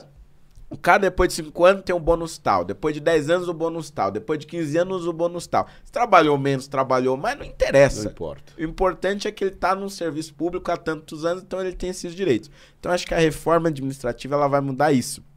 o 0.70 0.78
cara 0.78 1.00
depois 1.00 1.30
de 1.30 1.34
5 1.34 1.64
anos 1.64 1.82
tem 1.82 1.96
um 1.96 2.00
bônus 2.00 2.38
tal, 2.38 2.64
depois 2.64 2.94
de 2.94 3.00
10 3.00 3.28
anos 3.28 3.48
o 3.48 3.52
bônus 3.52 3.90
tal, 3.90 4.12
depois 4.12 4.38
de 4.38 4.46
15 4.46 4.78
anos 4.78 5.06
o 5.08 5.12
bônus 5.12 5.48
tal. 5.48 5.66
Se 5.84 5.90
trabalhou 5.90 6.38
menos, 6.38 6.68
trabalhou 6.68 7.16
mais, 7.16 7.36
não 7.36 7.44
interessa. 7.44 8.04
Não 8.04 8.12
importa. 8.12 8.52
O 8.56 8.62
importante 8.62 9.26
é 9.26 9.32
que 9.32 9.42
ele 9.42 9.54
está 9.54 9.74
num 9.74 9.88
serviço 9.88 10.32
público 10.32 10.70
há 10.70 10.76
tantos 10.76 11.24
anos, 11.24 11.42
então 11.42 11.60
ele 11.60 11.72
tem 11.72 11.90
esses 11.90 12.14
direitos. 12.14 12.48
Então 12.78 12.92
acho 12.92 13.04
que 13.04 13.14
a 13.14 13.18
reforma 13.18 13.68
administrativa 13.68 14.36
ela 14.36 14.46
vai 14.46 14.60
mudar 14.60 14.92
isso. 14.92 15.28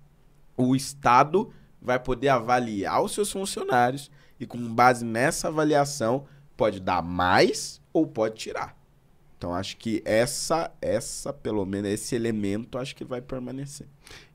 O 0.56 0.76
Estado 0.76 1.52
vai 1.82 2.00
poder 2.00 2.30
avaliar 2.30 3.02
os 3.02 3.14
seus 3.14 3.32
funcionários 3.32 4.10
e 4.40 4.46
com 4.46 4.58
base 4.74 5.04
nessa 5.04 5.48
avaliação 5.48 6.26
pode 6.56 6.80
dar 6.80 7.02
mais 7.02 7.82
ou 7.92 8.08
pode 8.08 8.36
tirar. 8.36 8.78
Então 9.38 9.54
acho 9.54 9.76
que 9.76 10.02
essa, 10.06 10.72
essa 10.82 11.34
pelo 11.34 11.66
menos 11.66 11.92
esse 11.92 12.16
elemento, 12.16 12.78
acho 12.78 12.96
que 12.96 13.04
vai 13.04 13.22
permanecer. 13.22 13.88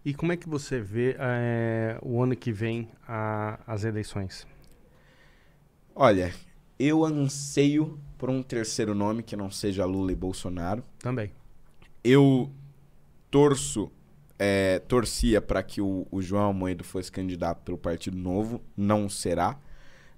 E 0.05 0.12
como 0.12 0.32
é 0.32 0.36
que 0.36 0.49
você 0.49 0.81
vê 0.81 1.16
é, 1.19 1.99
o 2.03 2.23
ano 2.23 2.36
que 2.36 2.53
vem 2.53 2.90
a, 3.07 3.59
as 3.66 3.85
eleições? 3.85 4.47
Olha, 5.95 6.35
eu 6.78 7.05
anseio 7.05 7.99
por 8.19 8.28
um 8.28 8.43
terceiro 8.43 8.95
nome 8.95 9.23
que 9.23 9.35
não 9.35 9.51
seja 9.51 9.85
Lula 9.85 10.12
e 10.12 10.15
Bolsonaro. 10.15 10.85
Também. 10.99 11.32
Eu 12.05 12.51
torço, 13.31 13.90
é, 14.39 14.78
torcia 14.81 15.40
para 15.40 15.62
que 15.62 15.81
o, 15.81 16.06
o 16.10 16.23
João 16.23 16.44
Almoedo 16.44 16.85
fosse 16.85 17.10
candidato 17.10 17.62
pelo 17.62 17.78
Partido 17.78 18.16
Novo, 18.16 18.62
não 18.77 19.09
será. 19.09 19.59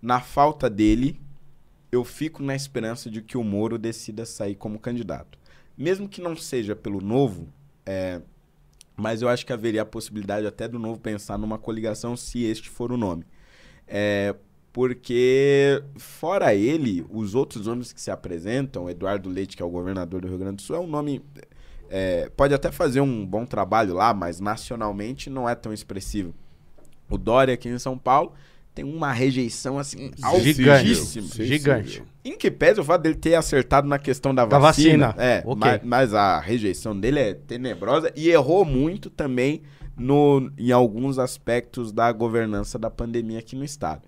Na 0.03 0.21
falta 0.21 0.69
dele, 0.69 1.21
eu 1.91 2.05
fico 2.05 2.43
na 2.43 2.55
esperança 2.55 3.11
de 3.11 3.23
que 3.23 3.37
o 3.37 3.45
Moro 3.45 3.79
decida 3.79 4.25
sair 4.27 4.55
como 4.55 4.79
candidato. 4.79 5.39
Mesmo 5.77 6.09
que 6.09 6.21
não 6.21 6.37
seja 6.37 6.77
pelo 6.77 7.01
Novo, 7.01 7.49
é, 7.87 8.21
mas 8.97 9.23
eu 9.23 9.29
acho 9.29 9.47
que 9.47 9.53
haveria 9.53 9.83
a 9.83 9.87
possibilidade 9.87 10.47
até 10.47 10.69
do 10.69 10.79
Novo 10.79 11.01
pensar 11.01 11.39
numa 11.39 11.59
coligação 11.59 12.17
se 12.17 12.45
este 12.45 12.69
for 12.69 12.93
o 12.93 12.97
nome. 12.97 13.25
É, 13.87 14.35
porque, 14.73 15.83
fora 15.97 16.55
ele, 16.55 17.05
os 17.11 17.35
outros 17.35 17.67
nomes 17.67 17.93
que 17.93 18.01
se 18.01 18.11
apresentam, 18.11 18.89
Eduardo 18.89 19.29
Leite, 19.29 19.57
que 19.57 19.63
é 19.63 19.67
o 19.67 19.71
governador 19.71 20.21
do 20.21 20.29
Rio 20.29 20.39
Grande 20.39 20.57
do 20.57 20.63
Sul, 20.63 20.77
é 20.77 20.81
um 20.81 20.87
nome. 20.87 21.23
É, 21.91 22.31
pode 22.37 22.55
até 22.55 22.71
fazer 22.71 23.01
um 23.01 23.27
bom 23.27 23.45
trabalho 23.45 23.95
lá, 23.95 24.15
mas 24.15 24.39
nacionalmente 24.39 25.29
não 25.29 25.49
é 25.49 25.55
tão 25.57 25.73
expressivo. 25.73 26.33
O 27.11 27.19
Dória 27.19 27.55
aqui 27.55 27.69
em 27.69 27.79
São 27.79 27.99
Paulo 27.99 28.33
tem 28.73 28.85
uma 28.85 29.13
rejeição 29.13 29.79
assim 29.79 30.13
altíssima. 30.23 31.45
Gigante. 31.45 32.05
Em 32.25 32.39
que 32.39 32.51
pese 32.51 32.81
o 32.81 32.85
fato 32.85 33.03
dele 33.03 33.17
ter 33.17 33.35
acertado 33.35 33.89
na 33.89 33.99
questão 33.99 34.35
da, 34.35 34.47
da 34.47 34.59
vacina. 34.59 35.09
vacina. 35.09 35.25
É, 35.25 35.43
okay. 35.45 35.55
mas, 35.57 35.81
mas, 35.83 36.15
a 36.15 36.39
rejeição 36.39 36.99
dele 36.99 37.19
é 37.19 37.35
tenebrosa 37.35 38.13
e 38.15 38.31
errou 38.31 38.65
muito 38.65 39.11
também 39.11 39.63
no, 39.97 40.51
em 40.57 40.71
alguns 40.71 41.19
aspectos 41.19 41.93
da 41.93 42.13
governança 42.13 42.79
da 42.79 42.89
pandemia 42.89 43.41
aqui 43.41 43.57
no 43.57 43.65
estado. 43.65 44.03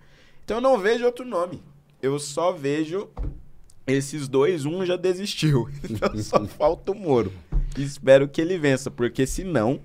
Então 0.45 0.57
eu 0.57 0.61
não 0.61 0.79
vejo 0.79 1.05
outro 1.05 1.25
nome. 1.25 1.61
Eu 2.01 2.17
só 2.17 2.51
vejo 2.51 3.09
esses 3.85 4.27
dois, 4.27 4.65
um 4.65 4.85
já 4.85 4.95
desistiu. 4.95 5.69
Então 5.89 6.17
só 6.17 6.43
falta 6.47 6.91
o 6.91 6.95
Moro. 6.95 7.31
Espero 7.81 8.27
que 8.27 8.41
ele 8.41 8.57
vença, 8.57 8.91
porque 8.91 9.25
senão 9.25 9.79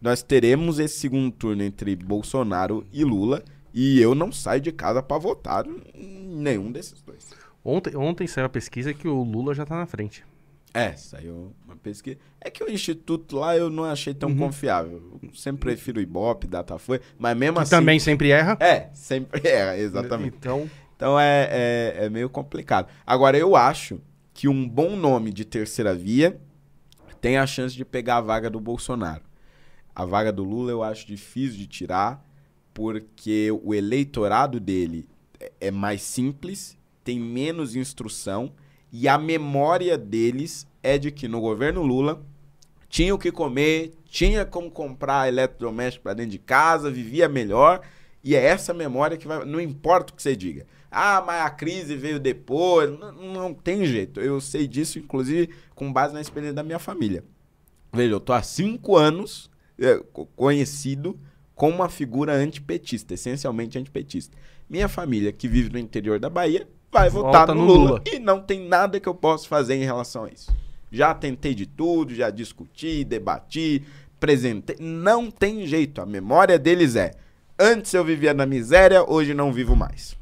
nós 0.00 0.22
teremos 0.22 0.78
esse 0.78 0.98
segundo 0.98 1.30
turno 1.32 1.62
entre 1.62 1.96
Bolsonaro 1.96 2.86
e 2.92 3.04
Lula 3.04 3.42
e 3.72 4.00
eu 4.00 4.14
não 4.14 4.32
saio 4.32 4.60
de 4.60 4.72
casa 4.72 5.02
para 5.02 5.18
votar 5.18 5.64
nenhum 5.94 6.70
desses 6.72 7.02
dois. 7.02 7.30
Ontem, 7.64 7.96
ontem 7.96 8.26
saiu 8.26 8.46
a 8.46 8.48
pesquisa 8.48 8.94
que 8.94 9.08
o 9.08 9.22
Lula 9.22 9.54
já 9.54 9.66
tá 9.66 9.76
na 9.76 9.86
frente. 9.86 10.24
É, 10.72 10.92
saiu 10.92 11.52
uma 11.64 11.76
pesquisa. 11.76 12.18
É 12.40 12.50
que 12.50 12.62
o 12.62 12.70
instituto 12.70 13.36
lá 13.36 13.56
eu 13.56 13.70
não 13.70 13.84
achei 13.84 14.14
tão 14.14 14.30
uhum. 14.30 14.36
confiável. 14.36 15.18
Eu 15.22 15.34
sempre 15.34 15.60
prefiro 15.72 15.98
o 15.98 16.02
Ibope, 16.02 16.46
Datafolha, 16.46 17.00
mas 17.18 17.36
mesmo 17.36 17.56
que 17.56 17.62
assim... 17.62 17.70
também 17.70 17.98
sempre 17.98 18.30
erra. 18.30 18.56
É, 18.60 18.88
sempre 18.92 19.40
erra, 19.48 19.76
exatamente. 19.78 20.36
Então... 20.38 20.70
Então 20.96 21.20
é, 21.20 21.48
é, 21.50 22.04
é 22.06 22.08
meio 22.08 22.28
complicado. 22.30 22.88
Agora, 23.06 23.36
eu 23.36 23.54
acho 23.54 24.00
que 24.32 24.48
um 24.48 24.66
bom 24.66 24.96
nome 24.96 25.30
de 25.30 25.44
terceira 25.44 25.94
via 25.94 26.40
tem 27.26 27.38
a 27.38 27.44
chance 27.44 27.74
de 27.74 27.84
pegar 27.84 28.18
a 28.18 28.20
vaga 28.20 28.48
do 28.48 28.60
Bolsonaro. 28.60 29.24
A 29.92 30.04
vaga 30.04 30.30
do 30.30 30.44
Lula 30.44 30.70
eu 30.70 30.80
acho 30.80 31.04
difícil 31.04 31.58
de 31.58 31.66
tirar 31.66 32.24
porque 32.72 33.50
o 33.64 33.74
eleitorado 33.74 34.60
dele 34.60 35.08
é 35.60 35.72
mais 35.72 36.02
simples, 36.02 36.78
tem 37.02 37.18
menos 37.18 37.74
instrução 37.74 38.52
e 38.92 39.08
a 39.08 39.18
memória 39.18 39.98
deles 39.98 40.68
é 40.84 40.96
de 40.96 41.10
que 41.10 41.26
no 41.26 41.40
governo 41.40 41.82
Lula 41.82 42.24
tinha 42.88 43.12
o 43.12 43.18
que 43.18 43.32
comer, 43.32 43.92
tinha 44.04 44.44
como 44.44 44.70
comprar 44.70 45.26
eletrodoméstico 45.26 46.04
para 46.04 46.14
dentro 46.14 46.30
de 46.30 46.38
casa, 46.38 46.92
vivia 46.92 47.28
melhor. 47.28 47.80
E 48.22 48.36
é 48.36 48.44
essa 48.44 48.72
memória 48.72 49.16
que 49.16 49.26
vai. 49.26 49.44
Não 49.44 49.60
importa 49.60 50.12
o 50.12 50.16
que 50.16 50.22
você 50.22 50.36
diga. 50.36 50.64
Ah, 50.90 51.22
mas 51.26 51.42
a 51.42 51.50
crise 51.50 51.96
veio 51.96 52.18
depois. 52.18 52.90
Não, 52.90 53.12
não 53.12 53.54
tem 53.54 53.84
jeito. 53.84 54.20
Eu 54.20 54.40
sei 54.40 54.66
disso, 54.66 54.98
inclusive, 54.98 55.50
com 55.74 55.92
base 55.92 56.14
na 56.14 56.20
experiência 56.20 56.54
da 56.54 56.62
minha 56.62 56.78
família. 56.78 57.24
Veja, 57.92 58.12
eu 58.12 58.20
tô 58.20 58.32
há 58.32 58.42
cinco 58.42 58.96
anos 58.96 59.50
é, 59.78 60.00
conhecido 60.34 61.18
como 61.54 61.76
uma 61.76 61.88
figura 61.88 62.34
antipetista, 62.34 63.14
essencialmente 63.14 63.78
antipetista. 63.78 64.36
Minha 64.68 64.88
família, 64.88 65.32
que 65.32 65.48
vive 65.48 65.70
no 65.70 65.78
interior 65.78 66.18
da 66.18 66.28
Bahia, 66.28 66.68
vai 66.92 67.08
Volta 67.08 67.38
votar 67.38 67.54
no, 67.54 67.62
no 67.62 67.66
Lula, 67.66 67.90
Lula, 67.90 68.02
E 68.12 68.18
não 68.18 68.40
tem 68.40 68.66
nada 68.66 69.00
que 69.00 69.08
eu 69.08 69.14
possa 69.14 69.48
fazer 69.48 69.74
em 69.74 69.84
relação 69.84 70.24
a 70.24 70.28
isso. 70.28 70.54
Já 70.90 71.14
tentei 71.14 71.54
de 71.54 71.66
tudo, 71.66 72.14
já 72.14 72.30
discuti, 72.30 73.04
debati, 73.04 73.82
apresentei. 74.16 74.76
Não 74.78 75.30
tem 75.30 75.66
jeito. 75.66 76.00
A 76.00 76.06
memória 76.06 76.58
deles 76.58 76.96
é: 76.96 77.12
antes 77.58 77.92
eu 77.94 78.04
vivia 78.04 78.34
na 78.34 78.46
miséria, 78.46 79.04
hoje 79.08 79.34
não 79.34 79.52
vivo 79.52 79.74
mais. 79.74 80.16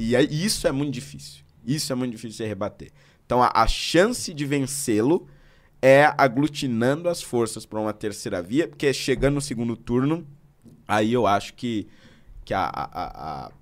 E 0.00 0.16
é, 0.16 0.22
isso 0.22 0.66
é 0.66 0.72
muito 0.72 0.94
difícil. 0.94 1.44
Isso 1.62 1.92
é 1.92 1.94
muito 1.94 2.12
difícil 2.12 2.42
de 2.42 2.48
rebater. 2.48 2.90
Então 3.26 3.42
a, 3.42 3.52
a 3.54 3.66
chance 3.66 4.32
de 4.32 4.46
vencê-lo 4.46 5.28
é 5.82 6.10
aglutinando 6.16 7.06
as 7.06 7.22
forças 7.22 7.66
para 7.66 7.78
uma 7.78 7.92
terceira 7.92 8.40
via, 8.42 8.66
porque 8.66 8.90
chegando 8.94 9.34
no 9.34 9.40
segundo 9.42 9.76
turno, 9.76 10.26
aí 10.88 11.12
eu 11.12 11.26
acho 11.26 11.52
que, 11.52 11.86
que 12.46 12.54
a, 12.54 12.64
a, 12.64 13.46
a 13.46 13.52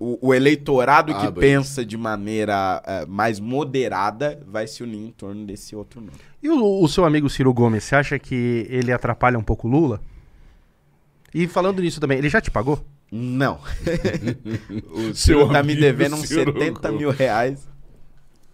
o, 0.00 0.18
o, 0.28 0.34
eleitorado 0.34 1.12
ah, 1.12 1.20
que 1.20 1.30
bem. 1.30 1.52
pensa 1.52 1.86
de 1.86 1.96
maneira 1.96 2.82
uh, 2.84 3.08
mais 3.08 3.38
moderada 3.38 4.42
vai 4.44 4.66
se 4.66 4.82
unir 4.82 4.98
em 4.98 5.12
torno 5.12 5.46
desse 5.46 5.76
outro 5.76 6.00
nome. 6.00 6.18
E 6.42 6.48
o, 6.48 6.82
o, 6.82 6.88
seu 6.88 7.04
amigo 7.04 7.30
Ciro 7.30 7.54
Gomes, 7.54 7.84
você 7.84 7.94
acha 7.94 8.18
que 8.18 8.66
ele 8.68 8.90
atrapalha 8.90 9.38
um 9.38 9.44
pouco 9.44 9.68
o 9.68 9.70
Lula? 9.70 10.00
E 11.32 11.46
falando 11.46 11.80
nisso 11.80 12.00
também, 12.00 12.18
ele 12.18 12.28
já 12.28 12.40
te 12.40 12.50
pagou? 12.50 12.84
Não. 13.10 13.58
o 14.92 15.14
Ciro 15.14 15.50
tá 15.50 15.62
me 15.62 15.74
devendo 15.74 16.16
uns 16.16 16.28
70 16.28 16.92
mil 16.92 17.10
reais. 17.10 17.68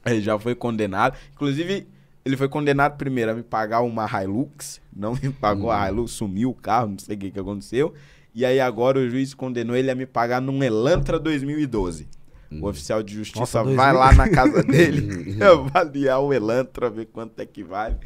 Ele 0.06 0.20
já 0.20 0.38
foi 0.38 0.54
condenado. 0.54 1.16
Inclusive, 1.32 1.86
ele 2.24 2.36
foi 2.36 2.48
condenado 2.48 2.96
primeiro 2.96 3.32
a 3.32 3.34
me 3.34 3.42
pagar 3.42 3.80
uma 3.82 4.06
Hilux. 4.06 4.80
Não 4.94 5.14
me 5.14 5.30
pagou 5.30 5.70
a 5.70 5.82
uhum. 5.82 5.88
Hilux, 5.88 6.12
sumiu 6.12 6.50
o 6.50 6.54
carro, 6.54 6.90
não 6.90 6.98
sei 6.98 7.16
o 7.16 7.18
que, 7.18 7.30
que 7.30 7.40
aconteceu. 7.40 7.92
E 8.34 8.44
aí 8.44 8.60
agora 8.60 8.98
o 8.98 9.08
juiz 9.08 9.34
condenou 9.34 9.76
ele 9.76 9.90
a 9.90 9.94
me 9.94 10.06
pagar 10.06 10.40
num 10.40 10.62
Elantra 10.62 11.18
2012. 11.18 12.08
O 12.50 12.54
hum. 12.54 12.64
oficial 12.66 13.02
de 13.02 13.14
justiça 13.14 13.40
Nossa, 13.40 13.62
vai 13.62 13.92
lá 13.92 14.12
na 14.12 14.28
casa 14.28 14.62
dele 14.64 15.36
avaliar 15.42 16.20
o 16.20 16.32
Elantra, 16.32 16.90
ver 16.90 17.06
quanto 17.06 17.38
é 17.40 17.46
que 17.46 17.62
vale. 17.62 17.96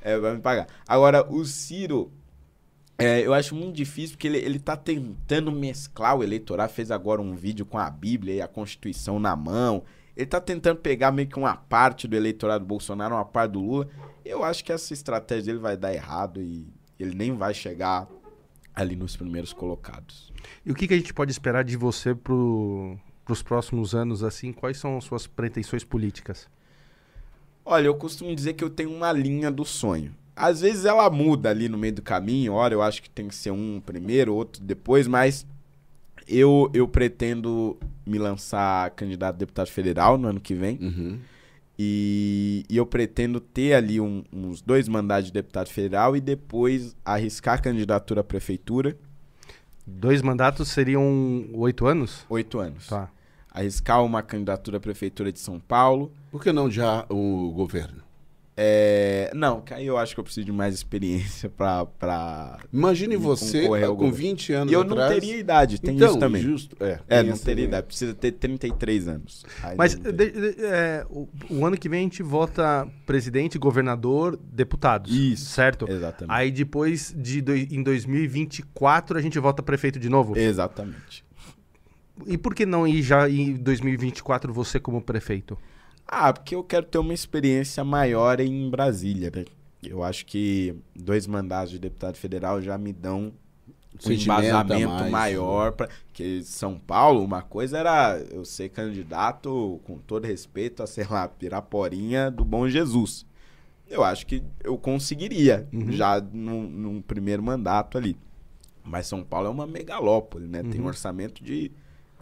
É, 0.00 0.18
vai 0.18 0.34
me 0.34 0.40
pagar. 0.40 0.66
Agora, 0.86 1.26
o 1.28 1.44
Ciro, 1.44 2.12
é, 3.02 3.26
eu 3.26 3.34
acho 3.34 3.54
muito 3.54 3.74
difícil 3.74 4.16
porque 4.16 4.26
ele, 4.26 4.38
ele 4.38 4.58
tá 4.58 4.76
tentando 4.76 5.50
mesclar 5.50 6.16
o 6.16 6.22
eleitorado. 6.22 6.72
Fez 6.72 6.90
agora 6.90 7.20
um 7.20 7.34
vídeo 7.34 7.66
com 7.66 7.78
a 7.78 7.90
Bíblia 7.90 8.34
e 8.34 8.40
a 8.40 8.48
Constituição 8.48 9.18
na 9.18 9.34
mão. 9.34 9.82
Ele 10.16 10.26
tá 10.26 10.40
tentando 10.40 10.78
pegar 10.78 11.10
meio 11.10 11.28
que 11.28 11.38
uma 11.38 11.56
parte 11.56 12.06
do 12.06 12.14
eleitorado 12.14 12.64
do 12.64 12.68
Bolsonaro, 12.68 13.14
uma 13.14 13.24
parte 13.24 13.52
do 13.52 13.60
Lula. 13.60 13.88
Eu 14.24 14.44
acho 14.44 14.64
que 14.64 14.72
essa 14.72 14.92
estratégia 14.92 15.52
dele 15.52 15.58
vai 15.58 15.76
dar 15.76 15.92
errado 15.92 16.40
e 16.40 16.66
ele 16.98 17.14
nem 17.14 17.34
vai 17.34 17.54
chegar 17.54 18.06
ali 18.74 18.94
nos 18.94 19.16
primeiros 19.16 19.52
colocados. 19.52 20.32
E 20.64 20.70
o 20.70 20.74
que, 20.74 20.86
que 20.86 20.94
a 20.94 20.96
gente 20.96 21.12
pode 21.12 21.30
esperar 21.30 21.64
de 21.64 21.76
você 21.76 22.14
para 22.14 22.34
os 22.34 23.42
próximos 23.42 23.94
anos? 23.94 24.22
assim? 24.22 24.52
Quais 24.52 24.76
são 24.76 24.96
as 24.96 25.04
suas 25.04 25.26
pretensões 25.26 25.84
políticas? 25.84 26.48
Olha, 27.64 27.86
eu 27.86 27.94
costumo 27.94 28.34
dizer 28.34 28.54
que 28.54 28.64
eu 28.64 28.70
tenho 28.70 28.92
uma 28.94 29.12
linha 29.12 29.50
do 29.50 29.64
sonho. 29.64 30.14
Às 30.34 30.60
vezes 30.62 30.84
ela 30.84 31.08
muda 31.10 31.50
ali 31.50 31.68
no 31.68 31.76
meio 31.76 31.94
do 31.94 32.02
caminho. 32.02 32.54
Ora, 32.54 32.74
eu 32.74 32.82
acho 32.82 33.02
que 33.02 33.10
tem 33.10 33.28
que 33.28 33.34
ser 33.34 33.50
um 33.50 33.80
primeiro, 33.84 34.34
outro 34.34 34.62
depois, 34.62 35.06
mas 35.06 35.46
eu, 36.26 36.70
eu 36.72 36.88
pretendo 36.88 37.76
me 38.06 38.18
lançar 38.18 38.90
candidato 38.90 39.34
a 39.34 39.38
deputado 39.38 39.68
federal 39.68 40.16
no 40.16 40.28
ano 40.28 40.40
que 40.40 40.54
vem. 40.54 40.78
Uhum. 40.80 41.18
E, 41.78 42.64
e 42.68 42.76
eu 42.76 42.86
pretendo 42.86 43.40
ter 43.40 43.74
ali 43.74 44.00
um, 44.00 44.22
uns 44.32 44.60
dois 44.60 44.88
mandatos 44.88 45.26
de 45.26 45.32
deputado 45.32 45.68
federal 45.68 46.16
e 46.16 46.20
depois 46.20 46.94
arriscar 47.04 47.54
a 47.54 47.58
candidatura 47.58 48.20
à 48.20 48.24
prefeitura. 48.24 48.96
Dois 49.86 50.22
mandatos 50.22 50.68
seriam 50.68 51.46
oito 51.54 51.86
anos? 51.86 52.24
Oito 52.28 52.58
anos. 52.58 52.86
Tá. 52.86 53.10
Arriscar 53.50 54.04
uma 54.04 54.22
candidatura 54.22 54.76
à 54.76 54.80
prefeitura 54.80 55.32
de 55.32 55.40
São 55.40 55.58
Paulo. 55.58 56.12
Por 56.30 56.42
que 56.42 56.52
não 56.52 56.70
já 56.70 57.04
o 57.08 57.50
governo? 57.50 58.01
É, 58.64 59.32
não, 59.34 59.60
aí 59.72 59.84
eu 59.84 59.98
acho 59.98 60.14
que 60.14 60.20
eu 60.20 60.24
preciso 60.24 60.46
de 60.46 60.52
mais 60.52 60.72
experiência 60.72 61.48
pra. 61.50 61.84
pra 61.84 62.60
Imagine 62.72 63.16
você 63.16 63.66
com 63.96 64.12
20 64.12 64.52
anos. 64.52 64.70
E 64.70 64.74
eu 64.74 64.82
atrás... 64.82 65.00
não 65.00 65.08
teria 65.08 65.36
idade, 65.36 65.80
tem 65.80 65.96
então, 65.96 66.10
isso 66.10 66.18
também. 66.20 66.42
Justo, 66.42 66.76
é, 66.78 67.00
é 67.08 67.22
não 67.24 67.36
teria 67.36 67.64
idade, 67.64 67.86
precisa 67.88 68.14
ter 68.14 68.30
33 68.30 69.08
anos. 69.08 69.44
Aí 69.64 69.76
Mas 69.76 69.96
de, 69.96 70.12
de, 70.12 70.64
é, 70.64 71.04
o, 71.10 71.28
o, 71.50 71.66
ano 71.66 71.76
que 71.76 71.88
vem 71.88 72.00
a 72.00 72.02
gente 72.04 72.22
vota 72.22 72.86
presidente, 73.04 73.58
governador, 73.58 74.38
deputados. 74.40 75.12
Isso. 75.12 75.46
Certo? 75.46 75.90
Exatamente. 75.90 76.32
Aí 76.32 76.52
depois, 76.52 77.12
de 77.16 77.40
do, 77.40 77.56
em 77.56 77.82
2024, 77.82 79.18
a 79.18 79.20
gente 79.20 79.40
vota 79.40 79.60
prefeito 79.60 79.98
de 79.98 80.08
novo? 80.08 80.38
Exatamente. 80.38 81.24
E 82.28 82.38
por 82.38 82.54
que 82.54 82.64
não 82.64 82.86
ir 82.86 83.02
já 83.02 83.28
em 83.28 83.54
2024 83.54 84.52
você 84.52 84.78
como 84.78 85.02
prefeito? 85.02 85.58
Ah, 86.14 86.30
porque 86.30 86.54
eu 86.54 86.62
quero 86.62 86.84
ter 86.84 86.98
uma 86.98 87.14
experiência 87.14 87.82
maior 87.82 88.38
em 88.38 88.68
Brasília, 88.68 89.32
né? 89.34 89.46
Eu 89.82 90.02
acho 90.02 90.26
que 90.26 90.76
dois 90.94 91.26
mandatos 91.26 91.70
de 91.70 91.78
deputado 91.78 92.18
federal 92.18 92.60
já 92.60 92.76
me 92.76 92.92
dão 92.92 93.32
um 94.06 94.12
embasamento 94.12 94.90
mais, 94.90 95.10
maior 95.10 95.70
né? 95.70 95.76
para 95.78 95.88
que 96.12 96.42
São 96.44 96.78
Paulo, 96.78 97.24
uma 97.24 97.40
coisa 97.40 97.78
era 97.78 98.22
eu 98.30 98.44
ser 98.44 98.68
candidato 98.68 99.80
com 99.84 99.96
todo 99.96 100.26
respeito 100.26 100.82
a, 100.82 100.86
sei 100.86 101.06
lá, 101.08 101.26
Piraporinha 101.26 102.30
do 102.30 102.44
Bom 102.44 102.68
Jesus. 102.68 103.24
Eu 103.88 104.04
acho 104.04 104.26
que 104.26 104.42
eu 104.62 104.76
conseguiria 104.76 105.66
uhum. 105.72 105.92
já 105.92 106.20
num, 106.20 106.68
num, 106.68 107.00
primeiro 107.00 107.42
mandato 107.42 107.96
ali. 107.96 108.18
Mas 108.84 109.06
São 109.06 109.24
Paulo 109.24 109.46
é 109.46 109.50
uma 109.50 109.66
megalópole, 109.66 110.46
né? 110.46 110.60
Uhum. 110.60 110.70
Tem 110.70 110.80
um 110.82 110.86
orçamento 110.86 111.42
de 111.42 111.72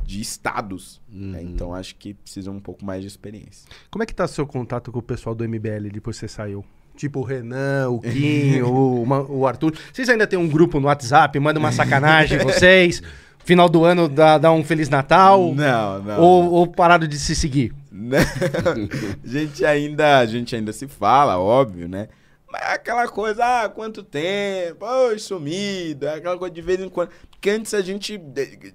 de 0.05 0.21
estados. 0.21 1.01
Né? 1.09 1.21
Uhum. 1.21 1.33
Né? 1.33 1.43
Então 1.43 1.75
acho 1.75 1.95
que 1.97 2.15
precisa 2.15 2.51
um 2.51 2.61
pouco 2.61 2.85
mais 2.85 3.03
de 3.03 3.09
experiência. 3.09 3.69
Como 3.91 4.03
é 4.03 4.07
que 4.07 4.15
tá 4.15 4.27
seu 4.27 4.47
contato 4.47 4.91
com 4.93 4.99
o 4.99 5.03
pessoal 5.03 5.35
do 5.35 5.49
MBL 5.49 5.91
depois 5.93 6.17
que 6.17 6.21
você 6.21 6.29
saiu? 6.29 6.65
Tipo 6.97 7.21
o 7.21 7.23
Renan, 7.23 7.89
o 7.91 8.01
Kim, 8.03 8.61
o, 8.63 9.07
o 9.29 9.47
Arthur. 9.47 9.75
Vocês 9.93 10.09
ainda 10.09 10.27
tem 10.27 10.39
um 10.39 10.49
grupo 10.49 10.81
no 10.81 10.87
WhatsApp, 10.87 11.39
manda 11.39 11.59
uma 11.59 11.73
sacanagem 11.73 12.39
vocês? 12.45 13.03
Final 13.45 13.69
do 13.69 13.85
ano 13.85 14.09
dá, 14.09 14.37
dá 14.37 14.53
um 14.53 14.63
Feliz 14.63 14.89
Natal? 14.89 15.55
Não, 15.55 16.03
não. 16.03 16.21
Ou, 16.21 16.53
ou 16.53 16.67
parado 16.67 17.09
de 17.09 17.19
se 17.19 17.35
seguir? 17.35 17.73
a 17.91 19.27
gente 19.27 19.65
ainda, 19.65 20.19
a 20.19 20.27
gente 20.27 20.55
ainda 20.55 20.73
se 20.73 20.87
fala, 20.87 21.39
óbvio, 21.39 21.89
né? 21.89 22.09
Mas 22.51 22.63
é 22.63 22.73
aquela 22.75 23.07
coisa, 23.07 23.65
ah, 23.65 23.69
quanto 23.69 24.03
tempo, 24.03 24.85
oi, 24.85 25.19
sumido, 25.19 26.07
é 26.07 26.15
aquela 26.15 26.37
coisa 26.37 26.53
de 26.53 26.61
vez 26.61 26.81
em 26.81 26.89
quando. 26.89 27.11
Porque 27.31 27.49
antes 27.49 27.73
a 27.75 27.81
gente 27.81 28.21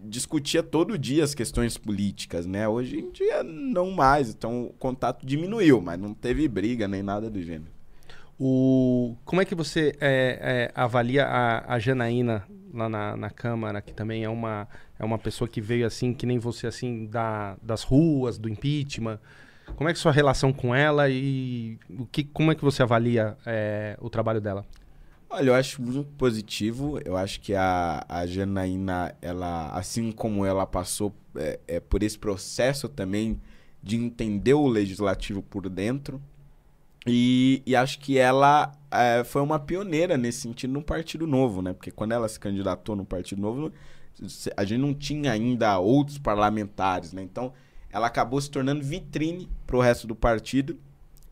discutia 0.02 0.64
todo 0.64 0.98
dia 0.98 1.24
as 1.24 1.36
questões 1.36 1.78
políticas, 1.78 2.46
né? 2.46 2.68
Hoje 2.68 3.00
em 3.00 3.12
dia 3.12 3.44
não 3.44 3.92
mais, 3.92 4.30
então 4.30 4.68
o 4.68 4.74
contato 4.74 5.26
diminuiu, 5.26 5.82
mas 5.82 6.00
não 6.00 6.14
teve 6.14 6.48
briga 6.48 6.88
nem 6.88 7.04
nada 7.04 7.30
do 7.30 7.42
gênero. 7.42 7.72
O... 8.40 9.16
Como 9.24 9.42
é 9.42 9.46
que 9.46 9.56
você 9.56 9.94
é, 10.00 10.40
é, 10.42 10.72
avalia 10.74 11.26
a, 11.26 11.76
a 11.76 11.80
Janaína 11.80 12.46
lá 12.74 12.90
na, 12.90 13.16
na 13.16 13.30
Câmara, 13.30 13.82
que 13.82 13.94
também 13.94 14.24
é 14.24 14.30
uma, 14.30 14.68
é 14.98 15.06
uma 15.06 15.18
pessoa 15.18 15.48
que 15.48 15.62
veio 15.62 15.86
assim, 15.86 16.14
que 16.14 16.26
nem 16.26 16.40
você, 16.40 16.68
assim, 16.68 17.06
da, 17.06 17.58
das 17.62 17.84
ruas, 17.84 18.38
do 18.38 18.50
impeachment? 18.50 19.20
Como 19.76 19.90
é 19.90 19.94
que 19.94 20.00
sua 20.00 20.12
relação 20.12 20.54
com 20.54 20.74
ela 20.74 21.10
e 21.10 21.78
o 21.90 22.06
que, 22.06 22.24
como 22.24 22.52
é 22.52 22.56
que 22.56 22.64
você 22.64 22.84
avalia 22.84 23.38
é, 23.46 23.98
o 24.00 24.10
trabalho 24.10 24.40
dela? 24.40 24.66
Olha, 25.30 25.50
eu 25.50 25.56
acho 25.56 25.82
muito 25.82 26.10
positivo. 26.12 27.00
Eu 27.04 27.18
acho 27.18 27.42
que 27.42 27.54
a, 27.54 28.06
a 28.08 28.26
Janaína, 28.26 29.16
ela, 29.22 29.70
assim 29.72 30.12
como 30.12 30.46
ela 30.46 30.66
passou 30.66 31.14
é, 31.36 31.60
é, 31.68 31.80
por 31.80 32.04
esse 32.04 32.18
processo 32.18 32.88
também 32.88 33.42
de 33.84 33.98
entender 33.98 34.54
o 34.54 34.68
legislativo 34.68 35.42
por 35.44 35.70
dentro, 35.70 36.22
e, 37.06 37.62
e 37.66 37.76
acho 37.76 38.00
que 38.00 38.18
ela 38.18 38.72
é, 38.90 39.24
foi 39.24 39.42
uma 39.42 39.60
pioneira 39.60 40.18
nesse 40.18 40.42
sentido 40.42 40.74
no 40.74 40.82
Partido 40.82 41.28
Novo, 41.28 41.62
né? 41.62 41.72
Porque 41.72 41.92
quando 41.92 42.14
ela 42.14 42.28
se 42.28 42.40
candidatou 42.40 42.96
no 42.96 43.06
Partido 43.06 43.42
Novo, 43.42 43.72
a 44.58 44.64
gente 44.64 44.80
não 44.80 44.94
tinha 44.94 45.32
ainda 45.32 45.78
outros 45.78 46.18
parlamentares, 46.18 47.14
né? 47.14 47.22
Então, 47.22 47.54
ela 47.96 48.08
acabou 48.08 48.42
se 48.42 48.52
tornando 48.52 48.84
vitrine 48.84 49.50
para 49.66 49.78
o 49.78 49.80
resto 49.80 50.06
do 50.06 50.14
partido. 50.14 50.78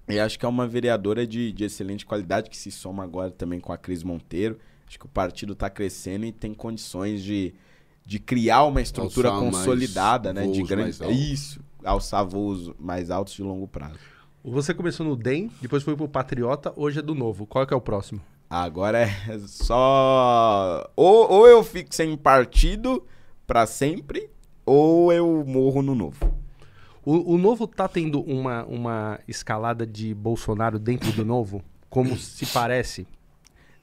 E 0.07 0.17
acho 0.17 0.39
que 0.39 0.45
é 0.45 0.47
uma 0.47 0.65
vereadora 0.65 1.27
de, 1.27 1.51
de 1.51 1.65
excelente 1.65 2.05
qualidade, 2.05 2.49
que 2.49 2.55
se 2.55 2.71
soma 2.71 3.03
agora 3.03 3.29
também 3.31 3.59
com 3.59 3.73
a 3.73 3.77
Cris 3.77 4.01
Monteiro. 4.01 4.57
Acho 4.87 4.97
que 4.97 5.05
o 5.05 5.09
partido 5.09 5.51
está 5.51 5.69
crescendo 5.69 6.25
e 6.25 6.31
tem 6.31 6.53
condições 6.53 7.21
de, 7.21 7.53
de 8.05 8.17
criar 8.17 8.63
uma 8.63 8.81
estrutura 8.81 9.27
alçar 9.27 9.43
consolidada, 9.43 10.31
né? 10.31 10.47
De 10.47 10.63
grande. 10.63 10.97
Isso, 11.11 11.59
alçar 11.83 12.25
voos 12.25 12.71
mais 12.79 13.11
altos 13.11 13.33
de 13.33 13.43
longo 13.43 13.67
prazo. 13.67 13.99
Você 14.41 14.73
começou 14.73 15.05
no 15.05 15.17
DEM, 15.17 15.51
depois 15.61 15.83
foi 15.83 15.97
pro 15.97 16.07
Patriota, 16.07 16.71
hoje 16.77 16.99
é 16.99 17.01
do 17.01 17.13
Novo. 17.13 17.45
Qual 17.45 17.65
é 17.65 17.67
que 17.67 17.73
é 17.73 17.77
o 17.77 17.81
próximo? 17.81 18.21
Agora 18.49 18.99
é 18.99 19.39
só. 19.47 20.89
Ou, 20.95 21.29
ou 21.29 21.45
eu 21.45 21.61
fico 21.61 21.93
sem 21.93 22.15
partido 22.15 23.05
para 23.45 23.65
sempre, 23.65 24.29
ou 24.65 25.11
eu 25.11 25.43
morro 25.45 25.81
no 25.81 25.93
Novo. 25.93 26.42
O, 27.05 27.33
o 27.33 27.37
Novo 27.37 27.67
tá 27.67 27.87
tendo 27.87 28.21
uma, 28.21 28.63
uma 28.65 29.19
escalada 29.27 29.85
de 29.85 30.13
Bolsonaro 30.13 30.79
dentro 30.79 31.11
do 31.11 31.25
Novo? 31.25 31.63
como 31.93 32.17
se 32.17 32.47
parece? 32.47 33.05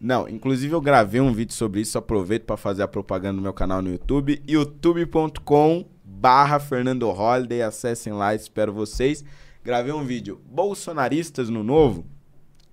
Não, 0.01 0.29
inclusive 0.29 0.75
eu 0.75 0.81
gravei 0.81 1.21
um 1.21 1.33
vídeo 1.33 1.55
sobre 1.55 1.81
isso, 1.81 1.97
aproveito 1.97 2.43
para 2.43 2.57
fazer 2.57 2.83
a 2.83 2.89
propaganda 2.89 3.35
no 3.35 3.43
meu 3.43 3.53
canal 3.53 3.81
no 3.81 3.89
YouTube, 3.89 4.43
youtube.com 4.49 5.87
barra 6.05 6.59
Fernando 6.59 7.09
Holiday, 7.09 7.63
acessem 7.63 8.13
lá, 8.13 8.35
espero 8.35 8.73
vocês. 8.73 9.25
Gravei 9.63 9.93
um 9.93 10.03
vídeo, 10.03 10.41
bolsonaristas 10.45 11.49
no 11.49 11.63
novo? 11.63 12.05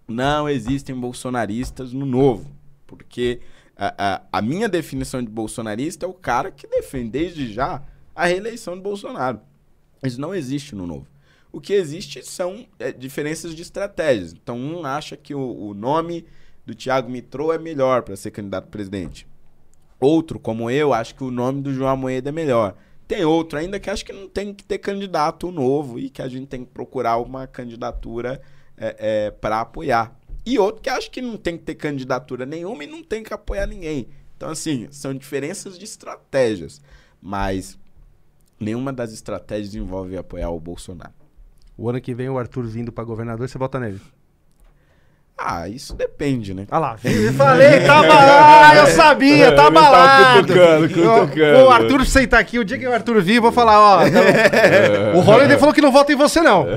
Não 0.08 0.50
existem 0.50 0.96
bolsonaristas 0.96 1.94
no 1.94 2.06
novo, 2.06 2.50
porque 2.88 3.42
a, 3.76 4.16
a, 4.16 4.22
a 4.40 4.42
minha 4.42 4.68
definição 4.68 5.22
de 5.22 5.30
bolsonarista 5.30 6.08
é 6.08 6.10
o 6.10 6.14
cara 6.14 6.50
que 6.50 6.66
defende 6.66 7.12
desde 7.12 7.54
já 7.54 7.84
a 8.16 8.26
reeleição 8.26 8.76
de 8.76 8.82
Bolsonaro. 8.82 9.40
Isso 10.04 10.20
não 10.20 10.34
existe 10.34 10.76
no 10.76 10.86
novo. 10.86 11.08
O 11.52 11.62
que 11.62 11.74
existe 11.74 12.24
são 12.24 12.66
é, 12.78 12.92
diferenças 12.92 13.56
de 13.56 13.62
estratégias. 13.62 14.34
Então, 14.34 14.58
um 14.58 14.86
acha 14.86 15.16
que 15.16 15.34
o, 15.34 15.40
o 15.40 15.74
nome 15.74 16.26
do 16.66 16.76
Thiago 16.76 17.10
Mitrô 17.10 17.54
é 17.54 17.58
melhor 17.58 18.04
para 18.04 18.16
ser 18.16 18.32
candidato 18.32 18.66
a 18.66 18.72
presidente. 18.72 19.26
Outro, 20.00 20.40
como 20.40 20.70
eu, 20.70 20.94
acho 20.94 21.16
que 21.16 21.24
o 21.24 21.32
nome 21.32 21.62
do 21.62 21.74
João 21.74 21.98
Moeda 21.98 22.30
é 22.30 22.32
melhor. 22.32 22.76
Tem 23.08 23.24
outro 23.24 23.58
ainda 23.58 23.80
que 23.80 23.90
acha 23.90 24.04
que 24.04 24.12
não 24.12 24.28
tem 24.28 24.54
que 24.54 24.64
ter 24.64 24.78
candidato 24.78 25.50
novo 25.50 25.98
e 25.98 26.10
que 26.10 26.22
a 26.22 26.28
gente 26.28 26.48
tem 26.48 26.66
que 26.66 26.72
procurar 26.72 27.18
uma 27.18 27.48
candidatura 27.48 28.42
é, 28.78 28.96
é, 29.00 29.32
para 29.32 29.62
apoiar. 29.62 30.20
E 30.46 30.60
outro 30.60 30.82
que 30.82 30.90
acha 30.90 31.10
que 31.10 31.22
não 31.22 31.38
tem 31.38 31.58
que 31.58 31.64
ter 31.64 31.76
candidatura 31.76 32.46
nenhuma 32.46 32.84
e 32.84 32.88
não 32.88 33.02
tem 33.02 33.24
que 33.24 33.34
apoiar 33.34 33.66
ninguém. 33.66 34.10
Então, 34.36 34.50
assim, 34.50 34.88
são 34.92 35.14
diferenças 35.14 35.80
de 35.80 35.86
estratégias. 35.86 36.82
Mas 37.22 37.80
nenhuma 38.60 38.92
das 38.94 39.12
estratégias 39.14 39.76
envolve 39.76 40.18
apoiar 40.18 40.50
o 40.50 40.60
Bolsonaro. 40.60 41.14
O 41.78 41.90
ano 41.90 42.02
que 42.02 42.14
vem 42.16 42.30
o 42.30 42.38
Arthur 42.40 42.64
vindo 42.66 42.92
para 42.92 43.04
governador, 43.04 43.48
você 43.48 43.58
vota 43.58 43.80
nele? 43.80 44.02
Ah, 45.40 45.70
isso 45.70 45.94
depende, 45.94 46.52
né? 46.52 46.66
Ah 46.72 46.80
lá, 46.80 46.96
eu 47.04 47.32
falei, 47.34 47.82
tava 47.86 48.08
lá, 48.08 48.76
eu 48.76 48.88
sabia, 48.88 49.52
tá 49.56 49.66
Ele 49.68 49.72
balado. 49.72 50.42
cutucando, 50.48 50.88
cutucando. 50.90 51.60
O 51.60 51.70
Arthur 51.70 52.06
sentar 52.08 52.40
aqui, 52.40 52.58
o 52.58 52.66
dia 52.66 52.80
que 52.80 52.88
o 52.88 52.92
Arthur 52.92 53.22
vir, 53.22 53.36
eu 53.36 53.44
vou 53.44 53.52
falar, 53.52 53.80
ó. 53.80 53.98
tá- 54.10 55.16
o 55.16 55.20
Holiday 55.20 55.60
falou 55.60 55.76
que 55.76 55.82
não 55.82 55.92
vota 55.92 56.12
em 56.12 56.16
você, 56.16 56.42
não. 56.42 56.66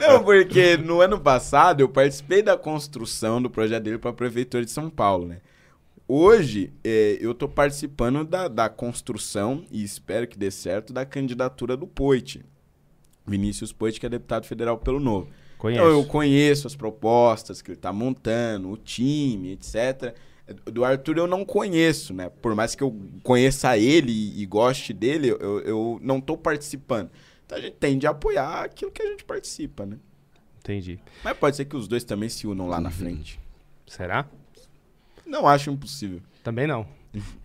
Não, 0.00 0.22
porque 0.24 0.76
no 0.76 1.00
ano 1.00 1.18
passado 1.20 1.80
eu 1.80 1.88
participei 1.88 2.42
da 2.42 2.56
construção 2.56 3.40
do 3.40 3.48
projeto 3.48 3.84
dele 3.84 3.98
para 3.98 4.10
a 4.10 4.14
Prefeitura 4.14 4.64
de 4.64 4.70
São 4.72 4.90
Paulo, 4.90 5.26
né? 5.26 5.36
Hoje 6.06 6.72
é, 6.84 7.16
eu 7.20 7.34
tô 7.34 7.48
participando 7.48 8.24
da, 8.24 8.46
da 8.46 8.68
construção, 8.68 9.64
e 9.70 9.82
espero 9.82 10.28
que 10.28 10.38
dê 10.38 10.50
certo, 10.50 10.92
da 10.92 11.06
candidatura 11.06 11.76
do 11.76 11.86
Poit. 11.86 12.44
Vinícius 13.26 13.72
Poit, 13.72 13.98
que 13.98 14.04
é 14.04 14.08
deputado 14.08 14.46
federal 14.46 14.76
pelo 14.76 15.00
Novo. 15.00 15.30
Conheço. 15.56 15.82
Então 15.82 15.90
eu 15.90 16.04
conheço 16.04 16.66
as 16.66 16.76
propostas 16.76 17.62
que 17.62 17.70
ele 17.70 17.78
tá 17.78 17.90
montando, 17.90 18.70
o 18.70 18.76
time, 18.76 19.52
etc. 19.52 20.14
Do 20.66 20.84
Arthur 20.84 21.16
eu 21.16 21.26
não 21.26 21.42
conheço, 21.42 22.12
né? 22.12 22.28
Por 22.28 22.54
mais 22.54 22.74
que 22.74 22.82
eu 22.82 22.94
conheça 23.22 23.78
ele 23.78 24.12
e, 24.12 24.42
e 24.42 24.46
goste 24.46 24.92
dele, 24.92 25.30
eu, 25.30 25.60
eu 25.60 25.98
não 26.02 26.20
tô 26.20 26.36
participando. 26.36 27.10
Então 27.46 27.56
a 27.56 27.60
gente 27.62 27.76
tende 27.76 28.06
a 28.06 28.10
apoiar 28.10 28.64
aquilo 28.64 28.90
que 28.90 29.00
a 29.00 29.06
gente 29.06 29.24
participa, 29.24 29.86
né? 29.86 29.96
Entendi. 30.58 30.98
Mas 31.22 31.36
pode 31.38 31.56
ser 31.56 31.64
que 31.64 31.76
os 31.76 31.88
dois 31.88 32.04
também 32.04 32.28
se 32.28 32.46
unam 32.46 32.68
lá 32.68 32.78
na 32.78 32.90
frente. 32.90 33.40
Será? 33.86 34.28
Não 35.26 35.46
acho 35.46 35.70
impossível. 35.70 36.20
Também 36.42 36.66
não. 36.66 36.86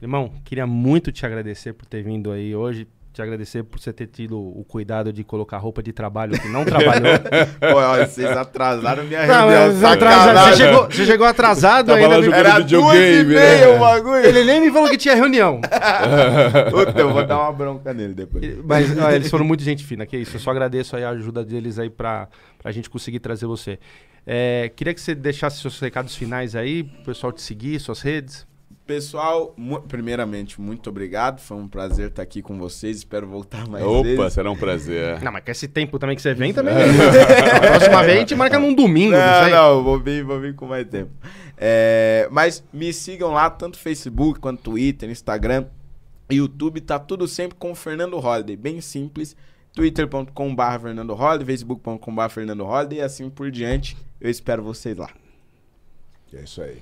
Irmão, 0.02 0.32
queria 0.44 0.66
muito 0.66 1.12
te 1.12 1.26
agradecer 1.26 1.74
por 1.74 1.86
ter 1.86 2.04
vindo 2.04 2.32
aí 2.32 2.56
hoje. 2.56 2.88
Te 3.12 3.24
agradecer 3.24 3.64
por 3.64 3.80
você 3.80 3.92
ter 3.92 4.06
tido 4.08 4.40
o 4.40 4.64
cuidado 4.64 5.12
de 5.12 5.24
colocar 5.24 5.58
roupa 5.58 5.82
de 5.82 5.92
trabalho 5.92 6.40
que 6.40 6.48
não 6.48 6.64
trabalhou. 6.64 7.12
Pô, 7.60 7.78
olha, 7.78 8.08
vocês 8.08 8.30
atrasaram 8.30 9.04
minha 9.04 9.26
Não, 9.26 9.50
reunião. 9.50 9.90
atrasado, 9.92 10.50
você, 10.50 10.64
chegou, 10.64 10.86
você 10.86 11.06
chegou 11.06 11.28
atrasado 11.28 11.88
Tava 11.88 12.00
ainda. 12.00 12.36
Era 12.36 12.60
duas 12.60 12.98
e 12.98 13.24
né? 13.24 13.24
meia 13.24 13.76
o 13.76 13.80
bagulho. 13.80 14.26
Ele 14.26 14.44
nem 14.44 14.62
me 14.62 14.72
falou 14.72 14.90
que 14.90 14.98
tinha 14.98 15.16
reunião. 15.16 15.60
Puta, 16.70 17.00
eu 17.00 17.12
vou 17.12 17.26
dar 17.26 17.40
uma 17.40 17.52
bronca 17.52 17.94
nele 17.94 18.14
depois. 18.14 18.44
Mas 18.64 18.96
eles 19.14 19.30
foram 19.30 19.44
muito 19.44 19.64
gente 19.64 19.84
fina, 19.84 20.06
que 20.06 20.16
isso. 20.16 20.36
Eu 20.36 20.40
só 20.40 20.52
agradeço 20.52 20.96
aí 20.96 21.04
a 21.04 21.10
ajuda 21.10 21.44
deles 21.44 21.80
aí 21.80 21.90
pra, 21.90 22.28
pra 22.62 22.72
gente 22.72 22.90
conseguir 22.90 23.20
trazer 23.20 23.48
você. 23.48 23.80
É, 24.32 24.72
queria 24.76 24.94
que 24.94 25.02
você 25.02 25.16
deixasse 25.16 25.60
seus 25.60 25.80
recados 25.80 26.16
finais 26.16 26.56
aí, 26.56 26.84
pro 26.84 27.06
pessoal 27.06 27.34
te 27.34 27.42
seguir, 27.42 27.80
suas 27.80 28.00
redes. 28.00 28.46
Pessoal, 28.86 29.56
primeiramente, 29.88 30.62
muito 30.62 30.88
obrigado. 30.92 31.40
Foi 31.40 31.58
um 31.58 31.68
prazer 31.68 32.10
estar 32.10 32.22
aqui 32.22 32.40
com 32.40 32.56
vocês. 32.60 32.98
Espero 32.98 33.26
voltar 33.26 33.68
mais 33.68 33.84
Opa, 33.84 34.04
vezes. 34.04 34.34
será 34.34 34.52
um 34.52 34.56
prazer. 34.56 35.20
Não, 35.24 35.32
mas 35.32 35.44
com 35.44 35.50
esse 35.50 35.68
tempo 35.68 35.98
também 35.98 36.16
que 36.16 36.22
você 36.22 36.36
vem 36.36 36.54
também. 36.54 36.76
a 36.78 37.60
próxima 37.60 38.04
vez 38.04 38.18
a 38.18 38.20
gente 38.20 38.36
marca 38.36 38.60
num 38.60 38.72
domingo, 38.72 39.14
não, 39.14 39.50
Não, 39.50 39.50
não, 39.50 39.84
vou 39.84 40.00
vir, 40.00 40.24
vou 40.24 40.40
vir 40.40 40.54
com 40.54 40.68
mais 40.68 40.88
tempo. 40.88 41.10
É, 41.58 42.28
mas 42.32 42.64
me 42.72 42.94
sigam 42.94 43.32
lá, 43.32 43.50
tanto 43.50 43.80
Facebook 43.80 44.40
quanto 44.40 44.62
Twitter, 44.62 45.10
Instagram, 45.10 45.66
YouTube, 46.32 46.82
tá 46.82 47.00
tudo 47.00 47.28
sempre 47.28 47.58
com 47.58 47.72
o 47.72 47.76
Fernando 47.76 48.16
Holiday, 48.24 48.56
bem 48.56 48.80
simples. 48.80 49.36
twitter.com.br 49.74 50.80
Fernando 50.80 51.16
Holiday, 51.16 51.46
facebook.com.br 51.48 52.30
Fernando 52.30 52.64
Holiday 52.64 53.00
e 53.00 53.02
assim 53.02 53.28
por 53.28 53.50
diante. 53.50 53.98
Eu 54.20 54.30
espero 54.30 54.62
vocês 54.62 54.98
lá. 54.98 55.10
É 56.34 56.42
isso 56.44 56.62
aí. 56.62 56.78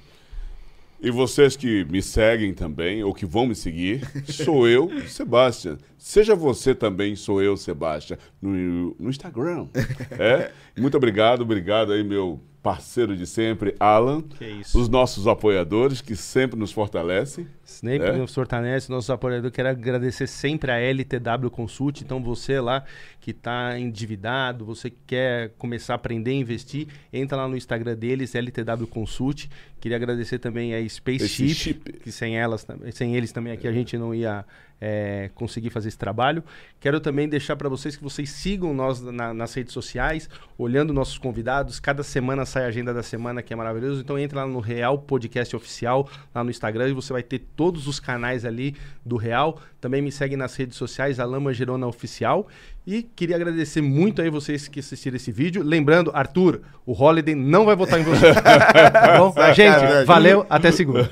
E 1.00 1.12
vocês 1.12 1.56
que 1.56 1.86
me 1.86 2.02
seguem 2.02 2.54
também, 2.54 3.04
ou 3.04 3.14
que 3.14 3.26
vão 3.26 3.46
me 3.46 3.54
seguir, 3.54 4.02
sou 4.26 4.68
eu, 4.68 4.90
Sebastian. 5.08 5.78
Seja 5.98 6.36
você 6.36 6.74
também, 6.74 7.16
sou 7.16 7.42
eu, 7.42 7.56
Sebastian, 7.56 8.18
no, 8.42 8.96
no 9.00 9.10
Instagram. 9.10 9.68
É? 10.20 10.52
Muito 10.76 10.98
obrigado, 10.98 11.42
obrigado 11.42 11.92
aí, 11.92 12.04
meu 12.04 12.42
parceiro 12.62 13.16
de 13.16 13.26
sempre, 13.26 13.76
Alan. 13.80 14.22
Que 14.22 14.46
isso. 14.46 14.80
Os 14.80 14.90
nossos 14.90 15.28
apoiadores 15.28 16.02
que 16.02 16.16
sempre 16.16 16.60
nos 16.60 16.72
fortalecem. 16.72 17.48
Snape 17.64 18.04
É? 18.04 18.12
nos 18.14 18.34
fortalece, 18.34 18.90
nossos 18.90 19.10
apoiadores. 19.10 19.56
Quero 19.56 19.70
agradecer 19.70 20.28
sempre 20.28 20.72
a 20.72 20.80
LTW 20.80 21.50
Consult. 21.50 22.02
Então, 22.02 22.22
você 22.22 22.60
lá 22.60 22.84
que 23.20 23.32
está 23.32 23.78
endividado, 23.78 24.66
você 24.66 24.90
que 24.90 24.98
quer 25.08 25.50
começar 25.58 25.94
a 25.94 25.96
aprender 25.96 26.32
a 26.32 26.36
investir, 26.36 26.88
entra 27.12 27.38
lá 27.38 27.48
no 27.48 27.58
Instagram 27.58 27.96
deles, 27.96 28.36
LTW 28.36 28.88
Consult. 28.88 29.48
Queria 29.80 29.98
agradecer 29.98 30.40
também 30.40 30.74
a 30.74 30.90
Spaceship, 30.90 31.54
chip. 31.54 31.94
que 32.00 32.12
sem, 32.12 32.38
elas, 32.38 32.66
sem 32.92 33.16
eles 33.16 33.32
também 33.32 33.54
aqui 33.54 33.68
a 33.68 33.72
gente 33.72 33.98
não 33.98 34.14
ia 34.14 34.46
é, 34.80 35.30
conseguir 35.36 35.70
fazer 35.70 35.88
esse 35.88 35.98
trabalho. 35.98 36.44
Quero 36.80 37.00
também 37.00 37.28
deixar 37.28 37.56
para 37.56 37.68
vocês 37.68 37.96
que 37.96 38.04
vocês 38.04 38.30
sigam 38.30 38.74
nós 38.74 39.02
na- 39.02 39.34
nas 39.34 39.54
redes 39.54 39.74
sociais, 39.74 40.30
olhando 40.58 40.94
nossos 40.94 41.18
convidados. 41.18 41.80
Cada 41.80 42.04
semana 42.04 42.46
sai 42.46 42.66
a 42.66 42.68
agenda 42.68 42.94
da 42.94 43.02
semana, 43.04 43.42
que 43.42 43.52
é 43.52 43.56
maravilhoso. 43.56 44.02
Então 44.02 44.18
entra 44.20 44.42
lá 44.42 44.48
no 44.48 44.60
Real 44.60 45.00
Podcast 45.00 45.56
Oficial, 45.56 46.08
lá 46.34 46.44
no 46.44 46.50
Instagram, 46.50 46.90
e 46.90 46.94
você 46.94 47.12
vai 47.12 47.24
ter 47.24 47.40
todos 47.56 47.88
os 47.88 48.00
canais 48.00 48.46
ali 48.46 48.76
do 49.06 49.18
Real. 49.18 49.60
Também 49.82 50.02
me 50.02 50.12
segue 50.12 50.36
nas 50.38 50.56
redes 50.56 50.78
sociais, 50.78 51.20
Alama 51.20 51.54
Gerona 51.54 51.88
Oficial. 51.88 52.48
E 52.86 53.04
queria 53.04 53.36
agradecer 53.36 53.82
muito 53.82 54.22
aí 54.22 54.30
vocês 54.30 54.68
que 54.68 54.80
assistiram 54.80 55.18
esse 55.18 55.32
vídeo. 55.32 55.62
Lembrando, 55.64 56.12
Arthur, 56.14 56.62
o 56.86 56.94
Holiday 56.94 57.36
não 57.36 57.66
vai 57.66 57.76
votar 57.76 58.00
em 58.00 58.04
você. 58.04 58.32
tá 58.92 59.18
bom? 59.18 59.34
Gente, 59.54 60.06
valeu, 60.06 60.46
até 60.50 60.72
segunda. 60.72 61.10